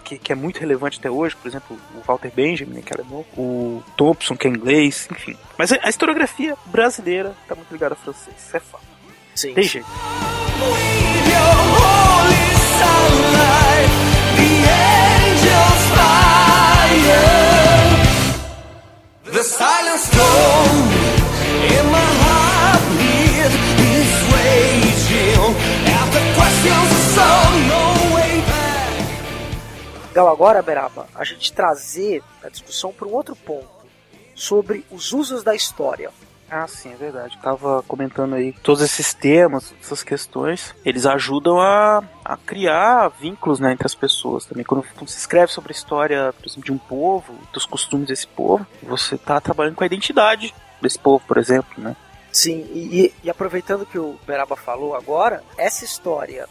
que, 0.03 0.17
que 0.17 0.33
é 0.33 0.35
muito 0.35 0.59
relevante 0.59 0.99
até 0.99 1.09
hoje, 1.09 1.33
por 1.37 1.47
exemplo, 1.47 1.77
o 1.95 2.01
Walter 2.05 2.31
Benjamin, 2.35 2.73
né, 2.73 2.81
que 2.83 2.91
é 2.91 2.97
alemão, 2.99 3.23
o 3.37 3.81
Thompson, 3.95 4.35
que 4.35 4.47
é 4.47 4.49
inglês, 4.49 5.07
enfim. 5.09 5.37
Mas 5.57 5.71
a, 5.71 5.79
a 5.83 5.89
historiografia 5.89 6.57
brasileira 6.65 7.33
está 7.43 7.55
muito 7.55 7.71
ligada 7.71 7.93
a 7.93 7.97
francês, 7.97 8.35
isso 8.37 8.57
é 8.57 8.59
fato. 8.59 8.83
Sim. 9.35 9.53
Tem 9.53 9.63
jeito. 9.63 9.87
The 19.31 19.43
silent 19.43 19.99
storm 19.99 20.89
in 21.77 21.85
my 21.91 22.09
heartbeat 22.23 23.53
is 23.93 24.09
raging. 24.33 25.55
After 25.85 26.21
questions 26.33 26.89
some, 27.13 27.67
no 27.67 28.15
way 28.15 28.41
back. 28.41 30.07
Legal 30.07 30.29
agora, 30.29 30.63
Beraba, 30.63 31.07
a 31.13 31.23
gente 31.23 31.53
trazer 31.53 32.23
a 32.43 32.49
discussão 32.49 32.91
para 32.91 33.07
um 33.07 33.13
outro 33.13 33.35
ponto 33.35 33.69
sobre 34.33 34.83
os 34.89 35.13
usos 35.13 35.43
da 35.43 35.53
história. 35.53 36.09
Ah, 36.51 36.67
sim, 36.67 36.91
é 36.91 36.95
verdade. 36.95 37.37
Tava 37.41 37.83
comentando 37.87 38.33
aí 38.33 38.53
todos 38.63 38.81
esses 38.81 39.13
temas, 39.13 39.73
essas 39.81 40.03
questões, 40.03 40.73
eles 40.83 41.05
ajudam 41.05 41.59
a, 41.59 42.03
a 42.25 42.37
criar 42.37 43.07
vínculos 43.09 43.59
né, 43.59 43.71
entre 43.71 43.85
as 43.85 43.93
pessoas 43.93 44.45
também. 44.45 44.65
Quando, 44.65 44.83
quando 44.95 45.07
se 45.09 45.17
escreve 45.19 45.51
sobre 45.51 45.71
a 45.71 45.75
história, 45.75 46.33
exemplo, 46.45 46.63
de 46.63 46.71
um 46.71 46.77
povo, 46.77 47.33
dos 47.53 47.65
costumes 47.65 48.07
desse 48.07 48.25
povo, 48.27 48.65
você 48.81 49.17
tá 49.17 49.39
trabalhando 49.39 49.75
com 49.75 49.83
a 49.83 49.87
identidade 49.87 50.53
desse 50.81 50.97
povo, 50.97 51.23
por 51.27 51.37
exemplo, 51.37 51.71
né? 51.83 51.95
Sim, 52.31 52.67
e, 52.73 53.05
e- 53.05 53.13
e 53.25 53.29
aproveitando 53.29 53.85
que 53.85 53.99
o 53.99 54.17
Beraba 54.25 54.55
falou 54.55 54.95
agora, 54.95 55.43
essa 55.57 55.85
história 55.85 56.47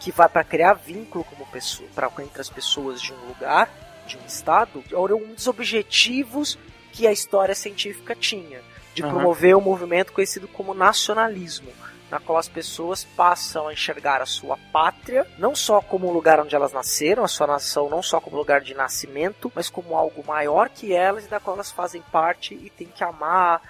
que 0.00 0.10
vai 0.10 0.28
para 0.28 0.42
criar 0.42 0.74
vínculo 0.74 1.24
como 1.24 1.46
pessoa, 1.46 1.88
pra, 1.94 2.10
entre 2.20 2.40
as 2.40 2.48
pessoas 2.48 3.00
de 3.00 3.12
um 3.12 3.26
lugar, 3.28 3.68
de 4.06 4.16
um 4.16 4.26
estado, 4.26 4.82
era 4.90 5.14
um 5.14 5.34
dos 5.34 5.46
objetivos 5.46 6.58
que 6.92 7.06
a 7.06 7.12
história 7.12 7.54
científica 7.54 8.14
tinha, 8.16 8.60
de 8.94 9.02
Aham. 9.02 9.12
promover 9.12 9.56
um 9.56 9.60
movimento 9.60 10.12
conhecido 10.12 10.48
como 10.48 10.74
nacionalismo, 10.74 11.70
na 12.10 12.18
qual 12.18 12.38
as 12.38 12.48
pessoas 12.48 13.04
passam 13.04 13.68
a 13.68 13.72
enxergar 13.72 14.20
a 14.20 14.26
sua 14.26 14.58
pátria 14.72 15.26
não 15.38 15.54
só 15.54 15.80
como 15.80 16.08
um 16.08 16.12
lugar 16.12 16.40
onde 16.40 16.54
elas 16.54 16.72
nasceram, 16.72 17.22
a 17.22 17.28
sua 17.28 17.46
nação 17.46 17.88
não 17.88 18.02
só 18.02 18.20
como 18.20 18.36
lugar 18.36 18.60
de 18.60 18.74
nascimento, 18.74 19.50
mas 19.54 19.70
como 19.70 19.96
algo 19.96 20.24
maior 20.26 20.68
que 20.68 20.92
elas 20.92 21.24
e 21.26 21.28
da 21.28 21.38
qual 21.38 21.56
elas 21.56 21.70
fazem 21.70 22.02
parte 22.10 22.54
e 22.54 22.68
tem 22.70 22.88
que 22.88 23.04
amar, 23.04 23.62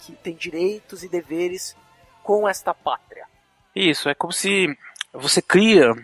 que 0.00 0.12
tem 0.12 0.34
direitos 0.34 1.02
e 1.02 1.08
deveres 1.08 1.76
com 2.22 2.48
esta 2.48 2.74
pátria. 2.74 3.26
Isso, 3.74 4.08
é 4.08 4.14
como 4.14 4.32
se 4.32 4.76
você 5.12 5.40
cria 5.40 5.94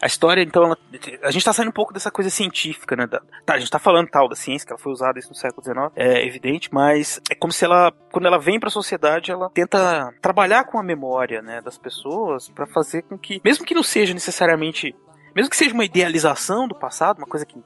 A 0.00 0.06
história, 0.06 0.42
então, 0.42 0.64
ela- 0.64 0.78
a 1.22 1.30
gente 1.30 1.44
tá 1.44 1.52
saindo 1.52 1.68
um 1.68 1.72
pouco 1.72 1.92
dessa 1.92 2.10
coisa 2.10 2.28
científica, 2.30 2.94
né? 2.94 3.06
da- 3.06 3.22
tá, 3.44 3.54
a 3.54 3.58
gente 3.58 3.70
tá 3.70 3.78
falando 3.78 4.08
tal 4.08 4.28
da 4.28 4.34
ciência, 4.36 4.66
que 4.66 4.72
ela 4.72 4.80
foi 4.80 4.92
usada 4.92 5.18
isso 5.18 5.30
no 5.30 5.34
século 5.34 5.62
XIX, 5.62 5.90
é 5.96 6.26
evidente, 6.26 6.68
mas 6.72 7.20
é 7.30 7.34
como 7.34 7.52
se 7.52 7.64
ela, 7.64 7.92
quando 8.12 8.26
ela 8.26 8.38
vem 8.38 8.60
pra 8.60 8.68
sociedade, 8.70 9.30
ela 9.30 9.48
tenta 9.50 10.12
trabalhar 10.20 10.64
com 10.64 10.78
a 10.78 10.82
memória, 10.82 11.40
né, 11.40 11.60
das 11.62 11.78
pessoas 11.78 12.48
pra 12.50 12.66
fazer 12.66 13.02
com 13.02 13.16
que, 13.18 13.40
mesmo 13.44 13.64
que 13.64 13.74
não 13.74 13.82
seja 13.82 14.12
necessariamente, 14.12 14.94
mesmo 15.34 15.50
que 15.50 15.56
seja 15.56 15.72
uma 15.74 15.84
idealização 15.84 16.68
do 16.68 16.74
passado, 16.74 17.18
uma 17.18 17.26
coisa 17.26 17.46
que 17.46 17.56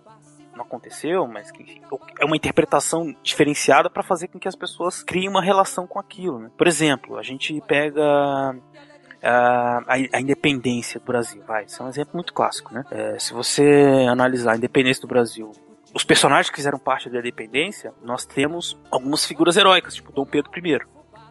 não 0.54 0.64
aconteceu, 0.64 1.26
mas 1.26 1.50
que 1.50 1.62
enfim, 1.62 1.80
é 2.20 2.24
uma 2.24 2.36
interpretação 2.36 3.14
diferenciada 3.22 3.88
pra 3.90 4.02
fazer 4.02 4.28
com 4.28 4.38
que 4.38 4.46
as 4.48 4.54
pessoas 4.54 5.02
criem 5.02 5.28
uma 5.28 5.42
relação 5.42 5.86
com 5.86 5.98
aquilo. 5.98 6.38
Né? 6.38 6.50
Por 6.56 6.66
exemplo, 6.68 7.16
a 7.16 7.22
gente 7.22 7.60
pega 7.66 8.02
a, 9.22 9.82
a- 9.86 10.20
independência 10.20 10.98
do 11.00 11.06
Brasil, 11.06 11.42
vai, 11.46 11.64
isso 11.64 11.82
é 11.82 11.86
um 11.86 11.88
exemplo 11.88 12.12
muito 12.14 12.32
clássico, 12.32 12.72
né? 12.74 12.84
É, 12.90 13.18
se 13.18 13.32
você 13.32 14.06
analisar 14.08 14.52
a 14.52 14.56
independência 14.56 15.00
do 15.02 15.08
Brasil, 15.08 15.52
os 15.94 16.04
personagens 16.04 16.48
que 16.50 16.56
fizeram 16.56 16.78
parte 16.78 17.10
da 17.10 17.18
independência, 17.18 17.92
nós 18.02 18.24
temos 18.24 18.78
algumas 18.90 19.24
figuras 19.24 19.56
heróicas, 19.56 19.94
tipo 19.94 20.12
Dom 20.12 20.24
Pedro 20.24 20.50
I. 20.56 20.80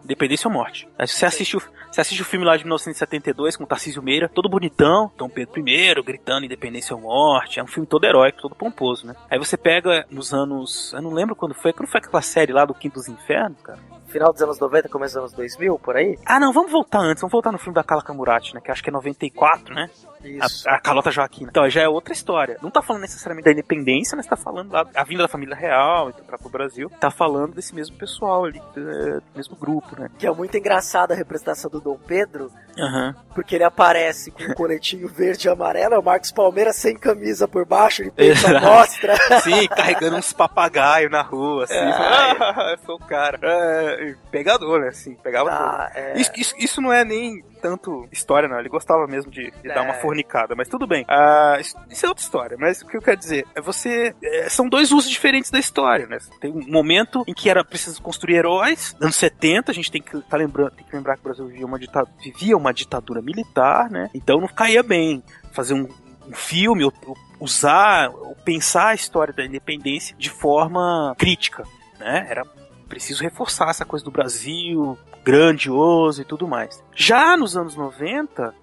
Independência 0.04 0.48
ou 0.48 0.54
morte. 0.54 0.88
Aí 0.98 1.06
você 1.08 1.26
assiste, 1.26 1.58
o, 1.58 1.62
você 1.92 2.00
assiste 2.00 2.22
o 2.22 2.26
filme 2.26 2.46
lá 2.46 2.56
de 2.56 2.64
1972 2.64 3.58
com 3.58 3.66
Tarcísio 3.66 4.02
Meira, 4.02 4.30
todo 4.30 4.48
bonitão, 4.48 5.12
Dom 5.18 5.28
Pedro 5.28 5.60
I, 5.68 5.94
gritando 6.02 6.46
independência 6.46 6.96
ou 6.96 7.02
morte. 7.02 7.60
É 7.60 7.64
um 7.64 7.68
filme 7.68 7.86
todo 7.86 8.06
heróico, 8.06 8.42
todo 8.42 8.56
pomposo, 8.56 9.06
né? 9.08 9.14
Aí 9.30 9.38
você 9.38 9.58
pega 9.58 10.06
nos 10.10 10.34
anos. 10.34 10.94
Eu 10.94 11.02
não 11.02 11.12
lembro 11.12 11.36
quando 11.36 11.54
foi. 11.54 11.74
Quando 11.74 11.90
foi 11.90 12.00
aquela 12.00 12.22
série 12.22 12.54
lá 12.54 12.64
do 12.64 12.74
Quinto 12.74 12.96
dos 12.96 13.10
Infernos, 13.10 13.62
cara? 13.62 13.78
Final 14.10 14.34
dos 14.34 14.42
anos 14.42 14.60
90, 14.60 14.90
começo 14.90 15.14
dos 15.14 15.20
anos 15.20 15.34
2000, 15.34 15.78
por 15.80 15.96
aí? 15.96 16.18
Ah, 16.26 16.40
não, 16.40 16.52
vamos 16.52 16.72
voltar 16.72 17.00
antes. 17.00 17.22
Vamos 17.22 17.32
voltar 17.32 17.52
no 17.52 17.60
filme 17.60 17.76
da 17.76 17.84
Carla 17.84 18.04
Camurati, 18.04 18.56
né? 18.56 18.62
Que 18.62 18.72
acho 18.72 18.84
que 18.84 18.90
é 18.90 18.94
94, 18.94 19.74
né? 19.74 19.90
Isso. 20.24 20.68
A, 20.70 20.76
a 20.76 20.80
Carlota 20.80 21.12
Joaquina. 21.12 21.50
Então, 21.50 21.70
já 21.70 21.82
é 21.82 21.88
outra 21.88 22.14
história. 22.14 22.58
Não 22.62 22.70
tá 22.72 22.82
falando 22.82 23.02
necessariamente 23.02 23.46
da 23.46 23.52
independência, 23.52 24.16
mas 24.16 24.26
tá 24.26 24.36
falando 24.36 24.72
lá 24.72 24.84
da 24.84 25.04
vinda 25.04 25.24
da 25.24 25.28
família 25.30 25.56
real 25.56 26.10
então, 26.10 26.24
pra 26.26 26.38
pro 26.38 26.50
Brasil. 26.50 26.90
Tá 27.00 27.12
falando 27.12 27.54
desse 27.54 27.74
mesmo 27.74 27.96
pessoal 27.98 28.46
ali, 28.46 28.62
é, 28.76 28.80
do 29.16 29.24
mesmo 29.36 29.56
grupo, 29.56 30.00
né? 30.00 30.10
Que 30.18 30.28
é 30.28 30.32
muito 30.32 30.58
engraçada 30.58 31.14
a 31.14 31.18
representação 31.18 31.70
do 31.70 31.80
Dom 31.80 31.98
Pedro, 31.98 32.52
Aham. 32.78 33.16
porque 33.34 33.56
ele 33.56 33.64
aparece 33.64 34.32
com 34.32 34.44
um 34.44 34.54
coletinho 34.54 35.08
verde 35.08 35.48
e 35.48 35.52
amarelo, 35.52 35.96
é 35.96 36.00
o 36.00 36.04
Marcos 36.04 36.32
Palmeira 36.32 36.74
sem 36.74 36.98
camisa 36.98 37.48
por 37.48 37.66
baixo, 37.66 38.04
ele 38.18 38.32
Exato. 38.32 38.66
mostra. 38.66 39.16
Sim, 39.42 39.68
carregando 39.68 40.16
uns 40.18 40.34
papagaios 40.34 41.12
na 41.12 41.22
rua, 41.22 41.66
assim. 41.66 41.76
Ah, 41.76 42.76
foi 42.86 42.96
o 42.96 43.00
cara. 43.00 43.40
É, 43.42 44.16
pegador, 44.32 44.82
né? 44.82 44.90
Assim, 44.90 45.16
pegava 45.16 45.50
tudo. 45.50 45.62
Ah, 45.62 45.92
é. 45.94 46.20
Isso, 46.20 46.32
isso, 46.36 46.56
isso 46.58 46.82
não 46.82 46.92
é 46.92 47.04
nem 47.04 47.44
tanto 47.62 48.08
história, 48.12 48.48
não. 48.50 48.60
Ele 48.60 48.70
gostava 48.70 49.06
mesmo 49.08 49.32
de, 49.32 49.52
de 49.52 49.68
dar 49.70 49.82
uma 49.82 49.94
É. 49.96 50.02
fornicada, 50.02 50.56
mas 50.56 50.68
tudo 50.68 50.88
bem. 50.88 51.06
Ah, 51.08 51.58
isso, 51.60 52.06
é 52.06 52.10
outra 52.10 52.24
história, 52.24 52.58
mas 52.60 52.82
o 52.82 52.88
que 52.88 52.98
eu 52.98 53.02
quero 53.02 53.18
dizer 53.18 53.46
é 53.56 53.62
você. 53.62 54.16
é, 54.24 54.50
são 54.50 54.68
dois 54.68 54.92
usos 54.92 55.10
diferentes 55.10 55.52
da 55.52 55.60
história, 55.60 56.08
né? 56.08 56.18
Tem 56.40 56.52
um 56.52 56.66
momento 56.72 57.24
em 57.28 57.34
que 57.34 57.50
era 57.50 57.64
preciso 57.64 58.02
construir 58.02 58.36
heróis, 58.36 58.96
anos 59.02 59.16
70, 59.16 59.72
a 59.72 59.76
gente 59.76 59.92
tem 59.92 60.02
que, 60.02 60.20
tá 60.22 60.38
lembrando, 60.38 60.72
tem 60.72 60.86
que 60.86 60.96
lembrar 60.96 61.16
que 61.16 61.22
o 61.22 61.24
Brasil 61.24 61.48
vivia 61.48 61.66
uma, 61.66 61.78
dita- 61.80 62.08
vivia 62.24 62.56
uma 62.58 62.74
ditadura 62.74 63.22
militar, 63.22 63.90
né? 63.90 64.10
Então 64.14 64.40
não 64.40 64.48
caía 64.48 64.82
bem 64.84 65.24
fazer 65.52 65.74
um, 65.74 65.88
um 66.28 66.34
filme, 66.34 66.84
ou, 66.84 66.94
ou 67.06 67.18
usar, 67.40 68.10
ou 68.10 68.36
pensar 68.46 68.90
a 68.90 68.94
história 68.96 69.34
da 69.34 69.46
independência 69.46 70.16
de 70.18 70.30
forma 70.30 71.16
crítica, 71.18 71.64
né? 72.00 72.26
Era 72.30 72.44
preciso 72.90 73.24
reforçar 73.24 73.70
essa 73.70 73.86
coisa 73.86 74.04
do 74.04 74.12
Brasil 74.12 74.98
grandioso 75.24 76.22
e 76.22 76.26
tudo 76.26 76.48
mais. 76.48 76.84
Já 76.96 77.38
nos 77.38 77.56
anos 77.56 77.76
90, 77.76 78.54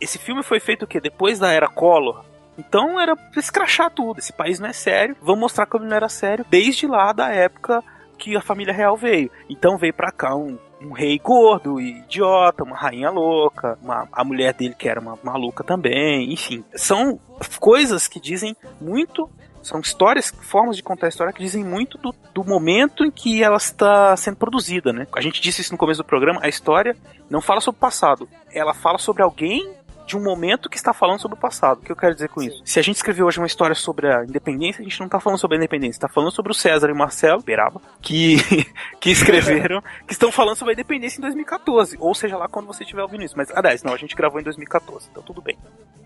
esse 0.00 0.18
filme 0.18 0.42
foi 0.42 0.60
feito 0.60 0.84
o 0.84 0.86
quê? 0.86 1.00
Depois 1.00 1.38
da 1.38 1.50
era 1.50 1.66
Collor. 1.66 2.24
Então 2.58 3.00
era 3.00 3.16
escrachar 3.36 3.90
tudo. 3.90 4.18
Esse 4.18 4.32
país 4.32 4.60
não 4.60 4.68
é 4.68 4.72
sério. 4.72 5.16
Vamos 5.22 5.40
mostrar 5.40 5.66
como 5.66 5.84
não 5.84 5.96
era 5.96 6.08
sério 6.08 6.44
desde 6.50 6.86
lá 6.86 7.12
da 7.12 7.28
época 7.28 7.82
que 8.18 8.36
a 8.36 8.42
família 8.42 8.74
real 8.74 8.96
veio. 8.96 9.30
Então 9.48 9.78
veio 9.78 9.94
pra 9.94 10.12
cá 10.12 10.36
um, 10.36 10.58
um 10.80 10.92
rei 10.92 11.18
gordo 11.18 11.80
e 11.80 12.00
idiota, 12.00 12.62
uma 12.62 12.76
rainha 12.76 13.10
louca, 13.10 13.78
uma, 13.82 14.06
a 14.12 14.22
mulher 14.22 14.52
dele 14.52 14.74
que 14.74 14.88
era 14.88 15.00
uma 15.00 15.18
maluca 15.22 15.64
também, 15.64 16.30
enfim. 16.30 16.62
São 16.74 17.18
coisas 17.58 18.06
que 18.06 18.20
dizem 18.20 18.54
muito 18.78 19.30
são 19.62 19.80
histórias, 19.80 20.32
formas 20.42 20.76
de 20.76 20.82
contar 20.82 21.06
a 21.06 21.08
história 21.08 21.32
que 21.32 21.42
dizem 21.42 21.64
muito 21.64 21.98
do, 21.98 22.14
do 22.34 22.44
momento 22.44 23.04
em 23.04 23.10
que 23.10 23.42
ela 23.42 23.56
está 23.56 24.16
sendo 24.16 24.36
produzida, 24.36 24.92
né? 24.92 25.06
A 25.14 25.20
gente 25.20 25.40
disse 25.40 25.60
isso 25.60 25.72
no 25.72 25.78
começo 25.78 26.02
do 26.02 26.06
programa, 26.06 26.40
a 26.42 26.48
história 26.48 26.96
não 27.28 27.40
fala 27.40 27.60
sobre 27.60 27.78
o 27.78 27.80
passado, 27.80 28.28
ela 28.52 28.74
fala 28.74 28.98
sobre 28.98 29.22
alguém 29.22 29.78
de 30.06 30.16
um 30.16 30.24
momento 30.24 30.68
que 30.68 30.76
está 30.76 30.92
falando 30.92 31.20
sobre 31.20 31.38
o 31.38 31.40
passado. 31.40 31.78
O 31.78 31.82
que 31.82 31.92
eu 31.92 31.94
quero 31.94 32.12
dizer 32.14 32.28
com 32.30 32.42
isso? 32.42 32.60
Se 32.64 32.80
a 32.80 32.82
gente 32.82 32.96
escrever 32.96 33.22
hoje 33.22 33.38
uma 33.38 33.46
história 33.46 33.76
sobre 33.76 34.12
a 34.12 34.24
independência, 34.24 34.80
a 34.80 34.82
gente 34.84 34.98
não 34.98 35.06
está 35.06 35.20
falando 35.20 35.38
sobre 35.38 35.56
a 35.56 35.58
independência, 35.58 35.98
está 35.98 36.08
falando 36.08 36.32
sobre 36.32 36.50
o 36.50 36.54
César 36.54 36.88
e 36.88 36.92
o 36.92 36.96
Marcelo 36.96 37.40
Beraba, 37.40 37.80
que, 38.02 38.38
que 38.98 39.10
escreveram, 39.10 39.80
que 40.08 40.12
estão 40.12 40.32
falando 40.32 40.56
sobre 40.56 40.72
a 40.72 40.74
independência 40.74 41.18
em 41.18 41.22
2014, 41.22 41.96
ou 42.00 42.12
seja 42.12 42.36
lá 42.36 42.48
quando 42.48 42.66
você 42.66 42.82
estiver 42.82 43.02
ouvindo 43.02 43.22
isso. 43.22 43.36
Mas, 43.36 43.52
aliás, 43.52 43.84
não, 43.84 43.94
a 43.94 43.96
gente 43.96 44.16
gravou 44.16 44.40
em 44.40 44.42
2014, 44.42 45.08
então 45.12 45.22
tudo 45.22 45.40
bem. 45.40 45.56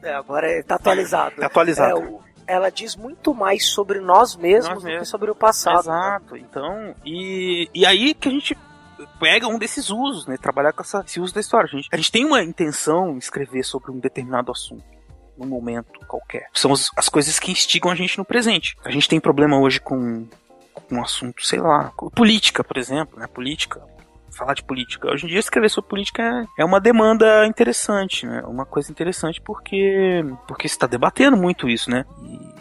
É, 0.03 0.13
agora 0.13 0.51
é- 0.51 0.63
tá 0.63 0.75
atualizado. 0.75 1.37
Tá 1.37 1.47
atualizado. 1.47 1.99
É, 1.99 2.05
o- 2.05 2.21
ela 2.47 2.71
diz 2.71 2.97
muito 2.97 3.35
mais 3.35 3.67
sobre 3.67 4.01
nós 4.01 4.37
mesmos 4.37 4.83
Nós 4.83 4.95
do 4.95 4.99
que 4.99 5.05
sobre 5.05 5.31
o 5.31 5.35
passado. 5.35 5.89
né? 5.89 5.97
Exato. 5.97 6.37
Então, 6.37 6.95
e, 7.05 7.69
e 7.75 7.87
aí 7.87 8.15
que 8.15 8.29
a 8.29 8.31
gente 8.33 8.57
pega 9.19 9.49
um 9.49 9.59
desses 9.59 9.91
usos, 9.91 10.27
né? 10.27 10.37
Trabalhar 10.37 10.73
com 10.73 10.83
essa, 10.83 11.03
esse 11.07 11.21
uso 11.21 11.35
da 11.35 11.41
história. 11.41 11.67
A 11.67 11.77
gente, 11.77 11.89
a 11.93 11.97
gente 11.97 12.13
tem 12.13 12.25
uma 12.25 12.43
intenção 12.43 13.15
em 13.15 13.19
escrever 13.19 13.63
sobre 13.65 13.91
um 13.91 13.99
determinado 13.99 14.51
assunto. 14.51 14.85
Num 15.37 15.47
momento 15.47 15.99
qualquer. 16.07 16.49
São 16.53 16.73
as, 16.73 16.89
as 16.97 17.09
coisas 17.09 17.41
que 17.41 17.51
instigam 17.51 17.91
a 17.91 17.95
gente 17.95 18.17
no 18.19 18.25
presente. 18.25 18.77
A 18.85 18.91
gente 18.91 19.09
tem 19.09 19.19
problema 19.19 19.59
hoje 19.59 19.81
com, 19.81 20.29
um 20.91 21.03
assunto, 21.03 21.45
sei 21.45 21.59
lá, 21.59 21.93
política, 22.15 22.63
por 22.63 22.77
exemplo, 22.77 23.19
né? 23.19 23.27
Política. 23.27 23.83
Falar 24.37 24.55
de 24.55 24.63
política. 24.65 25.09
Hoje 25.11 25.27
em 25.27 25.29
dia, 25.29 25.39
escrever 25.39 25.69
sobre 25.69 25.91
política 25.91 26.23
é, 26.23 26.63
é 26.63 26.65
uma 26.65 26.81
demanda 26.81 27.47
interessante, 27.47 28.27
né? 28.27 28.43
Uma 28.47 28.65
coisa 28.67 28.91
interessante 28.91 29.41
porque 29.41 30.25
porque 30.47 30.67
está 30.67 30.87
debatendo 30.87 31.37
muito 31.37 31.69
isso, 31.69 31.91
né? 31.91 32.05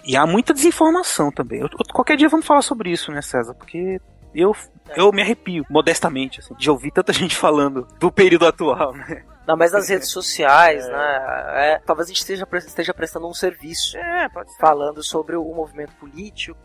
E, 0.05 0.11
e 0.13 0.17
há 0.17 0.25
muita 0.27 0.53
desinformação 0.53 1.31
também. 1.31 1.61
Eu- 1.61 1.69
qualquer 1.91 2.15
dia 2.17 2.29
vamos 2.29 2.45
falar 2.45 2.61
sobre 2.61 2.91
isso, 2.91 3.11
né, 3.11 3.21
César? 3.21 3.53
Porque 3.53 3.99
eu, 4.35 4.55
eu 4.95 5.11
me 5.11 5.21
arrepio, 5.21 5.65
modestamente, 5.69 6.39
assim, 6.39 6.53
de 6.55 6.69
ouvir 6.69 6.91
tanta 6.91 7.11
gente 7.13 7.35
falando 7.35 7.87
do 7.99 8.11
período 8.11 8.45
atual, 8.47 8.93
né? 8.93 9.23
Não, 9.45 9.57
mas 9.57 9.73
nas 9.73 9.89
redes 9.89 10.09
sociais, 10.09 10.87
né? 10.87 11.17
é, 11.49 11.81
talvez 11.85 12.07
a 12.07 12.13
gente 12.13 12.21
esteja, 12.21 12.47
esteja 12.59 12.93
prestando 12.93 13.27
um 13.27 13.33
serviço. 13.33 13.97
É. 13.97 14.29
Falando 14.57 15.03
sobre 15.03 15.35
o 15.35 15.43
movimento 15.43 15.91
político, 15.95 16.57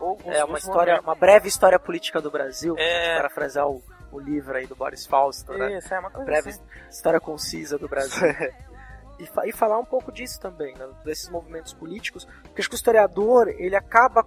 Ou 0.00 0.16
é 0.26 0.44
uma 0.44 0.56
história, 0.56 1.00
uma 1.00 1.16
breve 1.16 1.48
história 1.48 1.80
política 1.80 2.20
do 2.20 2.30
Brasil, 2.30 2.76
É. 2.78 3.14
para 3.14 3.16
parafrasear 3.22 3.66
o, 3.66 3.82
o 4.12 4.18
livro 4.18 4.56
aí 4.56 4.66
do 4.66 4.74
Boris 4.76 5.06
Fausto, 5.06 5.52
né? 5.52 5.78
Isso, 5.78 5.92
é 5.92 5.98
uma 5.98 6.10
coisa 6.10 6.24
Breve 6.26 6.50
assim. 6.50 6.62
história 6.90 7.20
concisa 7.20 7.78
do 7.78 7.88
Brasil. 7.88 8.22
e, 9.18 9.26
fa- 9.26 9.46
e 9.46 9.52
falar 9.52 9.78
um 9.78 9.84
pouco 9.84 10.12
disso 10.12 10.40
também, 10.40 10.74
né, 10.76 10.88
desses 11.04 11.28
movimentos 11.28 11.72
políticos, 11.72 12.24
porque 12.42 12.60
acho 12.60 12.68
que 12.68 12.74
o 12.74 12.76
historiador 12.76 13.48
ele 13.48 13.74
acaba 13.76 14.26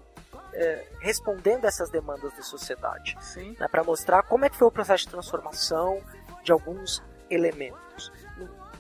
é, 0.53 0.86
respondendo 0.99 1.65
essas 1.65 1.89
demandas 1.89 2.34
da 2.34 2.41
sociedade, 2.41 3.15
Sim. 3.21 3.55
né, 3.59 3.67
para 3.67 3.84
mostrar 3.84 4.23
como 4.23 4.45
é 4.45 4.49
que 4.49 4.55
foi 4.57 4.67
o 4.67 4.71
processo 4.71 5.03
de 5.05 5.09
transformação 5.11 6.01
de 6.43 6.51
alguns 6.51 7.03
elementos. 7.30 8.11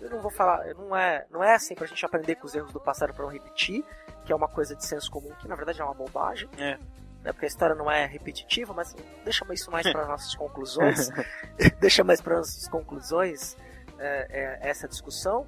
Eu 0.01 0.09
não 0.09 0.21
vou 0.21 0.31
falar, 0.31 0.65
não 0.75 0.95
é, 0.95 1.25
não 1.29 1.43
é 1.43 1.53
assim 1.55 1.75
para 1.75 1.83
a 1.83 1.87
gente 1.87 2.05
aprender 2.05 2.35
com 2.35 2.45
os 2.47 2.55
erros 2.55 2.71
do 2.71 2.79
passado 2.79 3.13
para 3.13 3.23
não 3.23 3.31
repetir, 3.31 3.83
que 4.25 4.31
é 4.31 4.35
uma 4.35 4.47
coisa 4.47 4.73
de 4.75 4.85
senso 4.85 5.11
comum 5.11 5.31
que 5.39 5.47
na 5.47 5.55
verdade 5.55 5.81
é 5.81 5.83
uma 5.83 5.93
bobagem. 5.93 6.49
É. 6.57 6.77
Né, 7.23 7.33
porque 7.33 7.45
a 7.45 7.47
história 7.47 7.75
não 7.75 7.91
é 7.91 8.05
repetitiva, 8.05 8.73
mas 8.73 8.95
deixa 9.23 9.45
isso 9.53 9.69
mais 9.69 9.91
para 9.91 10.05
nossas 10.07 10.35
conclusões. 10.35 11.09
deixa 11.79 12.03
mais 12.03 12.21
para 12.21 12.37
nossas 12.37 12.67
conclusões 12.67 13.57
é, 13.97 14.59
é, 14.63 14.69
essa 14.69 14.87
discussão. 14.87 15.47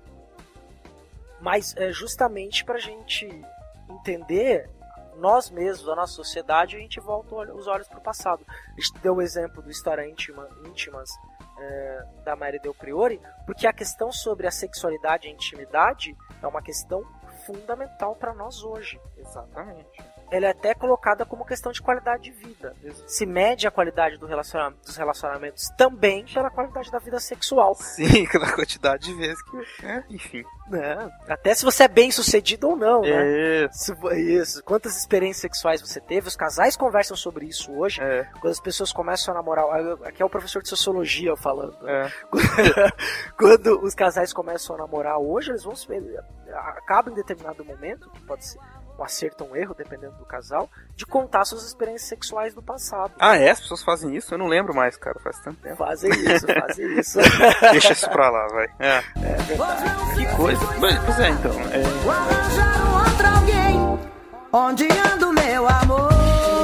Mas 1.40 1.76
é 1.76 1.92
justamente 1.92 2.64
para 2.64 2.76
a 2.76 2.82
gente 2.82 3.28
entender 3.90 4.70
nós 5.18 5.50
mesmos, 5.50 5.88
a 5.90 5.96
nossa 5.96 6.14
sociedade, 6.14 6.76
a 6.76 6.80
gente 6.80 7.00
volta 7.00 7.36
os 7.54 7.68
olhos 7.68 7.88
para 7.88 8.00
o 8.00 8.02
passado. 8.02 8.46
A 8.50 8.82
gente 8.82 9.02
deu 9.02 9.16
o 9.16 9.22
exemplo 9.22 9.62
do 9.62 9.70
História 9.70 10.08
Íntima, 10.08 10.48
Íntimas 10.66 11.10
é, 11.60 12.06
da 12.24 12.36
Mary 12.36 12.60
Del 12.60 12.74
Priori, 12.74 13.22
porque 13.46 13.68
a 13.68 13.74
questão 13.74 14.12
sobre 14.12 14.48
a 14.48 14.52
sexualidade 14.52 15.28
e 15.28 15.30
a 15.30 15.34
intimidade 15.34 16.16
é 16.42 16.48
uma 16.48 16.62
questão 16.62 17.04
fundamental 17.46 18.16
para 18.16 18.34
nós 18.34 18.64
hoje. 18.64 19.00
Exatamente. 19.18 20.04
Ela 20.32 20.48
é 20.48 20.50
até 20.52 20.74
colocada 20.74 21.26
como 21.26 21.46
questão 21.46 21.72
de 21.72 21.82
qualidade 21.82 22.24
de 22.24 22.32
vida. 22.32 22.74
Se 23.06 23.26
mede 23.26 23.68
a 23.68 23.72
qualidade 23.72 24.18
do 24.18 24.26
relaciona- 24.26 24.74
dos 24.86 24.96
relacionamentos 24.96 25.70
também 25.78 26.26
pela 26.26 26.50
qualidade 26.50 26.90
da 26.90 27.00
vida 27.00 27.20
sexual. 27.20 27.76
Sim, 27.76 28.24
aquela 28.26 28.52
quantidade 28.54 29.06
de 29.06 29.14
vezes 29.14 29.42
que. 29.44 29.86
É, 29.86 30.04
enfim. 30.10 30.44
né? 30.70 31.12
Até 31.28 31.54
se 31.54 31.66
você 31.66 31.84
é 31.84 31.88
bem 31.88 32.10
sucedido 32.12 32.70
ou 32.70 32.76
não, 32.78 33.02
né? 33.02 33.64
É. 33.66 33.70
Se- 33.72 33.94
Isso. 34.18 34.64
Quantas 34.64 34.98
experiências 34.98 35.42
sexuais 35.42 35.82
você 35.82 36.00
teve? 36.00 36.28
Os 36.28 36.36
casais 36.36 36.78
conversam 36.78 37.18
sobre 37.18 37.46
isso 37.46 37.72
hoje. 37.74 38.02
É. 38.02 38.24
Quando 38.40 38.52
as 38.52 38.60
pessoas 38.60 38.94
começam 38.94 39.34
a 39.34 39.38
namorar. 39.38 39.66
Aqui 40.06 40.22
é 40.24 40.26
o 40.26 40.30
professor 40.30 40.62
de 40.62 40.70
sociologia 40.70 41.36
falando. 41.36 41.78
É. 41.90 42.10
Quando 43.38 43.82
os 43.84 43.94
casais 43.94 44.32
começam 44.34 44.76
a 44.76 44.80
namorar 44.80 45.18
hoje, 45.20 45.52
eles 45.52 45.64
vão 45.64 45.76
se. 45.76 45.88
Acaba 46.54 47.10
em 47.12 47.14
determinado 47.14 47.64
momento, 47.66 48.10
que 48.12 48.22
pode 48.22 48.46
ser 48.46 48.60
um 49.02 49.06
acerto 49.06 49.44
ou 49.44 49.52
um 49.52 49.56
erro, 49.56 49.74
dependendo 49.74 50.16
do 50.18 50.26
casal, 50.26 50.70
de 50.96 51.06
contar 51.06 51.44
suas 51.46 51.66
experiências 51.66 52.08
sexuais 52.08 52.54
do 52.54 52.62
passado. 52.62 53.14
Ah, 53.20 53.36
é? 53.38 53.50
As 53.50 53.60
pessoas 53.60 53.84
fazem 53.84 54.16
isso? 54.16 54.34
Eu 54.34 54.38
não 54.38 54.48
lembro 54.48 54.74
mais, 54.74 54.96
cara. 54.96 55.20
Faz 55.20 55.40
tanto 55.40 55.60
tempo. 55.62 55.76
Fazem 55.76 56.12
isso, 56.12 56.46
fazem 56.48 57.00
isso. 57.00 57.20
Deixa 57.72 57.94
isso 57.94 58.10
pra 58.10 58.30
lá, 58.30 58.48
vai. 58.48 58.68
É. 58.80 58.98
É 58.98 59.36
verdade. 59.44 60.16
Que 60.16 60.36
coisa. 60.36 60.66
Mas, 60.80 61.00
Pois 61.04 61.20
é, 61.20 61.30
então. 61.30 61.52
É... 61.52 61.82
Vou 62.04 62.12
arranjar 62.12 62.86
um 62.86 63.10
outro 63.10 63.28
alguém. 63.28 64.00
Onde 64.54 64.88
anda 64.92 65.28
o 65.28 65.34
meu 65.34 65.68
amor? 65.68 66.61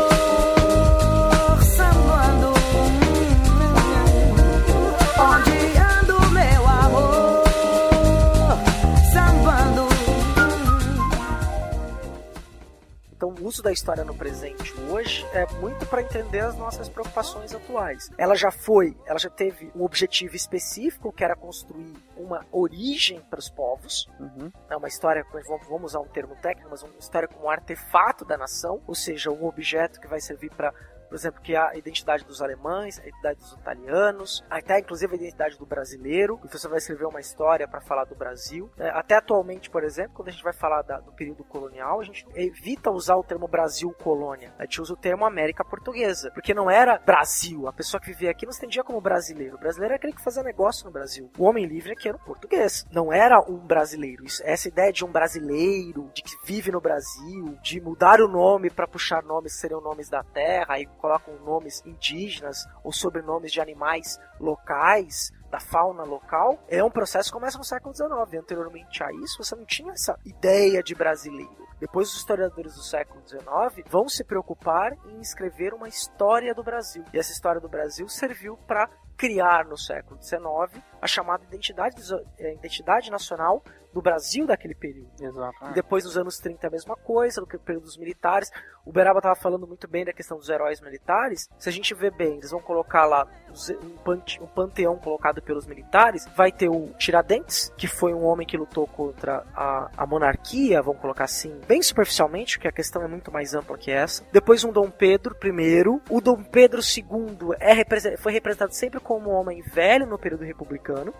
Então, 13.17 13.33
o 13.41 13.47
uso 13.47 13.63
da 13.63 13.71
história 13.71 14.03
no 14.03 14.13
presente 14.13 14.71
hoje 14.91 15.25
é 15.33 15.51
muito 15.53 15.87
para 15.87 16.03
entender 16.03 16.41
as 16.41 16.55
nossas 16.55 16.87
preocupações 16.87 17.51
atuais. 17.53 18.11
Ela 18.15 18.35
já 18.35 18.51
foi, 18.51 18.95
ela 19.07 19.17
já 19.17 19.29
teve 19.29 19.71
um 19.75 19.83
objetivo 19.83 20.35
específico, 20.35 21.11
que 21.11 21.23
era 21.23 21.35
construir 21.35 21.95
uma 22.15 22.45
origem 22.51 23.19
para 23.21 23.39
os 23.39 23.49
povos. 23.49 24.07
Uhum. 24.19 24.51
É 24.69 24.77
uma 24.77 24.87
história, 24.87 25.25
vamos 25.33 25.67
vamos 25.67 25.91
usar 25.91 25.99
um 25.99 26.07
termo 26.07 26.35
técnico, 26.35 26.69
mas 26.69 26.83
uma 26.83 26.95
história 26.99 27.27
como 27.27 27.45
um 27.45 27.49
artefato 27.49 28.23
da 28.23 28.37
nação, 28.37 28.83
ou 28.85 28.93
seja, 28.93 29.31
um 29.31 29.45
objeto 29.47 29.99
que 29.99 30.07
vai 30.07 30.21
servir 30.21 30.51
para 30.51 30.71
por 31.07 31.15
exemplo, 31.15 31.41
que 31.41 31.55
a 31.55 31.75
identidade 31.75 32.23
dos 32.25 32.41
alemães, 32.41 32.99
a 32.99 33.01
identidade 33.07 33.39
dos 33.39 33.53
italianos, 33.53 34.43
até 34.49 34.79
inclusive 34.79 35.13
a 35.13 35.15
identidade 35.17 35.57
do 35.57 35.65
brasileiro. 35.65 36.35
O 36.35 36.39
professor 36.39 36.69
vai 36.69 36.77
escrever 36.79 37.05
uma 37.05 37.19
história 37.19 37.67
para 37.67 37.81
falar 37.81 38.05
do 38.05 38.15
Brasil. 38.15 38.69
É, 38.77 38.89
até 38.89 39.15
atualmente, 39.15 39.69
por 39.69 39.83
exemplo, 39.83 40.13
quando 40.15 40.29
a 40.29 40.31
gente 40.31 40.43
vai 40.43 40.53
falar 40.53 40.81
da- 40.81 40.99
do 40.99 41.11
período 41.11 41.43
colonial, 41.43 41.99
a 41.99 42.03
gente 42.03 42.25
evita 42.35 42.91
usar 42.91 43.15
o 43.15 43.23
termo 43.23 43.47
Brasil 43.47 43.91
colônia. 44.03 44.53
A 44.59 44.63
gente 44.63 44.81
usa 44.81 44.93
o 44.93 44.97
termo 44.97 45.25
América 45.25 45.63
Portuguesa, 45.63 46.31
porque 46.31 46.53
não 46.53 46.69
era 46.69 46.97
Brasil. 46.99 47.67
A 47.67 47.73
pessoa 47.73 47.99
que 48.01 48.07
vivia 48.07 48.31
aqui 48.31 48.45
não 48.45 48.51
se 48.53 48.59
entendia 48.59 48.83
como 48.83 48.99
brasileiro. 49.01 49.55
O 49.55 49.59
brasileiro 49.59 49.93
era 49.93 49.97
aquele 49.97 50.13
que 50.13 50.21
fazia 50.23 50.43
negócio 50.43 50.85
no 50.85 50.91
Brasil. 50.91 51.29
O 51.37 51.43
homem 51.45 51.65
livre 51.65 51.93
aqui 51.93 52.07
era 52.07 52.17
um 52.17 52.21
português. 52.21 52.85
Não 52.91 53.11
era 53.11 53.39
um 53.41 53.57
brasileiro. 53.57 54.25
Isso, 54.25 54.41
essa 54.45 54.67
ideia 54.67 54.91
de 54.91 55.03
um 55.05 55.11
brasileiro, 55.11 56.09
de 56.13 56.21
que 56.23 56.35
vive 56.45 56.71
no 56.71 56.81
Brasil, 56.81 57.57
de 57.61 57.79
mudar 57.81 58.19
o 58.21 58.27
nome 58.27 58.69
para 58.69 58.87
puxar 58.87 59.23
nomes 59.23 59.53
que 59.53 59.59
seriam 59.59 59.81
nomes 59.81 60.09
da 60.09 60.23
terra, 60.23 60.79
colocam 60.97 61.33
nomes 61.45 61.83
indígenas 61.85 62.67
ou 62.83 62.91
sobrenomes 62.91 63.51
de 63.51 63.61
animais 63.61 64.19
locais, 64.39 65.31
da 65.49 65.59
fauna 65.59 66.03
local, 66.03 66.59
é 66.67 66.83
um 66.83 66.91
processo 66.91 67.29
que 67.29 67.37
começa 67.37 67.57
no 67.57 67.63
século 67.63 67.95
XIX. 67.95 68.41
Anteriormente 68.41 69.03
a 69.03 69.11
isso, 69.23 69.43
você 69.43 69.55
não 69.55 69.65
tinha 69.65 69.93
essa 69.93 70.17
ideia 70.25 70.83
de 70.83 70.93
brasileiro. 70.93 71.67
Depois, 71.79 72.09
os 72.09 72.17
historiadores 72.17 72.75
do 72.75 72.81
século 72.81 73.21
XIX 73.27 73.87
vão 73.87 74.09
se 74.09 74.23
preocupar 74.23 74.93
em 75.05 75.19
escrever 75.19 75.73
uma 75.73 75.87
história 75.87 76.53
do 76.53 76.63
Brasil. 76.63 77.03
E 77.13 77.19
essa 77.19 77.31
história 77.31 77.61
do 77.61 77.69
Brasil 77.69 78.07
serviu 78.07 78.57
para 78.67 78.89
criar 79.17 79.65
no 79.65 79.77
século 79.77 80.21
XIX 80.21 80.83
a 81.01 81.07
chamada 81.07 81.43
identidade, 81.43 81.95
eh, 82.37 82.53
identidade 82.53 83.09
nacional 83.09 83.63
do 83.93 84.01
Brasil 84.01 84.45
daquele 84.45 84.75
período. 84.75 85.09
Exato. 85.19 85.71
E 85.71 85.73
depois, 85.73 86.03
nos 86.03 86.15
anos 86.17 86.37
30, 86.37 86.67
a 86.67 86.69
mesma 86.69 86.95
coisa, 86.95 87.41
no 87.41 87.47
período 87.47 87.85
dos 87.85 87.97
militares. 87.97 88.51
O 88.85 88.91
Beraba 88.91 89.19
estava 89.19 89.35
falando 89.35 89.67
muito 89.67 89.87
bem 89.87 90.05
da 90.05 90.13
questão 90.13 90.37
dos 90.37 90.49
heróis 90.49 90.79
militares. 90.79 91.49
Se 91.57 91.67
a 91.67 91.71
gente 91.71 91.93
vê 91.95 92.11
bem, 92.11 92.37
eles 92.37 92.51
vão 92.51 92.61
colocar 92.61 93.05
lá 93.05 93.27
um, 93.49 94.43
um 94.43 94.47
panteão 94.47 94.97
colocado 94.97 95.41
pelos 95.41 95.65
militares. 95.65 96.27
Vai 96.35 96.51
ter 96.51 96.69
o 96.69 96.93
Tiradentes, 96.97 97.73
que 97.75 97.87
foi 97.87 98.13
um 98.13 98.23
homem 98.23 98.45
que 98.45 98.55
lutou 98.55 98.85
contra 98.87 99.43
a, 99.55 99.89
a 99.97 100.05
monarquia, 100.05 100.81
vamos 100.81 101.01
colocar 101.01 101.23
assim, 101.23 101.59
bem 101.67 101.81
superficialmente, 101.81 102.57
porque 102.57 102.67
a 102.67 102.71
questão 102.71 103.01
é 103.03 103.07
muito 103.07 103.31
mais 103.31 103.53
ampla 103.53 103.77
que 103.77 103.91
essa. 103.91 104.23
Depois 104.31 104.63
um 104.63 104.71
Dom 104.71 104.89
Pedro 104.89 105.35
I. 105.43 106.01
O 106.09 106.21
Dom 106.21 106.41
Pedro 106.43 106.79
II 106.81 107.55
é, 107.59 108.17
foi 108.17 108.31
representado 108.31 108.73
sempre 108.73 108.99
como 108.99 109.29
um 109.31 109.33
homem 109.33 109.61
velho 109.61 110.05
no 110.05 110.17
período 110.17 110.43
republicano. 110.43 111.13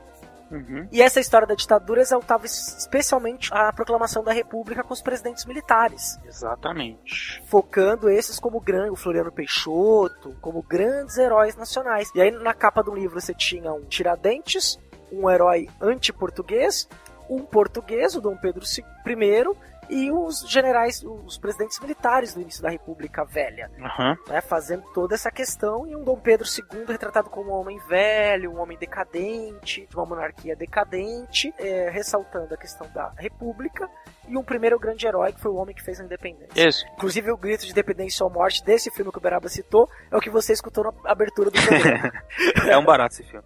Uhum. 0.50 0.88
E 0.94 1.02
essa 1.02 1.20
história 1.20 1.46
da 1.46 1.56
ditadura 1.56 2.00
exaltava 2.00 2.46
es- 2.46 2.78
especialmente 2.78 3.54
a 3.54 3.74
proclamação 3.74 4.24
da 4.24 4.32
república 4.32 4.82
com 4.82 4.94
os 4.94 5.02
presidentes 5.02 5.44
militares, 5.46 6.18
Exatamente. 6.26 7.44
focando 7.48 8.10
esses 8.10 8.40
como 8.40 8.62
grande, 8.62 8.92
o 8.92 8.96
Floriano 8.96 9.30
Peixoto, 9.30 10.34
como 10.40 10.62
grandes 10.62 11.18
heróis 11.18 11.58
nacionais. 11.58 12.10
E 12.16 12.22
aí 12.22 12.32
na 12.32 12.54
capa 12.54 12.82
do 12.82 12.96
livro 12.96 13.20
você 13.20 13.34
tinha 13.34 13.74
um 13.74 13.84
Tiradentes, 13.84 14.80
um 15.12 15.30
herói 15.30 15.68
anti-português, 15.82 16.88
um 17.30 17.40
português, 17.40 18.16
o 18.16 18.22
Dom 18.22 18.38
Pedro 18.38 18.64
I, 18.64 19.58
e 19.90 20.12
os 20.12 20.46
generais, 20.48 21.04
os 21.04 21.38
presidentes 21.38 21.80
militares 21.80 22.34
do 22.34 22.42
início 22.42 22.62
da 22.62 22.70
República 22.70 23.24
Velha 23.24 23.70
Aham. 23.80 24.16
né, 24.28 24.42
fazendo 24.42 24.84
toda 24.94 25.16
essa 25.16 25.32
questão, 25.32 25.88
e 25.88 25.96
um 25.96 26.04
Dom 26.04 26.18
Pedro 26.18 26.48
II 26.48 26.86
retratado 26.88 27.30
como 27.30 27.52
um 27.52 27.60
homem 27.60 27.80
velho, 27.88 28.52
um 28.52 28.60
homem 28.60 28.78
decadente, 28.78 29.88
de 29.90 29.96
uma 29.96 30.06
monarquia 30.06 30.56
decadente, 30.56 31.54
é, 31.58 31.90
ressaltando 31.90 32.54
a 32.54 32.58
questão 32.58 32.88
da 32.94 33.12
república, 33.18 33.90
e 34.28 34.38
um 34.38 34.44
primeiro 34.44 34.78
grande 34.78 35.08
herói 35.08 35.32
que 35.32 35.40
foi 35.40 35.52
o 35.52 35.56
homem 35.56 35.74
que 35.74 35.82
fez 35.82 36.00
a 36.00 36.04
independência. 36.04 36.68
Isso. 36.68 36.86
Inclusive 36.94 37.32
o 37.32 37.38
grito 37.38 37.66
de 37.66 37.72
independência 37.72 38.26
ou 38.26 38.32
morte 38.32 38.64
desse 38.64 38.92
filme 38.92 39.12
que 39.12 39.18
o 39.18 39.22
Beraba 39.22 39.48
citou 39.48 39.90
é 40.12 40.18
o 40.18 40.20
que 40.20 40.30
você 40.30 40.54
escutou 40.54 40.84
na 40.84 41.12
abertura 41.12 41.50
do 41.50 41.62
programa. 41.62 42.12
É 42.68 42.78
um 42.78 42.84
barato 42.84 43.14
esse 43.14 43.24
filme. 43.24 43.46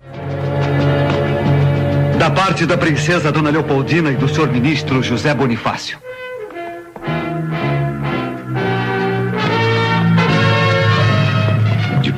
Da 2.17 2.29
parte 2.29 2.65
da 2.65 2.77
princesa 2.77 3.31
Dona 3.31 3.49
Leopoldina 3.49 4.11
e 4.11 4.15
do 4.15 4.27
senhor 4.27 4.51
ministro 4.51 5.01
José 5.01 5.33
Bonifácio. 5.33 5.99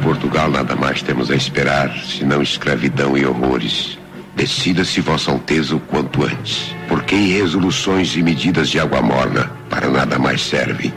Portugal 0.04 0.52
nada 0.52 0.76
mais 0.76 1.02
temos 1.02 1.32
a 1.32 1.36
esperar, 1.36 1.90
senão 1.98 2.42
escravidão 2.42 3.18
e 3.18 3.26
horrores. 3.26 3.98
Decida-se 4.36 5.00
Vossa 5.00 5.32
Alteza 5.32 5.78
o 5.78 5.80
quanto 5.80 6.26
antes, 6.26 6.76
porque 6.90 7.16
resoluções 7.16 8.14
e 8.18 8.22
medidas 8.22 8.70
de 8.70 8.80
água 8.80 9.02
morna 9.02 9.50
para 9.70 9.90
nada 9.90 10.20
mais 10.20 10.42
servem. 10.42 10.94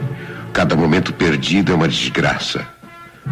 Cada 0.51 0.75
momento 0.75 1.13
perdido 1.13 1.71
é 1.71 1.75
uma 1.75 1.87
desgraça. 1.87 2.67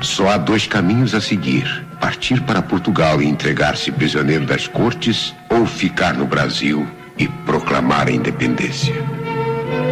Só 0.02 0.30
há 0.30 0.38
dois 0.38 0.66
caminhos 0.66 1.14
a 1.14 1.20
seguir: 1.20 1.86
partir 2.00 2.40
para 2.42 2.62
Portugal 2.62 3.22
e 3.22 3.26
entregar-se 3.26 3.92
prisioneiro 3.92 4.46
das 4.46 4.68
cortes, 4.68 5.36
ou 5.50 5.66
ficar 5.66 6.14
no 6.14 6.26
Brasil 6.26 6.88
e 7.18 7.28
proclamar 7.28 8.08
a 8.08 8.12
independência. 8.12 8.96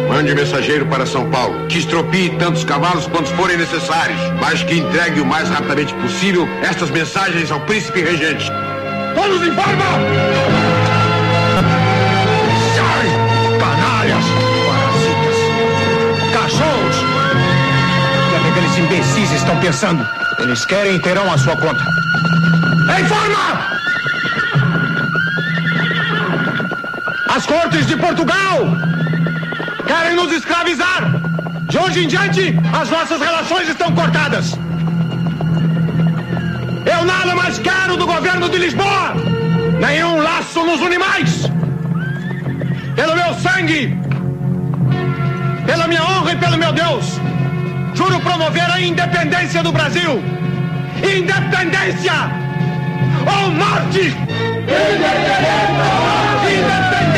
Mande 0.08 0.34
mensageiro 0.34 0.86
para 0.86 1.04
São 1.06 1.28
Paulo, 1.30 1.66
que 1.66 1.78
estropie 1.78 2.30
tantos 2.38 2.62
cavalos 2.64 3.06
quantos 3.08 3.32
forem 3.32 3.56
necessários, 3.56 4.20
mas 4.40 4.62
que 4.62 4.78
entregue 4.78 5.20
o 5.20 5.26
mais 5.26 5.48
rapidamente 5.48 5.92
possível 5.94 6.48
estas 6.62 6.90
mensagens 6.90 7.50
ao 7.50 7.60
príncipe 7.60 8.00
regente. 8.02 8.50
Todos 9.14 9.42
em 9.46 9.52
forma! 9.52 9.84
Sai! 12.76 13.06
Canalhas! 13.58 14.24
Parasitas! 14.68 15.36
Cachorros! 16.32 16.96
O 18.26 18.28
que 18.30 18.36
é 18.36 18.40
que 18.40 18.48
aqueles 18.48 18.78
imbecis 18.78 19.32
estão 19.32 19.58
pensando? 19.58 20.06
Eles 20.38 20.64
querem 20.66 20.96
e 20.96 21.00
terão 21.00 21.32
a 21.32 21.38
sua 21.38 21.56
conta. 21.56 21.84
Em 22.98 23.04
forma! 23.04 23.74
As 27.34 27.46
cortes 27.46 27.86
de 27.86 27.96
Portugal 27.96 28.76
querem 29.94 30.16
nos 30.16 30.32
escravizar! 30.32 31.02
De 31.70 31.78
hoje 31.78 32.04
em 32.04 32.08
diante, 32.08 32.54
as 32.80 32.90
nossas 32.90 33.20
relações 33.20 33.68
estão 33.68 33.92
cortadas! 33.92 34.58
Eu 36.94 37.04
nada 37.04 37.34
mais 37.36 37.58
quero 37.58 37.96
do 37.96 38.06
governo 38.06 38.48
de 38.48 38.58
Lisboa! 38.58 39.14
Nenhum 39.80 40.20
laço 40.20 40.64
nos 40.64 40.80
une 40.80 40.98
mais! 40.98 41.48
Pelo 42.96 43.14
meu 43.14 43.34
sangue! 43.34 43.96
Pela 45.64 45.86
minha 45.86 46.02
honra 46.02 46.32
e 46.32 46.36
pelo 46.36 46.58
meu 46.58 46.72
Deus! 46.72 47.20
Juro 47.94 48.18
promover 48.20 48.68
a 48.70 48.80
independência 48.80 49.62
do 49.62 49.70
Brasil! 49.70 50.22
Independência! 50.98 52.14
Ou 53.32 53.50
morte! 53.52 54.12
Independência! 54.66 55.44
Ou 56.48 57.13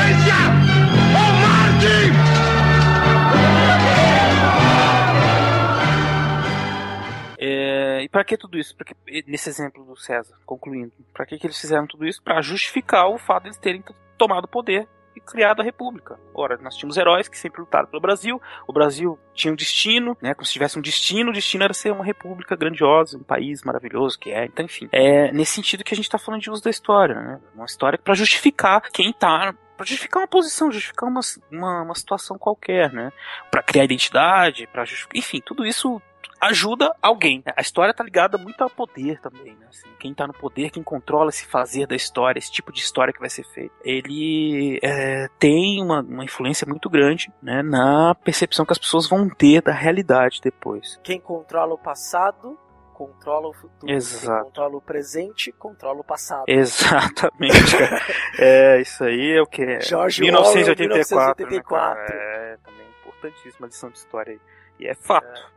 que 8.24 8.36
tudo 8.36 8.58
isso? 8.58 8.76
Porque, 8.76 8.94
nesse 9.26 9.48
exemplo 9.48 9.84
do 9.84 9.96
César, 9.96 10.36
concluindo, 10.44 10.92
pra 11.12 11.26
que, 11.26 11.38
que 11.38 11.46
eles 11.46 11.60
fizeram 11.60 11.86
tudo 11.86 12.06
isso? 12.06 12.22
Pra 12.22 12.40
justificar 12.40 13.08
o 13.08 13.18
fato 13.18 13.44
de 13.44 13.48
eles 13.48 13.58
terem 13.58 13.82
tomado 14.16 14.44
o 14.44 14.48
poder 14.48 14.88
e 15.16 15.20
criado 15.20 15.62
a 15.62 15.64
República. 15.64 16.20
Ora, 16.34 16.58
nós 16.58 16.76
tínhamos 16.76 16.98
heróis 16.98 17.26
que 17.26 17.38
sempre 17.38 17.60
lutaram 17.60 17.88
pelo 17.88 18.02
Brasil, 18.02 18.40
o 18.66 18.72
Brasil 18.72 19.18
tinha 19.32 19.50
um 19.50 19.56
destino, 19.56 20.16
né? 20.20 20.34
Como 20.34 20.44
se 20.44 20.52
tivesse 20.52 20.78
um 20.78 20.82
destino, 20.82 21.30
o 21.30 21.32
destino 21.32 21.64
era 21.64 21.72
ser 21.72 21.90
uma 21.90 22.04
república 22.04 22.54
grandiosa, 22.54 23.16
um 23.16 23.22
país 23.22 23.62
maravilhoso 23.64 24.18
que 24.18 24.30
é. 24.30 24.44
Então, 24.44 24.64
enfim, 24.64 24.88
é 24.92 25.32
nesse 25.32 25.52
sentido 25.52 25.82
que 25.82 25.94
a 25.94 25.96
gente 25.96 26.10
tá 26.10 26.18
falando 26.18 26.42
de 26.42 26.50
uso 26.50 26.62
da 26.62 26.70
história, 26.70 27.14
né? 27.14 27.40
Uma 27.54 27.64
história 27.64 27.98
pra 27.98 28.14
justificar 28.14 28.82
quem 28.92 29.12
tá. 29.12 29.54
Pra 29.76 29.84
justificar 29.84 30.22
uma 30.22 30.28
posição, 30.28 30.72
justificar 30.72 31.06
uma, 31.06 31.20
uma, 31.52 31.82
uma 31.82 31.94
situação 31.94 32.38
qualquer, 32.38 32.90
né? 32.92 33.12
Pra 33.50 33.62
criar 33.62 33.84
identidade, 33.84 34.66
pra 34.66 34.86
justificar. 34.86 35.18
Enfim, 35.18 35.42
tudo 35.44 35.66
isso 35.66 36.00
ajuda 36.40 36.94
alguém. 37.00 37.42
A 37.56 37.60
história 37.60 37.94
tá 37.94 38.04
ligada 38.04 38.38
muito 38.38 38.62
ao 38.62 38.70
poder 38.70 39.20
também, 39.20 39.54
né? 39.56 39.66
Assim, 39.68 39.88
quem 39.98 40.14
tá 40.14 40.26
no 40.26 40.32
poder, 40.32 40.70
quem 40.70 40.82
controla 40.82 41.30
esse 41.30 41.46
fazer 41.46 41.86
da 41.86 41.96
história, 41.96 42.38
esse 42.38 42.50
tipo 42.50 42.72
de 42.72 42.80
história 42.80 43.12
que 43.12 43.20
vai 43.20 43.30
ser 43.30 43.44
feita, 43.44 43.74
ele 43.84 44.78
é, 44.82 45.28
tem 45.38 45.82
uma, 45.82 46.00
uma 46.00 46.24
influência 46.24 46.66
muito 46.66 46.88
grande 46.88 47.32
né, 47.42 47.62
na 47.62 48.14
percepção 48.14 48.64
que 48.64 48.72
as 48.72 48.78
pessoas 48.78 49.08
vão 49.08 49.28
ter 49.28 49.62
da 49.62 49.72
realidade 49.72 50.40
depois. 50.42 50.98
Quem 51.02 51.20
controla 51.20 51.74
o 51.74 51.78
passado 51.78 52.58
controla 52.92 53.48
o 53.48 53.52
futuro. 53.52 53.92
Exato. 53.92 54.36
Quem 54.36 54.44
controla 54.44 54.76
o 54.76 54.80
presente 54.80 55.52
controla 55.52 56.00
o 56.00 56.04
passado. 56.04 56.44
Exatamente, 56.48 57.76
é, 58.40 58.80
isso 58.80 59.04
aí 59.04 59.32
é 59.32 59.42
o 59.42 59.46
que? 59.46 59.62
É 59.62 59.80
George 59.82 60.22
1984. 60.22 61.44
Orwell, 61.44 61.50
né, 61.50 61.62
cara? 61.62 61.94
1984. 61.94 62.14
é, 62.14 62.56
também 62.64 62.86
importantíssima 63.26 63.66
lição 63.66 63.90
de 63.90 63.98
história 63.98 64.32
aí. 64.32 64.40
E 64.78 64.86
é 64.86 64.94
fato. 64.94 65.55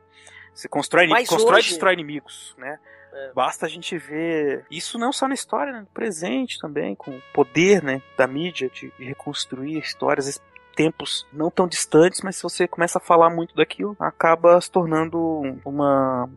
Você 0.60 0.68
constrói, 0.68 1.08
Mas 1.08 1.30
constrói 1.30 1.56
e 1.56 1.60
hoje- 1.60 1.70
destrói 1.70 1.94
inimigos, 1.94 2.54
né? 2.58 2.78
É. 3.14 3.32
Basta 3.34 3.66
a 3.66 3.70
gente 3.70 3.98
ver 3.98 4.66
isso 4.70 5.00
não 5.00 5.14
só 5.14 5.26
na 5.26 5.34
história, 5.34 5.72
né? 5.72 5.80
no 5.80 5.86
presente 5.88 6.60
também, 6.60 6.96
com 6.96 7.12
o 7.12 7.22
poder 7.34 7.82
né, 7.82 8.02
da 8.18 8.28
mídia 8.28 8.70
de, 8.70 8.92
reconstruir 9.00 9.78
histórias, 9.80 10.40
tempos 10.76 11.26
não 11.32 11.50
tão 11.50 11.66
distantes, 11.68 12.22
mas 12.22 12.36
se 12.36 12.44
você 12.44 12.68
começa 12.68 12.98
a 12.98 13.02
falar 13.02 13.30
muito 13.30 13.56
daquilo, 13.56 13.96
acaba 14.00 14.60
se 14.60 14.70
tornando 14.70 15.58
uma 15.66 16.30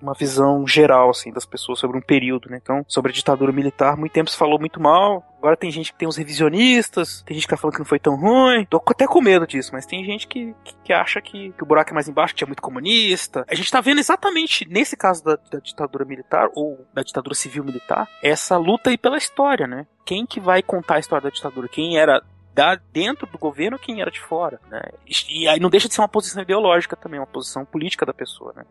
uma 0.00 0.14
visão 0.14 0.66
geral 0.66 1.10
assim 1.10 1.32
das 1.32 1.44
pessoas 1.44 1.78
sobre 1.78 1.96
um 1.96 2.00
período, 2.00 2.48
né? 2.48 2.58
Então, 2.62 2.84
sobre 2.88 3.10
a 3.10 3.14
ditadura 3.14 3.52
militar, 3.52 3.96
muito 3.96 4.12
tempo 4.12 4.30
se 4.30 4.36
falou 4.36 4.58
muito 4.58 4.80
mal. 4.80 5.24
Agora 5.38 5.56
tem 5.56 5.70
gente 5.70 5.92
que 5.92 5.98
tem 5.98 6.08
os 6.08 6.16
revisionistas, 6.16 7.22
tem 7.22 7.34
gente 7.34 7.46
que 7.46 7.50
tá 7.50 7.56
falando 7.56 7.74
que 7.74 7.80
não 7.80 7.86
foi 7.86 7.98
tão 7.98 8.14
ruim. 8.14 8.66
Tô 8.66 8.82
até 8.86 9.06
com 9.06 9.20
medo 9.20 9.46
disso, 9.46 9.70
mas 9.72 9.86
tem 9.86 10.04
gente 10.04 10.26
que, 10.26 10.54
que, 10.62 10.74
que 10.84 10.92
acha 10.92 11.20
que, 11.20 11.52
que 11.52 11.62
o 11.62 11.66
buraco 11.66 11.90
é 11.90 11.94
mais 11.94 12.08
embaixo, 12.08 12.34
que 12.34 12.38
tinha 12.38 12.48
muito 12.48 12.62
comunista. 12.62 13.44
A 13.48 13.54
gente 13.54 13.70
tá 13.70 13.80
vendo 13.80 14.00
exatamente 14.00 14.68
nesse 14.68 14.96
caso 14.96 15.24
da, 15.24 15.38
da 15.50 15.58
ditadura 15.58 16.04
militar 16.04 16.48
ou 16.54 16.86
da 16.92 17.02
ditadura 17.02 17.34
civil 17.34 17.64
militar, 17.64 18.08
essa 18.22 18.56
luta 18.56 18.90
aí 18.90 18.98
pela 18.98 19.16
história, 19.16 19.66
né? 19.66 19.86
Quem 20.04 20.26
que 20.26 20.40
vai 20.40 20.62
contar 20.62 20.96
a 20.96 20.98
história 20.98 21.22
da 21.22 21.30
ditadura? 21.30 21.68
Quem 21.68 21.98
era 21.98 22.22
da 22.54 22.74
dentro 22.92 23.26
do 23.26 23.38
governo 23.38 23.78
quem 23.78 24.00
era 24.00 24.10
de 24.10 24.20
fora, 24.20 24.60
né? 24.68 24.82
E 25.28 25.48
aí 25.48 25.60
não 25.60 25.70
deixa 25.70 25.88
de 25.88 25.94
ser 25.94 26.00
uma 26.00 26.08
posição 26.08 26.42
ideológica 26.42 26.96
também, 26.96 27.20
uma 27.20 27.26
posição 27.26 27.64
política 27.64 28.04
da 28.04 28.12
pessoa, 28.12 28.52
né? 28.54 28.64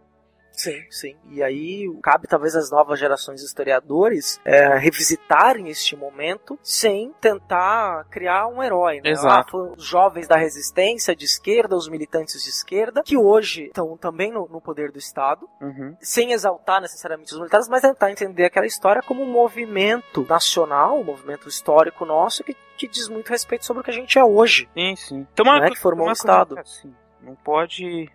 Sim, 0.60 0.84
sim. 0.90 1.16
E 1.30 1.42
aí 1.42 1.86
cabe 2.04 2.28
talvez 2.28 2.54
às 2.54 2.70
novas 2.70 3.00
gerações 3.00 3.40
de 3.40 3.46
historiadores 3.48 4.42
é, 4.44 4.78
revisitarem 4.78 5.70
este 5.70 5.96
momento 5.96 6.60
sem 6.62 7.14
tentar 7.22 8.04
criar 8.10 8.48
um 8.48 8.62
herói, 8.62 9.00
né? 9.02 9.10
Exato. 9.12 9.58
Ah, 9.58 9.74
os 9.78 9.86
jovens 9.86 10.28
da 10.28 10.36
resistência 10.36 11.16
de 11.16 11.24
esquerda, 11.24 11.78
os 11.78 11.88
militantes 11.88 12.44
de 12.44 12.50
esquerda, 12.50 13.04
que 13.04 13.16
hoje 13.16 13.68
estão 13.68 13.96
também 13.96 14.32
no, 14.34 14.50
no 14.50 14.60
poder 14.60 14.92
do 14.92 14.98
Estado, 15.00 15.48
Uhum. 15.62 15.96
sem 16.02 16.34
exaltar 16.34 16.82
necessariamente 16.82 17.32
os 17.34 17.40
militares, 17.40 17.70
mas 17.70 17.82
tentar 17.82 18.12
entender 18.12 18.44
aquela 18.46 18.66
história 18.66 19.02
como 19.02 19.24
um 19.24 19.32
movimento 19.32 20.26
nacional, 20.28 21.00
um 21.00 21.04
movimento 21.06 21.48
histórico 21.48 22.06
nosso 22.06 22.44
que, 22.44 22.56
que 22.78 22.88
diz 22.88 23.08
muito 23.08 23.30
respeito 23.30 23.66
sobre 23.66 23.82
o 23.82 23.84
que 23.84 23.92
a 23.92 23.94
gente 23.94 24.20
é 24.20 24.24
hoje. 24.24 24.68
Sim, 24.74 24.96
sim. 24.98 25.28
Então, 25.34 25.46
uma, 25.46 25.60
Né, 25.62 25.70
que 25.70 25.78
formou 25.80 26.06
uma 26.08 26.12
o 26.12 26.14
Estado. 26.14 26.60
assim, 26.60 26.94
não 27.22 27.36
pode. 27.36 28.10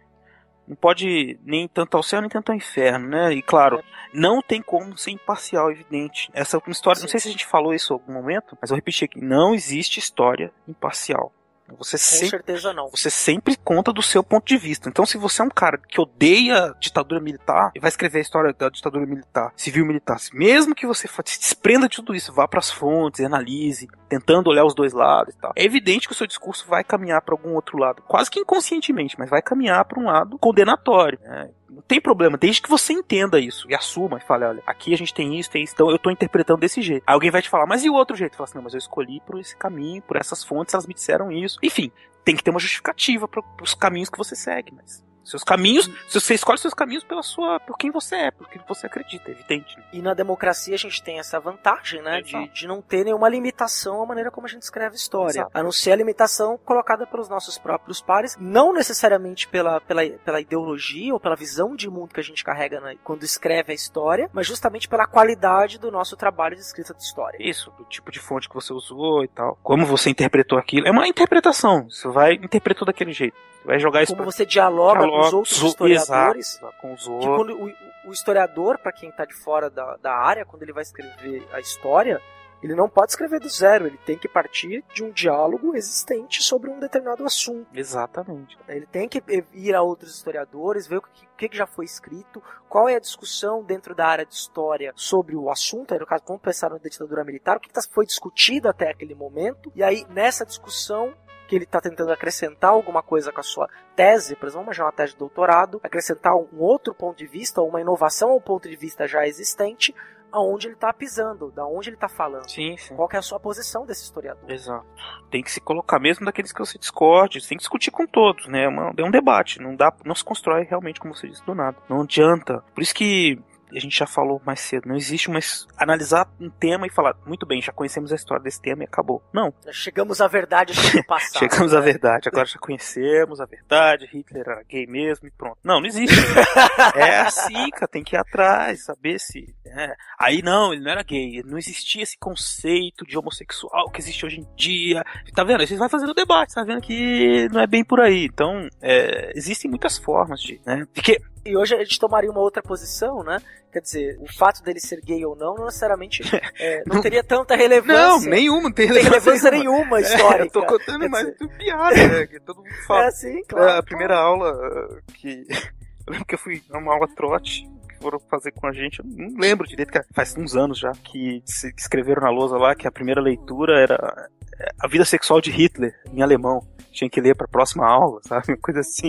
Não 0.66 0.74
pode 0.74 1.38
nem 1.44 1.68
tanto 1.68 1.96
ao 1.96 2.02
céu 2.02 2.20
nem 2.20 2.30
tanto 2.30 2.50
ao 2.50 2.56
inferno, 2.56 3.08
né? 3.08 3.32
E 3.32 3.42
claro, 3.42 3.82
não 4.12 4.40
tem 4.40 4.62
como 4.62 4.96
ser 4.96 5.10
imparcial, 5.10 5.70
evidente. 5.70 6.30
Essa 6.32 6.56
é 6.56 6.60
uma 6.60 6.72
história, 6.72 7.00
não 7.00 7.08
sei 7.08 7.20
se 7.20 7.28
a 7.28 7.30
gente 7.30 7.46
falou 7.46 7.74
isso 7.74 7.92
em 7.92 7.96
algum 7.96 8.12
momento, 8.12 8.56
mas 8.60 8.70
eu 8.70 8.76
repeti 8.76 9.04
aqui: 9.04 9.20
não 9.20 9.54
existe 9.54 9.98
história 9.98 10.52
imparcial. 10.66 11.32
Você 11.78 11.96
Com 11.96 12.02
sempre, 12.04 12.28
certeza 12.28 12.72
não. 12.72 12.88
você 12.90 13.08
sempre 13.08 13.56
conta 13.56 13.92
do 13.92 14.02
seu 14.02 14.22
ponto 14.22 14.46
de 14.46 14.56
vista. 14.56 14.88
Então, 14.88 15.06
se 15.06 15.16
você 15.16 15.40
é 15.40 15.44
um 15.44 15.50
cara 15.50 15.78
que 15.78 16.00
odeia 16.00 16.66
a 16.66 16.74
ditadura 16.78 17.20
militar 17.20 17.72
e 17.74 17.80
vai 17.80 17.88
escrever 17.88 18.18
a 18.18 18.22
história 18.22 18.52
da 18.52 18.68
ditadura 18.68 19.06
militar, 19.06 19.52
civil 19.56 19.86
militar, 19.86 20.18
mesmo 20.32 20.74
que 20.74 20.86
você 20.86 21.08
se 21.24 21.38
desprenda 21.38 21.88
de 21.88 21.96
tudo 21.96 22.14
isso, 22.14 22.32
vá 22.32 22.46
para 22.46 22.58
as 22.60 22.70
fontes, 22.70 23.24
analise, 23.24 23.88
tentando 24.08 24.50
olhar 24.50 24.64
os 24.64 24.74
dois 24.74 24.92
lados 24.92 25.34
e 25.34 25.38
tal, 25.38 25.52
é 25.56 25.64
evidente 25.64 26.06
que 26.06 26.12
o 26.12 26.16
seu 26.16 26.26
discurso 26.26 26.66
vai 26.68 26.84
caminhar 26.84 27.22
para 27.22 27.34
algum 27.34 27.54
outro 27.54 27.78
lado, 27.78 28.02
quase 28.02 28.30
que 28.30 28.40
inconscientemente, 28.40 29.18
mas 29.18 29.30
vai 29.30 29.40
caminhar 29.40 29.84
para 29.86 29.98
um 29.98 30.04
lado 30.04 30.38
condenatório. 30.38 31.18
né? 31.22 31.50
Não 31.74 31.82
tem 31.82 32.00
problema, 32.00 32.38
desde 32.38 32.62
que 32.62 32.68
você 32.68 32.92
entenda 32.92 33.38
isso 33.38 33.70
e 33.70 33.74
assuma 33.74 34.18
e 34.18 34.26
fale, 34.26 34.44
olha, 34.44 34.62
aqui 34.66 34.94
a 34.94 34.96
gente 34.96 35.12
tem 35.12 35.38
isso, 35.38 35.50
tem 35.50 35.62
isso, 35.62 35.74
então 35.74 35.90
eu 35.90 35.98
tô 35.98 36.10
interpretando 36.10 36.60
desse 36.60 36.80
jeito. 36.80 37.02
Aí 37.06 37.14
alguém 37.14 37.30
vai 37.30 37.42
te 37.42 37.50
falar, 37.50 37.66
mas 37.66 37.84
e 37.84 37.90
o 37.90 37.94
outro 37.94 38.16
jeito? 38.16 38.36
Fala 38.36 38.44
assim, 38.44 38.56
não, 38.56 38.64
mas 38.64 38.74
eu 38.74 38.78
escolhi 38.78 39.20
por 39.26 39.38
esse 39.38 39.56
caminho, 39.56 40.02
por 40.02 40.16
essas 40.16 40.44
fontes, 40.44 40.74
elas 40.74 40.86
me 40.86 40.94
disseram 40.94 41.30
isso. 41.30 41.58
Enfim, 41.62 41.90
tem 42.24 42.36
que 42.36 42.42
ter 42.42 42.50
uma 42.50 42.60
justificativa 42.60 43.28
para 43.28 43.42
os 43.62 43.74
caminhos 43.74 44.08
que 44.08 44.18
você 44.18 44.34
segue, 44.34 44.72
mas 44.74 45.04
seus 45.24 45.42
caminhos, 45.42 45.86
se 46.08 46.20
você 46.20 46.34
escolhe 46.34 46.58
seus 46.58 46.74
caminhos 46.74 47.02
pela 47.04 47.22
sua, 47.22 47.58
por 47.60 47.76
quem 47.78 47.90
você 47.90 48.16
é, 48.16 48.30
por 48.30 48.48
quem 48.48 48.60
você 48.68 48.86
acredita, 48.86 49.30
é 49.30 49.32
evidente. 49.32 49.76
né? 49.76 49.84
E 49.92 50.02
na 50.02 50.14
democracia 50.14 50.74
a 50.74 50.78
gente 50.78 51.02
tem 51.02 51.18
essa 51.18 51.40
vantagem, 51.40 52.02
né? 52.02 52.20
De, 52.20 52.48
de 52.48 52.66
não 52.66 52.80
ter 52.82 53.04
nenhuma 53.04 53.28
limitação 53.28 54.02
à 54.02 54.06
maneira 54.06 54.30
como 54.30 54.46
a 54.46 54.50
gente 54.50 54.62
escreve 54.62 54.96
história. 54.96 55.40
Exato. 55.40 55.50
A 55.54 55.62
não 55.62 55.72
ser 55.72 55.92
a 55.92 55.96
limitação 55.96 56.58
colocada 56.64 57.06
pelos 57.06 57.28
nossos 57.28 57.58
próprios 57.58 58.00
pares, 58.00 58.36
não 58.38 58.72
necessariamente 58.72 59.48
pela, 59.48 59.80
pela, 59.80 60.02
pela 60.24 60.40
ideologia 60.40 61.12
ou 61.12 61.20
pela 61.20 61.34
visão 61.36 61.74
de 61.74 61.88
mundo 61.88 62.12
que 62.14 62.20
a 62.20 62.24
gente 62.24 62.44
carrega 62.44 62.80
na- 62.80 62.94
quando 63.02 63.22
escreve 63.24 63.72
a 63.72 63.74
história, 63.74 64.28
mas 64.32 64.46
justamente 64.46 64.88
pela 64.88 65.06
qualidade 65.06 65.78
do 65.78 65.90
nosso 65.90 66.16
trabalho 66.16 66.54
de 66.54 66.62
escrita 66.62 66.92
de 66.94 67.02
história. 67.02 67.38
Isso, 67.40 67.70
do 67.78 67.84
tipo 67.84 68.10
de 68.10 68.18
fonte 68.20 68.48
que 68.48 68.54
você 68.54 68.72
usou 68.72 69.24
e 69.24 69.28
tal, 69.28 69.58
como 69.62 69.86
você 69.86 70.10
interpretou 70.10 70.58
aquilo, 70.58 70.86
é 70.86 70.90
uma 70.90 71.08
interpretação. 71.08 71.88
Você 71.90 72.08
vai 72.08 72.34
interpretou 72.34 72.84
daquele 72.86 73.12
jeito, 73.12 73.36
você 73.62 73.66
vai 73.66 73.78
jogar 73.78 74.02
isso 74.02 74.12
Como 74.12 74.22
pra- 74.24 74.30
você 74.32 74.44
dialoga 74.44 75.00
com 75.00 75.13
os 75.20 75.32
outros 75.32 75.62
historiadores. 75.62 76.56
exato, 76.56 76.74
com 76.80 76.92
os 76.94 77.04
que 77.04 77.10
outros. 77.10 77.36
quando 77.36 77.56
o, 78.04 78.08
o 78.08 78.12
historiador, 78.12 78.78
para 78.78 78.92
quem 78.92 79.10
tá 79.10 79.24
de 79.24 79.34
fora 79.34 79.70
da, 79.70 79.96
da 79.96 80.12
área, 80.14 80.44
quando 80.44 80.62
ele 80.62 80.72
vai 80.72 80.82
escrever 80.82 81.46
a 81.52 81.60
história, 81.60 82.20
ele 82.62 82.74
não 82.74 82.88
pode 82.88 83.12
escrever 83.12 83.40
do 83.40 83.48
zero, 83.48 83.86
ele 83.86 83.98
tem 84.06 84.16
que 84.16 84.26
partir 84.26 84.82
de 84.94 85.04
um 85.04 85.10
diálogo 85.10 85.76
existente 85.76 86.42
sobre 86.42 86.70
um 86.70 86.78
determinado 86.80 87.22
assunto. 87.24 87.66
Exatamente. 87.74 88.56
Ele 88.66 88.86
tem 88.86 89.06
que 89.06 89.22
ir 89.52 89.74
a 89.74 89.82
outros 89.82 90.14
historiadores, 90.14 90.86
ver 90.86 90.96
o 90.96 91.02
que, 91.02 91.26
que 91.36 91.48
que 91.50 91.56
já 91.58 91.66
foi 91.66 91.84
escrito, 91.84 92.42
qual 92.66 92.88
é 92.88 92.94
a 92.94 93.00
discussão 93.00 93.62
dentro 93.62 93.94
da 93.94 94.06
área 94.06 94.24
de 94.24 94.32
história 94.32 94.92
sobre 94.96 95.36
o 95.36 95.50
assunto, 95.50 95.92
aí 95.92 96.00
no 96.00 96.06
caso, 96.06 96.22
como 96.24 96.38
pensaram 96.38 96.76
na 96.82 96.88
ditadura 96.88 97.22
militar, 97.22 97.58
o 97.58 97.60
que, 97.60 97.68
que 97.68 97.74
tá- 97.74 97.82
foi 97.92 98.06
discutido 98.06 98.66
até 98.66 98.90
aquele 98.90 99.14
momento, 99.14 99.70
e 99.74 99.82
aí 99.82 100.06
nessa 100.08 100.46
discussão 100.46 101.12
ele 101.54 101.64
está 101.64 101.80
tentando 101.80 102.12
acrescentar 102.12 102.70
alguma 102.70 103.02
coisa 103.02 103.32
com 103.32 103.40
a 103.40 103.44
sua 103.44 103.68
tese, 103.94 104.36
por 104.36 104.46
exemplo, 104.46 104.64
vamos 104.64 104.66
imaginar 104.66 104.86
uma 104.86 104.92
tese 104.92 105.12
de 105.12 105.18
doutorado, 105.18 105.80
acrescentar 105.82 106.34
um 106.34 106.58
outro 106.58 106.94
ponto 106.94 107.16
de 107.16 107.26
vista, 107.26 107.60
ou 107.60 107.68
uma 107.68 107.80
inovação 107.80 108.30
a 108.30 108.36
um 108.36 108.40
ponto 108.40 108.68
de 108.68 108.76
vista 108.76 109.06
já 109.06 109.26
existente, 109.26 109.94
aonde 110.34 110.66
ele 110.66 110.74
está 110.74 110.92
pisando, 110.92 111.52
da 111.52 111.64
onde 111.64 111.90
ele 111.90 111.96
está 111.96 112.08
falando. 112.08 112.50
Sim, 112.50 112.76
sim. 112.76 112.96
Qual 112.96 113.08
é 113.12 113.16
a 113.16 113.22
sua 113.22 113.38
posição 113.38 113.86
desse 113.86 114.02
historiador? 114.02 114.50
Exato. 114.50 114.84
Tem 115.30 115.42
que 115.42 115.50
se 115.50 115.60
colocar 115.60 116.00
mesmo 116.00 116.26
daqueles 116.26 116.52
que 116.52 116.58
você 116.58 116.76
discorde, 116.76 117.40
tem 117.46 117.56
que 117.56 117.62
discutir 117.62 117.92
com 117.92 118.04
todos, 118.04 118.48
né? 118.48 118.64
É, 118.64 118.66
é 118.66 119.04
um 119.04 119.10
debate, 119.12 119.60
não 119.60 119.76
dá, 119.76 119.92
não 120.04 120.14
se 120.14 120.24
constrói 120.24 120.64
realmente 120.64 120.98
como 120.98 121.14
você 121.14 121.28
disse 121.28 121.44
do 121.46 121.54
nada. 121.54 121.76
Não 121.88 122.02
adianta. 122.02 122.64
Por 122.74 122.82
isso 122.82 122.94
que 122.94 123.40
a 123.76 123.80
gente 123.80 123.98
já 123.98 124.06
falou 124.06 124.40
mais 124.44 124.60
cedo, 124.60 124.88
não 124.88 124.96
existe 124.96 125.30
mais 125.30 125.66
analisar 125.76 126.28
um 126.40 126.50
tema 126.50 126.86
e 126.86 126.90
falar, 126.90 127.16
muito 127.26 127.46
bem, 127.46 127.60
já 127.60 127.72
conhecemos 127.72 128.12
a 128.12 128.16
história 128.16 128.42
desse 128.42 128.60
tema 128.60 128.82
e 128.82 128.86
acabou. 128.86 129.22
Não. 129.32 129.52
Chegamos 129.70 130.20
à 130.20 130.28
verdade 130.28 130.74
sobre 130.74 131.00
o 131.00 131.04
passado. 131.06 131.38
Chegamos 131.38 131.74
à 131.74 131.80
verdade, 131.80 132.28
agora 132.28 132.46
já 132.46 132.58
conhecemos 132.58 133.40
a 133.40 133.46
verdade, 133.46 134.06
Hitler 134.06 134.44
era 134.46 134.62
gay 134.64 134.86
mesmo 134.86 135.28
e 135.28 135.30
pronto. 135.30 135.58
Não, 135.62 135.80
não 135.80 135.86
existe. 135.86 136.14
é 136.94 137.20
assim, 137.20 137.70
cara, 137.70 137.88
tem 137.88 138.04
que 138.04 138.16
ir 138.16 138.18
atrás, 138.18 138.84
saber 138.84 139.18
se. 139.18 139.54
é. 139.66 139.94
Aí 140.18 140.42
não, 140.42 140.72
ele 140.72 140.82
não 140.82 140.90
era 140.90 141.02
gay, 141.02 141.42
não 141.44 141.58
existia 141.58 142.02
esse 142.02 142.18
conceito 142.18 143.04
de 143.06 143.18
homossexual 143.18 143.90
que 143.90 144.00
existe 144.00 144.24
hoje 144.24 144.40
em 144.40 144.46
dia. 144.56 145.04
Tá 145.34 145.44
vendo? 145.44 145.60
Aí 145.60 145.66
Você 145.66 145.76
vai 145.76 145.88
fazendo 145.88 146.14
debate, 146.14 146.54
tá 146.54 146.62
vendo 146.64 146.80
que 146.80 147.48
não 147.52 147.60
é 147.60 147.66
bem 147.66 147.84
por 147.84 148.00
aí. 148.00 148.24
Então, 148.24 148.68
é, 148.80 149.32
existem 149.34 149.70
muitas 149.70 149.98
formas 149.98 150.40
de. 150.40 150.60
Né? 150.64 150.86
Porque 150.92 151.20
E 151.44 151.56
hoje 151.56 151.74
a 151.74 151.78
gente 151.78 151.98
tomaria 151.98 152.30
uma 152.30 152.40
outra 152.40 152.62
posição, 152.62 153.22
né? 153.22 153.38
Quer 153.72 153.80
dizer, 153.80 154.16
o 154.20 154.32
fato 154.32 154.62
dele 154.62 154.78
ser 154.80 155.00
gay 155.00 155.24
ou 155.26 155.34
não, 155.36 155.54
não 155.56 155.66
necessariamente 155.66 156.22
é, 156.58 156.82
não 156.86 157.02
teria 157.02 157.22
tanta 157.24 157.54
Não, 157.56 157.62
relevância. 157.62 158.30
nenhuma, 158.30 158.62
não 158.62 158.72
tem 158.72 158.86
Não 158.88 158.94
tem 158.94 159.02
relevância 159.04 159.50
nenhuma. 159.50 159.78
nenhuma 159.78 159.98
É, 159.98 160.02
histórica. 160.02 160.44
eu 160.44 160.50
tô 160.50 160.64
contando 160.66 161.10
mais 161.10 161.26
dizer- 161.26 161.48
piada, 161.58 162.08
né? 162.08 162.26
Que 162.26 162.40
todo 162.40 162.56
mundo 162.58 162.68
fala. 162.86 163.04
É 163.04 163.06
assim, 163.08 163.42
claro. 163.48 163.68
É, 163.68 163.78
a 163.78 163.82
primeira 163.82 164.16
aula 164.16 164.52
uh, 164.52 164.98
que. 165.14 165.44
Eu 166.06 166.12
lembro 166.12 166.26
que 166.26 166.34
eu 166.34 166.38
fui 166.38 166.62
numa 166.68 166.92
aula 166.92 167.08
trote, 167.16 167.62
que 167.88 167.96
foram 167.98 168.20
fazer 168.30 168.52
com 168.52 168.66
a 168.66 168.72
gente. 168.74 168.98
Eu 168.98 169.06
não 169.06 169.40
lembro 169.40 169.66
direito, 169.66 169.90
que 169.90 169.98
faz 170.14 170.36
uns 170.36 170.54
anos 170.54 170.78
já 170.78 170.92
que 170.92 171.42
se- 171.46 171.72
que 171.72 171.80
escreveram 171.80 172.20
na 172.20 172.28
lousa 172.28 172.58
lá 172.58 172.74
que 172.74 172.86
a 172.86 172.92
primeira 172.92 173.22
leitura 173.22 173.80
era 173.80 174.28
é, 174.60 174.68
a 174.82 174.86
vida 174.86 175.02
sexual 175.06 175.40
de 175.40 175.50
Hitler, 175.50 175.94
em 176.12 176.20
alemão. 176.20 176.60
Tinha 176.94 177.10
que 177.10 177.20
ler 177.20 177.34
pra 177.34 177.48
próxima 177.48 177.84
aula, 177.84 178.20
sabe? 178.22 178.52
Uma 178.52 178.56
coisa 178.62 178.80
assim. 178.80 179.08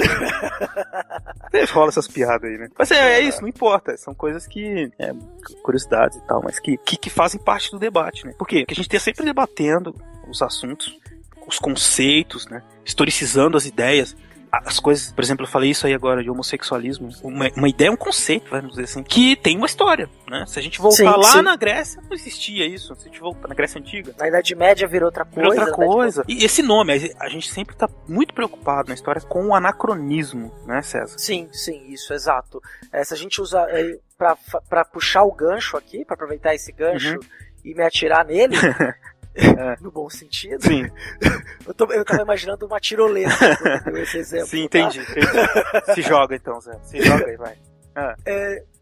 Rola 1.72 1.90
essas 1.90 2.08
piadas 2.08 2.44
aí, 2.50 2.58
né? 2.58 2.68
Mas 2.78 2.90
é, 2.90 3.20
é 3.20 3.22
isso, 3.22 3.42
não 3.42 3.48
importa. 3.48 3.96
São 3.96 4.14
coisas 4.16 4.48
que. 4.48 4.92
É, 4.98 5.14
curiosidades 5.62 6.18
e 6.18 6.22
tal, 6.22 6.42
mas 6.44 6.60
que, 6.60 6.78
que, 6.78 6.98
que 6.98 7.10
fazem 7.12 7.40
parte 7.40 7.70
do 7.70 7.78
debate, 7.78 8.26
né? 8.26 8.34
Por 8.38 8.48
quê? 8.48 8.62
Porque 8.62 8.74
a 8.74 8.76
gente 8.76 8.90
tá 8.90 9.00
sempre 9.00 9.24
debatendo 9.24 9.96
os 10.28 10.42
assuntos, 10.42 10.98
os 11.48 11.60
conceitos, 11.60 12.48
né? 12.48 12.64
Historicizando 12.84 13.56
as 13.56 13.66
ideias. 13.66 14.18
As 14.66 14.80
coisas, 14.80 15.12
por 15.12 15.24
exemplo, 15.24 15.46
eu 15.46 15.50
falei 15.50 15.72
isso 15.72 15.88
aí 15.88 15.94
agora 15.94 16.22
de 16.24 16.30
homossexualismo. 16.30 17.10
Uma, 17.24 17.50
uma 17.56 17.68
ideia 17.70 17.88
é 17.90 17.92
um 17.92 17.96
conceito, 17.98 18.50
vamos 18.50 18.72
dizer 18.72 18.84
assim, 18.84 19.04
que 19.04 19.36
tem 19.36 19.58
uma 19.58 19.66
história, 19.66 20.10
né? 20.30 20.46
Se 20.48 20.60
a 20.60 20.62
gente 20.62 20.80
voltar 20.80 20.98
Sim, 20.98 21.04
lá 21.06 21.24
sim. 21.24 21.42
na 21.42 21.56
Grécia, 21.56 22.02
não 22.02 22.14
existia 22.14 22.66
isso. 22.66 22.96
Se 22.96 23.08
a 23.08 23.12
gente 23.12 23.20
voltar 23.20 23.48
na 23.48 23.56
Grécia 23.56 23.80
Antiga, 23.80 24.14
Na 24.18 24.28
Idade 24.28 24.56
Média 24.56 24.88
virou 24.88 25.08
outra 25.08 25.24
Virou 25.24 25.48
coisa. 25.50 25.62
outra 25.66 25.78
né? 25.78 25.86
coisa. 25.94 26.24
E 26.28 26.44
esse 26.46 26.62
nome, 26.62 26.94
a 27.20 27.30
gente 27.30 27.50
sempre 27.50 27.76
tá 27.76 27.90
muito 28.08 28.34
preocupado 28.34 28.90
na 28.90 28.94
história 28.96 29.22
com 29.22 29.48
o 29.48 29.56
anacronismo, 29.56 30.54
né, 30.66 30.82
César? 30.82 31.18
Sim, 31.18 31.50
sim, 31.52 31.88
isso, 31.90 32.14
exato. 32.14 32.62
É, 32.92 33.04
se 33.04 33.14
a 33.14 33.18
gente 33.18 33.42
usa 33.42 33.66
é, 33.70 33.98
pra 34.70 34.86
puxar 34.86 35.24
o 35.24 35.32
gancho 35.32 35.78
aqui, 35.78 36.06
pra 36.06 36.14
aproveitar 36.16 36.54
esse 36.56 36.72
gancho 36.72 37.16
Uhum. 37.16 37.20
e 37.64 37.74
me 37.76 37.84
atirar 37.84 38.26
nele, 38.26 38.56
É. 39.36 39.76
no 39.84 39.92
bom 39.92 40.10
sentido, 40.10 40.64
Sim, 40.64 40.84
eu, 41.68 41.74
tô, 41.74 41.92
eu 41.92 42.06
tava 42.06 42.22
imaginando 42.22 42.66
uma 42.66 42.80
tirolesa 42.80 43.36
deu 43.84 43.98
esse 43.98 44.18
exemplo. 44.20 44.48
sim, 44.48 44.68
tá? 44.68 44.80
entendi, 44.80 45.00
entendi. 45.02 45.94
Se 45.94 46.02
joga 46.02 46.36
então, 46.36 46.60
Zé. 46.62 46.80
Se 46.84 47.02
joga 47.02 47.26
aí, 47.26 47.36
vai. 47.38 47.58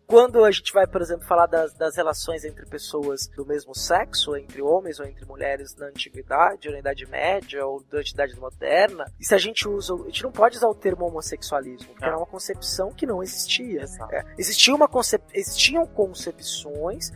Quando 0.06 0.44
a 0.44 0.52
gente 0.52 0.72
vai, 0.74 0.86
por 0.86 1.02
exemplo, 1.02 1.26
falar 1.26 1.48
das, 1.48 1.74
das 1.74 1.96
relações 1.96 2.44
entre 2.44 2.66
pessoas 2.66 3.26
do 3.36 3.46
mesmo 3.46 3.74
sexo, 3.74 4.36
entre 4.36 4.62
homens 4.62 5.00
ou 5.00 5.06
entre 5.06 5.26
mulheres 5.26 5.76
na 5.76 5.88
antiguidade, 5.88 6.68
ou 6.68 6.74
na 6.74 6.80
Idade 6.82 7.06
Média, 7.10 7.66
ou 7.66 7.82
durante 7.90 8.12
a 8.12 8.14
Idade 8.14 8.40
Moderna, 8.40 9.06
e 9.20 9.26
se 9.26 9.34
a 9.34 9.38
gente 9.38 9.68
usa. 9.68 9.94
A 9.96 10.06
gente 10.06 10.24
não 10.24 10.32
pode 10.32 10.58
usar 10.58 10.68
o 10.68 10.76
termo 10.76 11.06
homossexualismo, 11.08 11.88
porque 11.88 12.04
Ah. 12.04 12.10
era 12.10 12.18
uma 12.18 12.26
concepção 12.28 12.92
que 12.92 13.08
não 13.08 13.24
existia. 13.24 13.82
Exato. 13.82 14.14
É, 14.14 14.24
existia 14.38 14.76
uma 14.76 14.88
concep... 14.90 15.24
Existiam 15.34 15.86
concepções 15.88 17.10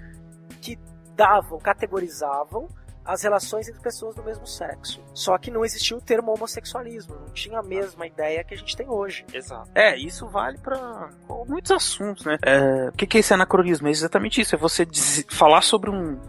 que 0.61 0.80
davam, 1.14 1.59
categorizavam 1.59 2.68
as 3.07 3.23
relações 3.23 3.69
entre 3.69 3.81
pessoas 3.81 4.13
do 4.15 4.21
mesmo 4.23 4.45
sexo. 4.45 5.01
Só 5.13 5.38
que 5.38 5.49
não 5.49 5.63
existia 5.63 5.95
o 5.95 6.01
termo 6.01 6.34
homossexualismo, 6.34 7.15
não 7.15 7.34
tinha 7.34 7.59
a 7.59 7.63
mesma 7.63 8.05
ideia 8.05 8.43
que 8.43 8.53
a 8.53 8.57
gente 8.57 8.75
tem 8.75 8.88
hoje. 8.89 9.25
Exato. 9.34 9.69
É, 9.73 9.97
isso 9.97 10.27
vale 10.27 10.57
pra 10.57 11.09
muitos 11.47 11.71
assuntos, 11.71 12.25
né? 12.25 12.38
É, 12.43 12.89
o 12.89 12.91
que, 12.91 13.07
que 13.07 13.17
é 13.17 13.19
esse 13.21 13.34
anacronismo? 13.34 13.88
É 13.88 13.91
exatamente 13.91 14.41
isso, 14.41 14.53
é 14.53 14.57
você 14.57 14.85
diz- 14.85 15.25
falar 15.29 15.61
sobre 15.61 15.89
um, 15.89 16.19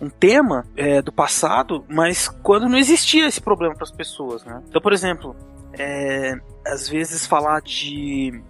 um 0.00 0.08
tema 0.08 0.64
é, 0.76 1.02
do 1.02 1.10
passado, 1.12 1.84
mas 1.88 2.28
quando 2.28 2.68
não 2.68 2.78
existia 2.78 3.26
esse 3.26 3.40
problema 3.40 3.74
para 3.74 3.84
as 3.84 3.90
pessoas, 3.92 4.44
né? 4.44 4.62
Então, 4.68 4.80
por 4.80 4.92
exemplo, 4.92 5.34
é, 5.72 6.34
às 6.66 6.88
vezes 6.88 7.26
falar 7.26 7.60
de 7.62 8.40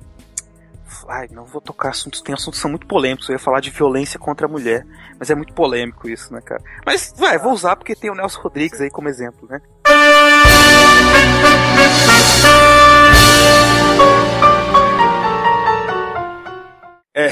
Ai, 1.09 1.29
não 1.31 1.45
vou 1.45 1.61
tocar 1.61 1.91
assuntos, 1.91 2.23
tem 2.23 2.35
assuntos 2.35 2.59
que 2.59 2.63
são 2.63 2.71
muito 2.71 2.87
polêmicos. 2.87 3.29
Eu 3.29 3.35
ia 3.35 3.39
falar 3.39 3.61
de 3.61 3.71
violência 3.71 4.19
contra 4.19 4.47
a 4.47 4.49
mulher, 4.49 4.87
mas 5.19 5.31
é 5.31 5.35
muito 5.35 5.53
polêmico 5.53 6.09
isso, 6.09 6.33
né, 6.33 6.41
cara? 6.41 6.63
Mas, 6.85 7.13
vai, 7.17 7.39
vou 7.39 7.53
usar 7.53 7.77
porque 7.77 7.95
tem 7.95 8.11
o 8.11 8.15
Nelson 8.15 8.41
Rodrigues 8.41 8.81
aí 8.81 8.91
como 8.91 9.09
exemplo, 9.09 9.49
né? 9.49 9.61
É, 17.15 17.27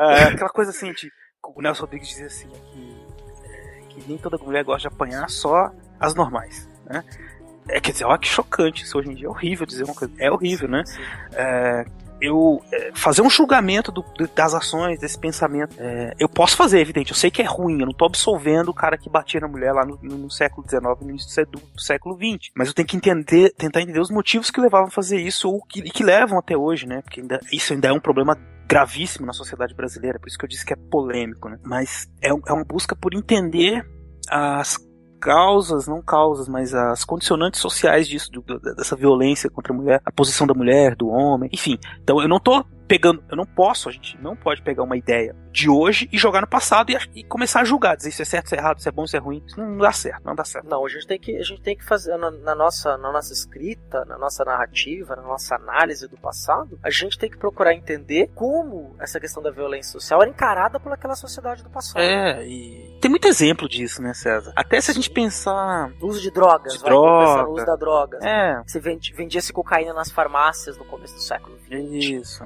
é, 0.00 0.22
aquela 0.34 0.50
coisa 0.50 0.70
assim, 0.70 0.92
de, 0.92 1.10
o 1.54 1.62
Nelson 1.62 1.82
Rodrigues 1.82 2.08
dizia 2.08 2.26
assim, 2.26 2.48
que, 2.48 3.06
é, 3.44 3.80
que 3.88 4.08
nem 4.08 4.18
toda 4.18 4.38
mulher 4.38 4.64
gosta 4.64 4.88
de 4.88 4.94
apanhar, 4.94 5.28
só 5.30 5.70
as 6.00 6.14
normais, 6.14 6.68
né? 6.86 7.04
É, 7.68 7.80
quer 7.80 7.92
dizer, 7.92 8.04
olha 8.04 8.18
que 8.18 8.28
chocante 8.28 8.84
isso 8.84 8.98
hoje 8.98 9.10
em 9.10 9.14
dia. 9.14 9.26
É 9.26 9.30
horrível 9.30 9.64
dizer 9.64 9.84
uma 9.84 9.94
coisa. 9.94 10.12
É 10.18 10.30
horrível, 10.30 10.68
né? 10.68 10.84
É, 11.32 11.84
eu 12.24 12.60
é, 12.72 12.90
fazer 12.94 13.22
um 13.22 13.30
julgamento 13.30 13.90
do- 13.92 14.04
das 14.34 14.54
ações, 14.54 14.98
desse 14.98 15.18
pensamento. 15.18 15.74
é, 15.78 16.12
eu 16.18 16.28
posso 16.28 16.56
fazer, 16.56 16.80
evidente. 16.80 17.10
Eu 17.12 17.16
sei 17.16 17.30
que 17.30 17.42
é 17.42 17.44
ruim. 17.44 17.80
Eu 17.80 17.86
não 17.86 17.92
tô 17.94 18.04
absolvendo 18.06 18.70
o 18.70 18.74
cara 18.74 18.96
que 18.96 19.08
batia 19.10 19.40
na 19.40 19.48
mulher 19.48 19.72
lá 19.72 19.84
no, 19.84 19.98
no- 20.02 20.18
no 20.18 20.30
século 20.30 20.66
XIX, 20.68 20.82
no 21.02 21.10
início 21.10 21.46
do 21.46 21.58
do, 21.74 21.80
século 21.80 22.16
XX. 22.16 22.50
Mas 22.56 22.68
eu 22.68 22.74
tenho 22.74 22.88
que 22.88 22.96
entender, 22.96 23.52
tentar 23.56 23.80
entender 23.80 24.00
os 24.00 24.10
motivos 24.10 24.50
que 24.50 24.60
levavam 24.60 24.88
a 24.88 24.90
fazer 24.90 25.20
isso 25.20 25.48
ou 25.48 25.62
que, 25.64 25.82
que 25.82 26.02
levam 26.04 26.38
até 26.38 26.56
hoje, 26.56 26.86
né? 26.86 27.02
Porque 27.02 27.20
ainda- 27.20 27.40
isso 27.52 27.72
ainda 27.72 27.88
é 27.88 27.92
um 27.92 28.00
problema 28.00 28.36
gravíssimo 28.66 29.26
na 29.26 29.32
sociedade 29.32 29.74
brasileira. 29.74 30.18
Por 30.18 30.28
isso 30.28 30.38
que 30.38 30.44
eu 30.44 30.48
disse 30.48 30.64
que 30.64 30.72
é 30.72 30.76
polêmico, 30.90 31.48
né? 31.48 31.58
Mas 31.64 32.08
é, 32.22 32.28
é 32.30 32.52
uma 32.52 32.64
busca 32.64 32.96
por 32.96 33.14
entender 33.14 33.84
as 34.30 34.78
causas, 35.24 35.88
não 35.88 36.02
causas, 36.02 36.46
mas 36.48 36.74
as 36.74 37.02
condicionantes 37.02 37.58
sociais 37.58 38.06
disso, 38.06 38.30
do- 38.30 38.42
dessa 38.76 38.94
violência 38.94 39.48
contra 39.48 39.72
a 39.72 39.76
mulher, 39.76 40.02
a 40.04 40.12
posição 40.12 40.46
da 40.46 40.52
mulher, 40.52 40.94
do 40.94 41.08
homem, 41.08 41.48
enfim. 41.52 41.78
Então 42.02 42.20
eu 42.20 42.28
não 42.28 42.38
tô 42.38 42.62
pegando, 42.86 43.22
eu 43.30 43.36
não 43.36 43.46
posso, 43.46 43.88
a 43.88 43.92
gente 43.92 44.16
não 44.20 44.36
pode 44.36 44.62
pegar 44.62 44.82
uma 44.82 44.96
ideia 44.96 45.34
de 45.50 45.70
hoje 45.70 46.08
e 46.12 46.18
jogar 46.18 46.40
no 46.40 46.46
passado 46.48 46.90
e, 46.90 46.98
e 47.14 47.24
começar 47.24 47.60
a 47.60 47.64
julgar, 47.64 47.96
dizer 47.96 48.08
isso 48.10 48.22
é 48.22 48.24
certo, 48.24 48.46
isso 48.46 48.54
é 48.54 48.58
errado, 48.58 48.78
isso 48.78 48.88
é 48.88 48.92
bom, 48.92 49.04
isso 49.04 49.16
é 49.16 49.20
ruim. 49.20 49.42
Isso 49.46 49.58
não 49.60 49.76
dá 49.78 49.92
certo, 49.92 50.22
não 50.24 50.34
dá 50.34 50.44
certo. 50.44 50.68
Não, 50.68 50.84
a 50.84 50.88
gente 50.88 51.06
tem 51.06 51.18
que, 51.18 51.36
a 51.36 51.42
gente 51.42 51.60
tem 51.62 51.76
que 51.76 51.84
fazer 51.84 52.16
na, 52.16 52.30
na 52.30 52.54
nossa, 52.54 52.96
na 52.98 53.12
nossa 53.12 53.32
escrita, 53.32 54.04
na 54.04 54.18
nossa 54.18 54.44
narrativa, 54.44 55.14
na 55.16 55.22
nossa 55.22 55.54
análise 55.54 56.08
do 56.08 56.16
passado, 56.16 56.78
a 56.82 56.90
gente 56.90 57.18
tem 57.18 57.30
que 57.30 57.38
procurar 57.38 57.72
entender 57.74 58.30
como 58.34 58.96
essa 59.00 59.20
questão 59.20 59.42
da 59.42 59.50
violência 59.50 59.92
social 59.92 60.20
era 60.22 60.30
encarada 60.30 60.80
por 60.80 60.92
aquela 60.92 61.14
sociedade 61.14 61.62
do 61.62 61.70
passado. 61.70 62.00
É, 62.02 62.44
e 62.46 62.98
tem 63.00 63.10
muito 63.10 63.26
exemplo 63.28 63.68
disso, 63.68 64.02
né, 64.02 64.12
César? 64.12 64.52
Até 64.56 64.80
se 64.80 64.90
a 64.90 64.94
gente 64.94 65.10
pensar. 65.10 65.92
O 66.00 66.06
uso 66.08 66.20
de 66.20 66.30
drogas, 66.30 66.72
De 66.74 66.78
vai, 66.80 66.90
pensar 66.90 66.90
droga. 66.90 67.48
uso 67.50 67.64
da 67.66 67.76
droga. 67.76 68.18
É, 68.22 68.60
Você 68.66 68.80
vendi- 68.80 69.12
vendia-se 69.14 69.52
cocaína 69.52 69.92
nas 69.94 70.10
farmácias 70.10 70.76
no 70.76 70.84
começo 70.84 71.14
do 71.14 71.20
século 71.20 71.56
XX. 71.60 72.04
isso. 72.10 72.44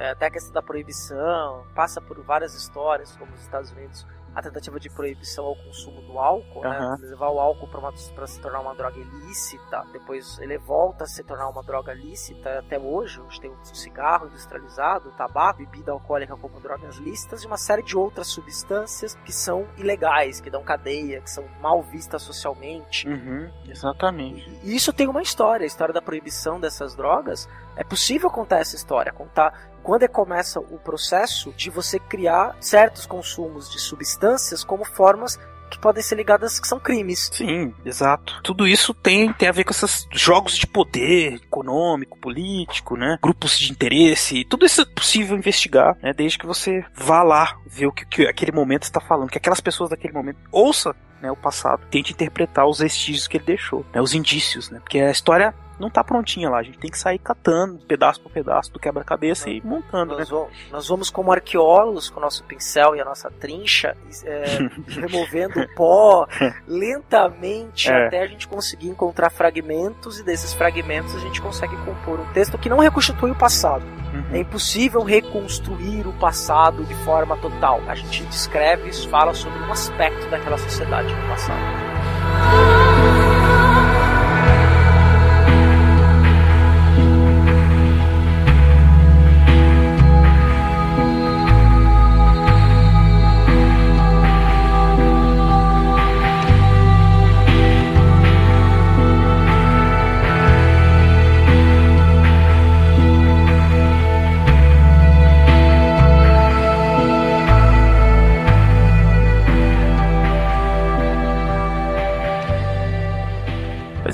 É, 0.00 0.12
até 0.12 0.28
a 0.28 0.30
questão 0.30 0.50
da 0.50 0.62
proibição, 0.62 1.62
passa 1.74 2.00
por 2.00 2.18
várias 2.22 2.54
histórias, 2.54 3.14
como 3.18 3.34
os 3.34 3.42
Estados 3.42 3.70
Unidos, 3.70 4.06
a 4.34 4.40
tentativa 4.40 4.78
de 4.78 4.88
proibição 4.88 5.44
ao 5.44 5.56
consumo 5.56 6.00
do 6.02 6.18
álcool, 6.18 6.64
Aham. 6.64 6.96
né? 6.96 7.08
levar 7.08 7.28
o 7.28 7.38
álcool 7.38 7.68
para 7.68 8.26
se 8.26 8.40
tornar 8.40 8.60
uma 8.60 8.74
droga 8.74 8.96
ilícita, 8.96 9.84
depois 9.92 10.38
ele 10.38 10.56
volta 10.56 11.04
a 11.04 11.06
se 11.06 11.22
tornar 11.22 11.48
uma 11.48 11.62
droga 11.62 11.92
lícita 11.92 12.60
até 12.60 12.78
hoje, 12.78 13.20
hoje 13.20 13.40
tem 13.40 13.50
o 13.50 13.64
cigarro 13.64 14.28
industrializado, 14.28 15.10
o 15.10 15.12
tabaco, 15.12 15.58
bebida 15.58 15.92
alcoólica 15.92 16.34
como 16.36 16.60
drogas 16.60 16.96
lícitas 16.96 17.42
e 17.42 17.46
uma 17.46 17.58
série 17.58 17.82
de 17.82 17.94
outras 17.96 18.28
substâncias 18.28 19.14
que 19.24 19.32
são 19.32 19.66
ilegais, 19.76 20.40
que 20.40 20.48
dão 20.48 20.62
cadeia, 20.62 21.20
que 21.20 21.30
são 21.30 21.44
mal 21.60 21.82
vistas 21.82 22.22
socialmente. 22.22 23.06
Uhum, 23.06 23.50
exatamente. 23.68 24.48
E 24.62 24.74
isso 24.74 24.92
tem 24.92 25.08
uma 25.08 25.20
história, 25.20 25.64
a 25.64 25.66
história 25.66 25.92
da 25.92 26.00
proibição 26.00 26.58
dessas 26.58 26.94
drogas. 26.94 27.48
É 27.76 27.84
possível 27.84 28.30
contar 28.30 28.58
essa 28.58 28.76
história, 28.76 29.12
contar 29.12 29.69
quando 29.82 30.02
é 30.02 30.08
começa 30.08 30.60
o 30.60 30.78
processo 30.78 31.52
de 31.56 31.70
você 31.70 31.98
criar 31.98 32.56
certos 32.60 33.06
consumos 33.06 33.70
de 33.70 33.78
substâncias 33.78 34.64
como 34.64 34.84
formas 34.84 35.38
que 35.70 35.78
podem 35.78 36.02
ser 36.02 36.16
ligadas 36.16 36.58
que 36.58 36.66
são 36.66 36.80
crimes. 36.80 37.30
Sim, 37.32 37.72
exato. 37.84 38.40
Tudo 38.42 38.66
isso 38.66 38.92
tem, 38.92 39.32
tem 39.32 39.48
a 39.48 39.52
ver 39.52 39.64
com 39.64 39.70
esses 39.70 40.06
jogos 40.12 40.56
de 40.56 40.66
poder 40.66 41.34
econômico, 41.34 42.18
político, 42.18 42.96
né? 42.96 43.18
Grupos 43.22 43.56
de 43.56 43.70
interesse. 43.70 44.44
Tudo 44.44 44.66
isso 44.66 44.82
é 44.82 44.84
possível 44.84 45.36
investigar, 45.36 45.96
né? 46.02 46.12
Desde 46.12 46.38
que 46.38 46.46
você 46.46 46.84
vá 46.94 47.22
lá 47.22 47.56
ver 47.66 47.86
o 47.86 47.92
que, 47.92 48.04
que 48.04 48.26
aquele 48.26 48.52
momento 48.52 48.82
está 48.82 49.00
falando, 49.00 49.30
que 49.30 49.38
aquelas 49.38 49.60
pessoas 49.60 49.90
daquele 49.90 50.12
momento 50.12 50.38
ouça 50.50 50.94
né, 51.22 51.30
o 51.30 51.36
passado, 51.36 51.86
tente 51.90 52.12
interpretar 52.12 52.66
os 52.66 52.78
vestígios 52.78 53.28
que 53.28 53.36
ele 53.36 53.44
deixou, 53.44 53.84
né, 53.92 54.00
os 54.00 54.14
indícios, 54.14 54.70
né? 54.70 54.80
Porque 54.80 54.98
a 54.98 55.10
história 55.10 55.54
não 55.80 55.90
tá 55.90 56.04
prontinha 56.04 56.50
lá, 56.50 56.58
a 56.58 56.62
gente 56.62 56.78
tem 56.78 56.90
que 56.90 56.98
sair 56.98 57.18
catando 57.18 57.78
pedaço 57.86 58.20
por 58.20 58.30
pedaço 58.30 58.72
do 58.72 58.78
quebra-cabeça 58.78 59.48
e 59.48 59.60
montando, 59.64 60.12
né? 60.12 60.20
Nós 60.20 60.28
vamos, 60.28 60.50
nós 60.70 60.88
vamos 60.88 61.10
como 61.10 61.32
arqueólogos 61.32 62.10
com 62.10 62.18
o 62.20 62.22
nosso 62.22 62.44
pincel 62.44 62.94
e 62.94 63.00
a 63.00 63.04
nossa 63.04 63.30
trincha, 63.30 63.96
é, 64.24 64.44
removendo 65.00 65.66
pó 65.74 66.26
lentamente 66.68 67.90
É. 67.90 68.06
até 68.06 68.22
a 68.22 68.26
gente 68.26 68.46
conseguir 68.46 68.88
encontrar 68.88 69.30
fragmentos 69.30 70.20
e 70.20 70.24
desses 70.24 70.52
fragmentos 70.52 71.14
a 71.16 71.20
gente 71.20 71.40
consegue 71.40 71.76
compor 71.78 72.20
um 72.20 72.32
texto 72.32 72.58
que 72.58 72.68
não 72.68 72.78
reconstitui 72.78 73.30
o 73.30 73.34
passado. 73.34 73.84
Uhum. 74.12 74.24
É 74.32 74.38
impossível 74.38 75.02
reconstruir 75.02 76.06
o 76.06 76.12
passado 76.14 76.84
de 76.84 76.94
forma 77.04 77.36
total. 77.36 77.80
A 77.86 77.94
gente 77.94 78.24
descreve, 78.24 78.90
fala 79.08 79.32
sobre 79.34 79.58
um 79.60 79.72
aspecto 79.72 80.28
daquela 80.28 80.58
sociedade 80.58 81.12
no 81.14 81.28
passado. 81.28 82.79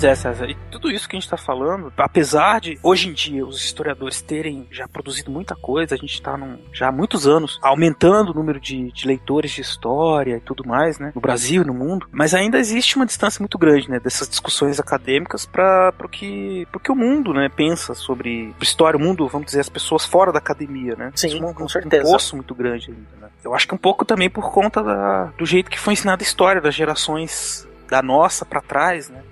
É, 0.07 0.15
César, 0.15 0.49
e 0.49 0.55
tudo 0.71 0.91
isso 0.91 1.09
que 1.09 1.17
a 1.17 1.19
gente 1.19 1.27
está 1.27 1.37
falando, 1.37 1.93
apesar 1.97 2.61
de 2.61 2.79
hoje 2.83 3.09
em 3.09 3.13
dia 3.13 3.45
os 3.45 3.63
historiadores 3.63 4.23
terem 4.23 4.67
já 4.71 4.87
produzido 4.87 5.31
muita 5.31 5.55
coisa, 5.55 5.95
a 5.95 5.99
gente 5.99 6.15
está 6.15 6.39
já 6.73 6.89
há 6.89 6.93
muitos 6.93 7.27
anos 7.27 7.59
aumentando 7.63 8.31
o 8.31 8.35
número 8.35 8.61
de, 8.61 8.93
de, 8.93 9.07
leitores 9.07 9.51
de 9.51 9.61
história 9.61 10.37
e 10.37 10.41
tudo 10.41 10.67
mais, 10.67 10.99
né, 10.99 11.13
no 11.15 11.21
Brasil 11.21 11.63
e 11.63 11.67
no 11.67 11.75
mundo, 11.75 12.09
mas 12.13 12.35
ainda 12.35 12.59
existe 12.59 12.97
uma 12.97 13.07
distância 13.07 13.41
muito 13.41 13.59
grande, 13.59 13.91
né, 13.91 13.99
dessas 13.99 14.29
discussões 14.29 14.79
acadêmicas 14.79 15.45
para 15.45 15.93
o 16.03 16.09
que, 16.09 16.67
que 16.83 16.93
o 16.93 16.97
mundo, 16.97 17.33
né, 17.33 17.49
pensa 17.49 17.95
sobre 17.95 18.55
história, 18.61 18.97
o 18.97 19.01
mundo, 19.01 19.27
vamos 19.27 19.47
dizer, 19.47 19.61
as 19.61 19.69
pessoas 19.69 20.05
fora 20.05 20.31
da 20.31 20.39
academia, 20.39 20.95
né? 20.95 21.11
Sim, 21.15 21.43
um, 21.43 21.53
com 21.53 21.69
certeza. 21.69 22.09
Um 22.09 22.13
poço 22.13 22.37
muito 22.37 22.55
grande 22.55 22.91
ainda, 22.91 23.27
né? 23.27 23.29
Eu 23.45 23.55
acho 23.55 23.67
que 23.67 23.75
um 23.75 23.79
pouco 23.79 24.05
também 24.05 24.31
por 24.31 24.53
conta 24.53 24.83
da, 24.83 25.25
do 25.39 25.45
jeito 25.45 25.71
que 25.71 25.79
foi 25.79 25.95
ensinada 25.95 26.23
a 26.23 26.27
história 26.27 26.61
das 26.61 26.75
gerações 26.75 27.67
da 27.89 28.03
nossa 28.03 28.45
para 28.45 28.61
trás, 28.61 29.09
né? 29.09 29.23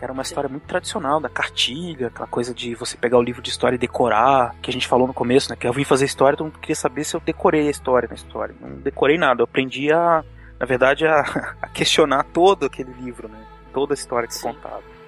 Era 0.00 0.12
uma 0.12 0.22
história 0.22 0.48
muito 0.48 0.64
tradicional, 0.64 1.20
da 1.20 1.28
cartilha, 1.28 2.06
aquela 2.06 2.28
coisa 2.28 2.54
de 2.54 2.74
você 2.74 2.96
pegar 2.96 3.18
o 3.18 3.22
livro 3.22 3.42
de 3.42 3.50
história 3.50 3.74
e 3.74 3.78
decorar, 3.78 4.54
que 4.62 4.70
a 4.70 4.72
gente 4.72 4.86
falou 4.86 5.08
no 5.08 5.14
começo, 5.14 5.50
né? 5.50 5.56
Que 5.56 5.66
eu 5.66 5.72
vim 5.72 5.84
fazer 5.84 6.04
história, 6.04 6.36
todo 6.36 6.46
mundo 6.46 6.58
queria 6.60 6.76
saber 6.76 7.02
se 7.04 7.16
eu 7.16 7.20
decorei 7.20 7.66
a 7.66 7.70
história 7.70 8.08
na 8.08 8.14
história. 8.14 8.54
Não 8.60 8.76
decorei 8.76 9.18
nada, 9.18 9.40
eu 9.40 9.44
aprendi 9.44 9.92
a, 9.92 10.24
na 10.58 10.66
verdade, 10.66 11.04
a, 11.04 11.20
a 11.60 11.68
questionar 11.68 12.24
todo 12.32 12.66
aquele 12.66 12.92
livro, 12.92 13.28
né? 13.28 13.44
Toda 13.72 13.92
a 13.92 13.96
história 13.96 14.28
que 14.28 14.36
é 14.36 14.40
contada. 14.40 14.98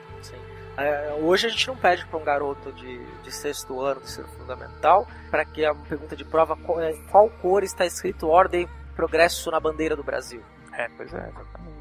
É, 0.77 1.19
hoje 1.21 1.47
a 1.47 1.51
gente 1.51 1.69
não 1.69 1.77
pede 1.77 2.07
para 2.07 2.19
um 2.19 2.25
garoto 2.25 2.73
de, 2.73 3.05
de 3.23 3.31
sexto 3.31 3.81
ano 3.83 4.01
do 4.01 4.07
ensino 4.07 4.27
fundamental 4.29 5.07
para 5.31 5.45
que 5.45 5.63
a 5.65 5.75
pergunta 5.75 6.17
de 6.17 6.25
prova 6.25 6.57
qual, 6.57 6.81
é, 6.81 6.95
qual 7.11 7.29
cor 7.29 7.63
está 7.63 7.85
escrito 7.85 8.27
ordem 8.29 8.67
progresso 8.97 9.51
na 9.51 9.61
bandeira 9.61 9.95
do 9.95 10.03
Brasil. 10.03 10.43
É, 10.73 10.89
pois 10.97 11.13
é, 11.13 11.29
exatamente 11.29 11.80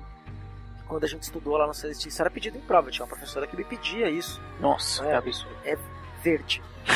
quando 0.90 1.04
a 1.06 1.08
gente 1.08 1.24
estudou 1.24 1.56
lá 1.56 1.66
no 1.68 1.72
CST, 1.72 2.10
isso 2.10 2.22
era 2.22 2.30
pedido 2.30 2.58
em 2.58 2.62
prova. 2.62 2.92
Tinha 2.92 3.06
uma 3.06 3.10
professora 3.10 3.48
que 3.48 3.56
me 3.56 3.64
pedia 3.64 4.10
isso. 4.10 4.42
Nossa, 4.60 5.06
é, 5.06 5.12
que 5.12 5.14
absurdo. 5.14 5.56
É 5.64 5.78
verde. 6.22 6.62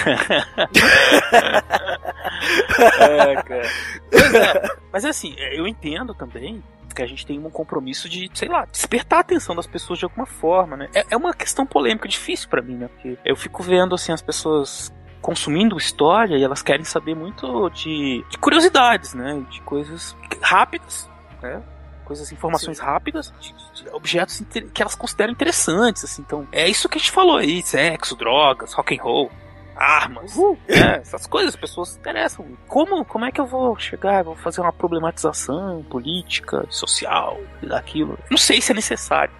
é, 2.99 3.35
cara. 3.43 3.65
É, 4.11 4.77
mas 4.91 5.05
assim, 5.05 5.35
eu 5.37 5.67
entendo 5.67 6.13
também 6.15 6.61
que 6.93 7.01
a 7.01 7.07
gente 7.07 7.25
tem 7.25 7.39
um 7.39 7.49
compromisso 7.49 8.09
de, 8.09 8.29
sei 8.33 8.49
lá, 8.49 8.65
despertar 8.65 9.17
a 9.17 9.21
atenção 9.21 9.55
das 9.55 9.65
pessoas 9.65 9.99
de 9.99 10.05
alguma 10.05 10.25
forma, 10.25 10.75
né? 10.75 10.89
É, 10.93 11.05
é 11.11 11.17
uma 11.17 11.33
questão 11.33 11.65
polêmica, 11.65 12.07
difícil 12.07 12.49
para 12.49 12.61
mim, 12.61 12.75
né? 12.75 12.87
Porque 12.87 13.17
eu 13.23 13.35
fico 13.35 13.63
vendo, 13.63 13.95
assim, 13.95 14.11
as 14.11 14.21
pessoas 14.21 14.93
consumindo 15.21 15.77
história 15.77 16.35
e 16.35 16.43
elas 16.43 16.61
querem 16.61 16.83
saber 16.83 17.15
muito 17.15 17.69
de, 17.69 18.25
de 18.29 18.37
curiosidades, 18.37 19.13
né? 19.13 19.43
De 19.49 19.61
coisas 19.61 20.15
rápidas, 20.41 21.09
né? 21.41 21.63
Coisas, 22.03 22.31
informações 22.31 22.77
Sim. 22.77 22.83
rápidas, 22.83 23.33
de, 23.39 23.53
de 23.73 23.89
objetos 23.89 24.43
que 24.73 24.81
elas 24.81 24.95
consideram 24.95 25.31
interessantes, 25.33 26.03
assim. 26.03 26.21
Então, 26.21 26.47
é 26.51 26.67
isso 26.67 26.87
que 26.87 26.97
a 26.97 26.99
gente 26.99 27.11
falou 27.11 27.37
aí: 27.37 27.61
sexo, 27.63 28.15
drogas, 28.15 28.73
rock 28.73 28.97
and 28.97 29.03
roll 29.03 29.31
armas, 29.75 30.35
né? 30.37 30.99
essas 31.01 31.25
coisas, 31.25 31.55
as 31.55 31.59
pessoas 31.59 31.89
se 31.89 31.99
interessam. 31.99 32.45
Como, 32.67 33.03
como 33.05 33.25
é 33.25 33.31
que 33.31 33.41
eu 33.41 33.45
vou 33.45 33.77
chegar, 33.77 34.23
vou 34.23 34.35
fazer 34.35 34.61
uma 34.61 34.71
problematização 34.71 35.83
política, 35.83 36.65
social, 36.69 37.39
daquilo? 37.61 38.17
Não 38.29 38.37
sei 38.37 38.61
se 38.61 38.71
é 38.71 38.75
necessário. 38.75 39.33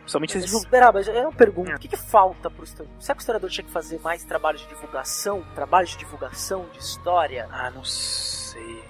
Principalmente 0.00 0.36
mas, 0.36 0.52
Espera, 0.52 0.92
mas 0.92 1.08
é 1.08 1.22
uma 1.22 1.32
pergunta. 1.32 1.74
O 1.74 1.78
que, 1.78 1.88
que 1.88 1.96
falta 1.96 2.50
para 2.50 2.60
o 2.60 2.64
historiador? 2.64 3.00
Será 3.00 3.14
que 3.14 3.20
o 3.20 3.22
historiador 3.22 3.50
tinha 3.50 3.64
que 3.64 3.72
fazer 3.72 3.98
mais 4.00 4.22
trabalho 4.22 4.58
de 4.58 4.66
divulgação? 4.66 5.42
Trabalho 5.54 5.86
de 5.86 5.96
divulgação 5.96 6.66
de 6.72 6.78
história? 6.78 7.48
Ah, 7.50 7.70
não 7.70 7.82
sei. 7.84 8.43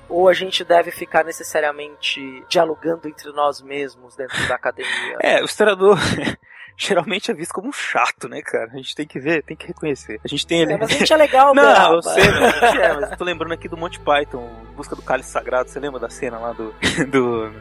Ou 0.08 0.28
a 0.28 0.32
gente 0.32 0.64
deve 0.64 0.90
ficar 0.90 1.24
necessariamente 1.24 2.44
dialogando 2.48 3.08
entre 3.08 3.32
nós 3.32 3.60
mesmos 3.60 4.16
dentro 4.16 4.48
da 4.48 4.54
academia? 4.54 5.18
É, 5.22 5.42
o 5.42 5.44
historiador 5.44 5.98
geralmente 6.76 7.30
é 7.30 7.34
visto 7.34 7.52
como 7.52 7.68
um 7.68 7.72
chato, 7.72 8.28
né, 8.28 8.42
cara? 8.42 8.70
A 8.72 8.76
gente 8.76 8.94
tem 8.94 9.06
que 9.06 9.18
ver, 9.18 9.42
tem 9.42 9.56
que 9.56 9.66
reconhecer. 9.66 10.20
A 10.24 10.28
gente 10.28 10.46
tem 10.46 10.62
ele. 10.62 10.72
É, 10.74 10.76
mas 10.76 10.90
a 10.90 10.94
gente 10.94 11.12
é 11.12 11.16
legal, 11.16 11.54
Não, 11.54 11.94
eu 11.94 12.02
sei, 12.02 12.24
mas, 12.30 12.62
é, 12.62 12.92
mas 12.92 13.10
eu 13.12 13.16
tô 13.16 13.24
lembrando 13.24 13.52
aqui 13.52 13.68
do 13.68 13.76
Monty 13.76 14.00
Python, 14.00 14.48
Busca 14.76 14.94
do 14.94 15.02
Cálice 15.02 15.30
Sagrado. 15.30 15.68
Você 15.68 15.80
lembra 15.80 16.00
da 16.00 16.10
cena 16.10 16.38
lá 16.38 16.52
do. 16.52 16.74
do 17.10 17.52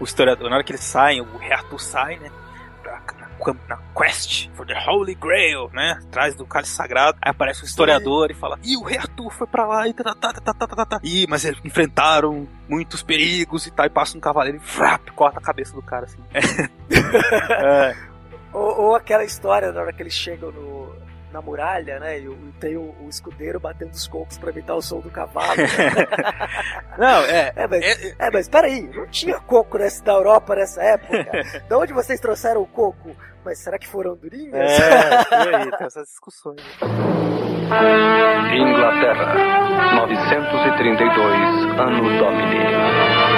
o 0.00 0.04
historiador, 0.04 0.50
na 0.50 0.56
hora 0.56 0.64
que 0.64 0.72
eles 0.72 0.82
saem, 0.82 1.20
o 1.20 1.36
rei 1.36 1.52
Arthur 1.52 1.78
sai, 1.78 2.18
né? 2.18 2.30
Na 3.68 3.76
quest 3.94 4.50
for 4.54 4.66
the 4.66 4.74
Holy 4.86 5.14
Grail, 5.14 5.70
né? 5.72 5.98
Atrás 6.06 6.34
do 6.34 6.46
cálice 6.46 6.72
sagrado. 6.72 7.18
Aí 7.20 7.30
aparece 7.30 7.62
um 7.62 7.66
historiador 7.66 8.30
e 8.30 8.34
fala: 8.34 8.58
Ih, 8.62 8.76
o 8.76 8.82
rei 8.82 8.98
Arthur 8.98 9.30
foi 9.30 9.46
pra 9.46 9.66
lá 9.66 9.88
e 9.88 9.92
tá, 9.92 10.14
tá, 10.14 10.32
tá, 10.32 10.54
tá, 10.54 10.66
tá, 10.66 10.86
tá. 10.86 11.00
Ih, 11.02 11.26
mas 11.28 11.44
eles 11.44 11.60
enfrentaram 11.64 12.46
muitos 12.68 13.02
perigos 13.02 13.66
e 13.66 13.70
tal. 13.70 13.86
E 13.86 13.90
passa 13.90 14.16
um 14.16 14.20
cavaleiro 14.20 14.58
e 14.58 14.60
frap, 14.60 15.10
corta 15.12 15.38
a 15.38 15.42
cabeça 15.42 15.74
do 15.74 15.82
cara 15.82 16.06
assim. 16.06 16.22
é. 17.50 17.96
Ou, 18.52 18.80
ou, 18.82 18.94
aquela 18.94 19.24
história 19.24 19.72
na 19.72 19.80
hora 19.80 19.92
que 19.92 20.02
eles 20.02 20.12
chegam 20.12 20.52
no, 20.52 20.94
na 21.32 21.40
muralha, 21.40 21.98
né? 21.98 22.18
E, 22.18 22.26
e 22.26 22.52
tem 22.60 22.76
o, 22.76 22.94
o, 23.00 23.08
escudeiro 23.08 23.58
batendo 23.58 23.92
os 23.92 24.06
cocos 24.06 24.38
pra 24.38 24.50
evitar 24.50 24.74
o 24.74 24.82
som 24.82 25.00
do 25.00 25.10
cavalo. 25.10 25.56
Não, 26.98 27.24
é. 27.24 27.52
É, 27.56 27.66
mas, 27.66 27.82
é, 27.82 28.14
é, 28.18 28.30
mas 28.30 28.48
peraí, 28.48 28.82
não 28.82 29.06
tinha 29.06 29.38
coco 29.40 29.78
nessa, 29.78 30.04
da 30.04 30.12
Europa 30.12 30.54
nessa 30.54 30.82
época. 30.82 31.24
de 31.68 31.74
onde 31.74 31.92
vocês 31.92 32.20
trouxeram 32.20 32.62
o 32.62 32.66
coco? 32.66 33.16
Mas 33.44 33.58
será 33.58 33.78
que 33.78 33.88
foram 33.88 34.14
durinhas? 34.14 34.54
É, 34.54 35.56
aí, 35.56 35.70
tem 35.70 35.86
essas 35.86 36.06
discussões. 36.06 36.62
Inglaterra, 38.54 39.34
932, 39.96 41.78
ano 41.78 42.18
Domini. 42.18 43.32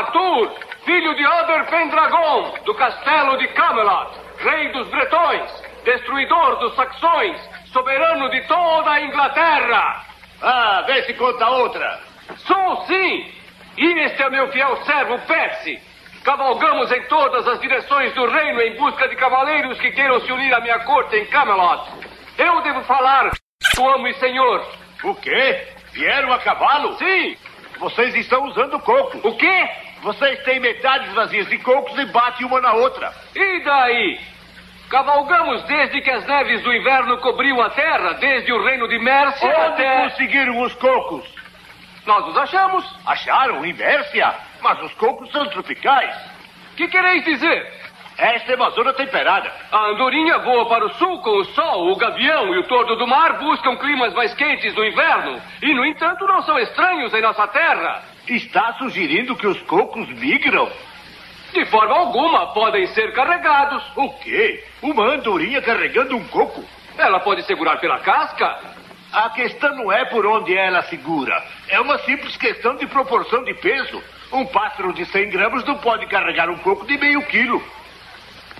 Arthur, 0.00 0.50
filho 0.84 1.14
de 1.14 1.26
Oder 1.26 1.66
Pendragon, 1.66 2.54
do 2.64 2.74
castelo 2.74 3.36
de 3.38 3.48
Camelot, 3.48 4.16
rei 4.38 4.72
dos 4.72 4.88
bretões, 4.88 5.50
destruidor 5.84 6.56
dos 6.56 6.74
saxões, 6.74 7.38
soberano 7.66 8.30
de 8.30 8.40
toda 8.48 8.90
a 8.90 9.00
Inglaterra. 9.02 10.06
Se 11.10 11.14
conta 11.14 11.50
outra. 11.50 11.98
Sou 12.46 12.86
sim! 12.86 13.32
E 13.76 13.98
este 13.98 14.22
é 14.22 14.30
meu 14.30 14.46
fiel 14.52 14.76
servo 14.84 15.18
Percy. 15.26 15.76
Cavalgamos 16.22 16.92
em 16.92 17.02
todas 17.08 17.48
as 17.48 17.58
direções 17.60 18.14
do 18.14 18.30
reino 18.30 18.62
em 18.62 18.76
busca 18.76 19.08
de 19.08 19.16
cavaleiros 19.16 19.80
que 19.80 19.90
queiram 19.90 20.20
se 20.20 20.30
unir 20.30 20.54
à 20.54 20.60
minha 20.60 20.78
corte 20.84 21.16
em 21.16 21.26
Camelot. 21.26 21.90
Eu 22.38 22.60
devo 22.62 22.84
falar, 22.84 23.28
amo 23.76 24.06
e 24.06 24.14
senhor. 24.20 24.64
O 25.02 25.12
quê? 25.16 25.66
Vieram 25.92 26.32
a 26.32 26.38
cavalo? 26.38 26.96
Sim! 26.96 27.36
Vocês 27.80 28.14
estão 28.14 28.44
usando 28.44 28.78
coco. 28.78 29.26
O 29.26 29.36
quê? 29.36 29.68
Vocês 30.02 30.40
têm 30.44 30.60
metades 30.60 31.12
vazias 31.12 31.48
de 31.48 31.58
cocos 31.58 31.98
e 31.98 32.04
batem 32.06 32.46
uma 32.46 32.60
na 32.60 32.74
outra. 32.74 33.12
E 33.34 33.64
daí? 33.64 34.20
Cavalgamos 34.90 35.62
desde 35.64 36.00
que 36.00 36.10
as 36.10 36.26
neves 36.26 36.62
do 36.62 36.74
inverno 36.74 37.16
cobriam 37.18 37.62
a 37.62 37.70
terra, 37.70 38.14
desde 38.14 38.52
o 38.52 38.64
reino 38.64 38.88
de 38.88 38.98
Mércia 38.98 39.48
Onde 39.48 39.56
até... 39.56 40.02
conseguiram 40.02 40.60
os 40.60 40.74
cocos? 40.74 41.24
Nós 42.04 42.26
os 42.26 42.36
achamos. 42.36 42.84
Acharam 43.06 43.64
em 43.64 43.72
Mércia? 43.72 44.34
Mas 44.60 44.82
os 44.82 44.92
cocos 44.94 45.30
são 45.30 45.46
tropicais. 45.50 46.12
Que 46.76 46.88
quereis 46.88 47.24
dizer? 47.24 47.72
Esta 48.18 48.52
é 48.52 48.56
uma 48.56 48.70
zona 48.70 48.92
temperada. 48.92 49.52
A 49.70 49.90
andorinha 49.90 50.38
voa 50.38 50.68
para 50.68 50.84
o 50.84 50.94
sul 50.94 51.22
com 51.22 51.38
o 51.38 51.44
sol, 51.44 51.92
o 51.92 51.96
gavião 51.96 52.52
e 52.52 52.58
o 52.58 52.64
tordo 52.64 52.96
do 52.96 53.06
mar 53.06 53.38
buscam 53.38 53.76
climas 53.76 54.12
mais 54.12 54.34
quentes 54.34 54.74
no 54.74 54.84
inverno. 54.84 55.40
E, 55.62 55.72
no 55.72 55.86
entanto, 55.86 56.26
não 56.26 56.42
são 56.42 56.58
estranhos 56.58 57.14
em 57.14 57.22
nossa 57.22 57.46
terra. 57.46 58.02
Está 58.26 58.72
sugerindo 58.74 59.36
que 59.36 59.46
os 59.46 59.60
cocos 59.62 60.08
migram? 60.18 60.68
De 61.52 61.64
forma 61.66 61.96
alguma, 61.96 62.52
podem 62.52 62.86
ser 62.88 63.12
carregados. 63.12 63.82
O 63.96 64.08
quê? 64.14 64.64
Uma 64.82 65.04
andorinha 65.14 65.60
carregando 65.60 66.16
um 66.16 66.24
coco? 66.28 66.64
Ela 66.96 67.20
pode 67.20 67.42
segurar 67.44 67.78
pela 67.78 67.98
casca. 67.98 68.58
A 69.12 69.30
questão 69.30 69.74
não 69.74 69.90
é 69.90 70.04
por 70.04 70.24
onde 70.24 70.56
ela 70.56 70.82
segura. 70.82 71.42
É 71.68 71.80
uma 71.80 71.98
simples 71.98 72.36
questão 72.36 72.76
de 72.76 72.86
proporção 72.86 73.42
de 73.42 73.54
peso. 73.54 74.02
Um 74.32 74.46
pássaro 74.46 74.92
de 74.92 75.04
100 75.04 75.30
gramas 75.30 75.64
não 75.64 75.76
pode 75.78 76.06
carregar 76.06 76.48
um 76.48 76.58
coco 76.58 76.86
de 76.86 76.96
meio 76.96 77.20
quilo. 77.22 77.60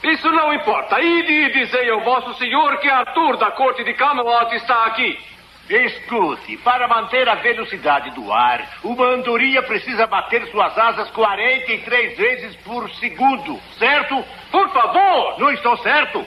Isso 0.02 0.28
não 0.30 0.52
importa. 0.52 1.00
Ide 1.00 1.32
e 1.32 1.52
dizei 1.52 1.88
ao 1.90 2.00
vosso 2.00 2.34
senhor 2.34 2.78
que 2.78 2.88
Arthur 2.88 3.36
da 3.36 3.52
corte 3.52 3.84
de 3.84 3.94
Camelot 3.94 4.52
está 4.56 4.86
aqui. 4.86 5.16
Escute, 5.70 6.56
para 6.58 6.88
manter 6.88 7.28
a 7.28 7.36
velocidade 7.36 8.10
do 8.10 8.32
ar, 8.32 8.80
uma 8.82 9.06
andorinha 9.06 9.62
precisa 9.62 10.04
bater 10.04 10.44
suas 10.48 10.76
asas 10.76 11.08
43 11.12 12.18
vezes 12.18 12.56
por 12.56 12.90
segundo, 12.96 13.56
certo? 13.78 14.24
Por 14.50 14.68
favor! 14.70 15.38
Não 15.38 15.52
estou 15.52 15.76
certo? 15.76 16.26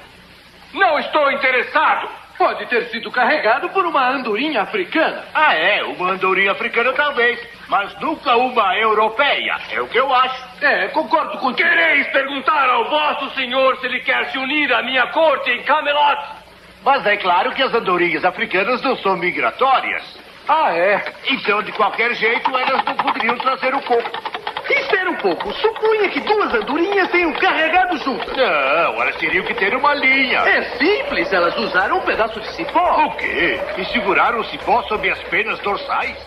Não 0.73 0.97
estou 0.97 1.29
interessado. 1.29 2.07
Pode 2.37 2.65
ter 2.67 2.85
sido 2.85 3.11
carregado 3.11 3.69
por 3.69 3.85
uma 3.85 4.09
andorinha 4.09 4.61
africana. 4.61 5.25
Ah, 5.33 5.53
é, 5.53 5.83
uma 5.83 6.11
andorinha 6.11 6.53
africana 6.53 6.93
talvez, 6.93 7.37
mas 7.67 7.93
nunca 7.99 8.37
uma 8.37 8.77
europeia. 8.77 9.57
É 9.71 9.81
o 9.81 9.87
que 9.87 9.99
eu 9.99 10.11
acho. 10.13 10.41
É, 10.61 10.87
concordo 10.87 11.37
com 11.37 11.53
Quereis 11.53 12.07
perguntar 12.07 12.69
ao 12.69 12.89
vosso 12.89 13.35
senhor 13.35 13.77
se 13.77 13.87
ele 13.87 13.99
quer 13.99 14.31
se 14.31 14.37
unir 14.37 14.73
à 14.73 14.81
minha 14.81 15.05
corte 15.07 15.51
em 15.51 15.61
Camelot? 15.63 16.42
Mas 16.83 17.05
é 17.05 17.17
claro 17.17 17.53
que 17.53 17.63
as 17.63 17.73
andorinhas 17.73 18.25
africanas 18.25 18.81
não 18.81 18.95
são 18.97 19.15
migratórias. 19.17 20.03
Ah, 20.47 20.75
é? 20.75 21.01
Então, 21.29 21.63
de 21.63 21.71
qualquer 21.71 22.13
jeito, 22.15 22.49
elas 22.55 22.83
não 22.83 22.95
poderiam 22.97 23.37
trazer 23.37 23.73
o 23.73 23.81
coco. 23.81 24.43
Espera 24.69 25.09
um 25.09 25.15
pouco. 25.15 25.51
Supunha 25.53 26.09
que 26.09 26.19
duas 26.21 26.53
andorinhas 26.53 27.09
tenham 27.11 27.33
carregado 27.33 27.97
juntas. 27.97 28.35
Não, 28.35 29.01
elas 29.01 29.15
teriam 29.17 29.45
que 29.45 29.53
ter 29.53 29.75
uma 29.75 29.93
linha. 29.93 30.39
É 30.39 30.77
simples, 30.77 31.31
elas 31.31 31.57
usaram 31.57 31.97
um 31.97 32.01
pedaço 32.01 32.39
de 32.39 32.47
cipó. 32.55 33.05
O 33.05 33.15
quê? 33.17 33.59
E 33.77 33.85
seguraram 33.85 34.39
o 34.39 34.45
cipó 34.45 34.83
sob 34.83 35.09
as 35.09 35.21
penas 35.23 35.59
dorsais? 35.59 36.17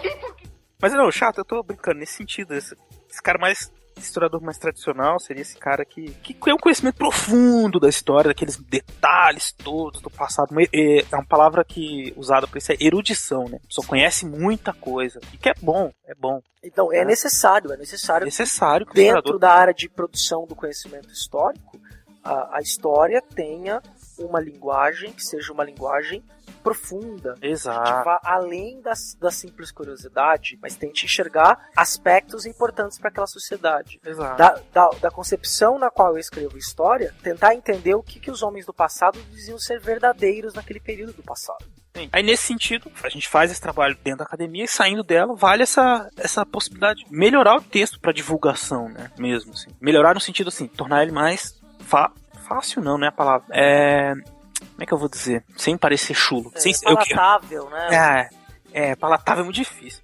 Mas 0.80 0.92
não, 0.92 1.10
chato, 1.10 1.38
eu 1.38 1.44
tô 1.44 1.62
brincando 1.62 1.98
nesse 1.98 2.14
sentido. 2.14 2.54
Esse, 2.54 2.74
esse 3.10 3.22
cara 3.22 3.38
mais 3.38 3.70
historiador 3.98 4.40
mais 4.42 4.58
tradicional 4.58 5.18
seria 5.18 5.42
esse 5.42 5.56
cara 5.56 5.84
que, 5.84 6.10
que 6.22 6.34
tem 6.34 6.54
um 6.54 6.58
conhecimento 6.58 6.96
profundo 6.96 7.80
da 7.80 7.88
história, 7.88 8.28
daqueles 8.28 8.56
detalhes 8.56 9.52
todos 9.52 10.00
do 10.00 10.10
passado. 10.10 10.54
É 10.72 10.98
é 11.00 11.16
uma 11.16 11.24
palavra 11.26 11.64
que 11.64 12.12
usada 12.16 12.46
para 12.46 12.58
isso 12.58 12.72
é 12.72 12.76
erudição, 12.80 13.48
né? 13.48 13.58
Só 13.68 13.82
conhece 13.82 14.26
muita 14.26 14.72
coisa. 14.72 15.20
E 15.32 15.38
que 15.38 15.48
é 15.48 15.54
bom, 15.60 15.92
é 16.06 16.14
bom. 16.14 16.40
Então, 16.62 16.92
é 16.92 17.04
necessário, 17.04 17.72
é 17.72 17.76
necessário 17.76 18.24
necessário 18.24 18.86
que 18.86 18.94
dentro 18.94 19.18
historiador- 19.18 19.38
da 19.40 19.52
área 19.52 19.74
de 19.74 19.88
produção 19.88 20.46
do 20.46 20.54
conhecimento 20.54 21.08
histórico, 21.08 21.78
a, 22.22 22.56
a 22.56 22.60
história 22.60 23.22
tenha 23.22 23.80
uma 24.18 24.40
linguagem 24.40 25.12
que 25.12 25.22
seja 25.24 25.52
uma 25.52 25.64
linguagem 25.64 26.24
profunda, 26.66 27.34
Exato. 27.40 27.84
que 27.84 28.04
vá 28.04 28.20
além 28.24 28.80
das, 28.80 29.14
da 29.20 29.30
simples 29.30 29.70
curiosidade, 29.70 30.58
mas 30.60 30.74
tente 30.74 31.04
enxergar 31.04 31.68
aspectos 31.76 32.44
importantes 32.44 32.98
para 32.98 33.08
aquela 33.08 33.26
sociedade. 33.28 34.00
Exato. 34.04 34.36
Da, 34.36 34.60
da, 34.72 34.90
da 35.02 35.10
concepção 35.10 35.78
na 35.78 35.90
qual 35.90 36.12
eu 36.12 36.18
escrevo 36.18 36.58
história, 36.58 37.14
tentar 37.22 37.54
entender 37.54 37.94
o 37.94 38.02
que, 38.02 38.18
que 38.18 38.30
os 38.30 38.42
homens 38.42 38.66
do 38.66 38.74
passado 38.74 39.20
diziam 39.30 39.58
ser 39.58 39.78
verdadeiros 39.80 40.54
naquele 40.54 40.80
período 40.80 41.12
do 41.12 41.22
passado. 41.22 41.64
Sim. 41.96 42.08
Aí 42.12 42.22
nesse 42.22 42.42
sentido, 42.42 42.90
a 43.02 43.08
gente 43.08 43.28
faz 43.28 43.50
esse 43.50 43.60
trabalho 43.60 43.96
dentro 44.02 44.18
da 44.18 44.24
academia 44.24 44.64
e 44.64 44.68
saindo 44.68 45.02
dela, 45.04 45.34
vale 45.34 45.62
essa, 45.62 46.10
essa 46.18 46.44
possibilidade 46.44 47.04
de 47.04 47.10
melhorar 47.12 47.56
o 47.56 47.62
texto 47.62 48.00
para 48.00 48.12
divulgação, 48.12 48.88
né? 48.88 49.10
Mesmo 49.16 49.52
assim. 49.52 49.70
Melhorar 49.80 50.14
no 50.14 50.20
sentido 50.20 50.48
assim, 50.48 50.66
tornar 50.66 51.04
ele 51.04 51.12
mais 51.12 51.58
fa- 51.80 52.12
fácil 52.46 52.82
não, 52.82 52.98
não 52.98 53.06
é 53.06 53.08
a 53.08 53.12
palavra. 53.12 53.46
É 53.50 54.12
como 54.58 54.82
é 54.82 54.86
que 54.86 54.92
eu 54.94 54.98
vou 54.98 55.08
dizer? 55.08 55.44
Sem 55.56 55.76
parecer 55.76 56.14
chulo. 56.14 56.50
É, 56.54 56.60
Sem, 56.60 56.72
eu, 56.84 56.94
palatável, 56.94 57.70
né? 57.70 58.28
é, 58.72 58.90
é, 58.90 58.96
palatável 58.96 59.42
é 59.42 59.44
muito 59.44 59.56
difícil. 59.56 60.02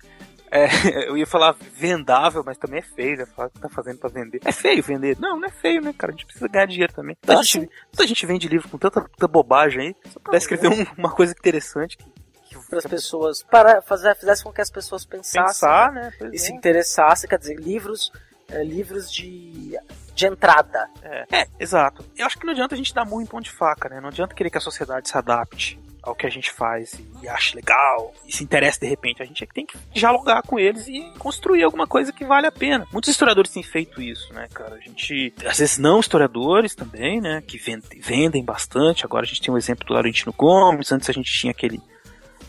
É, 0.51 0.67
eu 1.09 1.17
ia 1.17 1.27
falar 1.27 1.53
vendável, 1.75 2.43
mas 2.45 2.59
também 2.59 2.81
é 2.81 2.83
feio, 2.83 3.17
né? 3.19 3.27
Falar 3.27 3.49
que 3.51 3.59
tá 3.59 3.69
fazendo 3.71 3.99
pra 3.99 4.11
vender. 4.11 4.41
É 4.45 4.53
feio 4.53 4.83
vender? 4.83 5.17
Não, 5.19 5.39
não 5.39 5.49
é 5.49 5.51
feio, 5.51 5.81
né, 5.81 5.95
cara? 5.97 6.13
A 6.13 6.15
gente 6.15 6.27
precisa 6.27 6.47
ganhar 6.49 6.67
dinheiro 6.67 6.93
também. 6.93 7.17
Tanta, 7.21 7.41
Ah, 7.41 7.43
gente, 7.43 7.71
tanta 7.91 8.07
gente 8.07 8.27
vende 8.27 8.49
livro 8.49 8.69
com 8.69 8.77
tanta, 8.77 9.01
tanta 9.01 9.29
bobagem 9.29 9.81
aí. 9.81 9.97
Eu 10.15 10.21
pudesse 10.21 10.45
escrever 10.45 10.69
um- 10.69 10.87
uma 10.99 11.11
coisa 11.11 11.33
interessante 11.33 11.97
que 11.97 12.05
Para 12.69 12.79
as 12.81 12.87
pessoas, 12.87 13.43
para 13.43 13.81
fazer, 13.81 14.15
fizesse 14.15 14.45
com 14.45 14.53
que 14.53 14.61
as 14.61 14.71
pessoas 14.71 15.07
pensassem 15.07 15.43
Pensar, 15.43 15.91
né? 15.93 16.13
Pois 16.19 16.33
e 16.33 16.37
é. 16.37 16.39
se 16.39 16.53
interessassem, 16.53 17.29
quer 17.29 17.39
dizer, 17.39 17.59
livros, 17.59 18.13
é, 18.53 18.63
livros 18.63 19.11
de, 19.13 19.77
de 20.15 20.27
entrada. 20.27 20.89
É, 21.03 21.27
é, 21.33 21.47
exato. 21.59 22.05
Eu 22.17 22.27
acho 22.27 22.39
que 22.39 22.45
não 22.45 22.53
adianta 22.53 22.75
a 22.75 22.79
gente 22.79 22.95
dar 22.95 23.07
em 23.07 23.27
pão 23.27 23.41
de 23.41 23.51
faca, 23.51 23.89
né? 23.89 24.01
Não 24.01 24.09
adianta 24.09 24.35
querer 24.35 24.51
que 24.51 24.59
a 24.59 24.61
sociedade 24.61 25.09
se 25.09 25.17
adapte 25.17 25.81
ao 26.03 26.17
que 26.17 26.27
a 26.27 26.31
gente 26.31 26.51
faz 26.51 27.01
e, 27.23 27.29
ache 27.29 27.55
legal 27.55 28.13
e 28.27 28.35
se 28.35 28.43
interesse 28.43 28.81
de 28.81 28.87
repente. 28.87 29.23
A 29.23 29.25
gente 29.25 29.43
é 29.43 29.47
que 29.47 29.55
tem 29.55 29.65
que 29.65 29.79
dialogar 29.93 30.43
com 30.43 30.59
eles 30.59 30.89
e 30.89 31.01
construir 31.19 31.63
alguma 31.63 31.87
coisa 31.87 32.13
que 32.13 32.25
vale 32.25 32.47
a 32.47 32.53
pena. 32.53 32.87
Muitos 32.93 33.11
historiadores 33.11 33.53
têm 33.53 33.63
feito 33.63 34.03
isso, 34.03 34.33
né, 34.35 34.49
cara? 34.53 34.75
A 34.75 34.81
gente, 34.81 35.33
às 35.47 35.59
vezes 35.59 35.79
não 35.79 36.01
historiadores 36.01 36.75
também, 36.75 37.21
né, 37.21 37.43
que 37.47 37.57
vendem, 37.57 38.01
vendem 38.01 38.45
bastante. 38.45 39.05
Agora 39.05 39.25
a 39.25 39.29
gente 39.29 39.41
tem 39.41 39.55
o 39.55 39.59
exemplo 39.59 39.87
do 39.87 39.95
Laurentino 39.95 40.33
Gomes, 40.33 40.91
antes 40.91 41.09
a 41.09 41.13
gente 41.13 41.33
tinha 41.33 41.53
aquele 41.53 41.81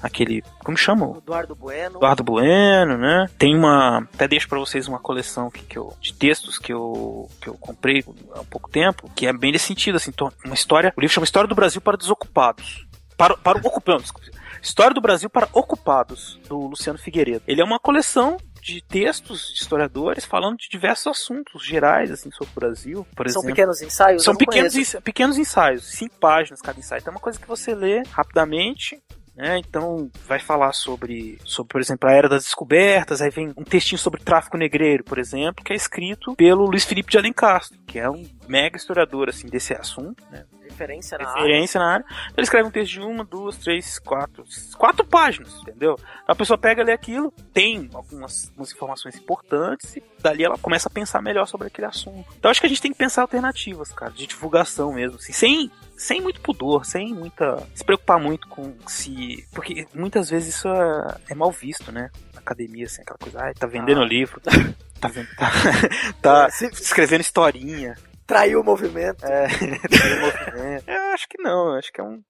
aquele, 0.04 0.44
como 0.64 0.78
chama? 0.78 1.18
Eduardo 1.18 1.56
Bueno. 1.56 1.98
Eduardo 1.98 2.24
Bueno, 2.24 2.98
né? 2.98 3.26
Tem 3.40 3.56
uma, 3.56 4.00
até 4.14 4.28
deixo 4.28 4.48
para 4.48 4.60
vocês 4.60 4.88
uma 4.88 5.00
coleção 5.00 5.48
aqui 5.48 5.64
que 5.64 5.78
eu, 5.78 5.94
de 6.00 6.14
textos 6.14 6.60
que 6.60 6.72
eu, 6.74 7.30
que 7.42 7.48
eu 7.48 7.56
comprei 7.56 8.04
há 8.36 8.44
pouco 8.44 8.70
tempo, 8.70 9.10
que 9.16 9.26
é 9.26 9.34
bem 9.34 9.52
nesse 9.52 9.66
sentido, 9.66 9.96
assim, 9.96 10.12
to- 10.12 10.32
uma 10.46 10.54
história, 10.54 10.94
o 10.96 11.02
livro 11.02 11.14
chama 11.14 11.26
História 11.26 11.48
do 11.48 11.56
Brasil 11.56 11.82
para 11.82 11.98
Desocupados. 11.98 12.86
Para, 13.18 13.38
para 13.38 13.60
ocupantes, 13.60 14.04
desculpa. 14.12 14.28
História 14.62 14.94
do 14.94 15.02
Brasil 15.02 15.30
para 15.30 15.48
Ocupados, 15.52 16.40
do 16.48 16.58
Luciano 16.68 16.98
Figueiredo. 16.98 17.44
Ele 17.48 17.62
é 17.62 17.64
uma 17.66 17.80
coleção 17.80 18.38
de 18.62 18.82
textos 18.82 19.48
de 19.54 19.62
historiadores 19.62 20.24
falando 20.24 20.58
de 20.58 20.70
diversos 20.70 21.08
assuntos 21.08 21.66
gerais, 21.66 22.10
assim, 22.10 22.32
sobre 22.32 22.52
o 22.56 22.60
Brasil, 22.60 23.08
por 23.14 23.30
São 23.30 23.42
exemplo. 23.42 23.56
pequenos 23.56 23.82
ensaios? 23.82 24.24
São 24.24 24.36
pequenos, 24.36 24.74
pequenos 25.04 25.38
ensaios, 25.38 25.86
cinco 25.86 26.16
páginas 26.18 26.62
cada 26.62 26.80
ensaio. 26.80 27.02
Então 27.02 27.12
é 27.12 27.16
uma 27.16 27.22
coisa 27.22 27.38
que 27.38 27.48
você 27.48 27.76
lê 27.76 28.04
rapidamente. 28.10 29.02
Né? 29.36 29.58
Então 29.58 30.12
vai 30.28 30.40
falar 30.40 30.74
sobre, 30.74 31.40
sobre, 31.44 31.72
por 31.72 31.82
exemplo, 31.82 32.10
a 32.10 32.14
era 32.14 32.30
das 32.30 32.44
descobertas. 32.44 33.22
Aí 33.22 33.30
vem 33.30 33.52
um 33.58 33.64
textinho 33.64 33.98
sobre 33.98 34.22
tráfico 34.24 34.58
negreiro, 34.58 35.04
por 35.04 35.18
exemplo, 35.18 35.64
que 35.64 35.74
é 35.74 35.76
escrito 35.76 36.36
pelo 36.36 36.66
Luiz 36.66 36.86
Felipe 36.86 37.12
de 37.12 37.18
Alencastro, 37.18 37.80
que 37.88 37.98
é 37.98 38.10
um 38.10 38.26
mega 38.48 38.78
historiador 38.78 39.30
assim 39.30 39.48
desse 39.48 39.74
assunto. 39.74 40.24
Né? 40.30 40.46
Referência 40.62 41.18
na 41.18 41.30
área. 41.30 41.42
referência 41.42 41.80
na 41.80 41.94
área. 41.94 42.06
Então, 42.06 42.34
ele 42.38 42.44
escreve 42.44 42.68
um 42.68 42.72
texto 42.72 42.94
de 42.94 43.00
uma, 43.00 43.24
duas, 43.24 43.58
três, 43.58 44.00
quatro, 44.00 44.44
quatro 44.78 45.06
páginas, 45.06 45.54
entendeu? 45.62 45.96
A 46.28 46.36
pessoa 46.36 46.58
pega, 46.58 46.84
lê 46.84 46.92
aquilo, 46.92 47.32
tem 47.54 47.90
algumas, 47.94 48.50
algumas 48.50 48.72
informações 48.72 49.16
importantes 49.16 49.96
e 49.96 50.04
dali 50.20 50.44
ela 50.44 50.58
começa 50.58 50.90
a 50.90 50.92
pensar 50.92 51.22
melhor 51.22 51.48
sobre 51.48 51.68
aquele 51.68 51.86
assunto. 51.86 52.26
Então 52.38 52.50
acho 52.50 52.60
que 52.60 52.66
a 52.66 52.70
gente 52.70 52.82
tem 52.82 52.92
que 52.92 52.98
pensar 52.98 53.22
alternativas, 53.22 53.92
cara, 53.92 54.12
de 54.12 54.26
divulgação 54.26 54.94
mesmo, 54.94 55.18
assim, 55.18 55.34
sem 55.34 55.72
sem 55.98 56.22
muito 56.22 56.42
pudor, 56.42 56.86
sem 56.86 57.14
muita 57.14 57.66
se 57.74 57.84
preocupar 57.84 58.20
muito 58.20 58.48
com 58.48 58.74
se, 58.88 59.46
porque 59.54 59.86
muitas 59.94 60.30
vezes 60.30 60.56
isso 60.56 60.68
é, 60.68 61.18
é 61.32 61.36
mal 61.36 61.52
visto, 61.52 61.92
né? 61.92 62.10
Na 62.34 62.40
academia 62.40 62.86
assim, 62.86 63.02
aquela 63.02 63.18
coisa, 63.18 63.42
ai, 63.42 63.54
tá 63.54 63.68
vendendo 63.68 64.02
Ah. 64.02 64.06
livro, 64.06 64.40
tá, 64.42 64.52
tá, 65.00 65.10
tá 66.22 66.48
escrevendo 66.74 67.22
historinha. 67.22 67.96
Traiu 68.26 68.62
o 68.62 68.64
movimento. 68.64 69.26
É, 69.26 69.48
traiu 69.48 70.18
o 70.18 70.22
movimento. 70.22 70.84
Eu 70.88 71.02
acho 71.14 71.28
que 71.28 71.42
não, 71.42 71.68
eu 71.68 71.74
acho 71.80 71.92
que 71.92 72.00
é 72.00 72.04
um. 72.04 72.24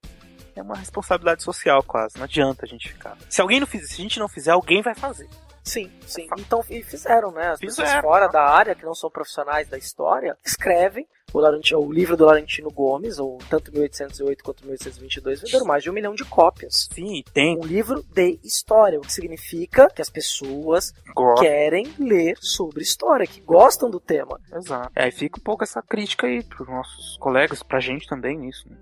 É 0.56 0.61
uma 0.61 0.76
responsabilidade 0.76 1.41
social 1.44 1.81
quase. 1.84 2.15
Não 2.18 2.23
adianta 2.26 2.65
a 2.65 2.68
gente 2.68 2.90
ficar. 2.90 3.15
Se 3.30 3.41
alguém 3.41 3.60
não 3.60 3.68
fizer, 3.68 3.85
se 3.88 3.94
a 3.94 4.03
gente 4.03 4.19
não 4.19 4.27
fizer, 4.27 4.52
alguém 4.52 4.81
vai 4.81 4.94
fazer. 4.95 5.27
Sim, 5.64 5.90
sim. 6.06 6.27
Então, 6.38 6.61
e 6.69 6.84
fizeram, 6.84 7.31
né? 7.31 7.52
As 7.52 7.60
pessoas 7.60 7.88
Fizeram. 7.88 8.03
fora 8.03 8.27
da 8.27 8.44
área, 8.44 8.76
que 8.76 8.85
não 8.85 8.94
são 8.94 9.10
profissionais 9.10 9.68
da 9.69 9.77
história, 9.77 10.38
escrevem. 10.45 11.07
O, 11.34 11.40
Laurentino, 11.40 11.80
o 11.80 11.91
livro 11.91 12.15
do 12.15 12.26
Laurentino 12.26 12.69
Gomes, 12.69 13.18
ou 13.18 13.40
tanto 13.49 13.72
1808 13.72 14.44
quanto 14.44 14.65
1822, 14.65 15.41
venderam 15.41 15.65
mais 15.65 15.81
de 15.81 15.90
um 15.90 15.94
milhão 15.94 16.14
de 16.14 16.23
cópias. 16.26 16.88
Sim, 16.94 17.23
tem. 17.34 17.57
Um 17.57 17.65
livro 17.65 18.03
de 18.03 18.40
história, 18.44 18.99
o 18.99 19.02
que 19.02 19.11
significa 19.11 19.90
que 19.90 20.02
as 20.02 20.11
pessoas 20.11 20.94
querem 21.40 21.91
ler 21.98 22.38
sobre 22.40 22.84
história, 22.84 23.26
que 23.26 23.41
gostam 23.41 23.90
do 23.90 23.99
tema. 23.99 24.40
Exato. 24.53 24.91
É, 24.95 25.06
aí 25.06 25.11
fica 25.11 25.40
um 25.40 25.44
pouco 25.44 25.64
essa 25.64 25.81
crítica 25.81 26.27
aí 26.27 26.44
pros 26.44 26.68
nossos 26.68 27.18
colegas, 27.18 27.64
pra 27.64 27.80
gente 27.80 28.07
também 28.07 28.38
nisso, 28.38 28.69
né? 28.69 28.77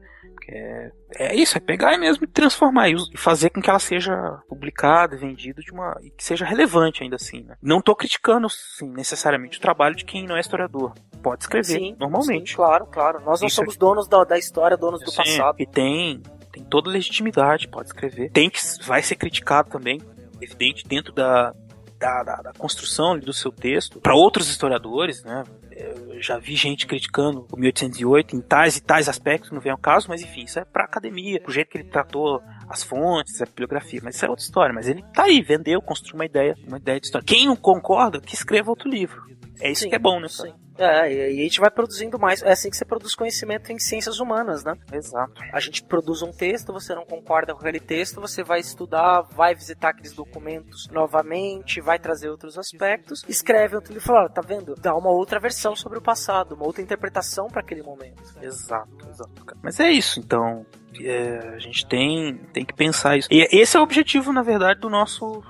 É, 0.53 0.91
é 1.15 1.36
isso, 1.36 1.57
é 1.57 1.61
pegar 1.61 1.98
mesmo 1.98 2.26
e 2.26 2.28
transformar 2.28 2.90
e 2.90 2.95
fazer 3.15 3.49
com 3.49 3.61
que 3.61 3.69
ela 3.69 3.80
seja 3.80 4.14
publicada, 4.49 5.15
vendida 5.15 5.61
de 5.61 5.72
uma. 5.72 5.98
e 6.03 6.10
que 6.11 6.23
seja 6.23 6.45
relevante 6.45 7.03
ainda 7.03 7.15
assim, 7.15 7.41
né? 7.44 7.56
Não 7.61 7.82
tô 7.82 7.95
criticando, 7.95 8.49
sim, 8.49 8.90
necessariamente 8.91 9.57
o 9.57 9.61
trabalho 9.61 9.95
de 9.95 10.03
quem 10.03 10.28
não 10.28 10.36
é 10.36 10.41
historiador. 10.41 10.94
Pode 11.23 11.44
escrever, 11.44 11.80
Sim, 11.80 11.95
normalmente. 11.99 12.49
sim, 12.49 12.56
claro, 12.56 12.86
claro. 12.88 13.22
Nós 13.22 13.40
não 13.40 13.48
Isso 13.48 13.57
somos 13.57 13.78
donos 13.78 14.07
da, 14.07 14.23
da 14.23 14.38
história, 14.38 14.76
donos 14.76 15.02
do 15.02 15.11
Sim, 15.11 15.18
passado. 15.18 15.56
E 15.60 15.65
tem, 15.68 16.22
tem 16.52 16.64
toda 16.64 16.90
a 16.90 16.94
legitimidade, 16.94 17.68
pode 17.68 17.90
escrever. 17.90 18.32
Tem 18.32 18.49
que 18.49 18.60
vai 18.84 19.02
ser 19.02 19.15
criticado 19.15 19.69
também, 19.69 20.02
evidente, 20.41 20.86
dentro 20.86 21.14
da, 21.14 21.53
da, 21.99 22.23
da, 22.23 22.36
da 22.38 22.53
construção 22.53 23.18
do 23.18 23.32
seu 23.32 23.52
texto. 23.52 24.02
Para 24.02 24.15
outros 24.15 24.49
historiadores, 24.49 25.23
né? 25.23 25.44
Eu 25.72 26.22
já 26.22 26.38
vi 26.38 26.56
gente 26.56 26.85
criticando 26.85 27.48
o 27.52 27.57
1808 27.57 28.35
em 28.35 28.41
tais 28.41 28.77
e 28.77 28.81
tais 28.81 29.07
aspectos, 29.10 29.52
não 29.52 29.60
vem 29.60 29.72
ao 29.72 29.77
caso, 29.77 30.07
mas 30.10 30.22
enfim, 30.22 30.43
isso 30.43 30.60
é 30.60 30.65
pra 30.65 30.84
academia, 30.84 31.41
o 31.48 31.52
jeito 31.52 31.69
que 31.69 31.77
ele 31.77 31.89
tratou 31.89 32.41
as 32.69 32.84
fontes, 32.84 33.41
a 33.41 33.45
bibliografia, 33.45 33.99
mas 34.03 34.15
isso 34.15 34.26
é 34.26 34.30
outra 34.30 34.43
história. 34.43 34.73
Mas 34.73 34.88
ele 34.88 35.03
tá 35.14 35.23
aí, 35.23 35.41
vendeu, 35.41 35.81
construiu 35.81 36.15
uma 36.15 36.26
ideia, 36.26 36.56
uma 36.68 36.77
ideia 36.77 36.99
de 36.99 37.07
história. 37.07 37.26
Quem 37.26 37.48
não 37.48 37.56
concorda, 37.56 38.22
que 38.22 38.35
escreva 38.35 38.69
outro 38.69 38.89
livro. 38.89 39.22
É 39.60 39.72
isso 39.72 39.84
Sim, 39.84 39.89
que 39.89 39.95
é 39.95 39.99
bom, 39.99 40.19
né? 40.19 40.27
sim. 40.27 40.53
É, 40.82 41.14
e 41.14 41.22
e 41.32 41.40
a 41.40 41.44
gente 41.44 41.60
vai 41.60 41.70
produzindo 41.72 42.20
mais. 42.20 42.41
É 42.41 42.52
assim 42.52 42.70
que 42.70 42.76
você 42.78 42.86
produz 42.86 43.16
conhecimento 43.16 43.72
em 43.72 43.80
ciências 43.80 44.20
humanas, 44.20 44.64
né? 44.64 44.74
Exato. 44.91 45.41
A 45.53 45.60
gente 45.60 45.84
produz 45.84 46.22
um 46.22 46.32
texto, 46.32 46.74
você 46.74 46.94
não 46.95 47.06
concorda 47.06 47.53
com 47.53 47.60
aquele 47.60 47.80
texto, 47.80 48.20
você 48.20 48.44
vai 48.44 48.60
estudar, 48.60 49.22
vai 49.22 49.53
visitar 49.56 49.90
aqueles 49.90 50.14
documentos 50.14 50.88
novamente, 50.91 51.80
vai 51.82 51.99
trazer 51.99 52.30
outros 52.30 52.58
aspectos, 52.58 53.24
escreve 53.28 53.76
outro 53.76 53.94
livro 53.94 54.03
e 54.03 54.08
fala, 54.08 54.22
"Olha, 54.22 54.30
tá 54.30 54.41
vendo? 54.41 54.76
Dá 54.76 54.95
uma 54.95 55.10
outra 55.12 55.40
versão 55.40 55.76
sobre 55.76 55.99
o 55.99 56.02
passado, 56.02 56.56
uma 56.56 56.66
outra 56.66 56.82
interpretação 56.82 57.48
para 57.48 57.62
aquele 57.62 57.84
momento. 57.84 58.22
Exato, 58.41 58.90
exato, 59.10 59.45
cara. 59.45 59.60
Mas 59.64 59.80
é 59.80 59.90
isso, 59.91 60.20
então. 60.20 60.66
é, 60.99 61.53
a 61.56 61.60
gente 61.60 61.86
tem, 61.88 62.36
tem 62.53 62.66
que 62.66 62.74
pensar 62.74 63.18
isso. 63.18 63.28
E 63.32 63.48
esse 63.52 63.78
é 63.78 63.80
o 63.80 63.84
objetivo, 63.84 64.34
na 64.34 64.41
verdade, 64.44 64.80
do 64.80 64.90
nosso. 64.90 65.41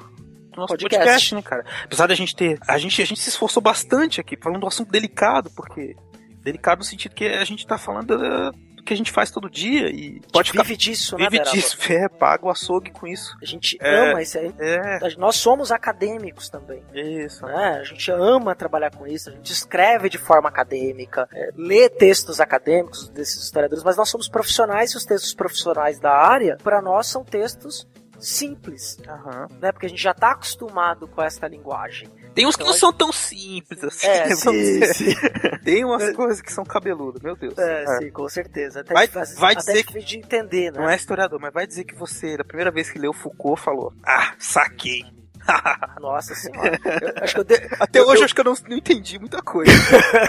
Do 0.51 0.57
nosso 0.61 0.67
Podcast. 0.73 0.97
podcast. 0.97 1.35
né, 1.35 1.41
cara? 1.41 1.65
Apesar 1.85 2.07
da 2.07 2.15
gente 2.15 2.35
ter. 2.35 2.59
A 2.67 2.77
gente, 2.77 3.01
a 3.01 3.05
gente 3.05 3.19
se 3.21 3.29
esforçou 3.29 3.61
bastante 3.61 4.19
aqui, 4.21 4.37
falando 4.37 4.59
de 4.59 4.65
um 4.65 4.67
assunto 4.67 4.91
delicado, 4.91 5.49
porque. 5.55 5.95
Delicado 6.43 6.79
no 6.79 6.83
sentido 6.85 7.13
que 7.13 7.25
a 7.25 7.43
gente 7.45 7.67
tá 7.67 7.77
falando 7.77 8.15
é, 8.15 8.51
do 8.75 8.81
que 8.83 8.91
a 8.91 8.97
gente 8.97 9.11
faz 9.11 9.29
todo 9.29 9.47
dia 9.47 9.89
e 9.91 10.19
pode 10.33 10.49
ficar. 10.49 10.63
vive 10.63 10.75
disso, 10.75 11.15
né, 11.15 11.25
Vive 11.25 11.37
Beraba? 11.37 11.51
disso, 11.55 11.77
é, 11.93 12.09
paga 12.09 12.47
o 12.47 12.49
açougue 12.49 12.89
com 12.89 13.05
isso. 13.05 13.37
A 13.39 13.45
gente 13.45 13.77
É, 13.79 14.09
ama 14.09 14.23
isso 14.23 14.39
aí. 14.39 14.51
É, 14.57 15.15
Nós 15.17 15.35
somos 15.35 15.71
acadêmicos 15.71 16.49
também. 16.49 16.81
isso. 16.95 17.45
né? 17.45 17.77
A 17.79 17.83
gente 17.83 18.09
ama 18.11 18.55
trabalhar 18.55 18.89
com 18.89 19.05
isso, 19.05 19.29
a 19.29 19.33
gente 19.33 19.53
escreve 19.53 20.09
de 20.09 20.17
forma 20.17 20.49
acadêmica, 20.49 21.29
é, 21.31 21.51
lê 21.55 21.87
textos 21.87 22.39
acadêmicos 22.41 23.07
desses 23.09 23.43
historiadores, 23.43 23.83
mas 23.83 23.95
nós 23.95 24.09
somos 24.09 24.27
profissionais 24.27 24.93
e 24.93 24.97
os 24.97 25.05
textos 25.05 25.35
profissionais 25.35 25.99
da 25.99 26.11
área, 26.11 26.57
para 26.63 26.81
nós, 26.81 27.05
são 27.05 27.23
textos 27.23 27.87
simples, 28.21 28.97
Aham. 29.07 29.47
né? 29.61 29.71
Porque 29.71 29.85
a 29.85 29.89
gente 29.89 30.01
já 30.01 30.11
está 30.11 30.31
acostumado 30.31 31.07
com 31.07 31.21
essa 31.21 31.47
linguagem. 31.47 32.07
Tem 32.33 32.45
uns 32.47 32.55
que 32.55 32.61
Então, 32.63 32.71
não 32.73 32.79
são 32.79 32.93
tão 32.93 33.11
simples 33.11 33.83
assim. 33.83 34.07
É, 34.07 34.27
dizer. 34.29 34.93
sim. 34.93 35.15
Tem 35.65 35.83
umas 35.83 36.13
coisas 36.15 36.41
que 36.41 36.51
são 36.51 36.63
cabeludas, 36.63 37.21
meu 37.21 37.35
Deus. 37.35 37.57
É, 37.57 37.83
É. 37.83 37.97
sim, 37.99 38.09
com 38.11 38.27
certeza. 38.29 38.79
Até 38.81 38.93
Vai- 38.93 39.07
difícil- 39.07 39.37
vai 39.39 39.51
até 39.53 39.59
dizer 39.61 39.83
difícil 39.85 40.01
de 40.07 40.17
entender, 40.19 40.71
né? 40.71 40.79
Não 40.79 40.89
é 40.89 40.95
historiador, 40.95 41.39
mas 41.41 41.53
vai 41.53 41.67
dizer 41.67 41.83
que 41.83 41.93
você, 41.95 42.37
da 42.37 42.43
primeira 42.45 42.71
vez 42.71 42.89
que 42.89 42.97
leu 42.97 43.11
Foucault, 43.11 43.61
falou: 43.61 43.91
Ah, 44.05 44.33
saquei. 44.39 45.01
Nossa 45.99 46.35
senhora. 46.35 46.79
Eu 46.85 47.23
acho 47.23 47.33
que 47.33 47.39
eu 47.39 47.43
de- 47.43 47.67
Até 47.79 47.99
eu- 47.99 48.07
hoje 48.07 48.21
eu- 48.21 48.25
acho 48.25 48.35
que 48.35 48.41
eu 48.41 48.45
não, 48.45 48.53
não 48.69 48.77
entendi 48.77 49.19
muita 49.19 49.41
coisa. 49.41 49.71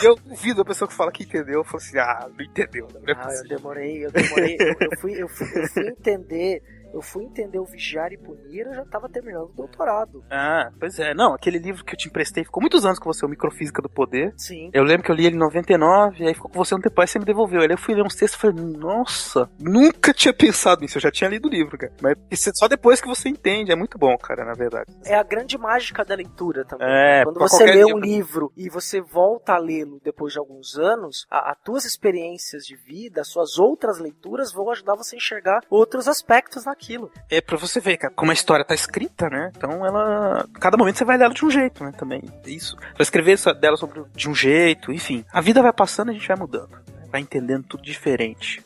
Eu 0.03 0.17
duvido 0.17 0.63
a 0.63 0.65
pessoa 0.65 0.89
que 0.89 0.95
fala 0.95 1.13
que 1.13 1.23
entendeu, 1.23 1.57
eu 1.61 1.65
falo 1.65 1.77
assim, 1.77 1.99
ah, 1.99 2.29
não 2.37 2.45
entendeu. 2.45 2.89
Não 2.95 3.15
é 3.15 3.17
Ah, 3.19 3.29
eu 3.33 3.45
demorei, 3.49 4.07
eu 4.07 4.11
demorei. 4.11 4.57
eu, 4.59 4.75
eu 4.81 4.99
fui, 4.99 5.23
eu, 5.23 5.29
fui, 5.29 5.47
eu 5.55 5.69
fui 5.69 5.87
entender. 5.89 6.63
Eu 6.93 7.01
fui 7.01 7.25
entender 7.25 7.59
o 7.59 7.65
Vigiar 7.65 8.13
e 8.13 8.19
Punir, 8.19 8.67
eu 8.67 8.75
já 8.75 8.85
tava 8.85 9.09
terminando 9.09 9.45
o 9.45 9.53
doutorado. 9.55 10.25
Ah, 10.31 10.71
pois 10.79 10.99
é. 10.99 11.15
Não, 11.15 11.35
aquele 11.35 11.59
livro 11.59 11.85
que 11.85 11.95
eu 11.95 11.99
te 11.99 12.09
emprestei 12.09 12.45
ficou 12.45 12.61
muitos 12.61 12.85
anos 12.85 12.99
com 12.99 13.13
você, 13.13 13.25
o 13.25 13.29
Microfísica 13.29 13.81
do 13.81 13.89
Poder. 13.89 14.33
Sim. 14.37 14.71
Eu 14.73 14.85
lembro 14.85 15.05
que 15.05 15.11
eu 15.11 15.15
li 15.15 15.27
ele 15.27 15.37
em 15.37 15.39
99, 15.39 16.27
aí 16.27 16.35
ficou 16.35 16.51
com 16.51 16.63
você 16.63 16.75
um 16.75 16.81
tempo, 16.81 17.01
aí 17.01 17.07
você 17.07 17.19
me 17.19 17.25
devolveu. 17.25 17.61
Aí 17.61 17.69
eu 17.71 17.79
fui 17.79 17.95
ler 17.95 18.03
uns 18.03 18.15
textos 18.15 18.39
e 18.39 18.41
falei, 18.41 18.65
nossa, 18.77 19.51
nunca 19.59 20.13
tinha 20.13 20.35
pensado 20.35 20.83
nisso, 20.83 20.99
eu 20.99 21.03
já 21.03 21.11
tinha 21.11 21.31
lido 21.31 21.49
o 21.49 21.51
livro, 21.51 21.79
cara. 21.79 21.93
Mas 22.01 22.17
isso 22.31 22.51
é 22.51 22.53
só 22.55 22.69
depois 22.69 23.01
que 23.01 23.09
você 23.09 23.29
entende, 23.29 23.73
é 23.73 23.77
muito 23.77 23.99
bom, 23.99 24.17
cara, 24.19 24.45
na 24.45 24.53
verdade. 24.53 24.93
É 25.05 25.15
a 25.15 25.23
grande 25.23 25.57
mágica 25.57 26.05
da 26.05 26.15
leitura 26.15 26.65
também. 26.65 26.87
É, 26.87 27.19
né? 27.19 27.25
Quando 27.25 27.39
você 27.39 27.65
lê 27.65 27.85
um 27.85 27.99
livro. 27.99 28.01
livro 28.01 28.53
e 28.57 28.69
você 28.69 29.01
volta 29.01 29.55
a 29.55 29.59
lê-lo 29.59 30.01
depois 30.05 30.33
de 30.33 30.39
alguns 30.39 30.77
anos, 30.77 31.27
as 31.31 31.57
tuas 31.65 31.85
experiências 31.85 32.65
de 32.65 32.77
vida, 32.77 33.23
as 33.23 33.29
suas 33.29 33.59
outras 33.59 33.99
leituras 33.99 34.53
vão 34.53 34.71
ajudar 34.71 34.95
você 34.95 35.17
a 35.17 35.19
enxergar 35.19 35.61
outros 35.71 36.09
aspectos 36.09 36.65
naquilo. 36.65 36.82
É 37.31 37.41
pra 37.41 37.57
você 37.57 37.81
ver, 37.81 37.97
cara, 37.97 38.13
como 38.15 38.31
a 38.31 38.35
história 38.35 38.65
tá 38.65 38.75
escrita, 38.75 39.29
né? 39.29 39.51
Então 39.57 39.85
ela. 39.85 40.47
Cada 40.61 40.77
momento 40.77 40.99
você 40.99 41.05
vai 41.05 41.17
ler 41.17 41.25
ela 41.25 41.35
de 41.35 41.45
um 41.45 41.51
jeito, 41.51 41.85
né? 41.85 41.93
Também. 41.97 42.23
Isso. 42.47 42.77
Vai 42.77 43.01
escrever 43.01 43.39
dela 43.61 43.77
sobre 43.77 44.03
de 44.15 44.29
um 44.29 44.35
jeito, 44.35 44.93
enfim. 44.93 45.25
A 45.33 45.41
vida 45.41 45.63
vai 45.63 45.73
passando 45.73 46.09
e 46.09 46.11
a 46.11 46.19
gente 46.19 46.29
vai 46.29 46.37
mudando. 46.37 46.71
né? 46.71 47.07
Vai 47.11 47.21
entendendo 47.21 47.65
tudo 47.65 47.83
diferente. 47.83 48.63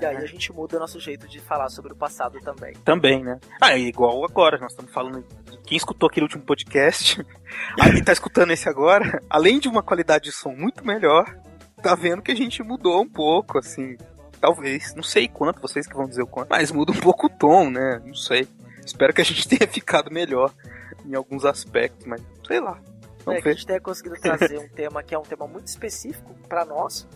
E 0.00 0.04
aí 0.04 0.16
a 0.16 0.26
gente 0.26 0.52
muda 0.52 0.76
o 0.76 0.80
nosso 0.80 1.00
jeito 1.00 1.26
de 1.26 1.40
falar 1.40 1.68
sobre 1.70 1.92
o 1.92 1.96
passado 1.96 2.38
também. 2.40 2.72
Também, 2.84 3.24
né? 3.24 3.40
Ah, 3.60 3.72
é 3.72 3.80
igual 3.80 4.24
agora, 4.24 4.56
nós 4.58 4.70
estamos 4.70 4.92
falando. 4.92 5.24
Quem 5.66 5.76
escutou 5.76 6.08
aquele 6.08 6.24
último 6.24 6.44
podcast, 6.44 7.20
aí 7.80 8.02
tá 8.04 8.12
escutando 8.12 8.52
esse 8.52 8.68
agora, 8.68 9.20
além 9.28 9.58
de 9.58 9.66
uma 9.68 9.82
qualidade 9.82 10.24
de 10.24 10.32
som 10.32 10.52
muito 10.52 10.86
melhor, 10.86 11.24
tá 11.82 11.96
vendo 11.96 12.22
que 12.22 12.30
a 12.30 12.36
gente 12.36 12.62
mudou 12.62 13.02
um 13.02 13.08
pouco, 13.08 13.58
assim. 13.58 13.96
Talvez, 14.40 14.94
não 14.94 15.02
sei 15.02 15.28
quanto, 15.28 15.60
vocês 15.60 15.86
que 15.86 15.94
vão 15.94 16.06
dizer 16.06 16.22
o 16.22 16.26
quanto, 16.26 16.48
mas 16.50 16.70
muda 16.70 16.92
um 16.92 17.00
pouco 17.00 17.26
o 17.26 17.30
tom, 17.30 17.70
né? 17.70 18.00
Não 18.04 18.14
sei. 18.14 18.46
Espero 18.84 19.12
que 19.12 19.20
a 19.20 19.24
gente 19.24 19.46
tenha 19.48 19.68
ficado 19.70 20.10
melhor 20.10 20.52
em 21.04 21.14
alguns 21.14 21.44
aspectos, 21.44 22.06
mas 22.06 22.22
sei 22.46 22.60
lá. 22.60 22.80
É, 22.80 23.24
Vamos 23.24 23.42
que 23.42 23.48
a 23.48 23.50
ver. 23.50 23.56
gente 23.56 23.66
tenha 23.66 23.80
conseguido 23.80 24.16
trazer 24.20 24.58
um 24.58 24.68
tema 24.74 25.02
que 25.02 25.14
é 25.14 25.18
um 25.18 25.22
tema 25.22 25.46
muito 25.46 25.66
específico 25.66 26.34
para 26.48 26.64
nós, 26.64 27.06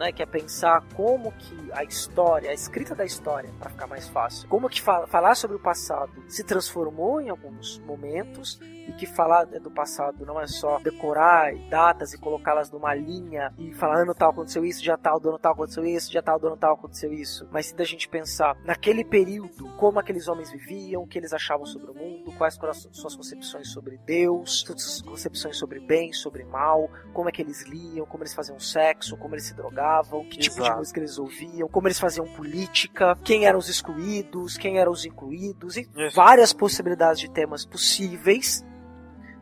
né, 0.00 0.10
que 0.12 0.22
é 0.22 0.26
pensar 0.26 0.82
como 0.96 1.30
que 1.32 1.70
a 1.72 1.84
história, 1.84 2.50
a 2.50 2.54
escrita 2.54 2.94
da 2.94 3.04
história, 3.04 3.50
para 3.60 3.68
ficar 3.68 3.86
mais 3.86 4.08
fácil, 4.08 4.48
como 4.48 4.66
que 4.68 4.80
fa- 4.80 5.06
falar 5.06 5.34
sobre 5.34 5.56
o 5.58 5.60
passado 5.60 6.10
se 6.26 6.42
transformou 6.42 7.20
em 7.20 7.28
alguns 7.28 7.78
momentos 7.80 8.58
e 8.88 8.92
que 8.94 9.06
falar 9.06 9.46
né, 9.46 9.58
do 9.60 9.70
passado 9.70 10.24
não 10.24 10.40
é 10.40 10.46
só 10.46 10.78
decorar 10.80 11.54
datas 11.68 12.14
e 12.14 12.18
colocá-las 12.18 12.70
numa 12.70 12.94
linha 12.94 13.52
e 13.58 13.74
falar 13.74 14.00
ano 14.02 14.14
tal 14.14 14.30
aconteceu 14.30 14.64
isso, 14.64 14.82
dia 14.82 14.96
tal 14.96 15.20
do 15.20 15.28
ano 15.28 15.38
tal 15.38 15.52
aconteceu 15.52 15.84
isso, 15.84 16.10
dia 16.10 16.22
tal 16.22 16.38
do 16.40 16.46
ano 16.46 16.56
tal 16.56 16.74
aconteceu 16.74 17.12
isso, 17.12 17.46
mas 17.52 17.66
sim 17.66 17.76
da 17.76 17.84
gente 17.84 18.08
pensar 18.08 18.56
naquele 18.64 19.04
período 19.04 19.68
como 19.76 19.98
aqueles 20.00 20.28
homens 20.28 20.50
viviam, 20.50 21.02
o 21.02 21.06
que 21.06 21.18
eles 21.18 21.34
achavam 21.34 21.66
sobre 21.66 21.90
o 21.90 21.94
mundo, 21.94 22.09
quais 22.40 22.56
foram 22.56 22.70
as 22.70 22.88
suas 22.92 23.14
concepções 23.14 23.68
sobre 23.68 24.00
Deus, 24.06 24.60
suas 24.66 25.02
concepções 25.02 25.58
sobre 25.58 25.78
bem, 25.78 26.10
sobre 26.10 26.42
mal, 26.42 26.90
como 27.12 27.28
é 27.28 27.32
que 27.32 27.42
eles 27.42 27.66
liam, 27.66 28.06
como 28.06 28.22
eles 28.22 28.32
faziam 28.32 28.58
sexo, 28.58 29.14
como 29.18 29.34
eles 29.34 29.44
se 29.44 29.52
drogavam, 29.52 30.24
que 30.24 30.38
tipo 30.38 30.56
de 30.56 30.62
Exato. 30.62 30.78
música 30.78 31.00
eles 31.00 31.18
ouviam, 31.18 31.68
como 31.68 31.86
eles 31.86 32.00
faziam 32.00 32.26
política, 32.28 33.14
quem 33.22 33.44
eram 33.44 33.58
os 33.58 33.68
excluídos, 33.68 34.56
quem 34.56 34.78
eram 34.78 34.90
os 34.90 35.04
incluídos, 35.04 35.76
e 35.76 35.86
Isso. 35.94 36.16
várias 36.16 36.54
possibilidades 36.54 37.20
de 37.20 37.30
temas 37.30 37.66
possíveis. 37.66 38.64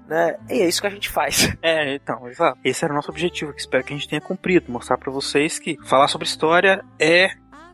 Né? 0.08 0.36
E 0.50 0.62
é 0.62 0.66
isso 0.66 0.80
que 0.80 0.86
a 0.88 0.90
gente 0.90 1.08
faz. 1.08 1.54
É, 1.62 1.94
então, 1.94 2.26
exato. 2.26 2.58
Esse 2.64 2.84
era 2.84 2.92
o 2.92 2.96
nosso 2.96 3.12
objetivo, 3.12 3.52
que 3.52 3.60
espero 3.60 3.84
que 3.84 3.92
a 3.92 3.96
gente 3.96 4.08
tenha 4.08 4.20
cumprido. 4.20 4.72
Mostrar 4.72 4.98
pra 4.98 5.12
vocês 5.12 5.60
que 5.60 5.76
falar 5.84 6.08
sobre 6.08 6.26
história 6.26 6.84
é, 6.98 7.28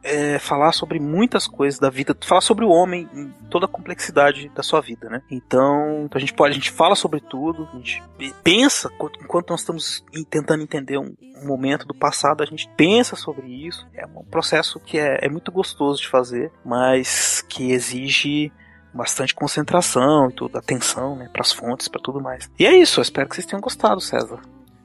é 0.04 0.38
falar 0.38 0.72
sobre 0.72 1.00
muitas 1.00 1.48
coisas 1.48 1.80
da 1.80 1.88
vida, 1.88 2.14
falar 2.22 2.42
sobre 2.42 2.64
o 2.64 2.68
homem 2.68 3.08
em 3.14 3.30
toda 3.48 3.64
a 3.64 3.68
complexidade 3.68 4.50
da 4.54 4.62
sua 4.62 4.80
vida, 4.80 5.08
né? 5.08 5.22
Então, 5.30 6.08
a 6.12 6.18
gente 6.18 6.34
pode, 6.34 6.52
a 6.52 6.54
gente 6.54 6.70
fala 6.70 6.94
sobre 6.94 7.20
tudo, 7.20 7.66
a 7.72 7.76
gente 7.76 8.02
pensa, 8.42 8.90
enquanto 9.20 9.50
nós 9.50 9.60
estamos 9.60 10.04
tentando 10.28 10.62
entender 10.62 10.98
um, 10.98 11.14
um 11.42 11.46
momento 11.46 11.86
do 11.86 11.94
passado, 11.94 12.42
a 12.42 12.46
gente 12.46 12.68
pensa 12.76 13.16
sobre 13.16 13.46
isso. 13.46 13.86
É 13.94 14.06
um 14.06 14.24
processo 14.24 14.78
que 14.78 14.98
é, 14.98 15.18
é 15.22 15.28
muito 15.28 15.50
gostoso 15.50 16.02
de 16.02 16.08
fazer, 16.08 16.52
mas 16.64 17.42
que 17.48 17.72
exige 17.72 18.52
bastante 18.92 19.34
concentração 19.34 20.30
e 20.30 20.32
tudo, 20.32 20.56
atenção, 20.56 21.16
né, 21.16 21.28
pras 21.32 21.50
fontes, 21.50 21.88
pra 21.88 22.00
tudo 22.00 22.20
mais. 22.20 22.48
E 22.58 22.66
é 22.66 22.76
isso, 22.76 23.00
eu 23.00 23.02
espero 23.02 23.28
que 23.28 23.34
vocês 23.34 23.46
tenham 23.46 23.60
gostado, 23.60 24.00
César. 24.00 24.40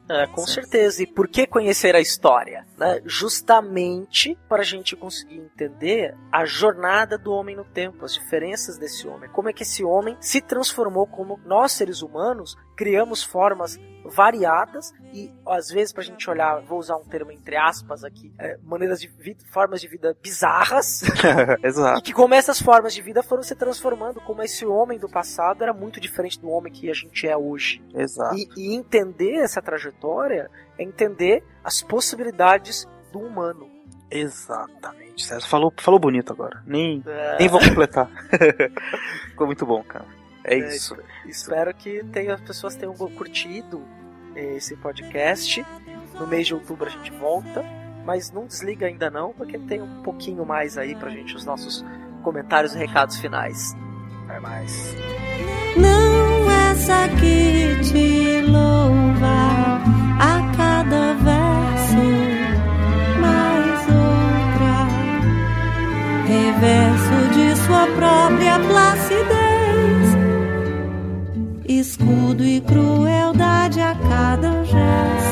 É, 0.09 0.25
com 0.25 0.41
certeza. 0.41 1.03
E 1.03 1.07
por 1.07 1.27
que 1.27 1.45
conhecer 1.45 1.95
a 1.95 1.99
história? 1.99 2.65
Né? 2.75 2.99
Justamente 3.05 4.35
para 4.49 4.61
a 4.63 4.65
gente 4.65 4.95
conseguir 4.95 5.37
entender 5.37 6.15
a 6.31 6.45
jornada 6.45 7.15
do 7.15 7.31
homem 7.31 7.55
no 7.55 7.63
tempo, 7.63 8.03
as 8.03 8.15
diferenças 8.15 8.79
desse 8.79 9.07
homem. 9.07 9.29
Como 9.29 9.49
é 9.49 9.53
que 9.53 9.61
esse 9.61 9.83
homem 9.83 10.17
se 10.19 10.41
transformou, 10.41 11.05
como 11.05 11.39
nós, 11.45 11.73
seres 11.73 12.01
humanos, 12.01 12.57
criamos 12.75 13.23
formas 13.23 13.77
variadas 14.05 14.93
e, 15.13 15.31
às 15.47 15.69
vezes, 15.69 15.91
para 15.93 16.01
a 16.01 16.05
gente 16.05 16.29
olhar, 16.29 16.61
vou 16.61 16.79
usar 16.79 16.95
um 16.97 17.03
termo 17.03 17.31
entre 17.31 17.55
aspas 17.57 18.03
aqui, 18.03 18.33
é, 18.39 18.57
maneiras 18.63 18.99
de 18.99 19.07
vida, 19.07 19.43
formas 19.51 19.81
de 19.81 19.87
vida 19.87 20.15
bizarras. 20.21 21.01
Exato. 21.63 21.99
E 21.99 22.01
que 22.03 22.13
como 22.13 22.33
essas 22.33 22.61
formas 22.61 22.93
de 22.93 23.01
vida 23.01 23.21
foram 23.23 23.43
se 23.43 23.55
transformando, 23.55 24.21
como 24.21 24.41
esse 24.41 24.65
homem 24.65 24.97
do 24.99 25.09
passado 25.09 25.63
era 25.63 25.73
muito 25.73 25.99
diferente 25.99 26.39
do 26.39 26.49
homem 26.49 26.71
que 26.71 26.89
a 26.89 26.93
gente 26.93 27.27
é 27.27 27.35
hoje. 27.35 27.83
Exato. 27.93 28.35
E, 28.35 28.47
e 28.57 28.75
entender 28.75 29.35
essa 29.35 29.61
trajetória 29.61 30.49
é 30.77 30.83
entender 30.83 31.43
as 31.63 31.81
possibilidades 31.81 32.87
do 33.11 33.19
humano. 33.19 33.69
Exatamente. 34.11 35.25
César 35.25 35.47
falou, 35.47 35.73
falou 35.77 35.99
bonito 35.99 36.31
agora. 36.33 36.63
Nem, 36.65 37.03
É. 37.05 37.37
nem 37.39 37.47
vou 37.47 37.59
completar. 37.59 38.09
Ficou 39.29 39.45
muito 39.47 39.65
bom, 39.65 39.83
cara. 39.83 40.05
É 40.43 40.55
É, 40.55 40.75
isso. 40.75 40.97
Espero 41.25 41.73
que 41.73 42.03
tenha, 42.05 42.33
as 42.35 42.41
pessoas 42.41 42.75
tenham 42.75 42.93
curtido 42.93 43.83
esse 44.35 44.75
podcast. 44.77 45.65
No 46.19 46.27
mês 46.27 46.47
de 46.47 46.53
outubro 46.53 46.87
a 46.87 46.89
gente 46.89 47.11
volta. 47.11 47.63
Mas 48.05 48.31
não 48.31 48.47
desliga 48.47 48.87
ainda 48.87 49.09
não, 49.11 49.33
porque 49.33 49.57
tem 49.59 49.81
um 49.81 50.01
pouquinho 50.01 50.45
mais 50.45 50.77
aí 50.77 50.95
pra 50.95 51.09
gente, 51.11 51.35
os 51.35 51.45
nossos 51.45 51.85
comentários 52.23 52.73
e 52.73 52.77
recados 52.77 53.19
finais. 53.19 53.75
Vai 54.25 54.39
mais. 54.39 54.95
Não 55.77 56.49
essa 56.71 57.07
que 57.19 57.79
te 57.83 58.41
louva 58.41 59.79
a 60.19 60.51
cada 60.57 61.13
verso, 61.13 61.97
mais 63.21 63.81
outra, 63.89 64.87
reverso 66.25 67.29
de 67.33 67.55
sua 67.57 67.85
própria 67.95 68.59
placidez, 68.59 69.38
escudo 71.79 72.43
e 72.43 72.59
crueldade 72.59 73.79
a 73.79 73.95
cada 73.95 74.63
gesto. 74.65 75.28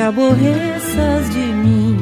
Aborreças 0.00 1.30
de 1.30 1.38
mim. 1.38 1.96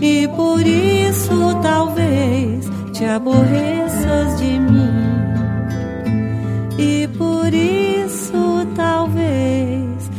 E 0.00 0.28
por 0.28 0.66
isso 0.66 1.54
talvez 1.62 2.64
te 2.92 3.04
aborreças 3.04 4.38
de 4.38 4.58
mim. 4.58 5.16
E 6.78 7.08
por 7.16 7.52
isso 7.52 8.66
talvez 8.74 10.10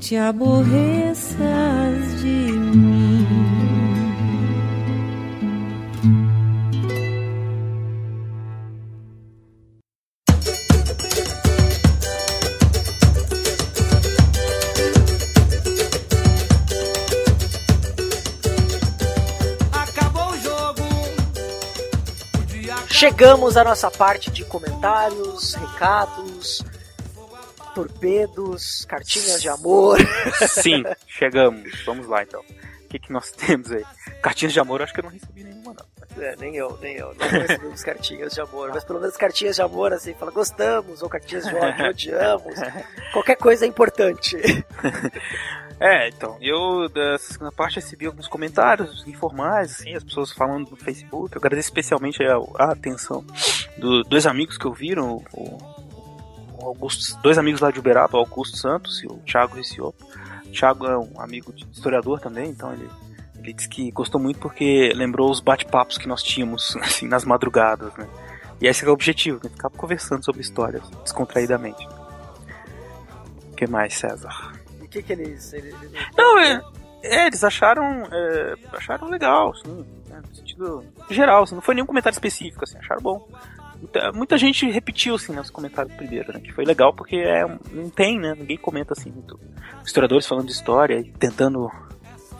te 0.00 0.16
aborreças 0.16 1.32
de 2.22 2.52
mim. 2.52 3.55
Chegamos 22.96 23.58
à 23.58 23.62
nossa 23.62 23.90
parte 23.90 24.30
de 24.30 24.42
comentários, 24.42 25.52
recados, 25.52 26.64
torpedos, 27.74 28.86
cartinhas 28.86 29.42
de 29.42 29.50
amor. 29.50 29.98
Sim, 30.48 30.82
chegamos. 31.06 31.84
Vamos 31.84 32.06
lá 32.06 32.22
então. 32.22 32.40
O 32.40 32.88
que, 32.88 32.98
que 32.98 33.12
nós 33.12 33.30
temos 33.32 33.70
aí? 33.70 33.84
Cartinhas 34.22 34.54
de 34.54 34.60
amor, 34.60 34.80
acho 34.80 34.94
que 34.94 35.00
eu 35.00 35.04
não 35.04 35.10
recebi 35.10 35.44
nenhuma, 35.44 35.55
não. 35.55 35.55
É, 36.18 36.34
nem 36.36 36.56
eu, 36.56 36.78
nem 36.80 36.96
eu. 36.96 37.14
Não 37.14 37.28
recebemos 37.28 37.82
cartinhas 37.82 38.32
de 38.32 38.40
amor, 38.40 38.70
mas 38.72 38.84
pelo 38.84 39.00
menos 39.00 39.16
cartinhas 39.16 39.56
de 39.56 39.62
amor, 39.62 39.92
assim, 39.92 40.14
fala 40.14 40.30
gostamos, 40.30 41.02
ou 41.02 41.08
cartinhas 41.08 41.44
de 41.44 41.54
ódio, 41.54 41.86
odiamos. 41.90 42.54
Qualquer 43.12 43.36
coisa 43.36 43.64
é 43.64 43.68
importante. 43.68 44.36
É, 45.78 46.08
então, 46.08 46.38
eu 46.40 46.88
da 46.88 47.18
segunda 47.18 47.52
parte 47.52 47.76
recebi 47.76 48.06
alguns 48.06 48.26
comentários 48.26 49.06
informais, 49.06 49.72
assim, 49.72 49.94
as 49.94 50.02
pessoas 50.02 50.32
falando 50.32 50.70
no 50.70 50.76
Facebook. 50.76 51.34
Eu 51.36 51.38
agradeço 51.38 51.68
especialmente 51.68 52.22
a, 52.24 52.36
a 52.58 52.72
atenção 52.72 53.22
dos 53.76 54.06
dois 54.08 54.26
amigos 54.26 54.56
que 54.56 54.66
ouviram, 54.66 55.22
o, 55.34 55.58
o 56.58 56.66
Augusto, 56.66 57.20
dois 57.20 57.36
amigos 57.36 57.60
lá 57.60 57.70
de 57.70 57.78
Uberaba, 57.78 58.16
o 58.16 58.20
Augusto 58.20 58.56
Santos 58.56 59.02
e 59.02 59.06
o 59.06 59.18
Thiago 59.18 59.56
Riciopo. 59.56 60.02
O 60.46 60.50
Thiago 60.50 60.86
é 60.86 60.96
um 60.96 61.20
amigo 61.20 61.52
de 61.52 61.66
historiador 61.70 62.20
também, 62.20 62.48
então 62.48 62.72
ele, 62.72 62.88
que 63.54 63.90
gostou 63.90 64.20
muito 64.20 64.38
porque 64.40 64.92
lembrou 64.94 65.30
os 65.30 65.40
bate-papos 65.40 65.98
que 65.98 66.08
nós 66.08 66.22
tínhamos, 66.22 66.76
assim, 66.82 67.06
nas 67.06 67.24
madrugadas, 67.24 67.94
né? 67.96 68.08
E 68.60 68.66
esse 68.66 68.84
é 68.84 68.88
o 68.88 68.92
objetivo, 68.92 69.40
né? 69.42 69.50
Ficar 69.50 69.70
conversando 69.70 70.24
sobre 70.24 70.40
histórias 70.40 70.88
descontraídamente. 71.02 71.86
O 73.52 73.56
que 73.56 73.66
mais, 73.66 73.94
César? 73.94 74.52
E 74.80 74.84
o 74.84 74.88
que 74.88 75.02
que 75.02 75.12
eles... 75.12 75.52
eles, 75.52 75.74
eles 75.82 75.92
Não, 76.16 76.38
é, 76.38 76.62
é, 77.02 77.26
eles 77.26 77.44
acharam, 77.44 78.04
é, 78.10 78.54
acharam 78.72 79.08
legal, 79.08 79.52
assim, 79.52 79.84
né, 80.08 80.22
no 80.26 80.34
sentido 80.34 80.84
geral, 81.10 81.42
assim, 81.44 81.54
não 81.54 81.62
foi 81.62 81.74
nenhum 81.74 81.86
comentário 81.86 82.14
específico, 82.14 82.64
assim, 82.64 82.78
acharam 82.78 83.02
bom. 83.02 83.28
Muita, 83.78 84.12
muita 84.12 84.38
gente 84.38 84.68
repetiu, 84.70 85.14
assim, 85.14 85.32
nos 85.32 85.50
comentários 85.50 85.94
primeiro, 85.94 86.32
né, 86.32 86.40
que 86.40 86.52
foi 86.52 86.64
legal 86.64 86.94
porque 86.94 87.16
é, 87.16 87.46
não 87.70 87.90
tem, 87.90 88.18
né, 88.18 88.34
ninguém 88.36 88.56
comenta, 88.56 88.92
assim, 88.92 89.10
muito. 89.10 89.38
Historiadores 89.84 90.26
falando 90.26 90.46
de 90.46 90.52
história 90.52 90.98
e 90.98 91.12
tentando 91.12 91.70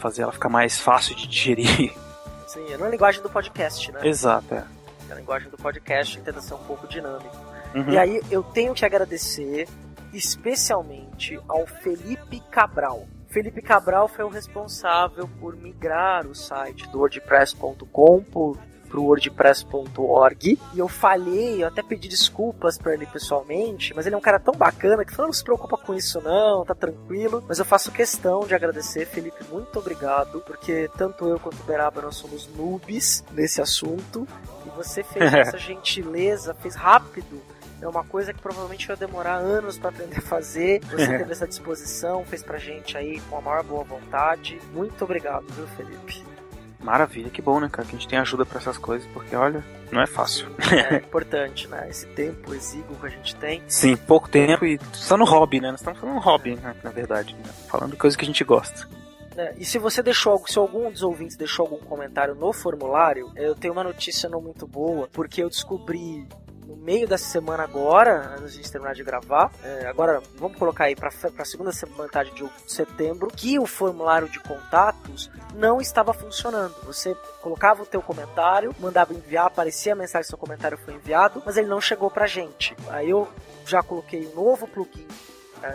fazer 0.06 0.22
ela 0.22 0.32
ficar 0.32 0.48
mais 0.48 0.78
fácil 0.78 1.16
de 1.16 1.26
digerir. 1.26 1.92
Sim, 2.46 2.72
é 2.72 2.76
na 2.76 2.88
linguagem 2.88 3.20
do 3.20 3.28
podcast, 3.28 3.90
né? 3.90 4.00
Exato, 4.06 4.54
é. 4.54 4.64
A 5.10 5.14
linguagem 5.14 5.50
do 5.50 5.56
podcast 5.56 6.20
tenta 6.20 6.40
ser 6.40 6.54
um 6.54 6.64
pouco 6.64 6.86
dinâmico. 6.86 7.36
Uhum. 7.74 7.90
E 7.90 7.98
aí 7.98 8.20
eu 8.30 8.42
tenho 8.42 8.72
que 8.72 8.84
agradecer 8.84 9.68
especialmente 10.12 11.38
ao 11.48 11.66
Felipe 11.66 12.40
Cabral. 12.50 13.06
Felipe 13.28 13.60
Cabral 13.60 14.08
foi 14.08 14.24
o 14.24 14.28
responsável 14.28 15.28
por 15.40 15.56
migrar 15.56 16.26
o 16.26 16.34
site 16.34 16.88
do 16.88 17.00
wordpress.com 17.00 18.22
por 18.22 18.58
pro 18.86 19.02
wordpress.org 19.02 20.58
e 20.74 20.78
eu 20.78 20.88
falhei, 20.88 21.62
eu 21.62 21.68
até 21.68 21.82
pedi 21.82 22.08
desculpas 22.08 22.78
pra 22.78 22.94
ele 22.94 23.06
pessoalmente, 23.06 23.94
mas 23.94 24.06
ele 24.06 24.14
é 24.14 24.18
um 24.18 24.22
cara 24.22 24.38
tão 24.38 24.54
bacana 24.54 25.04
que 25.04 25.12
falou, 25.12 25.28
não 25.28 25.32
se 25.32 25.44
preocupa 25.44 25.76
com 25.76 25.94
isso 25.94 26.20
não, 26.20 26.64
tá 26.64 26.74
tranquilo, 26.74 27.44
mas 27.46 27.58
eu 27.58 27.64
faço 27.64 27.92
questão 27.92 28.46
de 28.46 28.54
agradecer, 28.54 29.06
Felipe, 29.06 29.44
muito 29.50 29.78
obrigado, 29.78 30.40
porque 30.46 30.90
tanto 30.96 31.26
eu 31.26 31.38
quanto 31.38 31.60
o 31.60 31.64
Beraba 31.64 32.02
nós 32.02 32.16
somos 32.16 32.48
noobs 32.56 33.24
nesse 33.32 33.60
assunto 33.60 34.26
e 34.64 34.70
você 34.70 35.02
fez 35.02 35.32
essa 35.34 35.58
gentileza, 35.58 36.54
fez 36.54 36.74
rápido 36.74 37.40
é 37.80 37.86
uma 37.86 38.04
coisa 38.04 38.32
que 38.32 38.40
provavelmente 38.40 38.86
vai 38.86 38.96
demorar 38.96 39.34
anos 39.34 39.78
para 39.78 39.90
aprender 39.90 40.18
a 40.18 40.22
fazer. 40.22 40.80
Você 40.86 41.06
teve 41.18 41.32
essa 41.32 41.46
disposição, 41.46 42.24
fez 42.24 42.42
pra 42.42 42.58
gente 42.58 42.96
aí 42.96 43.20
com 43.28 43.36
a 43.36 43.40
maior 43.40 43.62
boa 43.62 43.84
vontade. 43.84 44.58
Muito 44.72 45.04
obrigado, 45.04 45.44
viu, 45.52 45.66
Felipe? 45.68 46.35
Maravilha, 46.80 47.30
que 47.30 47.42
bom, 47.42 47.58
né, 47.58 47.68
cara, 47.70 47.86
que 47.88 47.94
a 47.96 47.98
gente 47.98 48.08
tem 48.08 48.18
ajuda 48.18 48.44
pra 48.46 48.58
essas 48.58 48.78
coisas, 48.78 49.08
porque 49.12 49.34
olha, 49.34 49.64
não 49.90 50.00
é 50.00 50.06
fácil. 50.06 50.46
É 50.90 50.96
importante, 51.04 51.66
né? 51.68 51.88
Esse 51.88 52.06
tempo 52.08 52.54
exíguo 52.54 52.94
que 52.96 53.06
a 53.06 53.10
gente 53.10 53.34
tem. 53.36 53.62
Sim, 53.66 53.96
pouco 53.96 54.28
tempo 54.28 54.64
e 54.64 54.78
só 54.92 55.16
no 55.16 55.24
hobby, 55.24 55.60
né? 55.60 55.70
Nós 55.70 55.80
estamos 55.80 55.98
falando 55.98 56.20
hobby, 56.20 56.54
né, 56.56 56.74
na 56.84 56.90
verdade, 56.90 57.34
né? 57.34 57.52
falando 57.68 57.92
de 57.92 57.96
coisa 57.96 58.16
que 58.16 58.24
a 58.24 58.26
gente 58.26 58.44
gosta. 58.44 58.88
né? 59.34 59.52
E 59.58 59.64
se 59.64 59.78
você 59.78 60.02
deixou, 60.02 60.42
se 60.46 60.58
algum 60.58 60.90
dos 60.90 61.02
ouvintes 61.02 61.36
deixou 61.36 61.64
algum 61.66 61.78
comentário 61.78 62.34
no 62.34 62.52
formulário, 62.52 63.32
eu 63.36 63.54
tenho 63.54 63.72
uma 63.72 63.84
notícia 63.84 64.28
não 64.28 64.40
muito 64.40 64.66
boa, 64.66 65.08
porque 65.12 65.42
eu 65.42 65.48
descobri 65.48 66.26
no 66.66 66.76
meio 66.76 67.06
dessa 67.06 67.24
semana 67.30 67.62
agora, 67.62 68.34
antes 68.38 68.52
de 68.54 68.58
a 68.58 68.62
gente 68.62 68.72
terminar 68.72 68.94
de 68.94 69.04
gravar, 69.04 69.50
é, 69.62 69.86
agora 69.86 70.20
vamos 70.34 70.58
colocar 70.58 70.84
aí 70.84 70.96
para 70.96 71.10
a 71.38 71.44
segunda 71.44 71.70
se- 71.72 71.86
metade 71.86 72.32
de 72.32 72.44
setembro, 72.66 73.28
que 73.28 73.58
o 73.58 73.66
formulário 73.66 74.28
de 74.28 74.40
contatos 74.40 75.30
não 75.54 75.80
estava 75.80 76.12
funcionando. 76.12 76.74
Você 76.84 77.14
colocava 77.40 77.82
o 77.82 77.86
teu 77.86 78.02
comentário, 78.02 78.74
mandava 78.80 79.14
enviar, 79.14 79.46
aparecia 79.46 79.92
a 79.92 79.96
mensagem 79.96 80.22
que 80.24 80.28
seu 80.30 80.38
comentário 80.38 80.76
foi 80.76 80.94
enviado, 80.94 81.42
mas 81.46 81.56
ele 81.56 81.68
não 81.68 81.80
chegou 81.80 82.10
pra 82.10 82.26
gente. 82.26 82.76
Aí 82.88 83.08
eu 83.10 83.28
já 83.64 83.82
coloquei 83.82 84.26
um 84.26 84.34
novo 84.34 84.66
plugin 84.66 85.06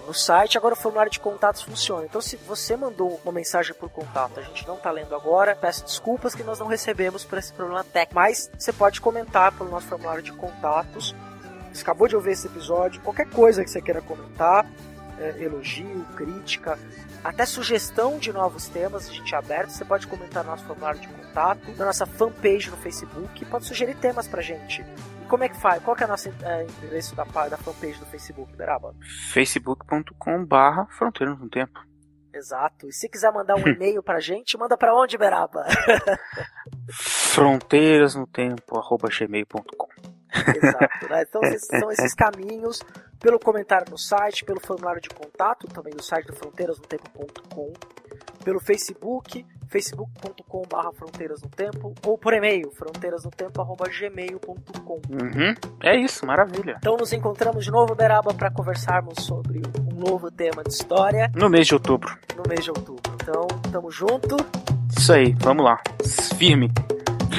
no 0.05 0.13
site, 0.13 0.57
agora 0.57 0.73
o 0.73 0.77
formulário 0.77 1.11
de 1.11 1.19
contatos 1.19 1.61
funciona. 1.61 2.05
Então, 2.05 2.21
se 2.21 2.35
você 2.35 2.75
mandou 2.75 3.19
uma 3.23 3.31
mensagem 3.31 3.73
por 3.73 3.89
contato, 3.89 4.39
a 4.39 4.43
gente 4.43 4.65
não 4.67 4.77
tá 4.77 4.91
lendo 4.91 5.15
agora, 5.15 5.55
peço 5.55 5.83
desculpas 5.83 6.35
que 6.35 6.43
nós 6.43 6.59
não 6.59 6.67
recebemos 6.67 7.25
por 7.25 7.37
esse 7.37 7.51
problema 7.51 7.83
técnico. 7.83 8.15
Mas 8.15 8.49
você 8.57 8.71
pode 8.71 9.01
comentar 9.01 9.51
pelo 9.51 9.69
nosso 9.69 9.87
formulário 9.87 10.21
de 10.21 10.31
contatos. 10.31 11.15
Você 11.73 11.81
acabou 11.81 12.07
de 12.07 12.15
ouvir 12.15 12.31
esse 12.31 12.47
episódio, 12.47 13.01
qualquer 13.01 13.29
coisa 13.29 13.63
que 13.63 13.69
você 13.69 13.81
queira 13.81 14.01
comentar, 14.01 14.65
é, 15.17 15.43
elogio, 15.43 16.05
crítica, 16.15 16.77
até 17.23 17.45
sugestão 17.45 18.17
de 18.17 18.33
novos 18.33 18.67
temas, 18.67 19.07
a 19.07 19.11
gente 19.11 19.33
é 19.33 19.37
aberto. 19.37 19.69
Você 19.69 19.85
pode 19.85 20.07
comentar 20.07 20.43
no 20.43 20.51
nosso 20.51 20.65
formulário 20.65 20.99
de 20.99 21.07
contato, 21.07 21.71
na 21.77 21.85
nossa 21.85 22.05
fanpage 22.05 22.69
no 22.69 22.77
Facebook, 22.77 23.45
pode 23.45 23.65
sugerir 23.65 23.95
temas 23.95 24.27
pra 24.27 24.41
gente. 24.41 24.83
Como 25.31 25.45
é 25.45 25.49
que 25.49 25.55
faz? 25.55 25.81
Qual 25.81 25.95
que 25.95 26.03
é 26.03 26.05
o 26.05 26.09
nosso 26.09 26.27
é, 26.27 26.63
endereço 26.65 27.15
da, 27.15 27.23
da 27.23 27.55
fanpage 27.55 27.97
do 27.97 28.05
Facebook, 28.05 28.53
Beraba? 28.53 28.93
facebook.com 29.31 30.45
barra 30.45 30.85
fronteiras 30.87 31.39
no 31.39 31.49
tempo. 31.49 31.79
Exato. 32.33 32.85
E 32.89 32.91
se 32.91 33.07
quiser 33.07 33.31
mandar 33.31 33.55
um 33.55 33.63
e-mail 33.65 34.03
pra 34.03 34.19
gente, 34.19 34.57
manda 34.57 34.75
pra 34.75 34.93
onde, 34.93 35.17
Beraba? 35.17 35.63
Fronteiras 36.91 38.13
no 38.13 38.27
tempo, 38.27 38.77
arroba 38.77 39.07
gmail.com. 39.07 39.87
Exato, 40.33 41.09
né? 41.09 41.23
Então 41.25 41.41
esses, 41.43 41.65
são 41.79 41.89
esses 41.89 42.13
caminhos 42.13 42.81
pelo 43.17 43.39
comentário 43.39 43.89
no 43.89 43.97
site, 43.97 44.43
pelo 44.43 44.59
formulário 44.59 45.01
de 45.01 45.09
contato 45.09 45.65
também 45.65 45.93
do 45.93 46.03
site 46.03 46.27
do 46.27 46.35
fronteirasnotempo.com, 46.35 47.71
pelo 48.43 48.59
Facebook, 48.59 49.45
facebook.com 49.67 50.63
barra 50.69 50.91
fronteiras 50.91 51.41
no 51.41 51.47
tempo, 51.49 51.93
ou 52.05 52.17
por 52.17 52.33
e-mail, 52.33 52.69
fronteirasnotempo.gmail.com. 52.71 55.01
Uhum. 55.09 55.53
É 55.83 55.95
isso, 55.97 56.25
maravilha. 56.25 56.75
Então 56.79 56.97
nos 56.97 57.13
encontramos 57.13 57.63
de 57.63 57.71
novo, 57.71 57.95
Beraba, 57.95 58.33
para 58.33 58.51
conversarmos 58.51 59.23
sobre 59.23 59.61
um 59.91 59.95
novo 59.95 60.29
tema 60.31 60.63
de 60.63 60.73
história 60.73 61.31
No 61.35 61.49
mês 61.49 61.67
de 61.67 61.73
outubro. 61.75 62.17
no 62.35 62.43
mês 62.49 62.63
de 62.63 62.71
outubro. 62.71 63.01
Então, 63.21 63.47
tamo 63.71 63.91
junto. 63.91 64.35
Isso 64.97 65.13
aí, 65.13 65.33
vamos 65.39 65.63
lá. 65.63 65.79
Firme. 66.37 66.71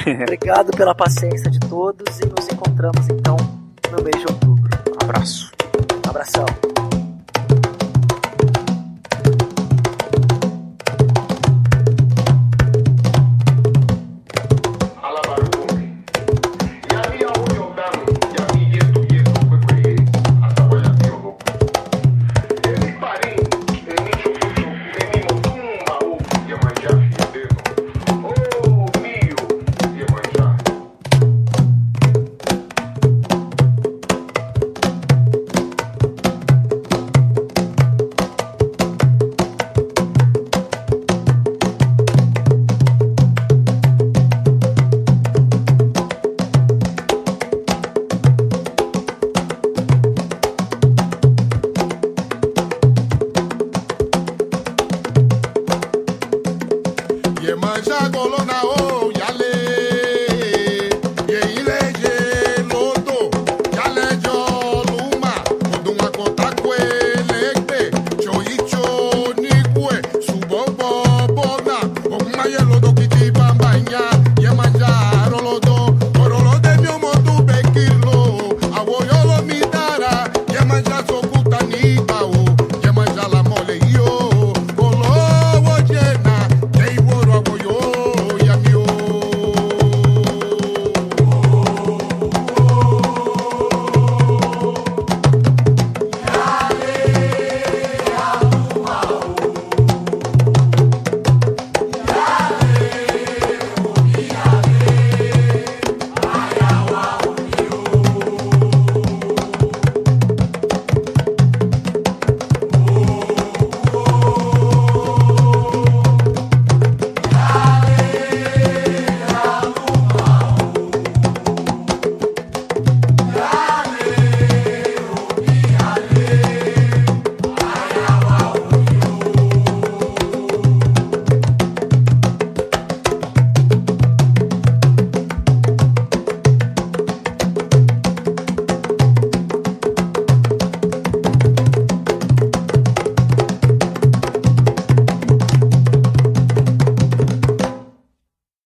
Obrigado 0.23 0.71
pela 0.75 0.95
paciência 0.95 1.49
de 1.51 1.59
todos 1.59 2.19
e 2.19 2.25
nos 2.25 2.47
encontramos 2.51 3.07
então 3.09 3.37
no 3.91 4.01
mês 4.03 4.15
de 4.19 4.25
outubro. 4.31 4.69
Abraço. 5.03 5.51
Abração. 6.07 6.45